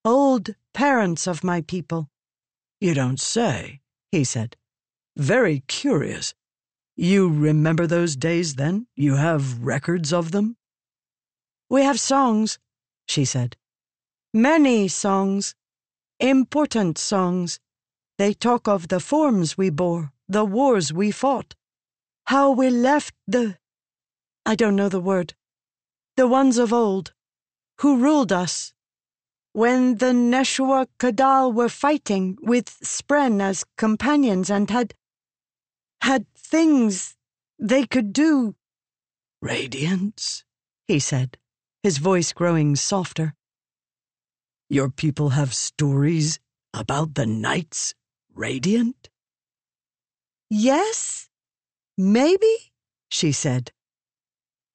Old 0.05 0.55
parents 0.74 1.26
of 1.26 1.42
my 1.42 1.62
people. 1.62 2.09
You 2.80 2.94
don't 2.94 3.18
say, 3.18 3.80
he 4.12 4.22
said. 4.22 4.56
Very 5.16 5.64
curious. 5.66 6.34
You 6.97 7.29
remember 7.29 7.87
those 7.87 8.17
days 8.17 8.57
then? 8.57 8.87
You 8.97 9.17
have 9.17 9.62
records 9.62 10.12
of 10.12 10.33
them? 10.33 10.57
We 11.69 11.83
have 11.83 12.01
songs, 12.01 12.59
she 13.07 13.25
said. 13.25 13.57
Many 14.35 14.89
songs. 14.89 15.55
Important 16.19 16.99
songs. 16.99 17.59
They 18.19 18.35
talk 18.35 18.69
of 18.69 18.89
the 18.89 19.01
forms 19.01 19.57
we 19.57 19.71
bore, 19.71 20.12
the 20.29 20.45
wars 20.45 20.93
we 20.93 21.11
fought. 21.11 21.55
How 22.27 22.51
we 22.51 22.71
left 22.71 23.15
the. 23.27 23.57
I 24.45 24.55
don't 24.55 24.77
know 24.77 24.89
the 24.89 25.01
word. 25.01 25.35
The 26.17 26.29
ones 26.29 26.59
of 26.59 26.73
old, 26.73 27.15
who 27.79 27.99
ruled 27.99 28.31
us. 28.33 28.75
When 29.53 29.97
the 29.97 30.12
Neshua 30.12 30.87
Kadal 30.99 31.55
were 31.55 31.69
fighting 31.69 32.37
with 32.43 32.67
Spren 32.85 33.41
as 33.41 33.65
companions 33.79 34.51
and 34.51 34.69
had. 34.71 34.95
had 36.03 36.27
things 36.51 37.16
they 37.59 37.86
could 37.86 38.12
do. 38.12 38.56
Radiance, 39.40 40.44
he 40.89 40.98
said, 40.98 41.39
his 41.82 41.98
voice 41.98 42.32
growing 42.32 42.77
softer. 42.77 43.35
Your 44.68 44.90
people 44.90 45.31
have 45.31 45.55
stories 45.55 46.40
about 46.74 47.14
the 47.14 47.27
Knights 47.27 47.94
Radiant? 48.35 49.09
Yes, 50.48 51.28
maybe, 51.97 52.72
she 53.10 53.32
said. 53.32 53.72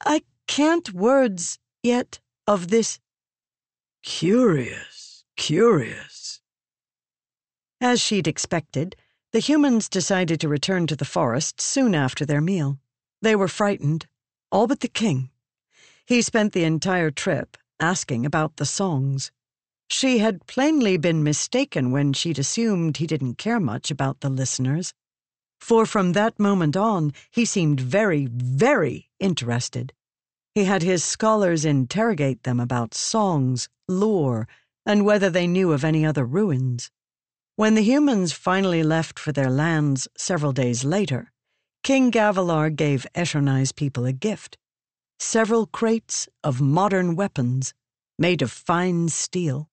I 0.06 0.22
can't 0.48 0.94
words 0.94 1.60
yet 1.84 2.20
of 2.48 2.70
this. 2.70 3.00
Curious, 4.04 5.26
curious. 5.36 6.42
As 7.82 8.00
she'd 8.00 8.28
expected, 8.28 8.96
the 9.36 9.42
humans 9.42 9.90
decided 9.90 10.40
to 10.40 10.48
return 10.48 10.88
to 10.88 10.96
the 10.96 11.04
forest 11.04 11.60
soon 11.60 11.94
after 11.94 12.26
their 12.26 12.40
meal. 12.40 12.80
They 13.22 13.36
were 13.36 13.50
frightened, 13.50 14.08
all 14.50 14.66
but 14.66 14.80
the 14.80 14.88
king. 14.88 15.30
He 16.06 16.22
spent 16.22 16.54
the 16.54 16.64
entire 16.64 17.12
trip 17.12 17.58
asking 17.78 18.26
about 18.26 18.56
the 18.56 18.66
songs. 18.66 19.34
She 19.90 20.20
had 20.20 20.48
plainly 20.48 20.96
been 20.96 21.22
mistaken 21.22 21.92
when 21.92 22.14
she'd 22.14 22.40
assumed 22.40 22.96
he 22.96 23.06
didn't 23.06 23.38
care 23.38 23.60
much 23.60 23.92
about 23.92 24.22
the 24.22 24.30
listeners. 24.30 24.94
For 25.60 25.86
from 25.86 26.14
that 26.14 26.40
moment 26.40 26.78
on, 26.78 27.12
he 27.30 27.44
seemed 27.44 27.82
very, 27.82 28.28
very 28.32 29.10
interested. 29.20 29.92
He 30.54 30.64
had 30.64 30.82
his 30.82 31.04
scholars 31.04 31.66
interrogate 31.66 32.44
them 32.44 32.62
about 32.62 32.94
songs, 32.94 33.68
lore, 33.90 34.48
and 34.86 35.04
whether 35.04 35.30
they 35.30 35.46
knew 35.46 35.74
of 35.74 35.84
any 35.84 36.06
other 36.06 36.24
ruins. 36.24 36.90
When 37.58 37.76
the 37.76 37.82
humans 37.82 38.34
finally 38.34 38.84
left 38.84 39.18
for 39.18 39.32
their 39.32 39.50
lands 39.50 40.10
several 40.18 40.52
days 40.52 40.84
later, 40.84 41.32
King 41.84 42.12
Gavilar 42.12 42.70
gave 42.70 43.08
Eshonai's 43.16 43.72
people 43.72 44.06
a 44.06 44.12
gift 44.12 44.58
several 45.20 45.66
crates 45.66 46.28
of 46.44 46.60
modern 46.60 47.16
weapons 47.16 47.74
made 48.20 48.42
of 48.42 48.52
fine 48.52 49.08
steel. 49.08 49.70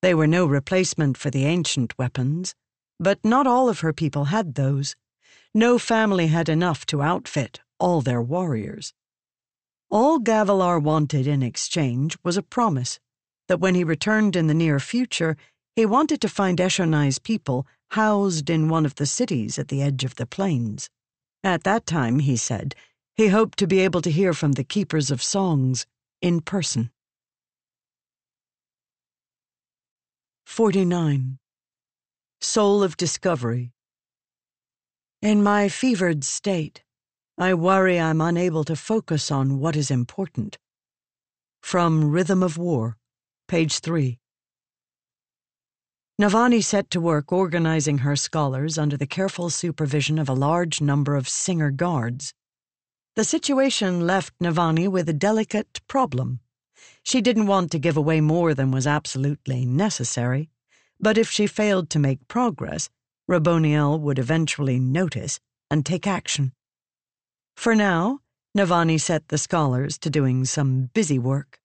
They 0.00 0.14
were 0.14 0.26
no 0.26 0.46
replacement 0.46 1.18
for 1.18 1.30
the 1.30 1.44
ancient 1.44 1.96
weapons, 1.98 2.54
but 2.98 3.22
not 3.22 3.46
all 3.46 3.68
of 3.68 3.80
her 3.80 3.92
people 3.92 4.26
had 4.26 4.54
those. 4.54 4.96
No 5.54 5.78
family 5.78 6.28
had 6.28 6.48
enough 6.48 6.86
to 6.86 7.02
outfit 7.02 7.60
all 7.78 8.00
their 8.00 8.22
warriors. 8.22 8.94
All 9.90 10.18
Gavilar 10.18 10.82
wanted 10.82 11.26
in 11.26 11.42
exchange 11.42 12.16
was 12.24 12.38
a 12.38 12.42
promise 12.42 12.98
that 13.48 13.60
when 13.60 13.74
he 13.74 13.84
returned 13.84 14.36
in 14.36 14.46
the 14.46 14.54
near 14.54 14.80
future, 14.80 15.36
he 15.76 15.84
wanted 15.84 16.20
to 16.20 16.28
find 16.28 16.58
Eshonai's 16.58 17.18
people 17.18 17.66
housed 17.90 18.48
in 18.48 18.68
one 18.68 18.86
of 18.86 18.94
the 18.94 19.06
cities 19.06 19.58
at 19.58 19.68
the 19.68 19.82
edge 19.82 20.04
of 20.04 20.14
the 20.16 20.26
plains. 20.26 20.88
At 21.42 21.64
that 21.64 21.84
time, 21.86 22.20
he 22.20 22.36
said, 22.36 22.74
he 23.16 23.28
hoped 23.28 23.58
to 23.58 23.66
be 23.66 23.80
able 23.80 24.00
to 24.02 24.10
hear 24.10 24.32
from 24.32 24.52
the 24.52 24.64
keepers 24.64 25.10
of 25.10 25.22
songs 25.22 25.86
in 26.20 26.40
person. 26.40 26.90
49. 30.46 31.38
Soul 32.40 32.82
of 32.82 32.96
Discovery. 32.96 33.72
In 35.22 35.42
my 35.42 35.68
fevered 35.68 36.24
state, 36.24 36.84
I 37.38 37.54
worry 37.54 37.98
I'm 37.98 38.20
unable 38.20 38.62
to 38.64 38.76
focus 38.76 39.30
on 39.30 39.58
what 39.58 39.74
is 39.74 39.90
important. 39.90 40.58
From 41.62 42.10
Rhythm 42.10 42.42
of 42.42 42.58
War, 42.58 42.96
page 43.48 43.80
3. 43.80 44.18
Navani 46.20 46.62
set 46.62 46.90
to 46.90 47.00
work 47.00 47.32
organizing 47.32 47.98
her 47.98 48.14
scholars 48.14 48.78
under 48.78 48.96
the 48.96 49.06
careful 49.06 49.50
supervision 49.50 50.16
of 50.16 50.28
a 50.28 50.32
large 50.32 50.80
number 50.80 51.16
of 51.16 51.28
singer 51.28 51.72
guards. 51.72 52.32
The 53.16 53.24
situation 53.24 54.06
left 54.06 54.32
Navani 54.40 54.86
with 54.86 55.08
a 55.08 55.12
delicate 55.12 55.80
problem 55.88 56.38
She 57.02 57.20
didn't 57.20 57.48
want 57.48 57.72
to 57.72 57.80
give 57.80 57.96
away 57.96 58.20
more 58.20 58.54
than 58.54 58.70
was 58.70 58.86
absolutely 58.86 59.66
necessary, 59.66 60.50
but 61.00 61.18
if 61.18 61.30
she 61.30 61.48
failed 61.48 61.90
to 61.90 61.98
make 61.98 62.28
progress, 62.28 62.90
Raboniel 63.28 63.98
would 63.98 64.20
eventually 64.20 64.78
notice 64.78 65.40
and 65.68 65.84
take 65.84 66.06
action. 66.06 66.52
For 67.56 67.74
now, 67.74 68.20
Navani 68.56 69.00
set 69.00 69.30
the 69.30 69.38
scholars 69.38 69.98
to 69.98 70.10
doing 70.10 70.44
some 70.44 70.90
busy 70.94 71.18
work. 71.18 71.60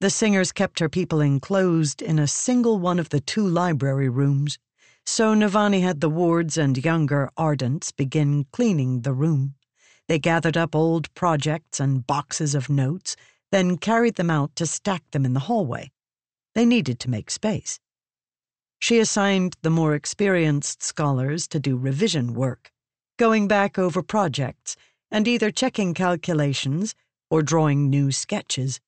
The 0.00 0.08
singers 0.08 0.50
kept 0.50 0.78
her 0.78 0.88
people 0.88 1.20
enclosed 1.20 2.00
in 2.00 2.18
a 2.18 2.26
single 2.26 2.78
one 2.78 2.98
of 2.98 3.10
the 3.10 3.20
two 3.20 3.46
library 3.46 4.08
rooms, 4.08 4.58
so 5.04 5.34
Navani 5.34 5.82
had 5.82 6.00
the 6.00 6.08
wards 6.08 6.56
and 6.56 6.82
younger 6.82 7.30
Ardents 7.36 7.94
begin 7.94 8.46
cleaning 8.50 9.02
the 9.02 9.12
room. 9.12 9.56
They 10.08 10.18
gathered 10.18 10.56
up 10.56 10.74
old 10.74 11.12
projects 11.12 11.78
and 11.80 12.06
boxes 12.06 12.54
of 12.54 12.70
notes, 12.70 13.14
then 13.52 13.76
carried 13.76 14.14
them 14.14 14.30
out 14.30 14.56
to 14.56 14.66
stack 14.66 15.02
them 15.10 15.26
in 15.26 15.34
the 15.34 15.40
hallway. 15.40 15.92
They 16.54 16.64
needed 16.64 16.98
to 17.00 17.10
make 17.10 17.30
space. 17.30 17.78
She 18.78 19.00
assigned 19.00 19.58
the 19.60 19.68
more 19.68 19.94
experienced 19.94 20.82
scholars 20.82 21.46
to 21.48 21.60
do 21.60 21.76
revision 21.76 22.32
work, 22.32 22.72
going 23.18 23.48
back 23.48 23.78
over 23.78 24.02
projects 24.02 24.76
and 25.10 25.28
either 25.28 25.50
checking 25.50 25.92
calculations 25.92 26.94
or 27.28 27.42
drawing 27.42 27.90
new 27.90 28.10
sketches. 28.10 28.80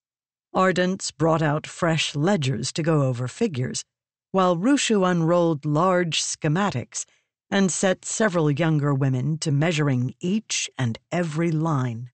Ardents 0.54 1.10
brought 1.10 1.40
out 1.40 1.66
fresh 1.66 2.14
ledgers 2.14 2.72
to 2.72 2.82
go 2.82 3.02
over 3.02 3.26
figures, 3.26 3.84
while 4.32 4.54
Rushu 4.54 5.02
unrolled 5.02 5.64
large 5.64 6.20
schematics 6.20 7.06
and 7.50 7.72
set 7.72 8.04
several 8.04 8.50
younger 8.50 8.92
women 8.92 9.38
to 9.38 9.50
measuring 9.50 10.14
each 10.20 10.68
and 10.76 10.98
every 11.10 11.50
line. 11.50 12.10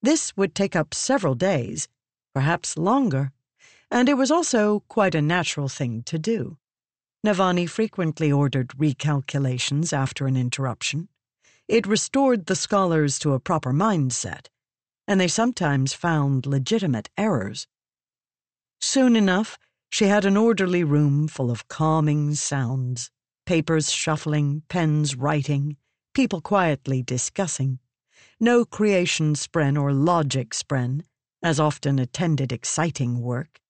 This 0.00 0.34
would 0.36 0.54
take 0.54 0.74
up 0.74 0.94
several 0.94 1.34
days, 1.34 1.88
perhaps 2.34 2.78
longer, 2.78 3.32
and 3.90 4.08
it 4.08 4.14
was 4.14 4.30
also 4.30 4.80
quite 4.88 5.14
a 5.14 5.20
natural 5.20 5.68
thing 5.68 6.02
to 6.04 6.18
do. 6.18 6.56
Navani 7.24 7.68
frequently 7.68 8.32
ordered 8.32 8.68
recalculations 8.68 9.92
after 9.92 10.26
an 10.26 10.38
interruption. 10.38 11.08
It 11.68 11.86
restored 11.86 12.46
the 12.46 12.56
scholars 12.56 13.18
to 13.20 13.34
a 13.34 13.40
proper 13.40 13.72
mindset 13.72 14.46
and 15.06 15.20
they 15.20 15.28
sometimes 15.28 15.92
found 15.92 16.46
legitimate 16.46 17.10
errors. 17.18 17.66
Soon 18.80 19.16
enough, 19.16 19.58
she 19.90 20.06
had 20.06 20.24
an 20.24 20.36
orderly 20.36 20.84
room 20.84 21.28
full 21.28 21.50
of 21.50 21.68
calming 21.68 22.34
sounds 22.34 23.10
papers 23.44 23.90
shuffling, 23.90 24.62
pens 24.68 25.16
writing, 25.16 25.76
people 26.14 26.40
quietly 26.40 27.02
discussing. 27.02 27.78
No 28.40 28.64
creation 28.64 29.34
spren 29.34 29.80
or 29.80 29.92
logic 29.92 30.50
spren, 30.50 31.02
as 31.42 31.58
often 31.58 31.98
attended 31.98 32.52
exciting 32.52 33.20
work. 33.20 33.60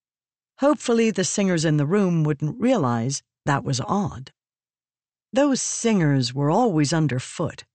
Hopefully, 0.59 1.11
the 1.11 1.23
singers 1.23 1.65
in 1.65 1.77
the 1.77 1.85
room 1.85 2.23
wouldn't 2.23 2.59
realize 2.59 3.23
that 3.45 3.63
was 3.63 3.81
odd. 3.81 4.31
Those 5.31 5.61
singers 5.61 6.33
were 6.33 6.51
always 6.51 6.93
underfoot 6.93 7.65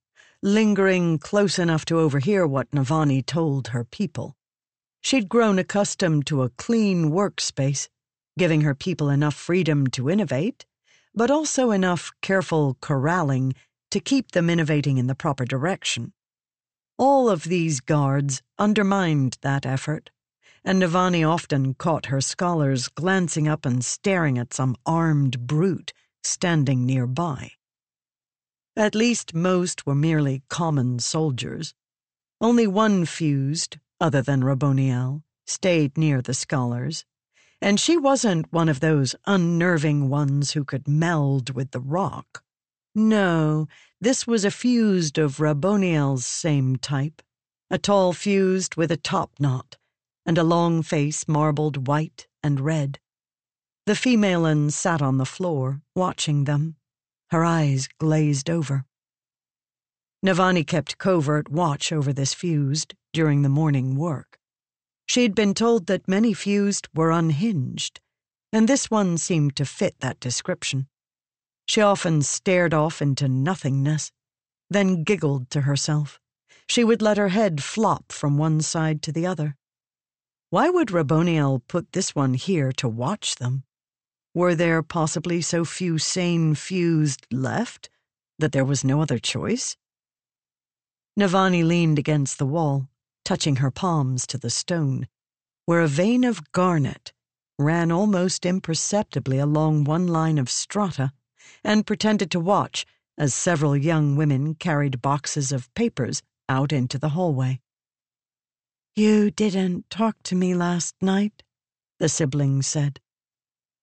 lingering 0.43 1.19
close 1.19 1.59
enough 1.59 1.85
to 1.85 1.99
overhear 1.99 2.47
what 2.47 2.71
Navani 2.71 3.25
told 3.25 3.69
her 3.69 3.85
people. 3.85 4.37
She'd 5.01 5.29
grown 5.29 5.59
accustomed 5.59 6.27
to 6.27 6.43
a 6.43 6.51
clean 6.51 7.11
workspace, 7.11 7.89
giving 8.39 8.61
her 8.61 8.75
people 8.75 9.11
enough 9.11 9.35
freedom 9.35 9.89
to 9.89 10.09
innovate, 10.09 10.65
but 11.15 11.31
also 11.31 11.71
enough 11.71 12.13
careful 12.23 12.77
corralling 12.81 13.55
to 13.91 14.01
keep 14.01 14.33
them 14.33 14.49
innovating 14.49 14.99
in 14.99 15.07
the 15.07 15.15
proper 15.15 15.45
direction. 15.45 16.13
All 16.99 17.29
of 17.29 17.45
these 17.45 17.81
guards 17.81 18.43
undermined 18.59 19.39
that 19.43 19.65
effort, 19.67 20.11
and 20.65 20.81
Navani 20.83 21.29
often 21.29 21.75
caught 21.75 22.07
her 22.07 22.21
scholars 22.21 22.89
glancing 22.89 23.49
up 23.49 23.65
and 23.65 23.85
staring 23.85 24.39
at 24.39 24.53
some 24.55 24.77
armed 24.85 25.47
brute 25.47 25.93
standing 26.23 26.85
nearby. 26.85 27.53
At 28.79 28.95
least 28.95 29.35
most 29.35 29.87
were 29.87 29.97
merely 29.97 30.45
common 30.49 31.01
soldiers. 31.01 31.75
Only 32.41 32.69
one 32.69 33.07
fused, 33.07 33.79
other 34.01 34.23
than 34.23 34.45
Raboniel, 34.45 35.25
stayed 35.49 35.99
near 35.99 36.23
the 36.23 36.33
scholars, 36.33 37.05
and 37.61 37.81
she 37.81 37.97
wasn't 37.97 38.53
one 38.53 38.69
of 38.69 38.79
those 38.79 39.17
unnerving 39.27 40.09
ones 40.09 40.53
who 40.53 40.65
could 40.65 40.87
meld 40.87 41.51
with 41.57 41.73
the 41.73 41.81
rock. 41.81 42.45
No, 42.95 43.67
this 44.01 44.29
was 44.29 44.45
a 44.45 44.51
fused 44.53 45.19
of 45.19 45.41
Raboniel's 45.41 46.25
same 46.25 46.77
type, 46.77 47.21
a 47.69 47.79
tall 47.79 48.13
fused 48.13 48.77
with 48.77 48.93
a 48.93 48.97
top 48.97 49.33
knot, 49.41 49.77
and 50.25 50.39
a 50.39 50.45
long 50.45 50.85
face 50.85 51.27
marbled 51.27 51.89
white 51.89 52.29
and 52.45 52.61
red. 52.61 53.01
The 53.87 53.97
femalen 53.97 54.71
sat 54.71 55.03
on 55.03 55.19
the 55.19 55.27
floor, 55.27 55.83
watching 55.97 56.45
them 56.45 56.77
her 57.31 57.45
eyes 57.45 57.89
glazed 57.99 58.49
over. 58.49 58.85
Navani 60.25 60.67
kept 60.67 60.99
covert 60.99 61.51
watch 61.51 61.93
over 61.93 62.13
this 62.13 62.35
fused 62.35 62.95
during 63.13 63.43
the 63.43 63.49
morning 63.49 63.97
work. 63.97 64.39
She 65.07 65.23
had 65.23 65.35
been 65.35 65.55
told 65.55 65.87
that 65.87 66.09
many 66.09 66.35
fused 66.35 66.89
were 66.95 67.11
unhinged, 67.11 68.01
and 68.53 68.69
this 68.69 68.91
one 68.91 69.17
seemed 69.17 69.57
to 69.57 69.65
fit 69.65 70.01
that 70.01 70.21
description. 70.21 70.89
She 71.67 71.81
often 71.81 72.23
stared 72.23 72.75
off 72.75 73.01
into 73.01 73.29
nothingness, 73.29 74.11
then 74.71 75.05
giggled 75.05 75.51
to 75.51 75.63
herself. 75.63 76.19
She 76.67 76.85
would 76.85 77.01
let 77.01 77.17
her 77.17 77.29
head 77.29 77.63
flop 77.63 78.11
from 78.13 78.37
one 78.37 78.61
side 78.61 79.03
to 79.03 79.13
the 79.13 79.27
other. 79.27 79.57
Why 80.51 80.69
would 80.71 80.89
Raboniel 80.89 81.63
put 81.69 81.93
this 81.93 82.15
one 82.15 82.35
here 82.35 82.73
to 82.73 82.89
watch 82.89 83.37
them? 83.37 83.65
Were 84.39 84.55
there 84.55 84.85
possibly 84.85 85.43
so 85.43 85.65
few 85.65 85.99
sane 85.99 86.55
fused 86.55 87.27
left 87.33 87.91
that 88.39 88.53
there 88.53 88.65
was 88.65 88.85
no 88.85 89.03
other 89.03 89.19
choice? 89.19 89.77
Navani 91.19 91.65
leaned 91.65 91.99
against 91.99 92.39
the 92.39 92.47
wall, 92.47 92.89
touching 93.25 93.57
her 93.57 93.73
palms 93.73 94.29
to 94.29 94.39
the 94.39 94.49
stone, 94.49 95.09
where 95.67 95.81
a 95.81 95.89
vein 95.89 96.23
of 96.23 96.53
garnet 96.53 97.13
ran 97.59 97.91
almost 97.91 98.47
imperceptibly 98.47 99.39
along 99.39 99.83
one 99.83 100.07
line 100.07 100.39
of 100.39 100.49
strata, 100.49 101.13
and 101.65 101.85
pretended 101.85 102.31
to 102.31 102.39
watch 102.39 102.87
as 103.19 103.35
several 103.35 103.77
young 103.77 104.15
women 104.15 104.55
carried 104.55 105.03
boxes 105.03 105.51
of 105.51 105.75
papers 105.75 106.23
out 106.49 106.73
into 106.73 106.97
the 106.97 107.09
hallway. 107.09 107.61
You 108.95 109.33
didn't 109.33 109.91
talk 109.91 110.23
to 110.23 110.37
me 110.37 110.55
last 110.55 110.95
night, 111.03 111.43
the 111.99 112.09
sibling 112.09 112.63
said. 112.63 113.01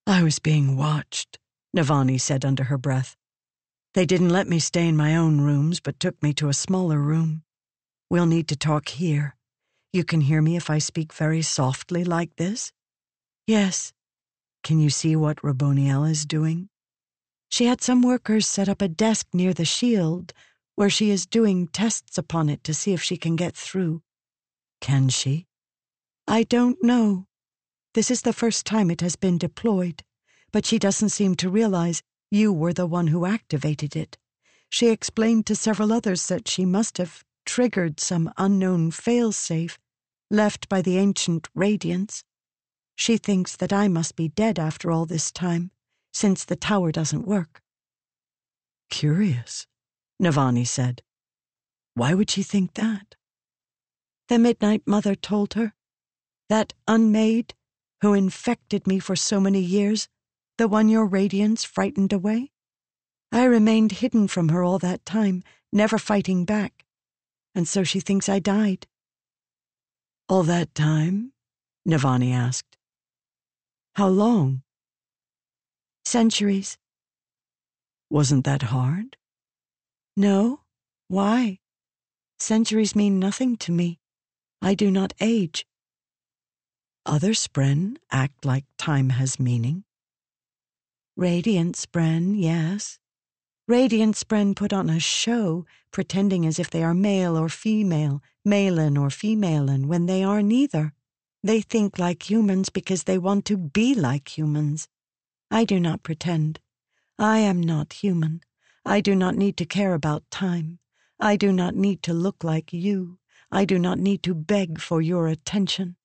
I 0.08 0.22
was 0.22 0.38
being 0.38 0.78
watched, 0.78 1.40
Navani 1.76 2.22
said 2.22 2.46
under 2.46 2.66
her 2.66 2.78
breath. 2.78 3.18
They 3.96 4.06
didn't 4.06 4.30
let 4.30 4.48
me 4.48 4.60
stay 4.60 4.88
in 4.88 4.96
my 4.96 5.16
own 5.16 5.42
rooms, 5.42 5.80
but 5.80 6.00
took 6.00 6.22
me 6.22 6.32
to 6.34 6.50
a 6.50 6.54
smaller 6.54 7.00
room. 7.00 7.44
We'll 8.10 8.28
need 8.28 8.48
to 8.50 8.56
talk 8.56 8.90
here. 8.90 9.36
You 9.94 10.04
can 10.04 10.22
hear 10.22 10.44
me 10.44 10.58
if 10.58 10.70
I 10.70 10.78
speak 10.78 11.12
very 11.12 11.42
softly 11.42 12.04
like 12.04 12.36
this? 12.36 12.72
Yes. 13.48 13.94
Can 14.64 14.80
you 14.80 14.92
see 14.92 15.16
what 15.16 15.38
Raboniel 15.38 16.10
is 16.10 16.26
doing? 16.26 16.70
She 17.50 17.66
had 17.66 17.82
some 17.82 18.04
workers 18.04 18.46
set 18.46 18.70
up 18.70 18.82
a 18.82 18.88
desk 18.88 19.28
near 19.34 19.54
the 19.54 19.66
shield 19.66 20.34
where 20.76 20.90
she 20.90 21.10
is 21.10 21.26
doing 21.26 21.68
tests 21.68 22.18
upon 22.18 22.50
it 22.50 22.64
to 22.66 22.74
see 22.74 22.94
if 22.94 23.02
she 23.02 23.18
can 23.18 23.36
get 23.36 23.56
through. 23.56 24.02
Can 24.82 25.10
she? 25.10 25.48
I 26.28 26.44
don't 26.44 26.84
know. 26.84 27.26
This 27.96 28.12
is 28.12 28.24
the 28.24 28.34
first 28.34 28.66
time 28.66 28.92
it 28.92 29.00
has 29.00 29.16
been 29.16 29.38
deployed, 29.38 30.04
but 30.52 30.66
she 30.66 30.78
doesn't 30.78 31.12
seem 31.12 31.36
to 31.36 31.50
realize 31.50 32.04
you 32.30 32.52
were 32.52 32.74
the 32.74 32.86
one 32.86 33.08
who 33.08 33.26
activated 33.26 33.96
it. 33.96 34.18
She 34.70 34.90
explained 34.90 35.46
to 35.46 35.56
several 35.56 35.94
others 35.94 36.28
that 36.28 36.50
she 36.50 36.66
must 36.66 36.98
have 36.98 37.24
triggered 37.46 38.02
some 38.02 38.34
unknown 38.38 38.92
failsafe 38.92 39.78
left 40.30 40.68
by 40.68 40.82
the 40.82 40.98
ancient 40.98 41.48
Radiants. 41.56 42.26
She 42.98 43.16
thinks 43.16 43.56
that 43.56 43.72
I 43.72 43.88
must 43.88 44.18
be 44.18 44.28
dead 44.28 44.60
after 44.60 44.92
all 44.92 45.06
this 45.06 45.32
time, 45.32 45.72
since 46.12 46.44
the 46.44 46.58
tower 46.58 46.92
doesn't 46.92 47.26
work. 47.26 47.62
Curious, 48.90 49.68
Navani 50.22 50.68
said. 50.68 51.02
Why 51.94 52.14
would 52.14 52.30
she 52.30 52.44
think 52.44 52.74
that? 52.74 53.16
The 54.28 54.38
Midnight 54.38 54.84
Mother 54.86 55.16
told 55.16 55.54
her. 55.54 55.74
That 56.50 56.74
unmade, 56.90 57.54
who 58.02 58.14
infected 58.14 58.88
me 58.88 59.00
for 59.00 59.16
so 59.16 59.40
many 59.40 59.60
years, 59.60 60.08
the 60.58 60.68
one 60.68 60.90
your 60.90 61.08
radiants 61.08 61.66
frightened 61.66 62.14
away? 62.14 62.52
I 63.32 63.46
remained 63.46 63.94
hidden 63.94 64.28
from 64.28 64.50
her 64.50 64.64
all 64.64 64.80
that 64.80 65.06
time, 65.06 65.44
never 65.74 65.98
fighting 65.98 66.46
back, 66.46 66.86
and 67.54 67.68
so 67.68 67.84
she 67.84 68.00
thinks 68.00 68.30
I 68.30 68.40
died. 68.40 68.88
All 70.30 70.44
that 70.44 70.74
time? 70.74 71.34
Navani 71.88 72.32
asked. 72.34 72.78
How 73.96 74.08
long? 74.08 74.64
Centuries. 76.04 76.78
Wasn't 78.10 78.46
that 78.46 78.64
hard? 78.64 79.18
No. 80.18 80.62
Why? 81.08 81.60
Centuries 82.40 82.96
mean 82.96 83.20
nothing 83.20 83.58
to 83.58 83.72
me. 83.72 84.00
I 84.62 84.74
do 84.74 84.90
not 84.90 85.14
age. 85.20 85.66
Other 87.08 87.34
spren 87.34 87.98
act 88.12 88.46
like 88.46 88.66
time 88.80 89.10
has 89.10 89.40
meaning. 89.40 89.84
Radiant 91.16 91.76
spren, 91.76 92.34
yes. 92.36 92.98
Radiant 93.68 94.16
spren 94.16 94.56
put 94.56 94.74
on 94.74 94.90
a 94.90 95.00
show, 95.00 95.66
pretending 95.92 96.48
as 96.48 96.58
if 96.58 96.72
they 96.72 96.84
are 96.84 96.96
male 96.96 97.38
or 97.38 97.48
female, 97.48 98.24
malen 98.48 99.00
or 99.00 99.10
femalen, 99.10 99.86
when 99.86 100.08
they 100.08 100.24
are 100.24 100.42
neither. 100.42 100.94
They 101.44 101.62
think 101.62 102.00
like 102.00 102.28
humans 102.28 102.70
because 102.70 103.04
they 103.04 103.20
want 103.20 103.46
to 103.46 103.58
be 103.58 103.94
like 103.94 104.36
humans. 104.36 104.88
I 105.52 105.64
do 105.64 105.80
not 105.80 106.02
pretend. 106.02 106.60
I 107.20 107.38
am 107.38 107.62
not 107.62 107.94
human. 107.94 108.42
I 108.84 109.00
do 109.00 109.14
not 109.14 109.36
need 109.36 109.58
to 109.58 109.66
care 109.66 109.94
about 109.94 110.30
time. 110.32 110.80
I 111.20 111.36
do 111.36 111.52
not 111.52 111.76
need 111.76 112.02
to 112.04 112.14
look 112.14 112.44
like 112.44 112.74
you. 112.74 113.20
I 113.52 113.64
do 113.66 113.78
not 113.78 114.00
need 114.00 114.24
to 114.24 114.34
beg 114.34 114.82
for 114.82 115.04
your 115.04 115.28
attention. 115.28 115.98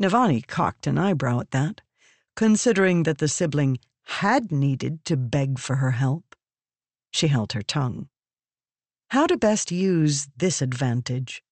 Navani 0.00 0.46
cocked 0.46 0.86
an 0.86 0.98
eyebrow 0.98 1.40
at 1.40 1.52
that, 1.52 1.80
considering 2.34 3.04
that 3.04 3.18
the 3.18 3.28
sibling 3.28 3.78
had 4.04 4.52
needed 4.52 5.04
to 5.06 5.16
beg 5.16 5.58
for 5.58 5.76
her 5.76 5.92
help. 5.92 6.36
She 7.10 7.28
held 7.28 7.52
her 7.52 7.62
tongue. 7.62 8.08
How 9.10 9.26
to 9.26 9.36
best 9.36 9.70
use 9.70 10.28
this 10.36 10.60
advantage? 10.60 11.42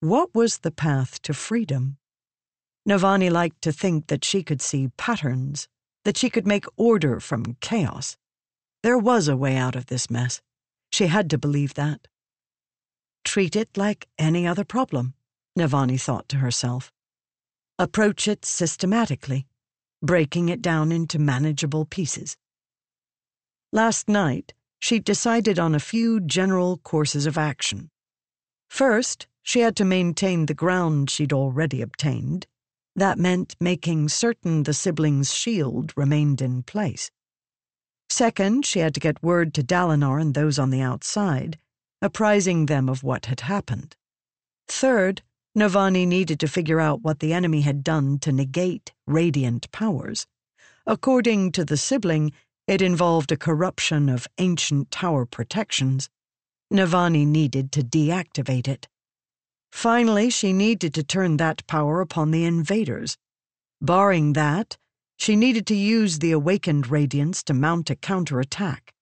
What 0.00 0.34
was 0.34 0.58
the 0.58 0.70
path 0.70 1.22
to 1.22 1.32
freedom? 1.32 1.98
Navani 2.88 3.30
liked 3.30 3.62
to 3.62 3.72
think 3.72 4.08
that 4.08 4.24
she 4.24 4.42
could 4.42 4.60
see 4.60 4.88
patterns, 4.96 5.68
that 6.04 6.16
she 6.16 6.30
could 6.30 6.46
make 6.46 6.64
order 6.76 7.20
from 7.20 7.56
chaos. 7.60 8.16
There 8.82 8.98
was 8.98 9.28
a 9.28 9.36
way 9.36 9.56
out 9.56 9.76
of 9.76 9.86
this 9.86 10.10
mess. 10.10 10.40
She 10.92 11.06
had 11.06 11.30
to 11.30 11.38
believe 11.38 11.74
that. 11.74 12.08
Treat 13.24 13.54
it 13.54 13.76
like 13.76 14.08
any 14.18 14.46
other 14.46 14.64
problem, 14.64 15.14
Navani 15.58 16.00
thought 16.00 16.28
to 16.30 16.38
herself. 16.38 16.92
Approach 17.80 18.28
it 18.28 18.44
systematically, 18.44 19.46
breaking 20.02 20.50
it 20.50 20.60
down 20.60 20.92
into 20.92 21.18
manageable 21.18 21.86
pieces. 21.86 22.36
Last 23.72 24.06
night, 24.06 24.52
she 24.80 24.98
decided 24.98 25.58
on 25.58 25.74
a 25.74 25.80
few 25.80 26.20
general 26.20 26.76
courses 26.76 27.24
of 27.24 27.38
action. 27.38 27.88
First, 28.68 29.28
she 29.42 29.60
had 29.60 29.76
to 29.76 29.86
maintain 29.86 30.44
the 30.44 30.52
ground 30.52 31.08
she'd 31.08 31.32
already 31.32 31.80
obtained. 31.80 32.46
That 32.96 33.18
meant 33.18 33.56
making 33.58 34.10
certain 34.10 34.64
the 34.64 34.74
siblings' 34.74 35.32
shield 35.32 35.94
remained 35.96 36.42
in 36.42 36.62
place. 36.64 37.10
Second, 38.10 38.66
she 38.66 38.80
had 38.80 38.92
to 38.92 39.00
get 39.00 39.22
word 39.22 39.54
to 39.54 39.62
Dalinar 39.62 40.20
and 40.20 40.34
those 40.34 40.58
on 40.58 40.68
the 40.68 40.82
outside, 40.82 41.58
apprising 42.02 42.66
them 42.66 42.90
of 42.90 43.02
what 43.02 43.24
had 43.24 43.40
happened. 43.40 43.96
Third, 44.68 45.22
Navani 45.56 46.06
needed 46.06 46.38
to 46.40 46.48
figure 46.48 46.78
out 46.78 47.02
what 47.02 47.18
the 47.18 47.32
enemy 47.32 47.62
had 47.62 47.82
done 47.82 48.18
to 48.20 48.30
negate 48.30 48.92
radiant 49.06 49.70
powers. 49.72 50.26
According 50.86 51.52
to 51.52 51.64
the 51.64 51.76
sibling, 51.76 52.32
it 52.66 52.80
involved 52.80 53.32
a 53.32 53.36
corruption 53.36 54.08
of 54.08 54.28
ancient 54.38 54.90
tower 54.90 55.26
protections. 55.26 56.08
Navani 56.72 57.26
needed 57.26 57.72
to 57.72 57.82
deactivate 57.82 58.68
it. 58.68 58.86
Finally, 59.72 60.30
she 60.30 60.52
needed 60.52 60.94
to 60.94 61.02
turn 61.02 61.36
that 61.36 61.66
power 61.66 62.00
upon 62.00 62.30
the 62.30 62.44
invaders. 62.44 63.16
Barring 63.80 64.34
that, 64.34 64.76
she 65.16 65.36
needed 65.36 65.66
to 65.66 65.74
use 65.74 66.20
the 66.20 66.32
awakened 66.32 66.86
radiants 66.86 67.42
to 67.44 67.54
mount 67.54 67.90
a 67.90 67.96
counterattack. 67.96 68.94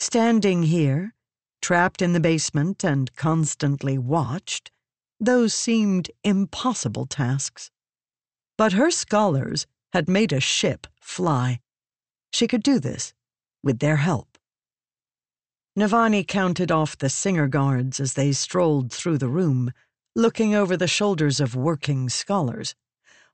Standing 0.00 0.62
here, 0.62 1.14
trapped 1.60 2.00
in 2.00 2.14
the 2.14 2.20
basement 2.20 2.84
and 2.84 3.14
constantly 3.14 3.98
watched, 3.98 4.70
those 5.20 5.52
seemed 5.52 6.10
impossible 6.24 7.06
tasks. 7.06 7.70
But 8.56 8.72
her 8.72 8.90
scholars 8.90 9.66
had 9.92 10.08
made 10.08 10.32
a 10.32 10.40
ship 10.40 10.86
fly. 11.00 11.60
She 12.32 12.46
could 12.46 12.62
do 12.62 12.78
this, 12.78 13.14
with 13.62 13.78
their 13.78 13.96
help. 13.96 14.38
Navani 15.76 16.26
counted 16.26 16.70
off 16.70 16.98
the 16.98 17.08
singer 17.08 17.46
guards 17.46 18.00
as 18.00 18.14
they 18.14 18.32
strolled 18.32 18.92
through 18.92 19.18
the 19.18 19.28
room, 19.28 19.72
looking 20.16 20.54
over 20.54 20.76
the 20.76 20.88
shoulders 20.88 21.40
of 21.40 21.54
working 21.54 22.08
scholars. 22.08 22.74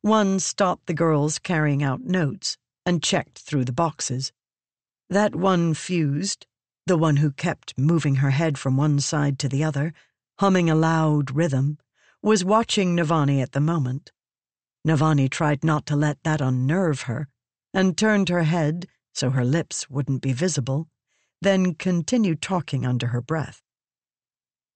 One 0.02 0.38
stopped 0.38 0.86
the 0.86 0.94
girls 0.94 1.38
carrying 1.38 1.82
out 1.82 2.02
notes 2.02 2.58
and 2.84 3.02
checked 3.02 3.38
through 3.38 3.64
the 3.64 3.72
boxes. 3.72 4.32
That 5.08 5.34
one 5.34 5.72
fused, 5.72 6.46
the 6.86 6.98
one 6.98 7.16
who 7.16 7.30
kept 7.30 7.78
moving 7.78 8.16
her 8.16 8.30
head 8.30 8.58
from 8.58 8.76
one 8.76 9.00
side 9.00 9.38
to 9.38 9.48
the 9.48 9.64
other, 9.64 9.94
humming 10.38 10.68
a 10.68 10.74
loud 10.74 11.34
rhythm, 11.34 11.78
was 12.22 12.44
watching 12.44 12.96
Navani 12.96 13.42
at 13.42 13.52
the 13.52 13.60
moment. 13.60 14.12
Navani 14.86 15.30
tried 15.30 15.64
not 15.64 15.86
to 15.86 15.96
let 15.96 16.22
that 16.24 16.40
unnerve 16.40 17.02
her 17.02 17.28
and 17.72 17.96
turned 17.96 18.28
her 18.28 18.44
head 18.44 18.86
so 19.12 19.30
her 19.30 19.44
lips 19.44 19.88
wouldn't 19.88 20.22
be 20.22 20.32
visible 20.32 20.88
then 21.44 21.74
continued 21.74 22.40
talking 22.40 22.86
under 22.86 23.08
her 23.08 23.20
breath. 23.20 23.62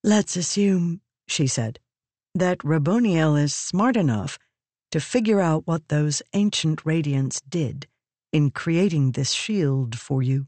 Let's 0.04 0.36
assume, 0.36 1.00
she 1.26 1.46
said, 1.46 1.80
that 2.34 2.58
Raboniel 2.58 3.42
is 3.42 3.54
smart 3.54 3.96
enough 3.96 4.38
to 4.92 5.00
figure 5.00 5.40
out 5.40 5.66
what 5.66 5.88
those 5.88 6.22
ancient 6.34 6.84
radiants 6.84 7.40
did 7.48 7.88
in 8.32 8.50
creating 8.50 9.12
this 9.12 9.32
shield 9.32 9.98
for 9.98 10.22
you. 10.22 10.46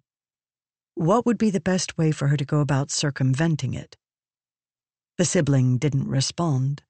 What 0.95 1.24
would 1.24 1.39
be 1.39 1.51
the 1.51 1.61
best 1.61 1.97
way 1.97 2.12
for 2.12 2.28
her 2.28 2.37
to 2.37 2.45
go 2.45 2.61
about 2.61 2.91
circumventing 2.91 3.74
it? 3.74 3.97
The 5.20 5.26
sibling 5.26 5.76
didn't 5.76 6.09
respond, 6.09 6.82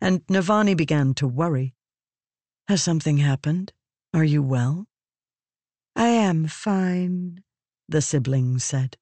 and 0.00 0.26
Navani 0.26 0.74
began 0.74 1.12
to 1.16 1.28
worry. 1.28 1.74
Has 2.66 2.82
something 2.82 3.18
happened? 3.18 3.74
Are 4.14 4.24
you 4.24 4.42
well? 4.42 4.86
I 5.94 6.06
am 6.06 6.46
fine, 6.46 7.44
the 7.86 8.00
sibling 8.00 8.58
said. 8.58 8.96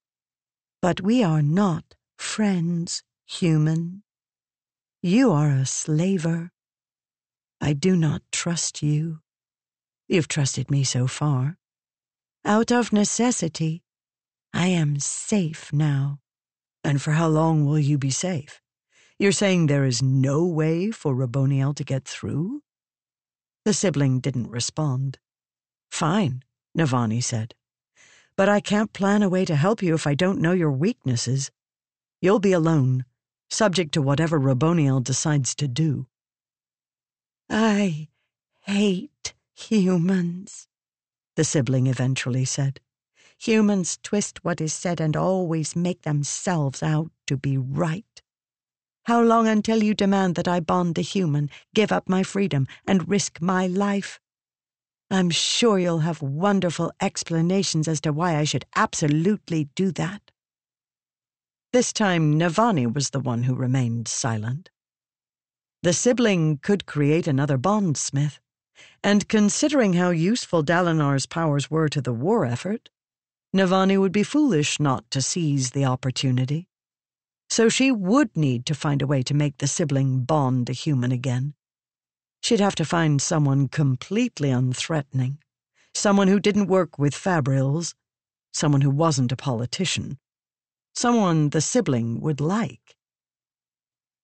But 0.80 1.00
we 1.00 1.22
are 1.22 1.42
not 1.42 1.94
friends, 2.18 3.04
human. 3.24 4.02
You 5.00 5.30
are 5.30 5.50
a 5.50 5.64
slaver. 5.64 6.50
I 7.60 7.74
do 7.74 7.94
not 7.94 8.22
trust 8.32 8.82
you. 8.82 9.20
You've 10.08 10.26
trusted 10.26 10.72
me 10.72 10.82
so 10.82 11.06
far. 11.06 11.56
Out 12.44 12.72
of 12.72 12.92
necessity, 12.92 13.84
I 14.52 14.66
am 14.66 14.98
safe 14.98 15.72
now. 15.72 16.18
And 16.82 17.00
for 17.00 17.12
how 17.12 17.28
long 17.28 17.64
will 17.64 17.78
you 17.78 17.96
be 17.96 18.10
safe? 18.10 18.60
You're 19.18 19.32
saying 19.32 19.66
there 19.66 19.84
is 19.84 20.02
no 20.02 20.44
way 20.44 20.90
for 20.90 21.14
Raboniel 21.14 21.74
to 21.76 21.84
get 21.84 22.04
through? 22.04 22.62
The 23.64 23.72
sibling 23.72 24.20
didn't 24.20 24.50
respond. 24.50 25.18
Fine, 25.90 26.42
Navani 26.76 27.22
said 27.22 27.54
but 28.36 28.48
I 28.48 28.60
can't 28.60 28.92
plan 28.92 29.22
a 29.22 29.28
way 29.28 29.44
to 29.44 29.56
help 29.56 29.82
you 29.82 29.94
if 29.94 30.06
I 30.06 30.14
don't 30.14 30.40
know 30.40 30.52
your 30.52 30.72
weaknesses. 30.72 31.50
You'll 32.20 32.40
be 32.40 32.52
alone, 32.52 33.04
subject 33.50 33.92
to 33.92 34.02
whatever 34.02 34.40
Raboniel 34.40 35.02
decides 35.02 35.54
to 35.56 35.68
do. 35.68 36.06
I 37.50 38.08
hate 38.62 39.34
humans, 39.54 40.66
the 41.36 41.44
sibling 41.44 41.86
eventually 41.86 42.44
said. 42.44 42.80
Humans 43.38 43.98
twist 44.02 44.44
what 44.44 44.60
is 44.60 44.72
said 44.72 45.00
and 45.00 45.16
always 45.16 45.76
make 45.76 46.02
themselves 46.02 46.82
out 46.82 47.10
to 47.26 47.36
be 47.36 47.58
right. 47.58 48.11
How 49.04 49.20
long 49.20 49.48
until 49.48 49.82
you 49.82 49.94
demand 49.94 50.36
that 50.36 50.46
I 50.46 50.60
bond 50.60 50.94
the 50.94 51.02
human, 51.02 51.50
give 51.74 51.90
up 51.90 52.08
my 52.08 52.22
freedom, 52.22 52.68
and 52.86 53.08
risk 53.08 53.40
my 53.40 53.66
life? 53.66 54.20
I'm 55.10 55.28
sure 55.28 55.78
you'll 55.78 55.98
have 56.00 56.22
wonderful 56.22 56.92
explanations 57.00 57.88
as 57.88 58.00
to 58.02 58.12
why 58.12 58.36
I 58.36 58.44
should 58.44 58.64
absolutely 58.76 59.64
do 59.74 59.90
that. 59.92 60.30
This 61.72 61.92
time, 61.92 62.38
Navani 62.38 62.86
was 62.92 63.10
the 63.10 63.20
one 63.20 63.42
who 63.42 63.54
remained 63.54 64.06
silent. 64.06 64.70
The 65.82 65.92
sibling 65.92 66.58
could 66.58 66.86
create 66.86 67.26
another 67.26 67.58
bondsmith, 67.58 68.38
and 69.02 69.28
considering 69.28 69.94
how 69.94 70.10
useful 70.10 70.62
Dalinar's 70.62 71.26
powers 71.26 71.68
were 71.68 71.88
to 71.88 72.00
the 72.00 72.12
war 72.12 72.44
effort, 72.44 72.88
Navani 73.52 73.98
would 73.98 74.12
be 74.12 74.22
foolish 74.22 74.78
not 74.78 75.10
to 75.10 75.20
seize 75.20 75.72
the 75.72 75.84
opportunity. 75.84 76.68
So 77.52 77.68
she 77.68 77.92
would 77.92 78.34
need 78.34 78.64
to 78.64 78.74
find 78.74 79.02
a 79.02 79.06
way 79.06 79.22
to 79.24 79.34
make 79.34 79.58
the 79.58 79.66
sibling 79.66 80.24
bond 80.24 80.70
a 80.70 80.72
human 80.72 81.12
again. 81.12 81.52
She'd 82.40 82.60
have 82.60 82.74
to 82.76 82.84
find 82.86 83.20
someone 83.20 83.68
completely 83.68 84.48
unthreatening, 84.48 85.36
someone 85.92 86.28
who 86.28 86.40
didn't 86.40 86.68
work 86.68 86.98
with 86.98 87.12
Fabrials, 87.12 87.92
someone 88.54 88.80
who 88.80 88.88
wasn't 88.88 89.32
a 89.32 89.36
politician, 89.36 90.18
someone 90.94 91.50
the 91.50 91.60
sibling 91.60 92.22
would 92.22 92.40
like. 92.40 92.96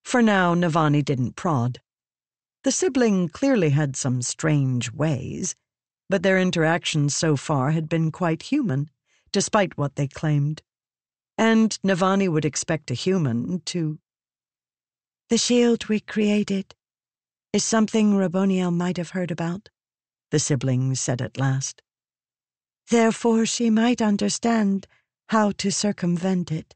For 0.05 0.23
now, 0.23 0.55
Navani 0.55 1.05
didn't 1.05 1.37
prod. 1.37 1.83
The 2.65 2.73
sibling 2.73 3.29
clearly 3.29 3.69
had 3.69 3.95
some 3.95 4.23
strange 4.23 4.91
ways, 4.91 5.55
but 6.09 6.23
their 6.23 6.39
interactions 6.39 7.15
so 7.15 7.37
far 7.37 7.73
had 7.73 7.91
been 7.91 8.11
quite 8.11 8.45
human, 8.45 8.89
despite 9.33 9.77
what 9.77 9.97
they 9.97 10.09
claimed. 10.09 10.63
And 11.39 11.79
Navani 11.85 12.29
would 12.29 12.45
expect 12.45 12.91
a 12.91 12.95
human 12.95 13.61
to. 13.67 14.01
The 15.31 15.39
shield 15.39 15.87
we 15.87 16.01
created 16.01 16.75
is 17.53 17.63
something 17.65 18.15
Raboniel 18.15 18.75
might 18.75 18.97
have 18.97 19.11
heard 19.11 19.31
about, 19.31 19.71
the 20.33 20.41
siblings 20.41 21.01
said 21.01 21.23
at 21.23 21.39
last. 21.39 21.81
Therefore 22.91 23.47
she 23.47 23.71
might 23.71 24.03
understand 24.03 24.89
how 25.29 25.53
to 25.53 25.71
circumvent 25.71 26.51
it. 26.51 26.75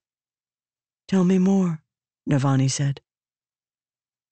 Tell 1.09 1.25
me 1.25 1.39
more, 1.39 1.83
Navani 2.29 2.71
said. 2.71 3.01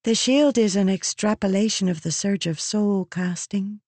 The 0.04 0.14
shield 0.14 0.56
is 0.56 0.76
an 0.76 0.88
extrapolation 0.88 1.88
of 1.88 2.02
the 2.02 2.12
surge 2.12 2.46
of 2.46 2.60
soul 2.60 3.04
casting. 3.04 3.80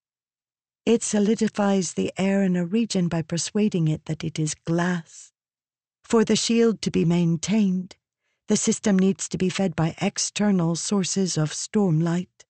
It 0.85 1.03
solidifies 1.03 1.93
the 1.93 2.13
air 2.19 2.43
in 2.43 2.57
a 2.57 2.67
region 2.67 3.09
by 3.09 3.23
persuading 3.23 3.87
it 3.89 4.07
that 4.07 4.25
it 4.25 4.39
is 4.39 4.55
glass. 4.55 5.32
For 6.13 6.27
the 6.27 6.37
shield 6.37 6.83
to 6.83 6.91
be 6.91 7.07
maintained, 7.07 7.97
the 8.47 8.57
system 8.59 8.99
needs 8.99 9.31
to 9.31 9.39
be 9.39 9.49
fed 9.49 9.75
by 9.75 9.97
external 9.99 10.77
sources 10.77 11.39
of 11.39 11.53
stormlight. 11.53 12.45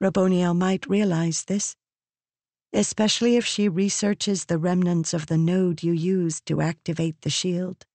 Raboniel 0.00 0.56
might 0.56 0.88
realize 0.88 1.44
this, 1.44 1.76
especially 2.72 3.36
if 3.36 3.46
she 3.46 3.68
researches 3.68 4.46
the 4.46 4.58
remnants 4.58 5.14
of 5.14 5.26
the 5.26 5.38
node 5.38 5.84
you 5.84 5.92
use 5.92 6.40
to 6.46 6.60
activate 6.60 7.20
the 7.20 7.30
shield. 7.30 7.86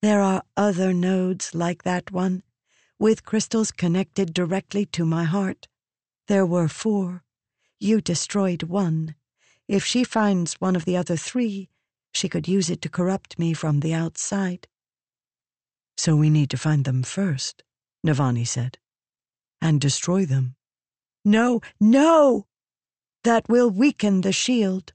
There 0.00 0.20
are 0.20 0.44
other 0.56 0.94
nodes 0.94 1.52
like 1.52 1.82
that 1.82 2.12
one, 2.12 2.44
with 3.00 3.24
crystals 3.24 3.72
connected 3.72 4.32
directly 4.32 4.86
to 4.92 5.04
my 5.04 5.24
heart. 5.24 5.66
There 6.28 6.46
were 6.46 6.68
four. 6.68 7.24
You 7.80 8.00
destroyed 8.00 8.62
one. 8.62 9.16
If 9.66 9.84
she 9.84 10.04
finds 10.04 10.54
one 10.60 10.76
of 10.76 10.84
the 10.84 10.96
other 10.96 11.16
three, 11.16 11.68
she 12.12 12.28
could 12.28 12.48
use 12.48 12.70
it 12.70 12.82
to 12.82 12.88
corrupt 12.88 13.38
me 13.38 13.52
from 13.52 13.80
the 13.80 13.94
outside. 13.94 14.66
So 15.96 16.16
we 16.16 16.30
need 16.30 16.50
to 16.50 16.56
find 16.56 16.84
them 16.84 17.02
first, 17.02 17.62
Navani 18.06 18.46
said, 18.46 18.78
and 19.60 19.80
destroy 19.80 20.24
them. 20.24 20.54
No, 21.24 21.60
no! 21.80 22.46
That 23.24 23.48
will 23.48 23.70
weaken 23.70 24.20
the 24.20 24.32
shield, 24.32 24.92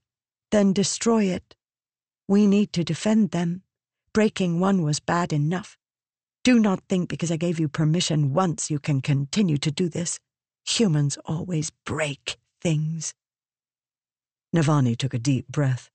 then 0.52 0.74
destroy 0.74 1.26
it. 1.26 1.56
We 2.28 2.48
need 2.48 2.72
to 2.74 2.84
defend 2.84 3.32
them. 3.32 3.64
Breaking 4.14 4.60
one 4.60 4.82
was 4.82 5.00
bad 5.00 5.34
enough. 5.34 5.78
Do 6.44 6.60
not 6.60 6.84
think 6.88 7.10
because 7.10 7.32
I 7.32 7.38
gave 7.38 7.60
you 7.60 7.68
permission 7.68 8.34
once 8.34 8.70
you 8.70 8.80
can 8.80 9.02
continue 9.02 9.58
to 9.58 9.72
do 9.72 9.90
this. 9.90 10.20
Humans 10.66 11.18
always 11.26 11.72
break 11.86 12.38
things. 12.62 13.14
Navani 14.56 14.98
took 14.98 15.14
a 15.14 15.20
deep 15.20 15.48
breath. 15.48 15.90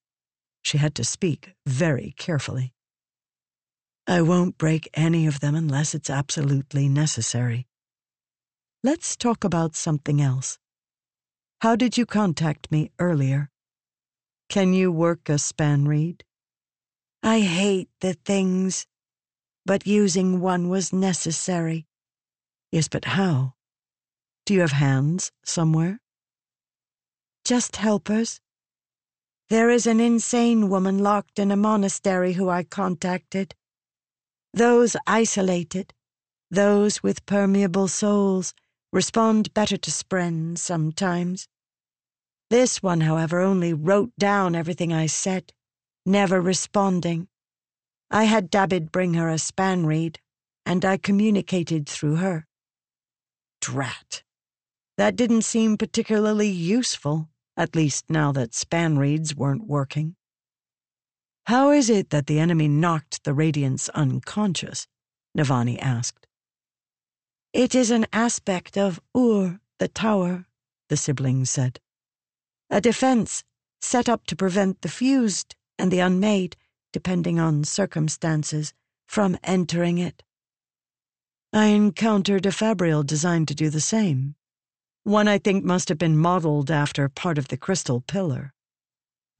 She 0.63 0.79
had 0.79 0.95
to 0.97 1.05
speak 1.05 1.55
very 1.67 2.15
carefully. 2.17 2.73
I 4.07 4.23
won't 4.23 4.57
break 4.59 4.89
any 4.95 5.27
of 5.27 5.41
them 5.41 5.55
unless 5.55 5.95
it's 5.95 6.11
absolutely 6.11 6.89
necessary. 6.89 7.67
Let's 8.83 9.17
talk 9.17 9.45
about 9.45 9.77
something 9.77 10.21
else. 10.21 10.59
How 11.61 11.77
did 11.77 11.99
you 11.99 12.07
contact 12.07 12.71
me 12.71 12.91
earlier? 12.99 13.51
Can 14.49 14.73
you 14.73 14.91
work 14.91 15.29
a 15.29 15.39
spanreed? 15.39 16.23
I 17.23 17.41
hate 17.41 17.91
the 18.01 18.15
things, 18.15 18.87
but 19.67 19.87
using 19.87 20.41
one 20.41 20.69
was 20.69 20.93
necessary. 20.93 21.87
Yes, 22.73 22.89
but 22.89 23.05
how? 23.05 23.55
Do 24.47 24.55
you 24.55 24.61
have 24.61 24.73
hands 24.73 25.33
somewhere? 25.45 26.01
Just 27.45 27.77
helpers. 27.77 28.41
There 29.51 29.71
is 29.71 29.87
an 29.87 29.99
insane 29.99 30.69
woman 30.69 30.99
locked 30.99 31.39
in 31.39 31.51
a 31.51 31.57
monastery 31.57 32.35
who 32.35 32.51
I 32.51 32.65
contacted. 32.65 33.55
Those 34.53 34.95
isolated, 35.07 35.95
those 36.51 37.03
with 37.03 37.25
permeable 37.25 37.89
souls, 37.89 38.53
respond 38.93 39.55
better 39.55 39.79
to 39.79 39.91
spren 39.91 40.59
sometimes. 40.59 41.49
This 42.51 42.83
one, 42.83 43.01
however, 43.01 43.41
only 43.41 43.73
wrote 43.73 44.13
down 44.19 44.55
everything 44.55 44.93
I 44.93 45.07
said, 45.07 45.53
never 46.05 46.43
responding. 46.43 47.29
I 48.11 48.25
had 48.25 48.51
Dabid 48.51 48.93
bring 48.93 49.15
her 49.15 49.31
a 49.31 49.39
spanreed, 49.39 50.17
and 50.67 50.85
I 50.85 50.99
communicated 50.99 51.89
through 51.89 52.17
her. 52.17 52.47
Drat. 53.63 54.23
That 54.99 55.17
didn't 55.17 55.43
seem 55.43 55.79
particularly 55.79 56.49
useful, 56.49 57.31
at 57.59 57.75
least 57.75 58.09
now 58.09 58.31
that 58.31 58.55
span 58.55 58.95
spanreeds 58.95 59.35
weren't 59.35 59.67
working. 59.67 60.15
How 61.47 61.71
is 61.73 61.91
it 61.91 62.11
that 62.11 62.29
the 62.29 62.39
enemy 62.39 62.69
knocked 62.69 63.25
the 63.25 63.33
Radiants 63.33 63.91
unconscious? 63.95 64.87
Navani 65.37 65.79
asked. 65.81 66.27
It 67.53 67.75
is 67.75 67.91
an 67.91 68.07
aspect 68.13 68.79
of 68.79 69.01
Ur, 69.17 69.59
the 69.79 69.89
tower, 69.89 70.47
the 70.89 70.97
siblings 70.97 71.51
said. 71.51 71.81
A 72.71 72.81
defense 72.81 73.43
set 73.81 74.09
up 74.09 74.27
to 74.27 74.37
prevent 74.37 74.83
the 74.83 74.89
fused 74.89 75.57
and 75.79 75.91
the 75.91 76.01
unmade, 76.01 76.57
depending 76.93 77.41
on 77.41 77.65
circumstances, 77.65 78.73
from 79.07 79.37
entering 79.43 79.99
it. 79.99 80.23
I 81.53 81.67
encountered 81.67 82.47
a 82.47 82.53
fabrial 82.53 83.03
designed 83.03 83.49
to 83.49 83.55
do 83.55 83.71
the 83.71 83.81
same. 83.81 84.37
One 85.09 85.27
I 85.27 85.39
think 85.39 85.65
must 85.65 85.89
have 85.89 85.97
been 85.97 86.19
modeled 86.19 86.71
after 86.71 87.09
part 87.09 87.39
of 87.39 87.49
the 87.49 87.57
crystal 87.57 88.03
pillar. 88.03 88.53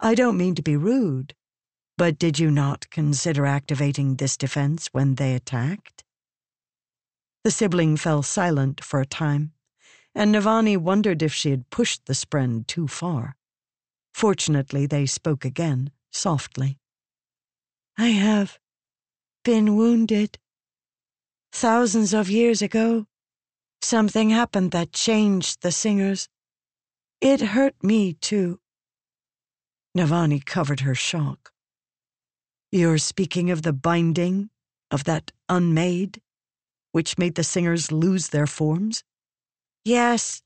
I 0.01 0.15
don't 0.15 0.39
mean 0.39 0.55
to 0.55 0.63
be 0.63 0.79
rude, 0.79 1.35
but 1.99 2.19
did 2.19 2.39
you 2.39 2.51
not 2.51 2.89
consider 2.89 3.45
activating 3.45 4.17
this 4.17 4.39
defense 4.39 4.87
when 4.93 5.17
they 5.17 5.35
attacked? 5.35 6.05
The 7.45 7.51
sibling 7.51 7.99
fell 7.99 8.23
silent 8.23 8.83
for 8.83 8.99
a 8.99 9.05
time, 9.05 9.53
and 10.15 10.35
Navani 10.35 10.79
wondered 10.79 11.23
if 11.23 11.35
she 11.35 11.51
had 11.51 11.69
pushed 11.69 12.07
the 12.07 12.15
spren 12.15 12.67
too 12.67 12.89
far. 12.89 13.37
Fortunately, 14.15 14.87
they 14.87 15.05
spoke 15.05 15.45
again, 15.45 15.91
softly. 16.11 16.79
I 17.99 18.09
have 18.09 18.59
been 19.45 19.77
wounded. 19.77 20.39
Thousands 21.53 22.15
of 22.15 22.31
years 22.31 22.63
ago, 22.63 23.08
something 23.83 24.31
happened 24.31 24.71
that 24.73 24.93
changed 24.93 25.63
the 25.63 25.73
singers. 25.73 26.29
It 27.21 27.41
hurt 27.41 27.75
me, 27.83 28.15
too. 28.15 28.61
Navani 29.97 30.45
covered 30.45 30.81
her 30.81 30.95
shock. 30.95 31.53
You're 32.71 32.99
speaking 32.99 33.51
of 33.51 33.63
the 33.63 33.73
binding 33.73 34.51
of 34.91 35.05
that 35.05 35.33
unmade, 35.49 36.21
which 36.93 37.19
made 37.19 37.35
the 37.35 37.45
singers 37.45 37.93
lose 37.93 38.29
their 38.29 38.47
forms? 38.47 39.05
Yes, 39.85 40.43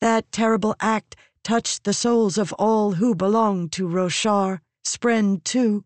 that 0.00 0.30
terrible 0.32 0.74
act 0.80 1.16
touched 1.44 1.84
the 1.84 1.92
souls 1.92 2.38
of 2.38 2.52
all 2.54 2.92
who 2.92 3.14
belong 3.14 3.68
to 3.70 3.88
Roshar, 3.88 4.60
Spren 4.84 5.42
too. 5.44 5.84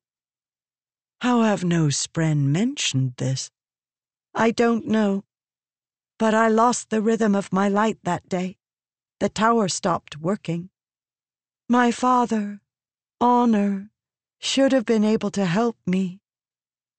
How 1.21 1.43
have 1.43 1.65
no 1.65 1.87
Spren 1.87 2.47
mentioned 2.47 3.15
this? 3.17 3.51
I 4.35 4.51
don't 4.51 4.87
know. 4.87 5.25
But 6.19 6.35
I 6.35 6.49
lost 6.49 6.91
the 6.91 7.03
rhythm 7.03 7.35
of 7.35 7.53
my 7.53 7.69
light 7.69 7.99
that 8.05 8.29
day. 8.29 8.57
The 9.21 9.29
tower 9.29 9.69
stopped 9.69 10.19
working. 10.19 10.71
My 11.69 11.91
father, 11.91 12.61
Honor, 13.21 13.91
should 14.39 14.73
have 14.73 14.87
been 14.87 15.05
able 15.05 15.31
to 15.33 15.45
help 15.45 15.77
me, 15.87 16.21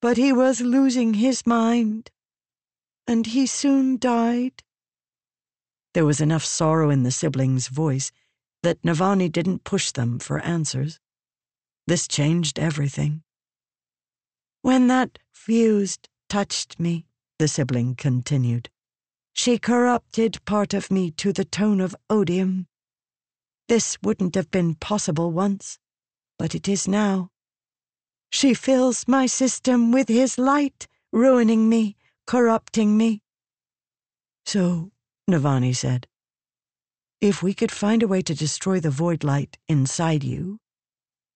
but 0.01 0.17
he 0.17 0.33
was 0.33 0.61
losing 0.61 1.15
his 1.15 1.45
mind, 1.45 2.11
and 3.07 3.25
he 3.25 3.47
soon 3.47 3.97
died. 3.97 4.63
There 5.93 6.05
was 6.05 6.21
enough 6.21 6.43
sorrow 6.45 6.89
in 6.89 7.03
the 7.03 7.11
siblings' 7.11 7.69
voice 7.69 8.11
that 8.61 8.81
Navani 8.83 9.31
didn't 9.31 9.63
push 9.63 9.91
them 9.91 10.19
for 10.19 10.39
answers. 10.39 10.99
This 11.87 12.07
changed 12.07 12.59
everything. 12.59 13.23
When 14.61 14.87
that 14.87 15.19
fused 15.31 16.09
touched 16.27 16.79
me, 16.79 17.05
the 17.39 17.47
sibling 17.47 17.95
continued, 17.95 18.69
she 19.37 19.57
corrupted 19.57 20.43
part 20.43 20.73
of 20.73 20.91
me 20.91 21.11
to 21.11 21.31
the 21.31 21.45
tone 21.45 21.79
of 21.79 21.95
odium. 22.09 22.67
This 23.69 23.97
wouldn't 24.03 24.35
have 24.35 24.51
been 24.51 24.75
possible 24.75 25.31
once 25.31 25.79
but 26.37 26.53
it 26.53 26.67
is 26.67 26.87
now. 26.87 27.29
She 28.29 28.53
fills 28.53 29.07
my 29.07 29.25
system 29.25 29.91
with 29.91 30.07
his 30.07 30.37
light, 30.37 30.87
ruining 31.11 31.69
me, 31.69 31.95
corrupting 32.25 32.95
me. 32.97 33.21
So, 34.45 34.91
Navani 35.29 35.75
said, 35.75 36.07
if 37.19 37.41
we 37.41 37.53
could 37.53 37.71
find 37.71 38.03
a 38.03 38.07
way 38.07 38.21
to 38.21 38.35
destroy 38.35 38.79
the 38.79 38.91
void 38.91 39.23
light 39.23 39.57
inside 39.67 40.23
you, 40.23 40.59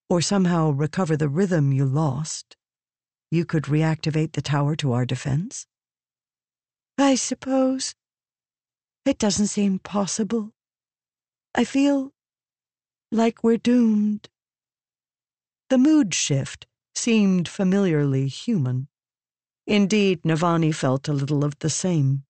or 0.09 0.21
somehow 0.21 0.69
recover 0.69 1.17
the 1.17 1.29
rhythm 1.29 1.71
you 1.71 1.85
lost, 1.85 2.55
you 3.31 3.45
could 3.45 3.63
reactivate 3.63 4.33
the 4.33 4.41
tower 4.41 4.75
to 4.75 4.91
our 4.91 5.05
defense? 5.05 5.65
I 7.01 7.15
suppose. 7.15 7.95
It 9.05 9.17
doesn't 9.17 9.47
seem 9.47 9.79
possible. 9.79 10.51
I 11.55 11.63
feel 11.63 12.13
like 13.11 13.43
we're 13.43 13.57
doomed. 13.57 14.29
The 15.69 15.79
mood 15.79 16.13
shift 16.13 16.67
seemed 16.93 17.47
familiarly 17.47 18.27
human. 18.27 18.87
Indeed, 19.65 20.21
Navani 20.21 20.73
felt 20.73 21.07
a 21.07 21.13
little 21.13 21.43
of 21.43 21.57
the 21.57 21.71
same. 21.71 22.23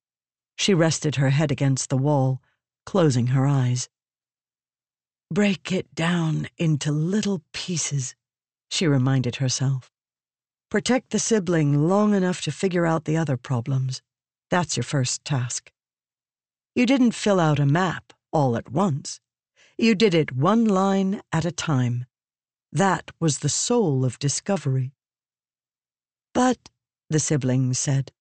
She 0.58 0.74
rested 0.74 1.16
her 1.16 1.32
head 1.32 1.52
against 1.52 1.90
the 1.90 1.98
wall, 1.98 2.42
closing 2.86 3.28
her 3.28 3.46
eyes. 3.46 3.90
Break 5.30 5.74
it 5.74 5.94
down 5.94 6.48
into 6.58 6.94
little 6.94 7.44
pieces, 7.52 8.16
she 8.70 8.88
reminded 8.88 9.36
herself. 9.36 9.92
Protect 10.70 11.10
the 11.10 11.20
sibling 11.20 11.90
long 11.90 12.14
enough 12.14 12.40
to 12.44 12.54
figure 12.54 12.86
out 12.86 13.04
the 13.04 13.18
other 13.18 13.36
problems. 13.36 14.02
That's 14.52 14.76
your 14.76 14.84
first 14.84 15.24
task. 15.24 15.72
You 16.76 16.86
didn't 16.86 17.14
fill 17.14 17.40
out 17.40 17.58
a 17.58 17.66
map 17.66 18.12
all 18.34 18.58
at 18.58 18.70
once. 18.70 19.22
You 19.78 19.96
did 19.96 20.14
it 20.14 20.36
one 20.36 20.66
line 20.66 21.22
at 21.32 21.46
a 21.46 21.52
time. 21.52 22.06
That 22.72 23.12
was 23.20 23.40
the 23.40 23.50
soul 23.50 24.04
of 24.04 24.20
discovery. 24.20 24.92
But, 26.34 26.70
the 27.10 27.20
sibling 27.20 27.74
said. 27.74 28.12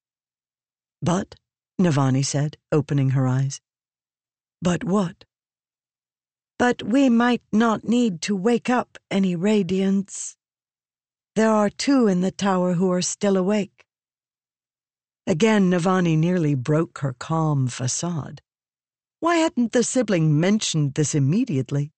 But, 1.03 1.35
Navani 1.81 2.25
said, 2.25 2.57
opening 2.71 3.11
her 3.11 3.27
eyes. 3.27 3.61
But 4.63 4.85
what? 4.85 5.25
But 6.59 6.83
we 6.83 7.09
might 7.09 7.43
not 7.53 7.89
need 7.89 8.23
to 8.23 8.37
wake 8.37 8.71
up 8.71 8.99
any 9.11 9.35
radiants. 9.35 10.37
There 11.35 11.51
are 11.51 11.71
two 11.71 12.07
in 12.07 12.21
the 12.21 12.31
tower 12.31 12.75
who 12.75 12.91
are 12.93 13.03
still 13.03 13.37
awake. 13.37 13.85
Again, 15.27 15.71
Navani 15.71 16.17
nearly 16.17 16.55
broke 16.55 16.99
her 16.99 17.13
calm 17.13 17.69
facade. 17.69 18.41
Why 19.21 19.37
hadn't 19.37 19.73
the 19.73 19.85
sibling 19.85 20.41
mentioned 20.41 20.95
this 20.95 21.15
immediately? 21.15 21.93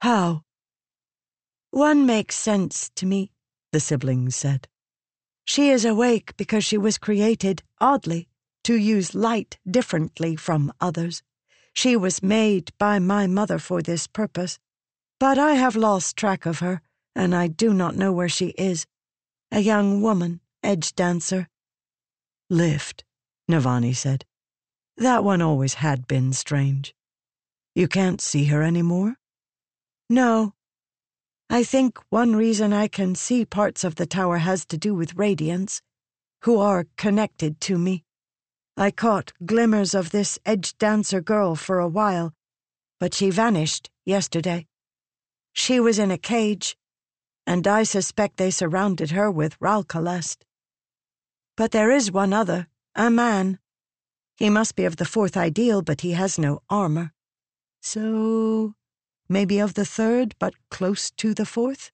How? 0.00 0.44
One 1.70 2.06
makes 2.06 2.36
sense 2.36 2.90
to 2.94 3.06
me, 3.06 3.32
the 3.72 3.80
sibling 3.80 4.30
said. 4.30 4.68
She 5.44 5.70
is 5.70 5.84
awake 5.84 6.36
because 6.36 6.64
she 6.64 6.78
was 6.78 6.96
created, 6.96 7.62
oddly, 7.80 8.28
to 8.62 8.76
use 8.76 9.14
light 9.14 9.58
differently 9.68 10.36
from 10.36 10.72
others. 10.80 11.22
She 11.72 11.96
was 11.96 12.22
made 12.22 12.72
by 12.78 12.98
my 12.98 13.26
mother 13.26 13.58
for 13.58 13.82
this 13.82 14.06
purpose, 14.06 14.58
but 15.18 15.38
I 15.38 15.54
have 15.54 15.74
lost 15.74 16.16
track 16.16 16.46
of 16.46 16.60
her, 16.60 16.80
and 17.16 17.34
I 17.34 17.48
do 17.48 17.74
not 17.74 17.96
know 17.96 18.12
where 18.12 18.28
she 18.28 18.48
is. 18.50 18.86
A 19.50 19.60
young 19.60 20.00
woman, 20.00 20.40
edge 20.62 20.94
dancer. 20.94 21.48
Lift, 22.50 23.04
Navani 23.50 23.94
said. 23.94 24.24
That 24.96 25.24
one 25.24 25.42
always 25.42 25.74
had 25.74 26.06
been 26.06 26.32
strange. 26.32 26.94
You 27.74 27.88
can't 27.88 28.20
see 28.20 28.44
her 28.46 28.62
anymore? 28.62 29.16
No. 30.08 30.54
I 31.50 31.64
think 31.64 31.98
one 32.10 32.36
reason 32.36 32.72
I 32.72 32.88
can 32.88 33.14
see 33.14 33.44
parts 33.44 33.84
of 33.84 33.96
the 33.96 34.06
tower 34.06 34.38
has 34.38 34.64
to 34.66 34.78
do 34.78 34.94
with 34.94 35.16
radiants, 35.16 35.80
who 36.42 36.58
are 36.58 36.86
connected 36.96 37.60
to 37.62 37.78
me. 37.78 38.04
I 38.76 38.90
caught 38.90 39.32
glimmers 39.44 39.94
of 39.94 40.10
this 40.10 40.38
edge 40.44 40.76
dancer 40.78 41.20
girl 41.20 41.56
for 41.56 41.78
a 41.78 41.88
while, 41.88 42.34
but 43.00 43.14
she 43.14 43.30
vanished 43.30 43.90
yesterday. 44.04 44.66
She 45.52 45.80
was 45.80 45.98
in 45.98 46.10
a 46.10 46.18
cage, 46.18 46.76
and 47.46 47.66
I 47.66 47.84
suspect 47.84 48.36
they 48.36 48.50
surrounded 48.50 49.12
her 49.12 49.30
with 49.30 49.58
Ralkalest. 49.60 50.44
But 51.56 51.70
there 51.70 51.90
is 51.90 52.10
one 52.10 52.32
other, 52.32 52.68
a 52.94 53.10
man. 53.10 53.58
He 54.36 54.50
must 54.50 54.74
be 54.74 54.84
of 54.84 54.96
the 54.96 55.04
fourth 55.04 55.36
ideal, 55.36 55.82
but 55.82 56.00
he 56.00 56.12
has 56.12 56.38
no 56.38 56.62
armor. 56.68 57.12
So, 57.80 58.74
maybe 59.28 59.60
of 59.60 59.74
the 59.74 59.84
third, 59.84 60.34
but 60.38 60.54
close 60.70 61.10
to 61.12 61.34
the 61.34 61.46
fourth? 61.46 61.92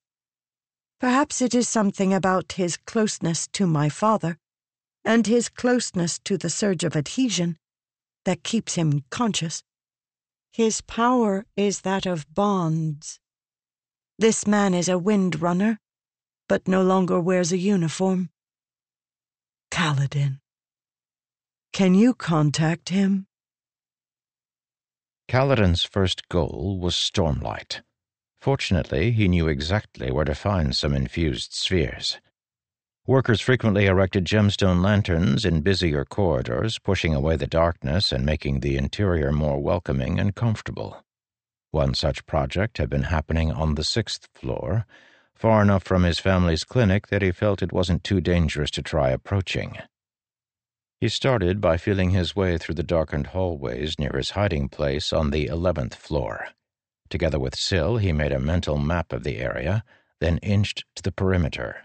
Perhaps 0.98 1.42
it 1.42 1.54
is 1.54 1.68
something 1.68 2.12
about 2.14 2.52
his 2.52 2.76
closeness 2.76 3.48
to 3.48 3.66
my 3.66 3.88
father 3.88 4.38
and 5.04 5.26
his 5.26 5.48
closeness 5.48 6.18
to 6.20 6.36
the 6.36 6.50
surge 6.50 6.84
of 6.84 6.96
adhesion 6.96 7.58
that 8.24 8.44
keeps 8.44 8.74
him 8.74 9.04
conscious. 9.10 9.62
His 10.52 10.80
power 10.80 11.46
is 11.56 11.82
that 11.82 12.06
of 12.06 12.32
bonds. 12.34 13.20
This 14.18 14.46
man 14.46 14.74
is 14.74 14.88
a 14.88 14.98
wind 14.98 15.40
runner, 15.40 15.78
but 16.48 16.68
no 16.68 16.82
longer 16.82 17.20
wears 17.20 17.52
a 17.52 17.58
uniform. 17.58 18.30
Kaladin. 19.80 20.40
Can 21.72 21.94
you 21.94 22.12
contact 22.12 22.90
him? 22.90 23.26
Kaladin's 25.26 25.84
first 25.84 26.28
goal 26.28 26.78
was 26.78 26.94
Stormlight. 26.94 27.80
Fortunately, 28.42 29.10
he 29.10 29.26
knew 29.26 29.48
exactly 29.48 30.10
where 30.10 30.26
to 30.26 30.34
find 30.34 30.76
some 30.76 30.92
infused 30.92 31.54
spheres. 31.54 32.18
Workers 33.06 33.40
frequently 33.40 33.86
erected 33.86 34.26
gemstone 34.26 34.82
lanterns 34.82 35.46
in 35.46 35.62
busier 35.62 36.04
corridors, 36.04 36.78
pushing 36.78 37.14
away 37.14 37.36
the 37.36 37.46
darkness 37.46 38.12
and 38.12 38.26
making 38.26 38.60
the 38.60 38.76
interior 38.76 39.32
more 39.32 39.62
welcoming 39.62 40.20
and 40.20 40.34
comfortable. 40.34 41.02
One 41.70 41.94
such 41.94 42.26
project 42.26 42.76
had 42.76 42.90
been 42.90 43.04
happening 43.04 43.50
on 43.50 43.76
the 43.76 43.84
sixth 43.84 44.28
floor, 44.34 44.84
far 45.40 45.62
enough 45.62 45.82
from 45.82 46.02
his 46.02 46.18
family's 46.18 46.64
clinic 46.64 47.06
that 47.06 47.22
he 47.22 47.32
felt 47.32 47.62
it 47.62 47.72
wasn't 47.72 48.04
too 48.04 48.20
dangerous 48.20 48.70
to 48.70 48.82
try 48.82 49.08
approaching. 49.08 49.74
He 51.00 51.08
started 51.08 51.62
by 51.62 51.78
feeling 51.78 52.10
his 52.10 52.36
way 52.36 52.58
through 52.58 52.74
the 52.74 52.82
darkened 52.82 53.28
hallways 53.28 53.98
near 53.98 54.12
his 54.14 54.32
hiding 54.32 54.68
place 54.68 55.14
on 55.14 55.30
the 55.30 55.46
eleventh 55.46 55.94
floor. 55.94 56.48
Together 57.08 57.38
with 57.38 57.56
Syl, 57.56 57.96
he 57.96 58.12
made 58.12 58.32
a 58.32 58.38
mental 58.38 58.76
map 58.76 59.14
of 59.14 59.24
the 59.24 59.38
area, 59.38 59.82
then 60.20 60.36
inched 60.42 60.84
to 60.96 61.02
the 61.02 61.10
perimeter. 61.10 61.84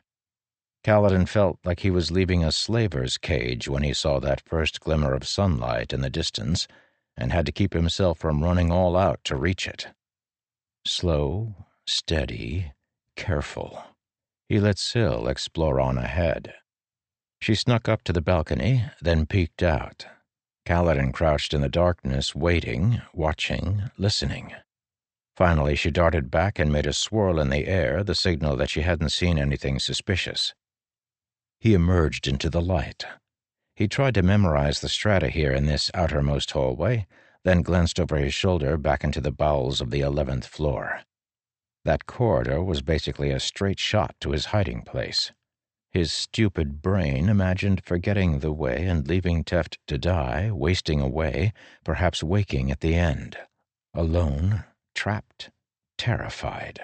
Kaladin 0.83 1.25
felt 1.25 1.57
like 1.63 1.79
he 1.79 1.89
was 1.89 2.11
leaving 2.11 2.43
a 2.43 2.51
slaver's 2.51 3.17
cage 3.17 3.69
when 3.69 3.83
he 3.83 3.93
saw 3.93 4.19
that 4.19 4.45
first 4.45 4.81
glimmer 4.81 5.13
of 5.13 5.25
sunlight 5.25 5.93
in 5.93 6.01
the 6.01 6.09
distance 6.09 6.67
and 7.15 7.31
had 7.31 7.45
to 7.45 7.53
keep 7.53 7.71
himself 7.71 8.19
from 8.19 8.43
running 8.43 8.69
all 8.69 8.97
out 8.97 9.21
to 9.23 9.37
reach 9.37 9.65
it. 9.65 9.87
Slow, 10.85 11.55
steady, 11.87 12.73
careful. 13.15 13.83
He 14.47 14.59
let 14.59 14.77
Syl 14.77 15.27
explore 15.27 15.79
on 15.79 15.97
ahead. 15.97 16.53
She 17.41 17.55
snuck 17.55 17.89
up 17.89 18.03
to 18.03 18.13
the 18.13 18.21
balcony, 18.21 18.85
then 19.01 19.25
peeked 19.25 19.63
out. 19.63 20.05
Kaladin 20.65 21.13
crouched 21.13 21.53
in 21.53 21.61
the 21.61 21.69
darkness, 21.69 22.33
waiting, 22.33 23.01
watching, 23.13 23.83
listening. 23.97 24.53
Finally, 25.35 25.75
she 25.75 25.91
darted 25.91 26.31
back 26.31 26.57
and 26.57 26.71
made 26.71 26.87
a 26.87 26.93
swirl 26.93 27.39
in 27.39 27.49
the 27.49 27.67
air, 27.67 28.03
the 28.03 28.15
signal 28.15 28.55
that 28.55 28.69
she 28.69 28.81
hadn't 28.81 29.09
seen 29.09 29.37
anything 29.37 29.79
suspicious. 29.79 30.53
He 31.59 31.73
emerged 31.73 32.27
into 32.27 32.49
the 32.49 32.61
light. 32.61 33.05
He 33.75 33.87
tried 33.87 34.13
to 34.15 34.23
memorize 34.23 34.79
the 34.79 34.89
strata 34.89 35.29
here 35.29 35.51
in 35.51 35.65
this 35.65 35.91
outermost 35.93 36.51
hallway, 36.51 37.05
then 37.43 37.61
glanced 37.61 37.99
over 37.99 38.17
his 38.17 38.33
shoulder 38.33 38.77
back 38.77 39.03
into 39.03 39.19
the 39.19 39.31
bowels 39.31 39.81
of 39.81 39.91
the 39.91 40.01
eleventh 40.01 40.47
floor. 40.47 41.01
That 41.85 42.05
corridor 42.05 42.61
was 42.61 42.81
basically 42.81 43.31
a 43.31 43.39
straight 43.39 43.79
shot 43.79 44.15
to 44.19 44.31
his 44.31 44.47
hiding 44.47 44.81
place. 44.81 45.31
His 45.91 46.11
stupid 46.11 46.81
brain 46.81 47.29
imagined 47.29 47.85
forgetting 47.85 48.39
the 48.39 48.51
way 48.51 48.85
and 48.85 49.07
leaving 49.07 49.45
Teft 49.45 49.77
to 49.87 49.97
die, 49.97 50.51
wasting 50.51 50.99
away, 50.99 51.53
perhaps 51.85 52.21
waking 52.21 52.69
at 52.69 52.81
the 52.81 52.95
end. 52.95 53.37
Alone, 53.93 54.65
trapped, 54.93 55.51
terrified. 55.97 56.81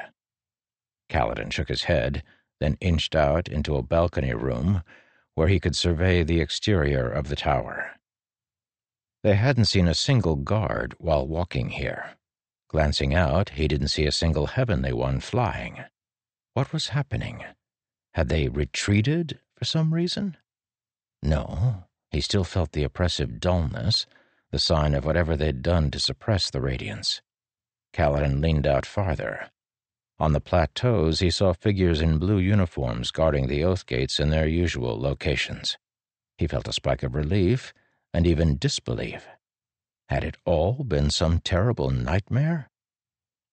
Kaladin 1.09 1.51
shook 1.51 1.67
his 1.67 1.83
head 1.83 2.23
then 2.61 2.77
inched 2.79 3.15
out 3.15 3.49
into 3.49 3.75
a 3.75 3.81
balcony 3.81 4.33
room 4.33 4.83
where 5.33 5.47
he 5.47 5.59
could 5.59 5.75
survey 5.75 6.23
the 6.23 6.39
exterior 6.39 7.09
of 7.09 7.27
the 7.27 7.35
tower. 7.35 7.93
They 9.23 9.35
hadn't 9.35 9.65
seen 9.65 9.87
a 9.87 9.95
single 9.95 10.35
guard 10.35 10.95
while 10.99 11.27
walking 11.27 11.69
here. 11.69 12.17
Glancing 12.71 13.13
out, 13.13 13.49
he 13.49 13.67
didn't 13.67 13.89
see 13.89 14.05
a 14.05 14.13
single 14.13 14.47
heavenly 14.47 14.93
one 14.93 15.19
flying. 15.19 15.83
What 16.53 16.71
was 16.71 16.95
happening? 16.95 17.43
Had 18.13 18.29
they 18.29 18.47
retreated 18.47 19.39
for 19.57 19.65
some 19.65 19.93
reason? 19.93 20.37
No, 21.21 21.83
he 22.11 22.21
still 22.21 22.45
felt 22.45 22.71
the 22.71 22.85
oppressive 22.85 23.41
dullness, 23.41 24.05
the 24.51 24.57
sign 24.57 24.93
of 24.93 25.03
whatever 25.03 25.35
they'd 25.35 25.61
done 25.61 25.91
to 25.91 25.99
suppress 25.99 26.49
the 26.49 26.61
radiants. 26.61 27.19
Kaladin 27.91 28.41
leaned 28.41 28.65
out 28.65 28.85
farther. 28.85 29.49
On 30.17 30.31
the 30.31 30.39
plateaus, 30.39 31.19
he 31.19 31.29
saw 31.29 31.51
figures 31.51 31.99
in 31.99 32.19
blue 32.19 32.39
uniforms 32.39 33.11
guarding 33.11 33.47
the 33.47 33.65
oath 33.65 33.85
gates 33.85 34.17
in 34.17 34.29
their 34.29 34.47
usual 34.47 34.97
locations. 34.97 35.77
He 36.37 36.47
felt 36.47 36.69
a 36.69 36.73
spike 36.73 37.03
of 37.03 37.15
relief 37.15 37.73
and 38.13 38.25
even 38.25 38.57
disbelief. 38.57 39.27
Had 40.11 40.25
it 40.25 40.35
all 40.43 40.83
been 40.83 41.09
some 41.09 41.39
terrible 41.39 41.89
nightmare? 41.89 42.69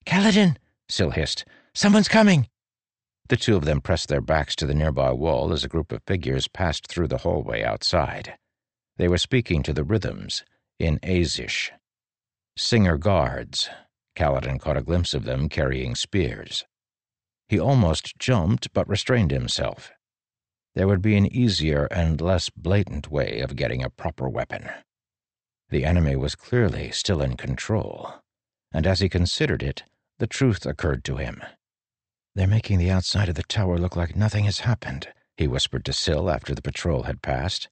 Kaladin, 0.05 0.57
Syl 0.89 1.11
hissed. 1.11 1.45
Someone's 1.73 2.09
coming. 2.09 2.49
The 3.29 3.37
two 3.37 3.55
of 3.55 3.65
them 3.65 3.81
pressed 3.81 4.09
their 4.09 4.21
backs 4.21 4.57
to 4.57 4.67
the 4.67 4.75
nearby 4.75 5.13
wall 5.13 5.53
as 5.53 5.63
a 5.63 5.69
group 5.69 5.93
of 5.93 6.03
figures 6.05 6.49
passed 6.49 6.89
through 6.89 7.07
the 7.07 7.19
hallway 7.19 7.63
outside. 7.63 8.35
They 8.97 9.07
were 9.07 9.19
speaking 9.19 9.63
to 9.63 9.73
the 9.73 9.85
rhythms 9.85 10.43
in 10.81 10.99
Azish. 11.05 11.71
Singer 12.57 12.99
guards, 12.99 13.71
Kaladin 14.17 14.59
caught 14.59 14.77
a 14.77 14.83
glimpse 14.83 15.15
of 15.15 15.23
them 15.23 15.49
carrying 15.49 15.95
spears. 15.95 16.65
He 17.49 17.61
almost 17.61 18.19
jumped, 18.19 18.73
but 18.73 18.89
restrained 18.89 19.31
himself. 19.31 19.93
There 20.75 20.89
would 20.89 21.03
be 21.03 21.17
an 21.17 21.33
easier 21.33 21.87
and 21.93 22.21
less 22.21 22.51
blatant 22.51 23.13
way 23.13 23.39
of 23.43 23.55
getting 23.55 23.85
a 23.85 23.91
proper 23.91 24.29
weapon. 24.29 24.69
The 25.71 25.85
enemy 25.85 26.17
was 26.17 26.35
clearly 26.35 26.91
still 26.93 27.21
in 27.21 27.37
control, 27.37 28.15
and 28.73 28.87
as 28.87 29.01
he 29.01 29.09
considered 29.09 29.63
it, 29.63 29.83
the 30.19 30.27
truth 30.27 30.65
occurred 30.65 31.05
to 31.05 31.17
him. 31.17 31.43
They're 32.35 32.47
making 32.47 32.79
the 32.79 32.91
outside 32.91 33.29
of 33.29 33.35
the 33.35 33.43
tower 33.43 33.79
look 33.79 33.95
like 33.95 34.17
nothing 34.17 34.45
has 34.45 34.61
happened, 34.61 35.09
he 35.37 35.47
whispered 35.47 35.85
to 35.85 35.93
Syl 35.93 36.31
after 36.31 36.55
the 36.55 36.63
patrol 36.63 37.03
had 37.03 37.21
passed. 37.21 37.69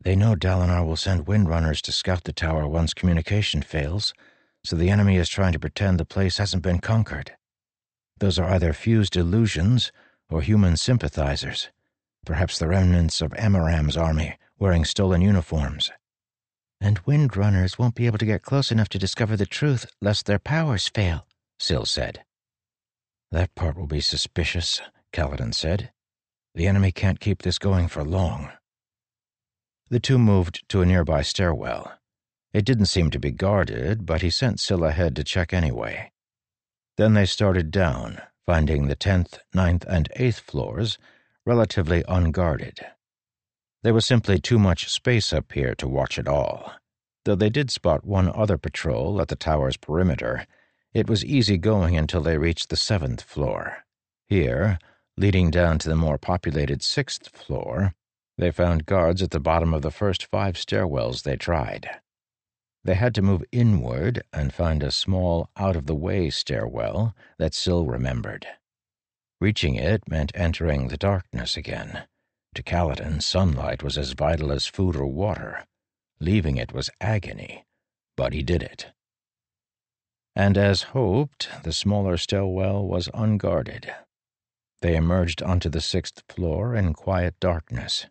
They 0.00 0.14
know 0.14 0.34
Dalinar 0.34 0.84
will 0.84 0.96
send 0.96 1.26
windrunners 1.26 1.80
to 1.82 1.92
scout 1.92 2.24
the 2.24 2.32
tower 2.32 2.66
once 2.68 2.92
communication 2.92 3.62
fails, 3.62 4.12
so 4.64 4.76
the 4.76 4.90
enemy 4.90 5.16
is 5.16 5.28
trying 5.28 5.52
to 5.52 5.58
pretend 5.58 5.98
the 5.98 6.04
place 6.04 6.38
hasn't 6.38 6.62
been 6.62 6.80
conquered. 6.80 7.32
Those 8.18 8.38
are 8.38 8.50
either 8.50 8.72
fused 8.72 9.16
illusions 9.16 9.90
or 10.28 10.42
human 10.42 10.76
sympathizers, 10.76 11.70
perhaps 12.26 12.58
the 12.58 12.68
remnants 12.68 13.20
of 13.20 13.32
Amaram's 13.32 13.96
army 13.96 14.38
wearing 14.58 14.84
stolen 14.84 15.22
uniforms. 15.22 15.90
And 16.84 16.98
windrunners 17.06 17.78
won't 17.78 17.94
be 17.94 18.06
able 18.06 18.18
to 18.18 18.26
get 18.26 18.42
close 18.42 18.72
enough 18.72 18.88
to 18.88 18.98
discover 18.98 19.36
the 19.36 19.46
truth 19.46 19.86
lest 20.00 20.26
their 20.26 20.40
powers 20.40 20.88
fail, 20.88 21.28
Syl 21.56 21.84
said. 21.86 22.24
That 23.30 23.54
part 23.54 23.76
will 23.76 23.86
be 23.86 24.00
suspicious, 24.00 24.80
Kaladin 25.12 25.54
said. 25.54 25.92
The 26.56 26.66
enemy 26.66 26.90
can't 26.90 27.20
keep 27.20 27.42
this 27.42 27.60
going 27.60 27.86
for 27.86 28.02
long. 28.02 28.50
The 29.90 30.00
two 30.00 30.18
moved 30.18 30.68
to 30.70 30.82
a 30.82 30.86
nearby 30.86 31.22
stairwell. 31.22 31.92
It 32.52 32.64
didn't 32.64 32.86
seem 32.86 33.10
to 33.12 33.20
be 33.20 33.30
guarded, 33.30 34.04
but 34.04 34.22
he 34.22 34.30
sent 34.30 34.58
Syl 34.58 34.82
ahead 34.82 35.14
to 35.16 35.24
check 35.24 35.52
anyway. 35.54 36.10
Then 36.96 37.14
they 37.14 37.26
started 37.26 37.70
down, 37.70 38.20
finding 38.44 38.88
the 38.88 38.96
tenth, 38.96 39.38
ninth, 39.54 39.84
and 39.88 40.08
eighth 40.16 40.40
floors 40.40 40.98
relatively 41.46 42.02
unguarded. 42.08 42.80
There 43.82 43.94
was 43.94 44.06
simply 44.06 44.38
too 44.38 44.58
much 44.58 44.88
space 44.88 45.32
up 45.32 45.52
here 45.52 45.74
to 45.76 45.88
watch 45.88 46.18
it 46.18 46.28
all. 46.28 46.72
Though 47.24 47.34
they 47.34 47.50
did 47.50 47.70
spot 47.70 48.04
one 48.04 48.28
other 48.28 48.56
patrol 48.56 49.20
at 49.20 49.28
the 49.28 49.36
tower's 49.36 49.76
perimeter, 49.76 50.46
it 50.94 51.08
was 51.08 51.24
easy 51.24 51.58
going 51.58 51.96
until 51.96 52.20
they 52.20 52.38
reached 52.38 52.68
the 52.68 52.76
seventh 52.76 53.22
floor. 53.22 53.78
Here, 54.28 54.78
leading 55.16 55.50
down 55.50 55.78
to 55.80 55.88
the 55.88 55.96
more 55.96 56.18
populated 56.18 56.82
sixth 56.82 57.28
floor, 57.28 57.94
they 58.38 58.50
found 58.50 58.86
guards 58.86 59.20
at 59.20 59.30
the 59.30 59.40
bottom 59.40 59.74
of 59.74 59.82
the 59.82 59.90
first 59.90 60.26
five 60.26 60.56
stairwells 60.56 61.22
they 61.22 61.36
tried. 61.36 61.88
They 62.84 62.94
had 62.94 63.14
to 63.16 63.22
move 63.22 63.44
inward 63.52 64.22
and 64.32 64.52
find 64.52 64.82
a 64.82 64.90
small, 64.90 65.48
out 65.56 65.76
of 65.76 65.86
the 65.86 65.94
way 65.94 66.30
stairwell 66.30 67.14
that 67.38 67.54
Syl 67.54 67.86
remembered. 67.86 68.46
Reaching 69.40 69.74
it 69.74 70.08
meant 70.08 70.32
entering 70.34 70.88
the 70.88 70.96
darkness 70.96 71.56
again. 71.56 72.04
To 72.54 72.62
Kaladin, 72.62 73.22
sunlight 73.22 73.82
was 73.82 73.96
as 73.96 74.12
vital 74.12 74.52
as 74.52 74.66
food 74.66 74.94
or 74.94 75.06
water. 75.06 75.64
Leaving 76.20 76.56
it 76.56 76.72
was 76.72 76.90
agony, 77.00 77.64
but 78.16 78.32
he 78.32 78.42
did 78.42 78.62
it. 78.62 78.92
And 80.36 80.58
as 80.58 80.82
hoped, 80.82 81.48
the 81.62 81.72
smaller 81.72 82.16
stairwell 82.16 82.86
was 82.86 83.08
unguarded. 83.14 83.92
They 84.82 84.96
emerged 84.96 85.42
onto 85.42 85.68
the 85.68 85.80
sixth 85.80 86.22
floor 86.28 86.74
in 86.74 86.92
quiet 86.92 87.38
darkness. 87.40 88.06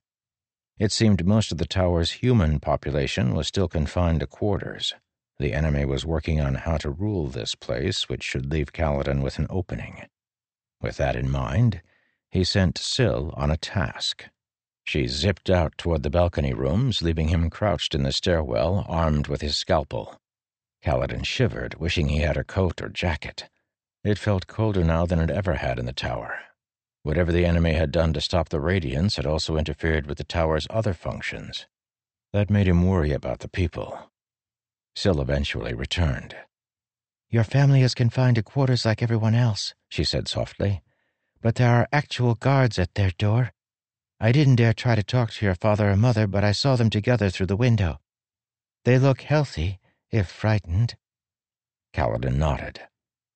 It 0.77 0.91
seemed 0.91 1.25
most 1.25 1.51
of 1.51 1.57
the 1.57 1.67
tower's 1.67 2.11
human 2.11 2.59
population 2.59 3.35
was 3.35 3.47
still 3.47 3.67
confined 3.67 4.21
to 4.21 4.27
quarters. 4.27 4.93
The 5.37 5.53
enemy 5.53 5.85
was 5.85 6.05
working 6.05 6.39
on 6.39 6.55
how 6.55 6.77
to 6.77 6.89
rule 6.89 7.27
this 7.27 7.55
place, 7.55 8.09
which 8.09 8.23
should 8.23 8.51
leave 8.51 8.73
Kaladin 8.73 9.21
with 9.21 9.37
an 9.37 9.47
opening. 9.49 10.07
With 10.81 10.97
that 10.97 11.15
in 11.15 11.29
mind, 11.29 11.81
he 12.31 12.45
sent 12.45 12.77
Syl 12.77 13.33
on 13.35 13.51
a 13.51 13.57
task. 13.57 14.25
She 14.85 15.07
zipped 15.07 15.49
out 15.49 15.77
toward 15.77 16.03
the 16.03 16.09
balcony 16.09 16.53
rooms, 16.53 17.01
leaving 17.01 17.27
him 17.27 17.49
crouched 17.49 17.93
in 17.93 18.03
the 18.03 18.13
stairwell, 18.13 18.85
armed 18.87 19.27
with 19.27 19.41
his 19.41 19.57
scalpel. 19.57 20.17
Kaladin 20.83 21.25
shivered, 21.25 21.75
wishing 21.75 22.07
he 22.07 22.19
had 22.19 22.37
a 22.37 22.43
coat 22.43 22.81
or 22.81 22.89
jacket. 22.89 23.49
It 24.03 24.17
felt 24.17 24.47
colder 24.47 24.83
now 24.83 25.05
than 25.05 25.19
it 25.19 25.29
ever 25.29 25.55
had 25.55 25.77
in 25.77 25.85
the 25.85 25.93
tower. 25.93 26.39
Whatever 27.03 27.31
the 27.31 27.45
enemy 27.45 27.73
had 27.73 27.91
done 27.91 28.13
to 28.13 28.21
stop 28.21 28.49
the 28.49 28.59
radiants 28.59 29.17
had 29.17 29.25
also 29.25 29.57
interfered 29.57 30.07
with 30.07 30.17
the 30.17 30.23
tower's 30.23 30.67
other 30.69 30.93
functions. 30.93 31.67
That 32.33 32.49
made 32.49 32.67
him 32.67 32.87
worry 32.87 33.11
about 33.11 33.39
the 33.39 33.49
people. 33.49 34.09
Syl 34.95 35.21
eventually 35.21 35.73
returned. 35.73 36.35
Your 37.29 37.43
family 37.43 37.81
is 37.81 37.93
confined 37.93 38.35
to 38.35 38.43
quarters 38.43 38.85
like 38.85 39.03
everyone 39.03 39.35
else, 39.35 39.73
she 39.89 40.03
said 40.03 40.27
softly 40.27 40.81
but 41.41 41.55
there 41.55 41.71
are 41.71 41.87
actual 41.91 42.35
guards 42.35 42.77
at 42.77 42.93
their 42.95 43.11
door. 43.17 43.51
I 44.19 44.31
didn't 44.31 44.57
dare 44.57 44.73
try 44.73 44.95
to 44.95 45.03
talk 45.03 45.31
to 45.31 45.45
your 45.45 45.55
father 45.55 45.89
or 45.89 45.95
mother, 45.95 46.27
but 46.27 46.43
I 46.43 46.51
saw 46.51 46.75
them 46.75 46.89
together 46.89 47.29
through 47.29 47.47
the 47.47 47.55
window. 47.55 47.99
They 48.85 48.99
look 48.99 49.21
healthy, 49.21 49.79
if 50.11 50.27
frightened. 50.27 50.95
Kaladin 51.93 52.37
nodded. 52.37 52.81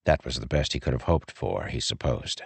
That 0.06 0.24
was 0.24 0.40
the 0.40 0.46
best 0.46 0.74
he 0.74 0.80
could 0.80 0.94
have 0.94 1.04
hoped 1.04 1.32
for, 1.32 1.66
he 1.66 1.80
supposed. 1.80 2.44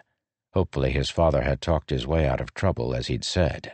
Hopefully 0.53 0.91
his 0.91 1.09
father 1.09 1.41
had 1.41 1.61
talked 1.61 1.89
his 1.89 2.07
way 2.07 2.27
out 2.27 2.41
of 2.41 2.53
trouble, 2.53 2.95
as 2.95 3.07
he'd 3.07 3.25
said. 3.25 3.73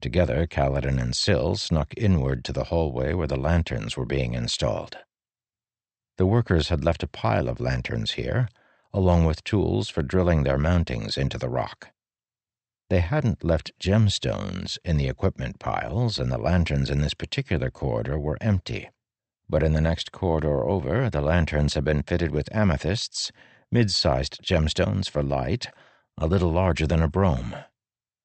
Together, 0.00 0.46
Kaladin 0.48 1.00
and 1.00 1.14
Syl 1.14 1.54
snuck 1.54 1.94
inward 1.96 2.44
to 2.44 2.52
the 2.52 2.64
hallway 2.64 3.14
where 3.14 3.28
the 3.28 3.38
lanterns 3.38 3.96
were 3.96 4.04
being 4.04 4.34
installed. 4.34 4.98
The 6.18 6.26
workers 6.26 6.68
had 6.68 6.84
left 6.84 7.04
a 7.04 7.06
pile 7.08 7.48
of 7.48 7.60
lanterns 7.60 8.12
here, 8.12 8.48
along 8.94 9.24
with 9.24 9.44
tools 9.44 9.88
for 9.88 10.02
drilling 10.02 10.42
their 10.42 10.58
mountings 10.58 11.16
into 11.16 11.38
the 11.38 11.48
rock. 11.48 11.90
They 12.90 13.00
hadn't 13.00 13.42
left 13.42 13.72
gemstones 13.80 14.76
in 14.84 14.98
the 14.98 15.08
equipment 15.08 15.58
piles, 15.58 16.18
and 16.18 16.30
the 16.30 16.38
lanterns 16.38 16.90
in 16.90 17.00
this 17.00 17.14
particular 17.14 17.70
corridor 17.70 18.18
were 18.18 18.36
empty. 18.40 18.90
But 19.48 19.62
in 19.62 19.72
the 19.72 19.80
next 19.80 20.12
corridor 20.12 20.64
over, 20.64 21.08
the 21.08 21.22
lanterns 21.22 21.74
had 21.74 21.84
been 21.84 22.02
fitted 22.02 22.32
with 22.32 22.54
amethysts, 22.54 23.32
mid 23.70 23.90
sized 23.90 24.42
gemstones 24.42 25.08
for 25.08 25.22
light, 25.22 25.68
a 26.18 26.26
little 26.26 26.52
larger 26.52 26.86
than 26.86 27.02
a 27.02 27.08
broam. 27.08 27.54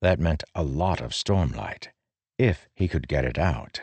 That 0.01 0.19
meant 0.19 0.43
a 0.53 0.63
lot 0.63 1.01
of 1.01 1.11
stormlight, 1.11 1.87
if 2.37 2.67
he 2.75 2.87
could 2.87 3.07
get 3.07 3.25
it 3.25 3.39
out. 3.39 3.81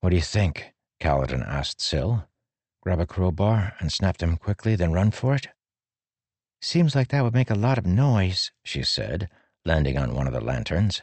What 0.00 0.10
do 0.10 0.16
you 0.16 0.22
think? 0.22 0.72
Kaladin 1.00 1.46
asked 1.46 1.80
Syl. 1.80 2.28
Grab 2.84 3.00
a 3.00 3.06
crowbar 3.06 3.72
and 3.80 3.90
snap 3.90 4.18
them 4.18 4.36
quickly, 4.36 4.76
then 4.76 4.92
run 4.92 5.10
for 5.10 5.34
it? 5.34 5.48
Seems 6.60 6.94
like 6.94 7.08
that 7.08 7.24
would 7.24 7.32
make 7.32 7.48
a 7.48 7.54
lot 7.54 7.78
of 7.78 7.86
noise, 7.86 8.52
she 8.62 8.82
said, 8.82 9.30
landing 9.64 9.96
on 9.96 10.14
one 10.14 10.26
of 10.26 10.34
the 10.34 10.42
lanterns. 10.42 11.00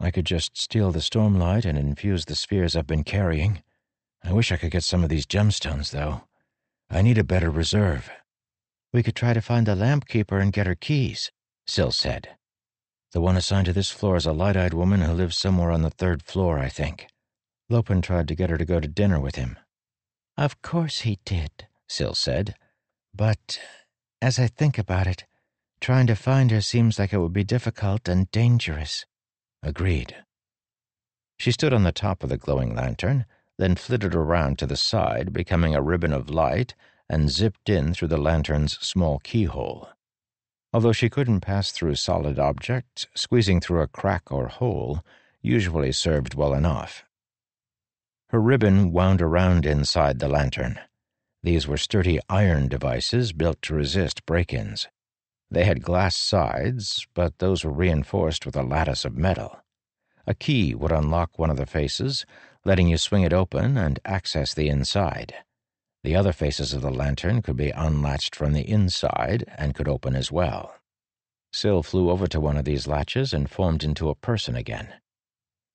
I 0.00 0.10
could 0.10 0.24
just 0.24 0.56
steal 0.56 0.92
the 0.92 1.00
stormlight 1.00 1.66
and 1.66 1.76
infuse 1.76 2.24
the 2.24 2.34
spheres 2.34 2.74
I've 2.74 2.86
been 2.86 3.04
carrying. 3.04 3.62
I 4.24 4.32
wish 4.32 4.50
I 4.50 4.56
could 4.56 4.70
get 4.70 4.82
some 4.82 5.04
of 5.04 5.10
these 5.10 5.26
gemstones, 5.26 5.90
though. 5.90 6.22
I 6.88 7.02
need 7.02 7.18
a 7.18 7.24
better 7.24 7.50
reserve. 7.50 8.10
We 8.90 9.02
could 9.02 9.14
try 9.14 9.34
to 9.34 9.42
find 9.42 9.66
the 9.66 9.76
lamp 9.76 10.08
keeper 10.08 10.38
and 10.38 10.54
get 10.54 10.66
her 10.66 10.74
keys, 10.74 11.30
Syl 11.66 11.92
said. 11.92 12.30
The 13.12 13.20
one 13.20 13.36
assigned 13.36 13.66
to 13.66 13.74
this 13.74 13.90
floor 13.90 14.16
is 14.16 14.24
a 14.24 14.32
light 14.32 14.56
eyed 14.56 14.72
woman 14.72 15.02
who 15.02 15.12
lives 15.12 15.36
somewhere 15.36 15.70
on 15.70 15.82
the 15.82 15.90
third 15.90 16.22
floor, 16.22 16.58
I 16.58 16.70
think. 16.70 17.08
Lopen 17.68 18.00
tried 18.00 18.26
to 18.28 18.34
get 18.34 18.48
her 18.48 18.56
to 18.56 18.64
go 18.64 18.80
to 18.80 18.88
dinner 18.88 19.20
with 19.20 19.34
him. 19.34 19.58
Of 20.36 20.62
course 20.62 21.00
he 21.00 21.18
did, 21.24 21.66
Syl 21.88 22.14
said. 22.14 22.54
But 23.14 23.60
as 24.22 24.38
I 24.38 24.46
think 24.46 24.78
about 24.78 25.06
it, 25.06 25.24
trying 25.80 26.06
to 26.06 26.14
find 26.14 26.50
her 26.50 26.60
seems 26.60 26.98
like 26.98 27.12
it 27.12 27.18
would 27.18 27.32
be 27.32 27.44
difficult 27.44 28.08
and 28.08 28.30
dangerous. 28.30 29.06
Agreed. 29.62 30.24
She 31.38 31.52
stood 31.52 31.72
on 31.72 31.84
the 31.84 31.92
top 31.92 32.22
of 32.22 32.28
the 32.28 32.36
glowing 32.36 32.74
lantern, 32.74 33.26
then 33.58 33.76
flitted 33.76 34.14
around 34.14 34.58
to 34.58 34.66
the 34.66 34.76
side, 34.76 35.32
becoming 35.32 35.74
a 35.74 35.82
ribbon 35.82 36.12
of 36.12 36.30
light, 36.30 36.74
and 37.08 37.30
zipped 37.30 37.68
in 37.68 37.92
through 37.92 38.08
the 38.08 38.16
lantern's 38.16 38.78
small 38.78 39.18
keyhole. 39.18 39.88
Although 40.72 40.92
she 40.92 41.10
couldn't 41.10 41.40
pass 41.40 41.72
through 41.72 41.96
solid 41.96 42.38
objects, 42.38 43.06
squeezing 43.14 43.60
through 43.60 43.80
a 43.80 43.88
crack 43.88 44.30
or 44.30 44.48
hole 44.48 45.04
usually 45.42 45.92
served 45.92 46.34
well 46.34 46.54
enough. 46.54 47.04
Her 48.30 48.40
ribbon 48.40 48.92
wound 48.92 49.20
around 49.20 49.66
inside 49.66 50.20
the 50.20 50.28
lantern. 50.28 50.78
These 51.42 51.66
were 51.66 51.76
sturdy 51.76 52.20
iron 52.28 52.68
devices 52.68 53.32
built 53.32 53.60
to 53.62 53.74
resist 53.74 54.24
break 54.24 54.54
ins. 54.54 54.86
They 55.50 55.64
had 55.64 55.82
glass 55.82 56.14
sides, 56.14 57.08
but 57.12 57.40
those 57.40 57.64
were 57.64 57.72
reinforced 57.72 58.46
with 58.46 58.54
a 58.54 58.62
lattice 58.62 59.04
of 59.04 59.16
metal. 59.16 59.58
A 60.28 60.34
key 60.34 60.76
would 60.76 60.92
unlock 60.92 61.40
one 61.40 61.50
of 61.50 61.56
the 61.56 61.66
faces, 61.66 62.24
letting 62.64 62.86
you 62.86 62.98
swing 62.98 63.24
it 63.24 63.32
open 63.32 63.76
and 63.76 63.98
access 64.04 64.54
the 64.54 64.68
inside. 64.68 65.34
The 66.04 66.14
other 66.14 66.32
faces 66.32 66.72
of 66.72 66.82
the 66.82 66.92
lantern 66.92 67.42
could 67.42 67.56
be 67.56 67.70
unlatched 67.70 68.36
from 68.36 68.52
the 68.52 68.68
inside 68.68 69.44
and 69.58 69.74
could 69.74 69.88
open 69.88 70.14
as 70.14 70.30
well. 70.30 70.76
Syl 71.52 71.82
flew 71.82 72.10
over 72.10 72.28
to 72.28 72.38
one 72.38 72.56
of 72.56 72.64
these 72.64 72.86
latches 72.86 73.32
and 73.32 73.50
formed 73.50 73.82
into 73.82 74.08
a 74.08 74.14
person 74.14 74.54
again. 74.54 74.94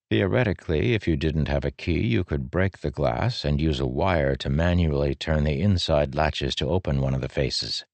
Theoretically, 0.09 0.93
if 0.93 1.07
you 1.07 1.17
didn't 1.17 1.47
have 1.47 1.65
a 1.65 1.71
key, 1.71 1.99
you 1.99 2.23
could 2.23 2.51
break 2.51 2.79
the 2.79 2.91
glass 2.91 3.43
and 3.43 3.59
use 3.59 3.79
a 3.79 3.87
wire 3.87 4.35
to 4.35 4.49
manually 4.49 5.15
turn 5.15 5.43
the 5.43 5.59
inside 5.59 6.13
latches 6.13 6.53
to 6.55 6.69
open 6.69 7.01
one 7.01 7.15
of 7.15 7.21
the 7.21 7.29
faces. 7.29 7.85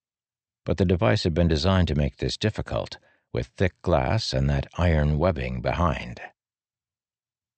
But 0.65 0.77
the 0.77 0.85
device 0.85 1.23
had 1.23 1.33
been 1.33 1.47
designed 1.47 1.87
to 1.87 1.95
make 1.95 2.17
this 2.17 2.35
difficult, 2.35 2.97
with 3.33 3.47
thick 3.47 3.81
glass 3.81 4.33
and 4.33 4.49
that 4.49 4.67
iron 4.77 5.17
webbing 5.17 5.61
behind. 5.61 6.21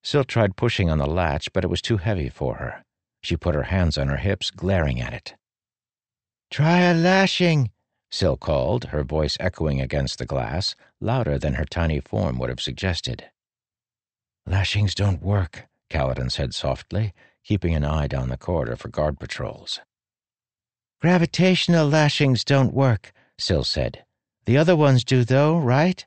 Syl 0.03 0.23
tried 0.23 0.55
pushing 0.55 0.89
on 0.89 0.99
the 0.99 1.07
latch, 1.07 1.51
but 1.51 1.63
it 1.63 1.69
was 1.69 1.81
too 1.81 1.97
heavy 1.97 2.29
for 2.29 2.55
her. 2.55 2.83
She 3.23 3.35
put 3.35 3.55
her 3.55 3.63
hands 3.63 3.97
on 3.97 4.07
her 4.07 4.17
hips, 4.17 4.51
glaring 4.51 5.01
at 5.01 5.13
it. 5.13 5.33
Try 6.51 6.81
a 6.81 6.93
lashing, 6.93 7.71
Syl 8.11 8.37
called, 8.37 8.85
her 8.85 9.03
voice 9.03 9.35
echoing 9.39 9.81
against 9.81 10.19
the 10.19 10.25
glass, 10.27 10.75
louder 11.01 11.39
than 11.39 11.55
her 11.55 11.65
tiny 11.65 11.99
form 11.99 12.37
would 12.37 12.49
have 12.49 12.61
suggested. 12.61 13.31
Lashings 14.45 14.93
don't 14.93 15.21
work, 15.21 15.67
Kaladin 15.89 16.31
said 16.31 16.53
softly, 16.53 17.13
keeping 17.43 17.73
an 17.75 17.85
eye 17.85 18.07
down 18.07 18.29
the 18.29 18.37
corridor 18.37 18.75
for 18.75 18.89
guard 18.89 19.19
patrols. 19.19 19.79
Gravitational 21.01 21.87
lashings 21.87 22.43
don't 22.43 22.73
work, 22.73 23.13
Syl 23.37 23.63
said. 23.63 24.05
The 24.45 24.57
other 24.57 24.75
ones 24.75 25.03
do, 25.03 25.23
though, 25.23 25.57
right? 25.57 26.05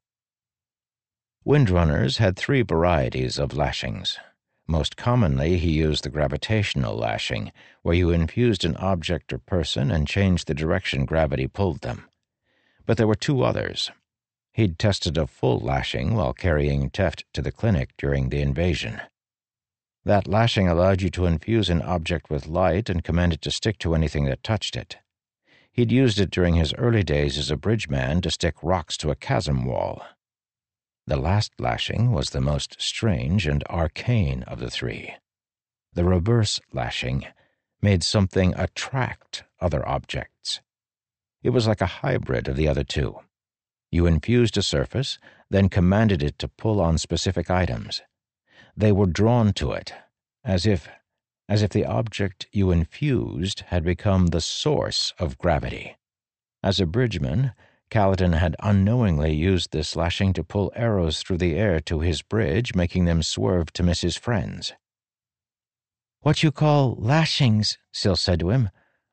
Windrunners 1.45 2.19
had 2.19 2.37
three 2.37 2.63
varieties 2.63 3.39
of 3.39 3.57
lashings. 3.57 4.19
Most 4.67 4.97
commonly, 4.97 5.59
he 5.59 5.71
used 5.71 6.05
the 6.05 6.11
gravitational 6.11 6.97
lashing, 6.97 7.53
where 7.83 7.95
you 7.95 8.11
infused 8.11 8.65
an 8.65 8.77
object 8.77 9.33
or 9.33 9.39
person 9.39 9.91
and 9.91 10.09
changed 10.09 10.49
the 10.49 10.55
direction 10.55 11.05
gravity 11.05 11.47
pulled 11.47 11.83
them. 11.83 12.09
But 12.85 12.97
there 12.97 13.07
were 13.07 13.15
two 13.15 13.43
others. 13.43 13.91
He'd 14.57 14.79
tested 14.79 15.19
a 15.19 15.27
full 15.27 15.59
lashing 15.59 16.15
while 16.15 16.33
carrying 16.33 16.89
Teft 16.89 17.25
to 17.35 17.43
the 17.43 17.53
clinic 17.53 17.91
during 17.99 18.31
the 18.31 18.41
invasion. 18.41 19.03
That 20.03 20.27
lashing 20.27 20.67
allowed 20.67 21.03
you 21.03 21.11
to 21.11 21.27
infuse 21.27 21.69
an 21.69 21.83
object 21.83 22.31
with 22.31 22.47
light 22.47 22.89
and 22.89 23.05
command 23.05 23.35
it 23.35 23.43
to 23.43 23.51
stick 23.51 23.77
to 23.81 23.95
anything 23.95 24.25
that 24.25 24.43
touched 24.43 24.75
it. 24.75 24.97
He'd 25.71 25.93
used 25.93 26.19
it 26.19 26.31
during 26.31 26.55
his 26.55 26.73
early 26.79 27.03
days 27.03 27.37
as 27.37 27.51
a 27.51 27.57
bridge 27.59 27.91
man 27.91 28.23
to 28.23 28.31
stick 28.31 28.55
rocks 28.63 28.97
to 28.97 29.11
a 29.11 29.15
chasm 29.15 29.67
wall. 29.67 30.03
The 31.07 31.19
last 31.19 31.53
lashing 31.61 32.13
was 32.13 32.31
the 32.31 32.41
most 32.41 32.81
strange 32.81 33.47
and 33.47 33.63
arcane 33.69 34.43
of 34.45 34.59
the 34.59 34.71
three. 34.71 35.17
The 35.93 36.05
reverse 36.05 36.61
lashing 36.73 37.27
made 37.83 38.03
something 38.03 38.55
attract 38.57 39.45
other 39.61 39.87
objects. 39.87 40.63
It 41.43 41.51
was 41.51 41.67
like 41.67 41.83
a 41.83 42.01
hybrid 42.01 42.49
of 42.49 42.57
the 42.57 42.69
other 42.69 42.85
two. 42.85 43.21
You 43.91 44.07
infused 44.07 44.57
a 44.57 44.63
surface, 44.63 45.19
then 45.51 45.69
commanded 45.69 46.23
it 46.23 46.39
to 46.41 46.49
pull 46.49 46.81
on 46.81 46.99
specific 46.99 47.51
items. 47.51 48.03
They 48.77 48.93
were 48.93 49.07
drawn 49.07 49.53
to 49.55 49.73
it, 49.73 49.93
as 50.45 50.67
if 50.67 50.89
as 51.49 51.63
if 51.63 51.71
the 51.71 51.85
object 51.85 52.47
you 52.51 52.73
infused 52.73 53.61
had 53.69 53.85
become 53.85 54.27
the 54.27 54.41
source 54.41 55.13
of 55.19 55.39
gravity. 55.39 55.97
As 56.63 56.81
a 56.81 56.87
bridgeman, 56.87 57.53
Kaladin 57.91 58.33
had 58.33 58.57
unknowingly 58.61 59.33
used 59.33 59.71
this 59.71 59.95
lashing 59.95 60.33
to 60.33 60.43
pull 60.43 60.73
arrows 60.75 61.23
through 61.23 61.39
the 61.39 61.55
air 61.55 61.79
to 61.81 62.01
his 62.01 62.23
bridge, 62.23 62.75
making 62.75 63.05
them 63.05 63.23
swerve 63.23 63.73
to 63.75 63.85
miss 63.85 64.01
his 64.01 64.17
friends. 64.17 64.73
What 66.21 66.43
you 66.43 66.51
call 66.51 66.97
lashings, 66.97 67.79
Syl 67.93 68.17
said 68.17 68.41
to 68.41 68.51
him, 68.51 68.71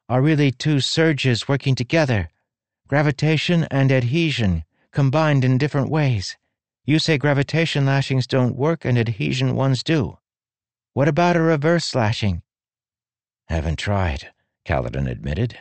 are 0.09 0.21
really 0.21 0.51
two 0.51 0.79
surges 0.79 1.47
working 1.47 1.75
together. 1.75 2.29
Gravitation 2.87 3.63
and 3.71 3.91
adhesion, 3.91 4.63
combined 4.91 5.43
in 5.43 5.57
different 5.57 5.89
ways. 5.89 6.37
You 6.85 6.99
say 6.99 7.17
gravitation 7.17 7.85
lashings 7.85 8.27
don't 8.27 8.55
work 8.55 8.83
and 8.83 8.97
adhesion 8.97 9.55
ones 9.55 9.83
do. 9.83 10.17
What 10.93 11.07
about 11.07 11.37
a 11.37 11.41
reverse 11.41 11.95
lashing? 11.95 12.43
Haven't 13.47 13.77
tried, 13.77 14.31
Kaladin 14.65 15.09
admitted. 15.09 15.59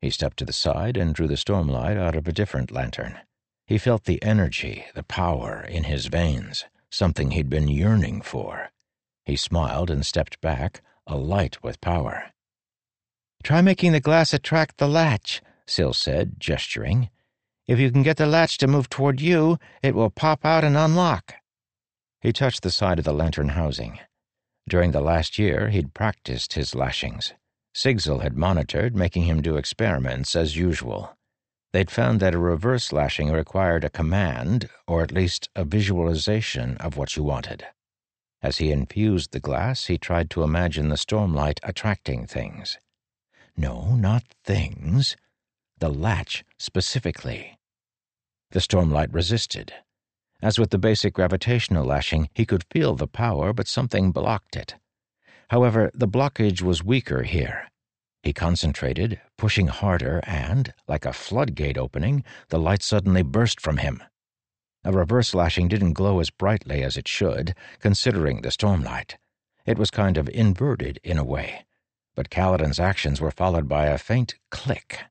He 0.00 0.10
stepped 0.10 0.38
to 0.38 0.44
the 0.44 0.52
side 0.52 0.96
and 0.96 1.14
drew 1.14 1.28
the 1.28 1.34
stormlight 1.34 1.96
out 1.96 2.16
of 2.16 2.26
a 2.26 2.32
different 2.32 2.70
lantern. 2.70 3.18
He 3.66 3.78
felt 3.78 4.04
the 4.04 4.22
energy, 4.22 4.86
the 4.94 5.04
power 5.04 5.62
in 5.62 5.84
his 5.84 6.06
veins, 6.06 6.64
something 6.90 7.30
he'd 7.30 7.50
been 7.50 7.68
yearning 7.68 8.22
for. 8.22 8.70
He 9.24 9.36
smiled 9.36 9.90
and 9.90 10.04
stepped 10.04 10.40
back, 10.40 10.82
alight 11.06 11.62
with 11.62 11.80
power. 11.80 12.32
Try 13.42 13.60
making 13.60 13.92
the 13.92 14.00
glass 14.00 14.32
attract 14.32 14.78
the 14.78 14.88
latch, 14.88 15.40
Syl 15.66 15.92
said, 15.92 16.36
gesturing. 16.38 17.10
If 17.66 17.78
you 17.78 17.90
can 17.90 18.02
get 18.02 18.16
the 18.16 18.26
latch 18.26 18.58
to 18.58 18.66
move 18.66 18.88
toward 18.90 19.20
you, 19.20 19.58
it 19.82 19.94
will 19.94 20.10
pop 20.10 20.44
out 20.44 20.64
and 20.64 20.76
unlock. 20.76 21.34
He 22.20 22.32
touched 22.32 22.62
the 22.62 22.70
side 22.70 22.98
of 22.98 23.04
the 23.04 23.12
lantern 23.12 23.50
housing. 23.50 23.98
During 24.68 24.92
the 24.92 25.00
last 25.00 25.38
year, 25.38 25.70
he'd 25.70 25.94
practiced 25.94 26.54
his 26.54 26.74
lashings. 26.74 27.34
Sigzil 27.74 28.20
had 28.20 28.36
monitored, 28.36 28.94
making 28.94 29.24
him 29.24 29.42
do 29.42 29.56
experiments 29.56 30.36
as 30.36 30.56
usual. 30.56 31.16
They'd 31.72 31.90
found 31.90 32.20
that 32.20 32.34
a 32.34 32.38
reverse 32.38 32.92
lashing 32.92 33.30
required 33.30 33.82
a 33.82 33.90
command, 33.90 34.68
or 34.86 35.02
at 35.02 35.10
least 35.10 35.48
a 35.56 35.64
visualization 35.64 36.76
of 36.76 36.96
what 36.96 37.16
you 37.16 37.22
wanted. 37.22 37.66
As 38.42 38.58
he 38.58 38.70
infused 38.70 39.32
the 39.32 39.40
glass, 39.40 39.86
he 39.86 39.96
tried 39.96 40.28
to 40.30 40.42
imagine 40.42 40.88
the 40.88 40.96
stormlight 40.96 41.60
attracting 41.62 42.26
things. 42.26 42.78
No, 43.56 43.94
not 43.94 44.24
things. 44.44 45.16
The 45.82 45.88
latch, 45.88 46.44
specifically. 46.60 47.58
The 48.52 48.60
stormlight 48.60 49.12
resisted. 49.12 49.74
As 50.40 50.56
with 50.56 50.70
the 50.70 50.78
basic 50.78 51.12
gravitational 51.12 51.84
lashing, 51.84 52.30
he 52.32 52.46
could 52.46 52.62
feel 52.70 52.94
the 52.94 53.08
power, 53.08 53.52
but 53.52 53.66
something 53.66 54.12
blocked 54.12 54.54
it. 54.54 54.76
However, 55.50 55.90
the 55.92 56.06
blockage 56.06 56.62
was 56.62 56.84
weaker 56.84 57.24
here. 57.24 57.68
He 58.22 58.32
concentrated, 58.32 59.20
pushing 59.36 59.66
harder, 59.66 60.20
and, 60.22 60.72
like 60.86 61.04
a 61.04 61.12
floodgate 61.12 61.76
opening, 61.76 62.22
the 62.50 62.60
light 62.60 62.84
suddenly 62.84 63.22
burst 63.22 63.60
from 63.60 63.78
him. 63.78 64.04
A 64.84 64.92
reverse 64.92 65.34
lashing 65.34 65.66
didn't 65.66 65.94
glow 65.94 66.20
as 66.20 66.30
brightly 66.30 66.84
as 66.84 66.96
it 66.96 67.08
should, 67.08 67.56
considering 67.80 68.42
the 68.42 68.50
stormlight. 68.50 69.16
It 69.66 69.80
was 69.80 69.90
kind 69.90 70.16
of 70.16 70.28
inverted 70.28 71.00
in 71.02 71.18
a 71.18 71.24
way, 71.24 71.66
but 72.14 72.30
Kaladin's 72.30 72.78
actions 72.78 73.20
were 73.20 73.32
followed 73.32 73.68
by 73.68 73.86
a 73.86 73.98
faint 73.98 74.36
click. 74.52 75.06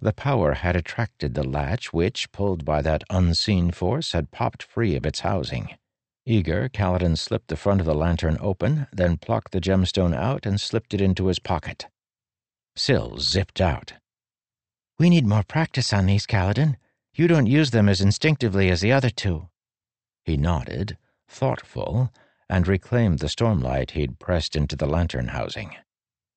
The 0.00 0.12
power 0.12 0.54
had 0.54 0.76
attracted 0.76 1.34
the 1.34 1.42
latch, 1.42 1.92
which, 1.92 2.30
pulled 2.30 2.64
by 2.64 2.82
that 2.82 3.04
unseen 3.08 3.70
force, 3.70 4.12
had 4.12 4.30
popped 4.30 4.62
free 4.62 4.94
of 4.94 5.06
its 5.06 5.20
housing. 5.20 5.76
Eager, 6.26 6.68
Kaladin 6.68 7.16
slipped 7.16 7.48
the 7.48 7.56
front 7.56 7.80
of 7.80 7.86
the 7.86 7.94
lantern 7.94 8.36
open, 8.40 8.88
then 8.92 9.16
plucked 9.16 9.52
the 9.52 9.60
gemstone 9.60 10.14
out 10.14 10.44
and 10.44 10.60
slipped 10.60 10.92
it 10.92 11.00
into 11.00 11.26
his 11.26 11.38
pocket. 11.38 11.86
Syl 12.74 13.18
zipped 13.18 13.60
out. 13.60 13.94
We 14.98 15.08
need 15.08 15.26
more 15.26 15.44
practice 15.44 15.92
on 15.92 16.06
these, 16.06 16.26
Kaladin. 16.26 16.76
You 17.14 17.28
don't 17.28 17.46
use 17.46 17.70
them 17.70 17.88
as 17.88 18.00
instinctively 18.00 18.70
as 18.70 18.80
the 18.80 18.92
other 18.92 19.10
two. 19.10 19.48
He 20.24 20.36
nodded, 20.36 20.98
thoughtful, 21.28 22.12
and 22.48 22.68
reclaimed 22.68 23.20
the 23.20 23.28
stormlight 23.28 23.92
he'd 23.92 24.18
pressed 24.18 24.56
into 24.56 24.76
the 24.76 24.86
lantern 24.86 25.28
housing. 25.28 25.76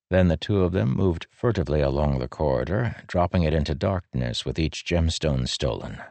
Then 0.09 0.27
the 0.27 0.37
two 0.37 0.63
of 0.63 0.71
them 0.71 0.95
moved 0.95 1.27
furtively 1.29 1.81
along 1.81 2.17
the 2.19 2.27
corridor, 2.27 2.95
dropping 3.07 3.43
it 3.43 3.53
into 3.53 3.75
darkness 3.75 4.43
with 4.43 4.57
each 4.57 4.85
gemstone 4.85 5.47
stolen. 5.47 6.01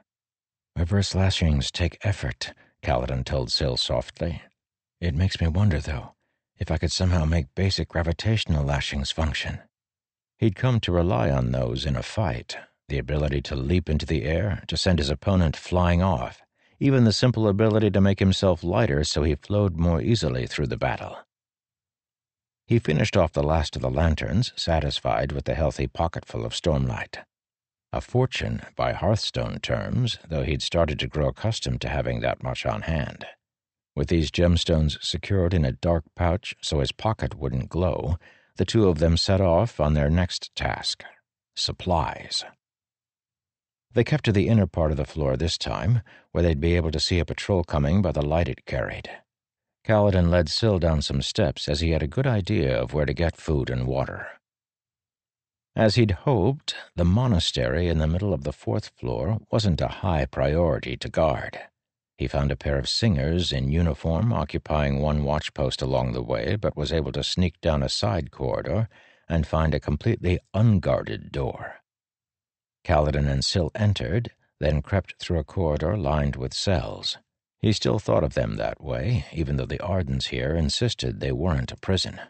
Reverse 0.77 1.15
lashings 1.15 1.71
take 1.71 1.99
effort, 2.03 2.55
Kaladin 2.83 3.25
told 3.25 3.51
Syl 3.51 3.77
softly. 3.77 4.43
It 5.01 5.15
makes 5.15 5.41
me 5.41 5.49
wonder, 5.49 5.81
though, 5.81 6.15
if 6.59 6.71
I 6.71 6.79
could 6.79 6.93
somehow 6.93 7.25
make 7.25 7.55
basic 7.55 7.89
gravitational 7.89 8.65
lashings 8.65 9.11
function. 9.11 9.61
He'd 10.39 10.55
come 10.55 10.79
to 10.81 10.93
rely 10.93 11.31
on 11.31 11.51
those 11.51 11.85
in 11.85 11.97
a 11.97 12.03
fight 12.03 12.57
the 12.89 12.99
ability 12.99 13.43
to 13.43 13.55
leap 13.55 13.91
into 13.91 14.07
the 14.07 14.25
air, 14.25 14.63
to 14.67 14.77
send 14.77 14.99
his 14.99 15.11
opponent 15.11 15.57
flying 15.57 16.03
off, 16.03 16.41
even 16.81 17.05
the 17.05 17.13
simple 17.13 17.47
ability 17.47 17.91
to 17.91 18.01
make 18.01 18.19
himself 18.19 18.65
lighter 18.65 19.05
so 19.05 19.23
he 19.23 19.35
flowed 19.35 19.77
more 19.77 20.01
easily 20.01 20.47
through 20.47 20.67
the 20.67 20.77
battle. 20.77 21.19
He 22.69 22.79
finished 22.79 23.17
off 23.17 23.33
the 23.33 23.43
last 23.43 23.77
of 23.77 23.83
the 23.83 23.91
lanterns, 23.91 24.53
satisfied 24.55 25.33
with 25.33 25.47
the 25.47 25.55
healthy 25.55 25.87
pocketful 25.87 26.45
of 26.45 26.53
stormlight. 26.53 27.25
A 27.95 28.03
fortune 28.03 28.61
by 28.77 28.93
Hearthstone 28.93 29.59
terms, 29.61 30.19
though 30.29 30.43
he'd 30.43 30.61
started 30.61 30.99
to 30.99 31.07
grow 31.07 31.29
accustomed 31.29 31.81
to 31.81 31.89
having 31.89 32.21
that 32.21 32.43
much 32.43 32.67
on 32.67 32.83
hand. 32.83 33.25
With 33.97 34.09
these 34.09 34.31
gemstones 34.31 34.99
secured 35.01 35.55
in 35.55 35.65
a 35.65 35.73
dark 35.73 36.05
pouch 36.15 36.55
so 36.61 36.81
his 36.81 36.93
pocket 36.93 37.35
wouldn't 37.37 37.71
glow, 37.71 38.19
the 38.57 38.67
two 38.67 38.87
of 38.87 38.99
them 38.99 39.17
set 39.17 39.41
off 39.41 39.81
on 39.81 39.95
their 39.95 40.11
next 40.11 40.55
task 40.55 41.03
supplies. 41.57 42.45
They 43.95 44.05
kept 44.05 44.27
to 44.27 44.33
the 44.33 44.49
inner 44.49 44.67
part 44.67 44.91
of 44.91 44.99
the 44.99 45.07
floor 45.07 45.39
this 45.39 45.57
time, 45.57 46.03
where 46.33 46.43
they'd 46.43 46.61
be 46.61 46.77
able 46.77 46.91
to 46.91 47.01
see 47.01 47.19
a 47.19 47.25
patrol 47.25 47.65
coming 47.65 48.03
by 48.03 48.13
the 48.13 48.21
light 48.21 48.47
it 48.47 48.67
carried. 48.67 49.09
Kaladin 49.85 50.31
led 50.31 50.49
Syl 50.49 50.79
down 50.79 51.03
some 51.03 51.23
steps 51.23 51.69
as 51.69 51.81
he 51.81 51.91
had 51.91 52.03
a 52.03 52.07
good 52.07 52.27
idea 52.27 52.79
of 52.79 52.93
where 52.93 53.07
to 53.07 53.15
get 53.15 53.37
food 53.37 53.71
and 53.71 53.87
water. 53.87 54.29
As 55.75 55.95
he'd 55.95 56.11
hoped, 56.27 56.75
the 56.97 57.05
monastery 57.05 57.89
in 57.89 57.99
the 57.99 58.07
middle 58.07 58.35
of 58.35 58.43
the 58.43 58.53
fourth 58.53 58.89
floor 58.99 59.39
wasn't 59.51 59.81
a 59.81 59.89
high 59.89 60.27
priority 60.27 60.97
to 60.97 61.09
guard. 61.09 61.61
He 62.17 62.27
found 62.27 62.51
a 62.51 62.57
pair 62.57 62.79
of 62.79 62.89
singers 62.89 63.53
in 63.53 63.71
uniform 63.71 64.33
occupying 64.33 65.01
one 65.01 65.23
watchpost 65.23 65.81
along 65.81 66.13
the 66.13 66.23
way, 66.23 66.57
but 66.57 66.77
was 66.77 66.93
able 66.93 67.13
to 67.13 67.23
sneak 67.23 67.61
down 67.61 67.83
a 67.83 67.89
side 67.89 68.33
corridor 68.33 68.89
and 69.29 69.47
find 69.47 69.73
a 69.73 69.81
completely 69.81 70.41
unguarded 70.53 71.31
door. 71.31 71.77
Kaladin 72.83 73.29
and 73.29 73.45
Syl 73.45 73.71
entered, 73.75 74.33
then 74.59 74.83
crept 74.83 75.15
through 75.21 75.39
a 75.39 75.45
corridor 75.45 75.97
lined 75.97 76.35
with 76.35 76.53
cells. 76.53 77.19
He 77.61 77.73
still 77.73 77.99
thought 77.99 78.23
of 78.23 78.35
them 78.35 78.57
that 78.57 78.81
way, 78.81 79.27
even 79.33 79.57
though 79.57 79.67
the 79.67 79.81
Ardents 79.81 80.29
here 80.29 80.55
insisted 80.55 81.19
they 81.19 81.33
weren't 81.33 81.73
a 81.73 81.77
prison. 81.77 82.21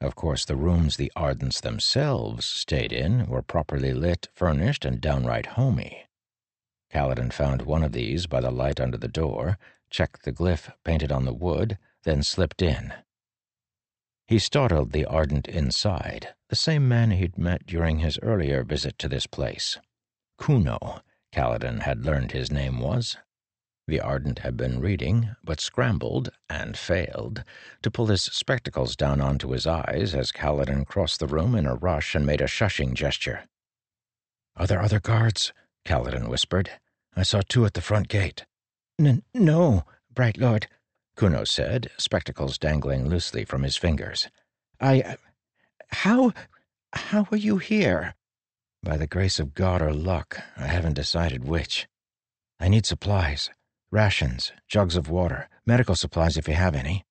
Of 0.00 0.14
course, 0.14 0.44
the 0.44 0.56
rooms 0.56 0.96
the 0.96 1.12
Ardents 1.16 1.60
themselves 1.60 2.44
stayed 2.44 2.92
in 2.92 3.26
were 3.26 3.42
properly 3.42 3.94
lit, 3.94 4.28
furnished, 4.34 4.84
and 4.84 5.00
downright 5.00 5.46
homey. 5.46 6.06
Kaladin 6.90 7.32
found 7.32 7.62
one 7.62 7.82
of 7.82 7.92
these 7.92 8.26
by 8.26 8.40
the 8.40 8.50
light 8.50 8.80
under 8.80 8.98
the 8.98 9.08
door, 9.08 9.58
checked 9.88 10.24
the 10.24 10.32
glyph 10.32 10.72
painted 10.84 11.12
on 11.12 11.24
the 11.24 11.34
wood, 11.34 11.78
then 12.02 12.22
slipped 12.22 12.60
in. 12.60 12.92
He 14.26 14.38
startled 14.38 14.90
the 14.90 15.04
Ardent 15.04 15.46
inside, 15.46 16.34
the 16.48 16.56
same 16.56 16.88
man 16.88 17.12
he'd 17.12 17.38
met 17.38 17.66
during 17.66 18.00
his 18.00 18.18
earlier 18.20 18.64
visit 18.64 18.98
to 18.98 19.08
this 19.08 19.26
place. 19.26 19.78
Kuno, 20.38 21.00
Kaladin 21.32 21.82
had 21.82 22.04
learned 22.04 22.32
his 22.32 22.50
name 22.50 22.80
was. 22.80 23.16
The 23.88 24.00
Ardent 24.00 24.40
had 24.40 24.56
been 24.56 24.80
reading, 24.80 25.36
but 25.44 25.60
scrambled, 25.60 26.30
and 26.50 26.76
failed, 26.76 27.44
to 27.82 27.90
pull 27.90 28.06
his 28.06 28.22
spectacles 28.22 28.96
down 28.96 29.20
onto 29.20 29.50
his 29.50 29.64
eyes 29.64 30.12
as 30.12 30.32
Kaladin 30.32 30.84
crossed 30.84 31.20
the 31.20 31.28
room 31.28 31.54
in 31.54 31.66
a 31.66 31.76
rush 31.76 32.16
and 32.16 32.26
made 32.26 32.40
a 32.40 32.48
shushing 32.48 32.94
gesture. 32.94 33.44
Are 34.56 34.66
there 34.66 34.82
other 34.82 34.98
guards? 34.98 35.52
Kaladin 35.84 36.28
whispered. 36.28 36.72
I 37.14 37.22
saw 37.22 37.42
two 37.46 37.64
at 37.64 37.74
the 37.74 37.80
front 37.80 38.08
gate. 38.08 38.44
N 38.98 39.22
no, 39.32 39.84
Bright 40.12 40.36
Lord, 40.36 40.66
Kuno 41.16 41.44
said, 41.44 41.88
spectacles 41.96 42.58
dangling 42.58 43.08
loosely 43.08 43.44
from 43.44 43.62
his 43.62 43.76
fingers. 43.76 44.28
I. 44.80 45.16
How. 45.88 46.32
how 46.92 47.28
are 47.30 47.36
you 47.36 47.58
here? 47.58 48.16
By 48.82 48.96
the 48.96 49.06
grace 49.06 49.38
of 49.38 49.54
God 49.54 49.80
or 49.80 49.92
luck, 49.92 50.40
I 50.56 50.66
haven't 50.66 50.94
decided 50.94 51.44
which. 51.44 51.86
I 52.58 52.66
need 52.66 52.84
supplies. 52.84 53.48
Rations, 53.90 54.52
jugs 54.68 54.96
of 54.96 55.08
water, 55.08 55.48
medical 55.64 55.94
supplies 55.94 56.36
if 56.36 56.48
you 56.48 56.54
have 56.54 56.74
any. 56.74 57.04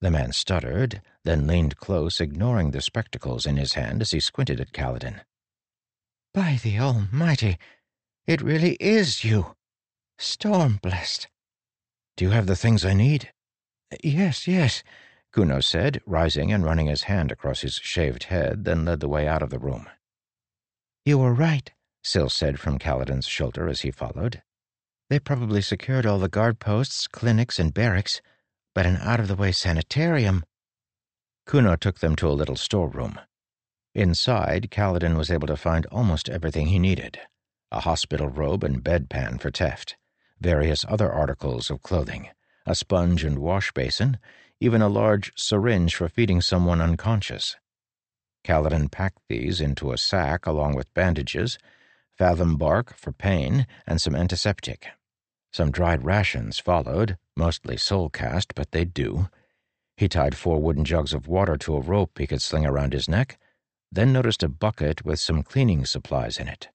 The 0.00 0.10
man 0.10 0.32
stuttered, 0.32 1.02
then 1.24 1.46
leaned 1.46 1.76
close, 1.76 2.20
ignoring 2.20 2.70
the 2.70 2.80
spectacles 2.80 3.46
in 3.46 3.56
his 3.56 3.74
hand 3.74 4.00
as 4.00 4.12
he 4.12 4.20
squinted 4.20 4.60
at 4.60 4.72
Kaladin. 4.72 5.22
By 6.32 6.60
the 6.62 6.78
Almighty, 6.78 7.58
it 8.26 8.40
really 8.40 8.74
is 8.74 9.24
you. 9.24 9.56
Storm 10.18 10.78
blessed. 10.82 11.28
Do 12.16 12.24
you 12.24 12.30
have 12.30 12.46
the 12.46 12.56
things 12.56 12.84
I 12.84 12.94
need? 12.94 13.32
Yes, 14.02 14.46
yes, 14.46 14.82
Kuno 15.32 15.60
said, 15.60 16.00
rising 16.06 16.52
and 16.52 16.64
running 16.64 16.86
his 16.86 17.04
hand 17.04 17.32
across 17.32 17.62
his 17.62 17.74
shaved 17.74 18.24
head, 18.24 18.64
then 18.64 18.84
led 18.84 19.00
the 19.00 19.08
way 19.08 19.26
out 19.26 19.42
of 19.42 19.50
the 19.50 19.58
room. 19.58 19.88
You 21.04 21.18
were 21.18 21.34
right, 21.34 21.72
Syl 22.02 22.28
said 22.28 22.60
from 22.60 22.78
Kaladin's 22.78 23.26
shoulder 23.26 23.68
as 23.68 23.80
he 23.80 23.90
followed. 23.90 24.42
They 25.10 25.18
probably 25.18 25.62
secured 25.62 26.04
all 26.04 26.18
the 26.18 26.28
guard 26.28 26.58
posts, 26.58 27.08
clinics, 27.08 27.58
and 27.58 27.72
barracks, 27.72 28.20
but 28.74 28.84
an 28.84 28.96
out 28.96 29.20
of 29.20 29.28
the 29.28 29.36
way 29.36 29.52
sanitarium. 29.52 30.44
Kuno 31.46 31.76
took 31.76 32.00
them 32.00 32.14
to 32.16 32.28
a 32.28 32.36
little 32.36 32.56
storeroom. 32.56 33.18
Inside, 33.94 34.70
Kaladin 34.70 35.16
was 35.16 35.30
able 35.30 35.46
to 35.46 35.56
find 35.56 35.86
almost 35.86 36.28
everything 36.28 36.66
he 36.66 36.78
needed 36.78 37.20
a 37.70 37.80
hospital 37.80 38.28
robe 38.28 38.64
and 38.64 38.82
bedpan 38.82 39.38
for 39.38 39.50
Teft, 39.50 39.94
various 40.40 40.86
other 40.88 41.12
articles 41.12 41.70
of 41.70 41.82
clothing, 41.82 42.28
a 42.64 42.74
sponge 42.74 43.24
and 43.24 43.38
wash 43.38 43.72
basin, 43.72 44.18
even 44.60 44.80
a 44.80 44.88
large 44.88 45.32
syringe 45.36 45.94
for 45.94 46.08
feeding 46.08 46.40
someone 46.40 46.80
unconscious. 46.80 47.56
Kaladin 48.44 48.90
packed 48.90 49.20
these 49.28 49.60
into 49.60 49.92
a 49.92 49.98
sack 49.98 50.46
along 50.46 50.74
with 50.76 50.94
bandages, 50.94 51.58
fathom 52.16 52.56
bark 52.56 52.96
for 52.96 53.12
pain, 53.12 53.66
and 53.86 54.00
some 54.00 54.14
antiseptic. 54.14 54.88
Some 55.52 55.70
dried 55.70 56.04
rations 56.04 56.58
followed, 56.58 57.18
mostly 57.36 57.76
soul 57.76 58.10
cast, 58.10 58.54
but 58.54 58.70
they'd 58.72 58.92
do. 58.92 59.28
He 59.96 60.08
tied 60.08 60.36
four 60.36 60.60
wooden 60.60 60.84
jugs 60.84 61.12
of 61.12 61.26
water 61.26 61.56
to 61.56 61.76
a 61.76 61.80
rope 61.80 62.18
he 62.18 62.26
could 62.26 62.42
sling 62.42 62.66
around 62.66 62.92
his 62.92 63.08
neck, 63.08 63.38
then 63.90 64.12
noticed 64.12 64.42
a 64.42 64.48
bucket 64.48 65.04
with 65.04 65.18
some 65.18 65.42
cleaning 65.42 65.84
supplies 65.86 66.38
in 66.38 66.48
it. 66.48 66.68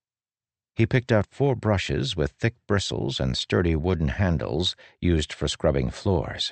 He 0.76 0.88
picked 0.88 1.12
out 1.12 1.28
four 1.30 1.56
brushes 1.56 2.16
with 2.16 2.32
thick 2.32 2.56
bristles 2.68 3.20
and 3.20 3.38
sturdy 3.38 3.76
wooden 3.76 4.08
handles 4.08 4.76
used 5.00 5.32
for 5.32 5.48
scrubbing 5.48 5.92
floors. 5.92 6.52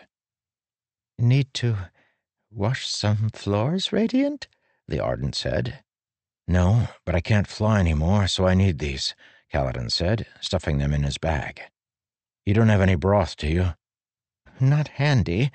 Need 1.17 1.53
to 1.55 1.75
wash 2.51 2.87
some 2.87 3.29
floors, 3.33 3.91
Radiant? 3.91 4.47
the 4.87 4.99
Ardent 4.99 5.35
said. 5.35 5.83
No, 6.47 6.89
but 7.05 7.15
I 7.15 7.21
can't 7.21 7.47
fly 7.47 7.79
any 7.79 7.93
more, 7.93 8.27
so 8.27 8.45
I 8.45 8.53
need 8.53 8.79
these, 8.79 9.15
Kaladin 9.51 9.89
said, 9.91 10.27
stuffing 10.39 10.77
them 10.77 10.93
in 10.93 11.03
his 11.03 11.17
bag. 11.17 11.61
You 12.45 12.53
don't 12.53 12.69
have 12.69 12.81
any 12.81 12.95
broth, 12.95 13.35
do 13.37 13.47
you? 13.47 13.73
Not 14.59 14.87
handy, 14.89 15.51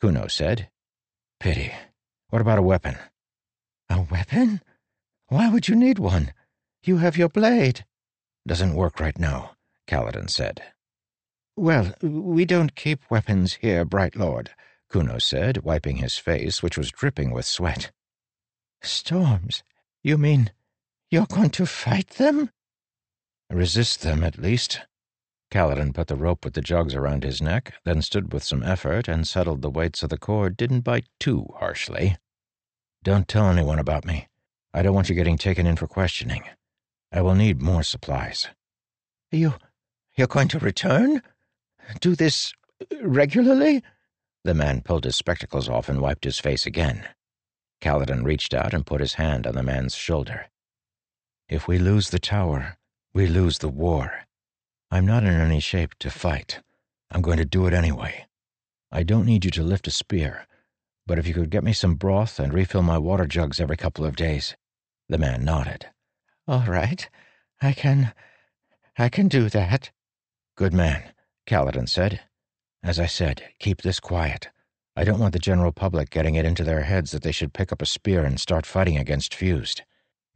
Kuno 0.00 0.26
said. 0.26 0.68
Pity. 1.38 1.72
What 2.30 2.42
about 2.42 2.58
a 2.58 2.62
weapon? 2.62 2.96
A 3.88 4.02
weapon? 4.02 4.62
Why 5.28 5.48
would 5.48 5.68
you 5.68 5.76
need 5.76 5.98
one? 5.98 6.32
You 6.82 6.98
have 6.98 7.16
your 7.16 7.28
blade. 7.28 7.84
Doesn't 8.46 8.74
work 8.74 9.00
right 9.00 9.18
now, 9.18 9.52
Kaladin 9.86 10.30
said. 10.30 10.62
Well, 11.56 11.92
we 12.02 12.44
don't 12.44 12.74
keep 12.74 13.10
weapons 13.10 13.54
here, 13.54 13.84
Bright 13.84 14.16
Lord, 14.16 14.50
Kuno 14.90 15.18
said, 15.18 15.58
wiping 15.58 15.96
his 15.96 16.16
face, 16.16 16.62
which 16.62 16.78
was 16.78 16.90
dripping 16.90 17.32
with 17.32 17.44
sweat. 17.44 17.90
Storms? 18.82 19.62
You 20.02 20.16
mean 20.16 20.52
you're 21.10 21.26
going 21.26 21.50
to 21.50 21.66
fight 21.66 22.10
them? 22.10 22.50
Resist 23.50 24.02
them, 24.02 24.24
at 24.24 24.38
least. 24.38 24.80
Kaladin 25.50 25.92
put 25.92 26.06
the 26.06 26.16
rope 26.16 26.44
with 26.44 26.54
the 26.54 26.60
jugs 26.60 26.94
around 26.94 27.24
his 27.24 27.42
neck, 27.42 27.74
then 27.84 28.02
stood 28.02 28.32
with 28.32 28.44
some 28.44 28.62
effort 28.62 29.08
and 29.08 29.26
settled 29.26 29.62
the 29.62 29.70
weight 29.70 29.96
so 29.96 30.06
the 30.06 30.16
cord 30.16 30.56
didn't 30.56 30.80
bite 30.80 31.06
too 31.18 31.46
harshly. 31.58 32.16
Don't 33.02 33.26
tell 33.26 33.48
anyone 33.48 33.78
about 33.78 34.04
me. 34.04 34.28
I 34.72 34.82
don't 34.82 34.94
want 34.94 35.08
you 35.08 35.14
getting 35.16 35.38
taken 35.38 35.66
in 35.66 35.76
for 35.76 35.88
questioning. 35.88 36.44
I 37.12 37.22
will 37.22 37.34
need 37.34 37.60
more 37.60 37.82
supplies. 37.82 38.46
You. 39.32 39.54
you're 40.16 40.28
going 40.28 40.48
to 40.48 40.58
return? 40.60 41.22
Do 42.00 42.14
this 42.14 42.52
uh, 42.80 42.96
regularly? 43.02 43.82
The 44.44 44.54
man 44.54 44.82
pulled 44.82 45.04
his 45.04 45.16
spectacles 45.16 45.68
off 45.68 45.88
and 45.88 46.00
wiped 46.00 46.24
his 46.24 46.38
face 46.38 46.66
again. 46.66 47.08
Kaladin 47.80 48.24
reached 48.24 48.54
out 48.54 48.72
and 48.72 48.86
put 48.86 49.00
his 49.00 49.14
hand 49.14 49.46
on 49.46 49.54
the 49.54 49.62
man's 49.62 49.94
shoulder. 49.94 50.46
If 51.48 51.66
we 51.66 51.78
lose 51.78 52.10
the 52.10 52.18
tower, 52.20 52.76
we 53.12 53.26
lose 53.26 53.58
the 53.58 53.68
war. 53.68 54.26
I'm 54.92 55.06
not 55.06 55.22
in 55.22 55.32
any 55.32 55.60
shape 55.60 55.94
to 56.00 56.10
fight. 56.10 56.60
I'm 57.12 57.22
going 57.22 57.38
to 57.38 57.44
do 57.44 57.66
it 57.66 57.72
anyway. 57.72 58.26
I 58.90 59.04
don't 59.04 59.26
need 59.26 59.44
you 59.44 59.50
to 59.52 59.62
lift 59.62 59.86
a 59.86 59.90
spear, 59.92 60.46
but 61.06 61.18
if 61.18 61.28
you 61.28 61.34
could 61.34 61.50
get 61.50 61.62
me 61.62 61.72
some 61.72 61.94
broth 61.94 62.40
and 62.40 62.52
refill 62.52 62.82
my 62.82 62.98
water 62.98 63.26
jugs 63.26 63.60
every 63.60 63.76
couple 63.76 64.04
of 64.04 64.16
days. 64.16 64.56
The 65.08 65.18
man 65.18 65.44
nodded. 65.44 65.86
All 66.48 66.64
right. 66.66 67.08
I 67.62 67.72
can. 67.72 68.12
I 68.98 69.08
can 69.08 69.28
do 69.28 69.48
that. 69.48 69.90
Good 70.56 70.74
man, 70.74 71.12
Kaladin 71.46 71.88
said. 71.88 72.20
As 72.82 72.98
I 72.98 73.06
said, 73.06 73.44
keep 73.60 73.82
this 73.82 74.00
quiet. 74.00 74.48
I 74.96 75.04
don't 75.04 75.20
want 75.20 75.32
the 75.32 75.38
general 75.38 75.72
public 75.72 76.10
getting 76.10 76.34
it 76.34 76.44
into 76.44 76.64
their 76.64 76.82
heads 76.82 77.12
that 77.12 77.22
they 77.22 77.32
should 77.32 77.52
pick 77.54 77.70
up 77.70 77.80
a 77.80 77.86
spear 77.86 78.24
and 78.24 78.40
start 78.40 78.66
fighting 78.66 78.98
against 78.98 79.34
Fused. 79.34 79.82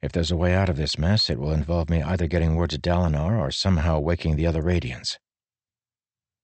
If 0.05 0.13
there's 0.13 0.31
a 0.31 0.37
way 0.37 0.53
out 0.53 0.69
of 0.69 0.77
this 0.77 0.99
mess, 0.99 1.31
it 1.31 1.39
will 1.39 1.51
involve 1.51 1.89
me 1.89 2.03
either 2.03 2.27
getting 2.27 2.57
word 2.57 2.69
to 2.71 2.79
Dalinar 2.79 3.39
or 3.39 3.51
somehow 3.51 4.01
waking 4.01 4.37
the 4.37 4.47
other 4.47 4.61
Radiants. 4.61 5.19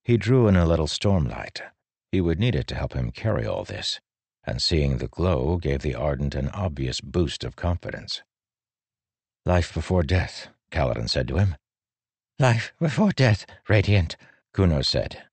He 0.02 0.16
drew 0.16 0.48
in 0.48 0.56
a 0.56 0.64
little 0.64 0.86
stormlight. 0.86 1.60
He 2.10 2.22
would 2.22 2.40
need 2.40 2.54
it 2.54 2.66
to 2.68 2.74
help 2.74 2.94
him 2.94 3.10
carry 3.10 3.44
all 3.44 3.64
this, 3.64 4.00
and 4.44 4.62
seeing 4.62 4.96
the 4.96 5.08
glow 5.08 5.58
gave 5.58 5.82
the 5.82 5.94
Ardent 5.94 6.34
an 6.34 6.48
obvious 6.48 7.02
boost 7.02 7.44
of 7.44 7.54
confidence. 7.54 8.22
Life 9.44 9.74
before 9.74 10.04
death, 10.04 10.48
Kaladin 10.70 11.10
said 11.10 11.28
to 11.28 11.36
him. 11.36 11.54
Life 12.38 12.72
before 12.80 13.12
death, 13.12 13.44
Radiant, 13.68 14.16
Kuno 14.54 14.80
said. 14.80 15.24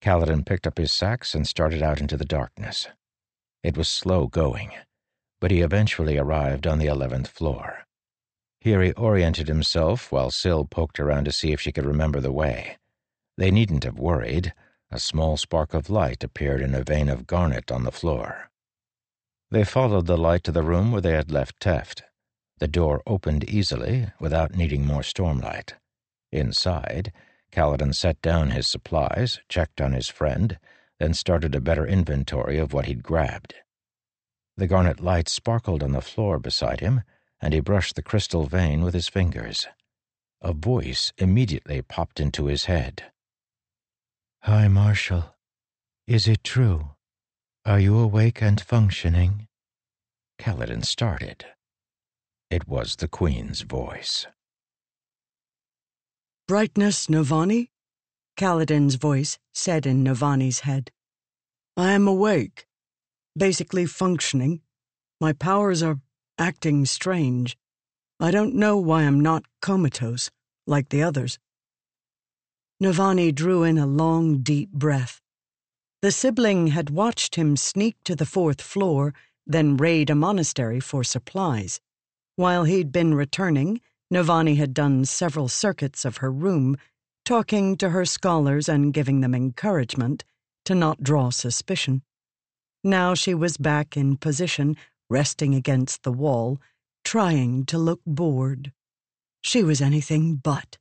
Kaladin 0.00 0.46
picked 0.46 0.68
up 0.68 0.78
his 0.78 0.92
sacks 0.92 1.34
and 1.34 1.44
started 1.48 1.82
out 1.82 2.00
into 2.00 2.16
the 2.16 2.24
darkness. 2.24 2.86
It 3.64 3.76
was 3.76 3.88
slow 3.88 4.28
going 4.28 4.70
but 5.42 5.50
he 5.50 5.60
eventually 5.60 6.16
arrived 6.16 6.68
on 6.68 6.78
the 6.78 6.86
eleventh 6.86 7.26
floor. 7.26 7.84
Here 8.60 8.80
he 8.80 8.92
oriented 8.92 9.48
himself 9.48 10.12
while 10.12 10.30
Syl 10.30 10.64
poked 10.64 11.00
around 11.00 11.24
to 11.24 11.32
see 11.32 11.50
if 11.50 11.60
she 11.60 11.72
could 11.72 11.84
remember 11.84 12.20
the 12.20 12.30
way. 12.30 12.78
They 13.36 13.50
needn't 13.50 13.82
have 13.82 13.98
worried. 13.98 14.54
A 14.92 15.00
small 15.00 15.36
spark 15.36 15.74
of 15.74 15.90
light 15.90 16.22
appeared 16.22 16.60
in 16.60 16.76
a 16.76 16.84
vein 16.84 17.08
of 17.08 17.26
garnet 17.26 17.72
on 17.72 17.82
the 17.82 17.90
floor. 17.90 18.50
They 19.50 19.64
followed 19.64 20.06
the 20.06 20.16
light 20.16 20.44
to 20.44 20.52
the 20.52 20.62
room 20.62 20.92
where 20.92 21.00
they 21.00 21.14
had 21.14 21.32
left 21.32 21.58
Teft. 21.58 22.02
The 22.58 22.68
door 22.68 23.02
opened 23.04 23.42
easily, 23.50 24.12
without 24.20 24.54
needing 24.54 24.86
more 24.86 25.02
stormlight. 25.02 25.72
Inside, 26.30 27.12
Kaladin 27.50 27.96
set 27.96 28.22
down 28.22 28.52
his 28.52 28.68
supplies, 28.68 29.40
checked 29.48 29.80
on 29.80 29.92
his 29.92 30.08
friend, 30.08 30.60
then 31.00 31.14
started 31.14 31.56
a 31.56 31.60
better 31.60 31.84
inventory 31.84 32.58
of 32.58 32.72
what 32.72 32.86
he'd 32.86 33.02
grabbed. 33.02 33.54
The 34.56 34.66
garnet 34.66 35.00
light 35.00 35.28
sparkled 35.28 35.82
on 35.82 35.92
the 35.92 36.00
floor 36.00 36.38
beside 36.38 36.80
him, 36.80 37.02
and 37.40 37.54
he 37.54 37.60
brushed 37.60 37.96
the 37.96 38.02
crystal 38.02 38.46
vein 38.46 38.82
with 38.82 38.94
his 38.94 39.08
fingers. 39.08 39.66
A 40.40 40.52
voice 40.52 41.12
immediately 41.18 41.82
popped 41.82 42.20
into 42.20 42.46
his 42.46 42.66
head. 42.66 43.12
High 44.42 44.68
Marshal, 44.68 45.34
is 46.06 46.26
it 46.26 46.42
true? 46.42 46.90
Are 47.64 47.78
you 47.78 47.98
awake 47.98 48.42
and 48.42 48.60
functioning? 48.60 49.46
Kaladin 50.38 50.84
started. 50.84 51.46
It 52.50 52.66
was 52.66 52.96
the 52.96 53.08
Queen's 53.08 53.62
voice. 53.62 54.26
Brightness, 56.48 57.06
Navani? 57.06 57.68
Kaladin's 58.36 58.96
voice 58.96 59.38
said 59.54 59.86
in 59.86 60.02
Navani's 60.02 60.60
head. 60.60 60.90
I 61.76 61.92
am 61.92 62.08
awake, 62.08 62.66
basically 63.36 63.86
functioning. 63.86 64.60
My 65.20 65.32
powers 65.32 65.82
are 65.82 66.00
acting 66.38 66.84
strange. 66.86 67.56
I 68.20 68.30
don't 68.30 68.54
know 68.54 68.76
why 68.76 69.02
I'm 69.02 69.20
not 69.20 69.44
comatose, 69.60 70.30
like 70.66 70.88
the 70.88 71.02
others. 71.02 71.38
Navani 72.82 73.32
drew 73.32 73.62
in 73.62 73.78
a 73.78 73.86
long, 73.86 74.42
deep 74.42 74.72
breath. 74.72 75.20
The 76.02 76.10
sibling 76.10 76.68
had 76.68 76.90
watched 76.90 77.36
him 77.36 77.56
sneak 77.56 77.96
to 78.04 78.16
the 78.16 78.26
fourth 78.26 78.60
floor, 78.60 79.14
then 79.46 79.76
raid 79.76 80.10
a 80.10 80.16
monastery 80.16 80.80
for 80.80 81.04
supplies. 81.04 81.80
While 82.34 82.64
he'd 82.64 82.90
been 82.90 83.14
returning, 83.14 83.80
Navani 84.12 84.56
had 84.56 84.74
done 84.74 85.04
several 85.04 85.48
circuits 85.48 86.04
of 86.04 86.16
her 86.18 86.30
room, 86.30 86.76
talking 87.24 87.76
to 87.76 87.90
her 87.90 88.04
scholars 88.04 88.68
and 88.68 88.92
giving 88.92 89.20
them 89.20 89.34
encouragement 89.34 90.24
to 90.64 90.74
not 90.74 91.02
draw 91.02 91.30
suspicion. 91.30 92.02
Now 92.84 93.14
she 93.14 93.32
was 93.34 93.56
back 93.56 93.96
in 93.96 94.16
position, 94.16 94.76
resting 95.08 95.54
against 95.54 96.02
the 96.02 96.12
wall, 96.12 96.60
trying 97.04 97.64
to 97.66 97.78
look 97.78 98.00
bored. 98.04 98.72
She 99.40 99.62
was 99.62 99.80
anything 99.80 100.36
but. 100.36 100.78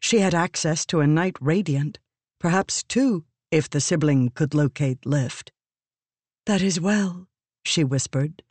She 0.00 0.18
had 0.18 0.34
access 0.34 0.84
to 0.86 1.00
a 1.00 1.06
Knight 1.06 1.36
Radiant, 1.40 1.98
perhaps 2.40 2.82
two, 2.82 3.24
if 3.50 3.70
the 3.70 3.80
sibling 3.80 4.30
could 4.30 4.54
locate 4.54 5.06
lift. 5.06 5.52
That 6.46 6.62
is 6.62 6.80
well, 6.80 7.28
she 7.64 7.84
whispered, 7.84 8.42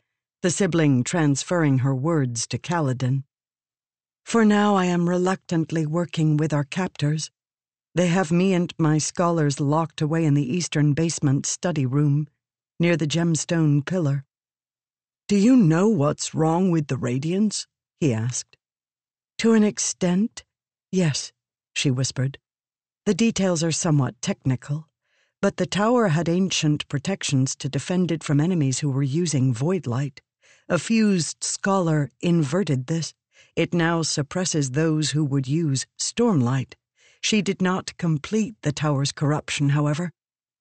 the 0.42 0.50
sibling 0.50 1.04
transferring 1.04 1.78
her 1.78 1.94
words 1.94 2.46
to 2.48 2.58
Kaladin. 2.58 3.24
For 4.24 4.44
now 4.44 4.74
I 4.74 4.86
am 4.86 5.08
reluctantly 5.08 5.86
working 5.86 6.36
with 6.36 6.52
our 6.52 6.64
captors. 6.64 7.30
They 7.94 8.08
have 8.08 8.32
me 8.32 8.54
and 8.54 8.72
my 8.78 8.98
scholars 8.98 9.60
locked 9.60 10.00
away 10.00 10.24
in 10.24 10.34
the 10.34 10.56
eastern 10.56 10.94
basement 10.94 11.46
study 11.46 11.86
room, 11.86 12.28
near 12.78 12.96
the 12.96 13.06
gemstone 13.06 13.84
pillar. 13.84 14.24
Do 15.28 15.36
you 15.36 15.56
know 15.56 15.88
what's 15.88 16.34
wrong 16.34 16.70
with 16.70 16.86
the 16.88 16.96
Radiants? 16.96 17.66
he 17.98 18.12
asked. 18.12 18.56
To 19.38 19.54
an 19.54 19.64
extent, 19.64 20.44
yes, 20.92 21.32
she 21.74 21.90
whispered. 21.90 22.38
The 23.06 23.14
details 23.14 23.62
are 23.62 23.72
somewhat 23.72 24.20
technical, 24.20 24.88
but 25.42 25.58
the 25.58 25.66
tower 25.66 26.08
had 26.08 26.28
ancient 26.28 26.88
protections 26.88 27.54
to 27.56 27.68
defend 27.68 28.10
it 28.10 28.24
from 28.24 28.40
enemies 28.40 28.80
who 28.80 28.90
were 28.90 29.02
using 29.02 29.52
void 29.52 29.86
light. 29.86 30.22
A 30.68 30.78
fused 30.78 31.44
scholar 31.44 32.10
inverted 32.20 32.86
this. 32.86 33.14
It 33.54 33.72
now 33.72 34.02
suppresses 34.02 34.72
those 34.72 35.10
who 35.10 35.24
would 35.24 35.46
use 35.46 35.86
stormlight. 35.98 36.74
She 37.20 37.42
did 37.42 37.62
not 37.62 37.96
complete 37.96 38.54
the 38.62 38.72
tower's 38.72 39.12
corruption, 39.12 39.70
however. 39.70 40.12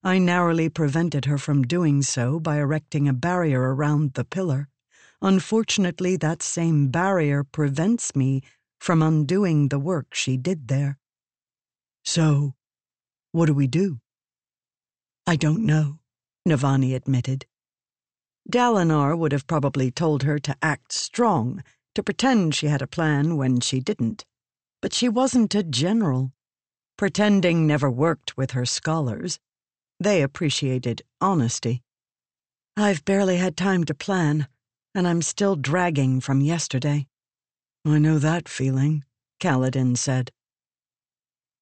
I 0.05 0.19
narrowly 0.19 0.69
prevented 0.69 1.25
her 1.25 1.39
from 1.39 1.63
doing 1.63 2.03
so 2.03 2.39
by 2.39 2.59
erecting 2.59 3.07
a 3.07 3.13
barrier 3.13 3.73
around 3.73 4.13
the 4.13 4.23
pillar. 4.23 4.69
Unfortunately, 5.19 6.15
that 6.17 6.43
same 6.43 6.89
barrier 6.89 7.43
prevents 7.43 8.15
me 8.15 8.43
from 8.79 9.01
undoing 9.01 9.69
the 9.69 9.79
work 9.79 10.13
she 10.13 10.37
did 10.37 10.67
there. 10.67 10.99
So, 12.03 12.53
what 13.31 13.47
do 13.47 13.55
we 13.55 13.65
do? 13.65 13.99
I 15.25 15.35
don't 15.37 15.65
know, 15.65 15.97
Navani 16.47 16.93
admitted. 16.93 17.47
Dalinar 18.47 19.17
would 19.17 19.31
have 19.31 19.47
probably 19.47 19.89
told 19.89 20.21
her 20.21 20.37
to 20.37 20.55
act 20.61 20.91
strong, 20.91 21.63
to 21.95 22.03
pretend 22.03 22.53
she 22.53 22.67
had 22.67 22.83
a 22.83 22.87
plan 22.87 23.37
when 23.37 23.59
she 23.59 23.79
didn't. 23.79 24.23
But 24.83 24.93
she 24.93 25.09
wasn't 25.09 25.55
a 25.55 25.63
general. 25.63 26.31
Pretending 26.95 27.65
never 27.65 27.89
worked 27.89 28.37
with 28.37 28.51
her 28.51 28.67
scholars. 28.67 29.39
They 29.99 30.21
appreciated 30.21 31.03
honesty. 31.21 31.83
I've 32.75 33.05
barely 33.05 33.37
had 33.37 33.55
time 33.55 33.85
to 33.85 33.93
plan, 33.93 34.47
and 34.93 35.07
I'm 35.07 35.21
still 35.21 35.55
dragging 35.55 36.19
from 36.19 36.41
yesterday. 36.41 37.07
I 37.85 37.99
know 37.99 38.19
that 38.19 38.49
feeling, 38.49 39.05
Kaladin 39.39 39.97
said. 39.97 40.31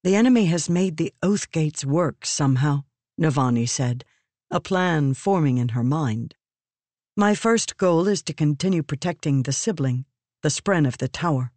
The 0.03 0.15
enemy 0.15 0.45
has 0.45 0.69
made 0.69 0.97
the 0.97 1.13
oath 1.21 1.51
gates 1.51 1.85
work 1.85 2.25
somehow, 2.25 2.83
Navani 3.19 3.69
said, 3.69 4.03
a 4.49 4.59
plan 4.59 5.13
forming 5.13 5.57
in 5.57 5.69
her 5.69 5.83
mind. 5.83 6.35
My 7.15 7.35
first 7.35 7.77
goal 7.77 8.07
is 8.07 8.23
to 8.23 8.33
continue 8.33 8.81
protecting 8.81 9.43
the 9.43 9.53
sibling, 9.53 10.05
the 10.41 10.49
spren 10.49 10.87
of 10.87 10.97
the 10.97 11.07
tower. 11.07 11.51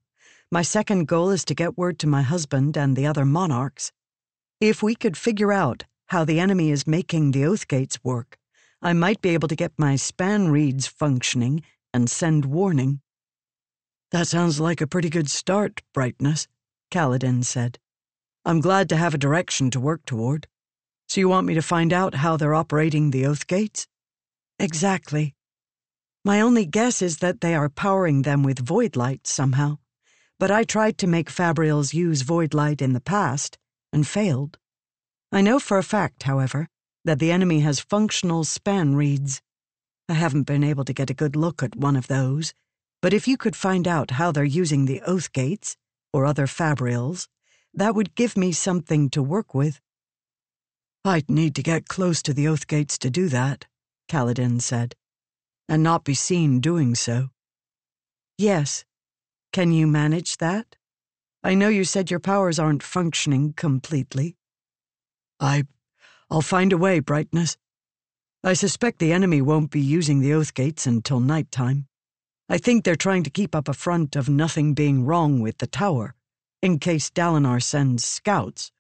My 0.52 0.62
second 0.62 1.08
goal 1.08 1.30
is 1.30 1.44
to 1.46 1.54
get 1.54 1.78
word 1.78 1.98
to 2.00 2.06
my 2.06 2.22
husband 2.22 2.76
and 2.76 2.94
the 2.94 3.06
other 3.06 3.24
monarchs. 3.24 3.90
If 4.60 4.82
we 4.82 4.94
could 4.94 5.16
figure 5.16 5.52
out 5.52 5.84
how 6.06 6.24
the 6.24 6.40
enemy 6.40 6.70
is 6.70 6.86
making 6.86 7.30
the 7.30 7.44
oath 7.44 7.66
gates 7.68 7.98
work, 8.04 8.38
I 8.80 8.92
might 8.92 9.20
be 9.20 9.30
able 9.30 9.48
to 9.48 9.56
get 9.56 9.72
my 9.78 9.96
span 9.96 10.48
reeds 10.48 10.86
functioning 10.86 11.62
and 11.92 12.10
send 12.10 12.44
warning. 12.44 13.00
That 14.12 14.28
sounds 14.28 14.60
like 14.60 14.80
a 14.80 14.86
pretty 14.86 15.10
good 15.10 15.28
start, 15.28 15.82
Brightness, 15.92 16.46
Kaladin 16.90 17.44
said. 17.44 17.78
I'm 18.44 18.60
glad 18.60 18.88
to 18.90 18.96
have 18.96 19.14
a 19.14 19.18
direction 19.18 19.70
to 19.72 19.80
work 19.80 20.04
toward. 20.04 20.46
So 21.08 21.20
you 21.20 21.28
want 21.28 21.46
me 21.46 21.54
to 21.54 21.62
find 21.62 21.92
out 21.92 22.14
how 22.14 22.36
they're 22.36 22.54
operating 22.54 23.10
the 23.10 23.26
oath 23.26 23.46
gates? 23.46 23.88
Exactly. 24.58 25.34
My 26.24 26.40
only 26.40 26.66
guess 26.66 27.02
is 27.02 27.18
that 27.18 27.40
they 27.40 27.54
are 27.54 27.68
powering 27.68 28.22
them 28.22 28.42
with 28.42 28.58
void 28.58 28.96
light 28.96 29.26
somehow. 29.26 29.78
But 30.38 30.50
I 30.50 30.64
tried 30.64 30.98
to 30.98 31.06
make 31.06 31.30
Fabrials 31.30 31.94
use 31.94 32.22
void 32.22 32.54
light 32.54 32.82
in 32.82 32.92
the 32.92 33.00
past 33.00 33.58
and 33.92 34.06
failed. 34.06 34.58
I 35.32 35.40
know 35.40 35.58
for 35.58 35.78
a 35.78 35.82
fact, 35.82 36.22
however, 36.22 36.68
that 37.04 37.18
the 37.18 37.32
enemy 37.32 37.60
has 37.60 37.80
functional 37.80 38.44
span 38.44 38.94
reeds. 38.94 39.42
I 40.08 40.14
haven't 40.14 40.44
been 40.44 40.64
able 40.64 40.84
to 40.84 40.92
get 40.92 41.10
a 41.10 41.14
good 41.14 41.36
look 41.36 41.62
at 41.62 41.76
one 41.76 41.96
of 41.96 42.06
those, 42.06 42.54
but 43.02 43.12
if 43.12 43.26
you 43.26 43.36
could 43.36 43.56
find 43.56 43.86
out 43.86 44.12
how 44.12 44.32
they're 44.32 44.44
using 44.44 44.86
the 44.86 45.02
oath 45.02 45.32
gates, 45.32 45.76
or 46.12 46.24
other 46.24 46.46
Fabrials, 46.46 47.28
that 47.74 47.94
would 47.94 48.14
give 48.14 48.36
me 48.36 48.52
something 48.52 49.10
to 49.10 49.22
work 49.22 49.52
with. 49.52 49.80
I'd 51.04 51.30
need 51.30 51.54
to 51.56 51.62
get 51.62 51.88
close 51.88 52.22
to 52.22 52.32
the 52.32 52.48
oath 52.48 52.66
gates 52.66 52.96
to 52.98 53.10
do 53.10 53.28
that, 53.28 53.66
Kaladin 54.08 54.60
said, 54.60 54.94
and 55.68 55.82
not 55.82 56.04
be 56.04 56.14
seen 56.14 56.60
doing 56.60 56.94
so. 56.94 57.28
Yes. 58.38 58.84
Can 59.52 59.72
you 59.72 59.86
manage 59.86 60.38
that? 60.38 60.76
I 61.44 61.54
know 61.54 61.68
you 61.68 61.84
said 61.84 62.10
your 62.10 62.20
powers 62.20 62.58
aren't 62.58 62.82
functioning 62.82 63.52
completely. 63.52 64.36
I. 65.40 65.64
I'll 66.30 66.42
find 66.42 66.72
a 66.72 66.78
way, 66.78 67.00
Brightness. 67.00 67.56
I 68.42 68.54
suspect 68.54 68.98
the 68.98 69.12
enemy 69.12 69.42
won't 69.42 69.70
be 69.70 69.80
using 69.80 70.20
the 70.20 70.32
oath 70.32 70.54
gates 70.54 70.86
until 70.86 71.20
night 71.20 71.50
time. 71.50 71.88
I 72.48 72.58
think 72.58 72.84
they're 72.84 72.96
trying 72.96 73.24
to 73.24 73.30
keep 73.30 73.54
up 73.54 73.68
a 73.68 73.74
front 73.74 74.14
of 74.14 74.28
nothing 74.28 74.72
being 74.72 75.04
wrong 75.04 75.40
with 75.40 75.58
the 75.58 75.66
tower, 75.66 76.14
in 76.62 76.78
case 76.78 77.10
Dalinar 77.10 77.62
sends 77.62 78.04
scouts. 78.04 78.70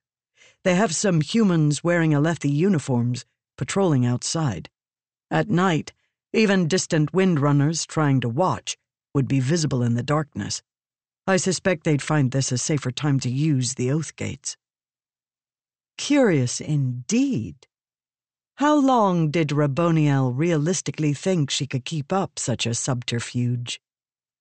They 0.62 0.76
have 0.76 0.94
some 0.94 1.20
humans 1.20 1.82
wearing 1.82 2.12
Alethi 2.12 2.52
uniforms 2.52 3.24
patrolling 3.56 4.06
outside. 4.06 4.70
At 5.30 5.50
night, 5.50 5.92
even 6.32 6.68
distant 6.68 7.12
windrunners 7.12 7.86
trying 7.86 8.20
to 8.20 8.28
watch 8.28 8.76
would 9.14 9.26
be 9.26 9.40
visible 9.40 9.82
in 9.82 9.94
the 9.94 10.02
darkness. 10.02 10.62
I 11.26 11.38
suspect 11.38 11.84
they'd 11.84 12.02
find 12.02 12.30
this 12.30 12.52
a 12.52 12.58
safer 12.58 12.92
time 12.92 13.18
to 13.20 13.30
use 13.30 13.74
the 13.74 13.90
oath 13.90 14.14
gates. 14.14 14.56
Curious 15.96 16.60
indeed. 16.60 17.66
How 18.56 18.74
long 18.74 19.30
did 19.30 19.48
Raboniel 19.48 20.32
realistically 20.34 21.12
think 21.12 21.50
she 21.50 21.66
could 21.66 21.84
keep 21.84 22.12
up 22.12 22.38
such 22.38 22.66
a 22.66 22.74
subterfuge? 22.74 23.80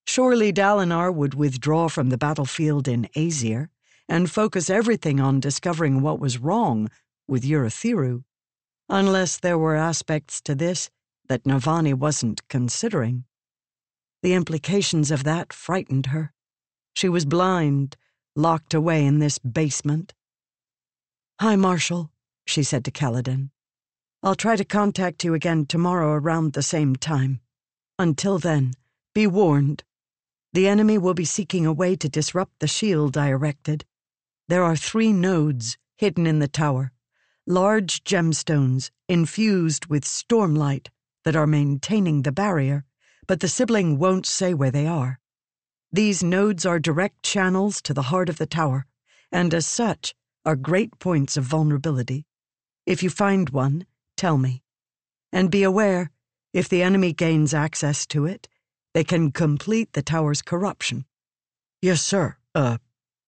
Surely 0.07 0.53
Dalinar 0.53 1.14
would 1.14 1.34
withdraw 1.34 1.90
from 1.90 2.10
the 2.10 2.18
battlefield 2.18 2.88
in 2.88 3.10
Azir 3.15 3.69
and 4.07 4.30
focus 4.30 4.69
everything 4.69 5.19
on 5.19 5.40
discovering 5.40 6.02
what 6.02 6.19
was 6.19 6.38
wrong 6.38 6.90
with 7.27 7.44
Urithiru, 7.44 8.23
unless 8.88 9.38
there 9.38 9.57
were 9.57 9.76
aspects 9.76 10.40
to 10.41 10.56
this 10.56 10.90
that 11.27 11.44
Navani 11.44 11.94
wasn't 11.94 12.48
considering. 12.48 13.26
The 14.22 14.34
implications 14.34 15.11
of 15.11 15.23
that 15.23 15.52
frightened 15.52 16.07
her. 16.07 16.32
She 16.95 17.10
was 17.10 17.26
blind, 17.26 17.98
locked 18.36 18.73
away 18.73 19.06
in 19.06 19.19
this 19.19 19.40
basement. 19.40 20.14
High 21.41 21.57
Marshal, 21.57 22.12
she 22.45 22.64
said 22.64 22.86
to 22.86 22.91
Kaladin. 22.91 23.49
I'll 24.24 24.36
try 24.36 24.56
to 24.56 24.64
contact 24.64 25.26
you 25.26 25.34
again 25.34 25.66
tomorrow 25.66 26.12
around 26.12 26.53
the 26.53 26.64
same 26.64 26.95
time. 26.95 27.41
Until 27.99 28.40
then, 28.40 28.74
be 29.14 29.28
warned. 29.28 29.84
The 30.53 30.70
enemy 30.70 30.98
will 30.98 31.14
be 31.14 31.26
seeking 31.26 31.66
a 31.66 31.74
way 31.74 31.98
to 31.98 32.07
disrupt 32.07 32.60
the 32.60 32.68
shield 32.68 33.18
I 33.18 33.28
erected. 33.28 33.84
There 34.48 34.64
are 34.64 34.78
three 34.78 35.12
nodes 35.12 35.78
hidden 35.98 36.26
in 36.26 36.40
the 36.40 36.48
tower, 36.48 36.94
large 37.45 38.06
gemstones 38.06 38.90
infused 39.10 39.88
with 39.88 40.06
stormlight 40.06 40.88
that 41.26 41.36
are 41.36 41.45
maintaining 41.45 42.22
the 42.22 42.32
barrier, 42.32 42.86
but 43.28 43.41
the 43.41 43.49
sibling 43.49 43.99
won't 43.99 44.26
say 44.26 44.53
where 44.53 44.72
they 44.72 44.88
are. 44.88 45.20
These 45.91 46.24
nodes 46.24 46.66
are 46.66 46.80
direct 46.80 47.24
channels 47.24 47.82
to 47.82 47.94
the 47.94 48.03
heart 48.03 48.30
of 48.30 48.38
the 48.38 48.45
tower, 48.45 48.86
and 49.34 49.53
as 49.53 49.66
such, 49.66 50.16
are 50.46 50.56
great 50.56 51.00
points 51.00 51.38
of 51.38 51.44
vulnerability. 51.44 52.26
If 52.86 53.02
you 53.02 53.10
find 53.10 53.50
one, 53.50 53.86
tell 54.16 54.38
me. 54.38 54.62
And 55.32 55.50
be 55.50 55.64
aware, 55.64 56.12
if 56.54 56.70
the 56.70 56.84
enemy 56.84 57.14
gains 57.14 57.54
access 57.54 58.06
to 58.08 58.26
it, 58.26 58.48
they 58.94 59.04
can 59.04 59.32
complete 59.32 59.94
the 59.94 60.02
tower's 60.02 60.42
corruption. 60.42 61.06
Yes, 61.82 62.02
sir. 62.02 62.38
Uh, 62.54 62.78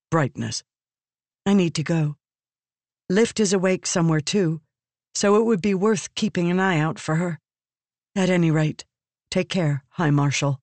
brightness. 0.09 0.63
I 1.45 1.53
need 1.53 1.75
to 1.75 1.83
go. 1.83 2.15
Lift 3.09 3.39
is 3.39 3.53
awake 3.53 3.85
somewhere 3.85 4.21
too, 4.21 4.61
so 5.15 5.35
it 5.35 5.45
would 5.45 5.61
be 5.61 5.73
worth 5.73 6.13
keeping 6.15 6.51
an 6.51 6.59
eye 6.59 6.79
out 6.79 6.99
for 6.99 7.15
her. 7.15 7.39
At 8.15 8.29
any 8.29 8.51
rate, 8.51 8.85
take 9.31 9.49
care, 9.49 9.83
High 9.91 10.11
Marshal. 10.11 10.59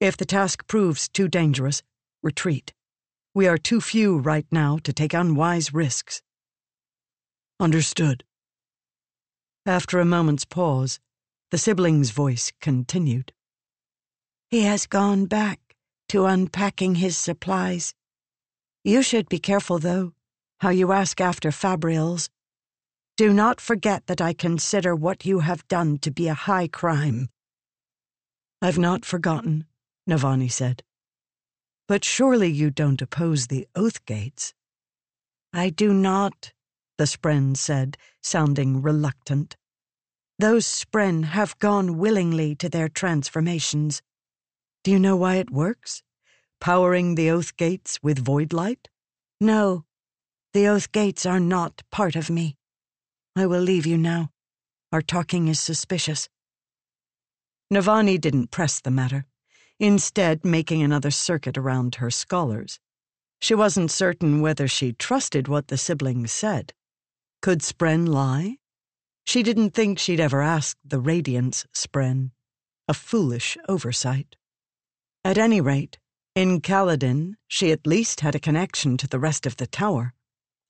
If 0.00 0.16
the 0.16 0.24
task 0.24 0.66
proves 0.66 1.08
too 1.08 1.28
dangerous, 1.28 1.82
retreat. 2.22 2.72
We 3.36 3.48
are 3.48 3.58
too 3.58 3.80
few 3.80 4.18
right 4.18 4.46
now 4.52 4.78
to 4.84 4.92
take 4.92 5.12
unwise 5.12 5.74
risks. 5.74 6.22
Understood. 7.58 8.22
After 9.66 9.98
a 9.98 10.04
moment's 10.04 10.44
pause, 10.44 11.00
the 11.50 11.58
sibling's 11.58 12.10
voice 12.10 12.52
continued. 12.60 13.32
He 14.50 14.62
has 14.62 14.86
gone 14.86 15.26
back 15.26 15.74
to 16.10 16.26
unpacking 16.26 16.94
his 16.94 17.18
supplies. 17.18 17.92
You 18.84 19.02
should 19.02 19.28
be 19.28 19.40
careful, 19.40 19.80
though, 19.80 20.12
how 20.60 20.70
you 20.70 20.92
ask 20.92 21.20
after 21.20 21.50
Fabrials. 21.50 22.28
Do 23.16 23.32
not 23.32 23.60
forget 23.60 24.06
that 24.06 24.20
I 24.20 24.32
consider 24.32 24.94
what 24.94 25.24
you 25.24 25.40
have 25.40 25.66
done 25.66 25.98
to 25.98 26.12
be 26.12 26.28
a 26.28 26.34
high 26.34 26.68
crime. 26.68 27.30
I've 28.62 28.78
not 28.78 29.04
forgotten, 29.04 29.66
Navani 30.08 30.52
said. 30.52 30.84
But 31.86 32.02
surely 32.04 32.50
you 32.50 32.70
don't 32.70 33.02
oppose 33.02 33.48
the 33.48 33.68
oath 33.74 34.06
gates. 34.06 34.54
I 35.52 35.68
do 35.68 35.92
not, 35.92 36.52
the 36.96 37.04
Spren 37.04 37.56
said, 37.56 37.98
sounding 38.22 38.80
reluctant. 38.80 39.56
Those 40.38 40.64
Spren 40.64 41.24
have 41.24 41.58
gone 41.58 41.98
willingly 41.98 42.54
to 42.56 42.70
their 42.70 42.88
transformations. 42.88 44.00
Do 44.82 44.90
you 44.90 44.98
know 44.98 45.16
why 45.16 45.36
it 45.36 45.50
works? 45.50 46.02
Powering 46.58 47.16
the 47.16 47.30
oath 47.30 47.54
gates 47.56 47.98
with 48.02 48.18
void 48.18 48.54
light? 48.54 48.88
No, 49.38 49.84
the 50.54 50.66
oath 50.66 50.90
gates 50.90 51.26
are 51.26 51.40
not 51.40 51.82
part 51.90 52.16
of 52.16 52.30
me. 52.30 52.56
I 53.36 53.44
will 53.44 53.60
leave 53.60 53.84
you 53.84 53.98
now. 53.98 54.30
Our 54.90 55.02
talking 55.02 55.48
is 55.48 55.60
suspicious. 55.60 56.30
Navani 57.70 58.18
didn't 58.18 58.50
press 58.50 58.80
the 58.80 58.90
matter 58.90 59.26
instead 59.78 60.44
making 60.44 60.82
another 60.82 61.10
circuit 61.10 61.58
around 61.58 61.96
her 61.96 62.10
scholars. 62.10 62.78
She 63.40 63.54
wasn't 63.54 63.90
certain 63.90 64.40
whether 64.40 64.68
she 64.68 64.92
trusted 64.92 65.48
what 65.48 65.68
the 65.68 65.76
siblings 65.76 66.32
said. 66.32 66.72
Could 67.42 67.60
Spren 67.60 68.08
lie? 68.08 68.58
She 69.24 69.42
didn't 69.42 69.70
think 69.70 69.98
she'd 69.98 70.20
ever 70.20 70.40
asked 70.40 70.78
the 70.84 71.00
Radiants' 71.00 71.66
Spren. 71.74 72.30
A 72.88 72.94
foolish 72.94 73.56
oversight. 73.68 74.36
At 75.24 75.38
any 75.38 75.60
rate, 75.60 75.98
in 76.34 76.60
Kaladin, 76.60 77.36
she 77.46 77.70
at 77.70 77.86
least 77.86 78.20
had 78.20 78.34
a 78.34 78.40
connection 78.40 78.96
to 78.98 79.06
the 79.06 79.18
rest 79.18 79.46
of 79.46 79.56
the 79.56 79.66
tower. 79.66 80.12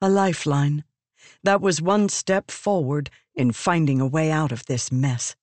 A 0.01 0.09
lifeline. 0.09 0.85
That 1.43 1.61
was 1.61 1.81
one 1.81 2.09
step 2.09 2.51
forward 2.51 3.11
in 3.35 3.53
finding 3.53 4.01
a 4.01 4.07
way 4.07 4.31
out 4.31 4.53
of 4.53 4.67
this 4.67 4.93
mess. 4.93 5.35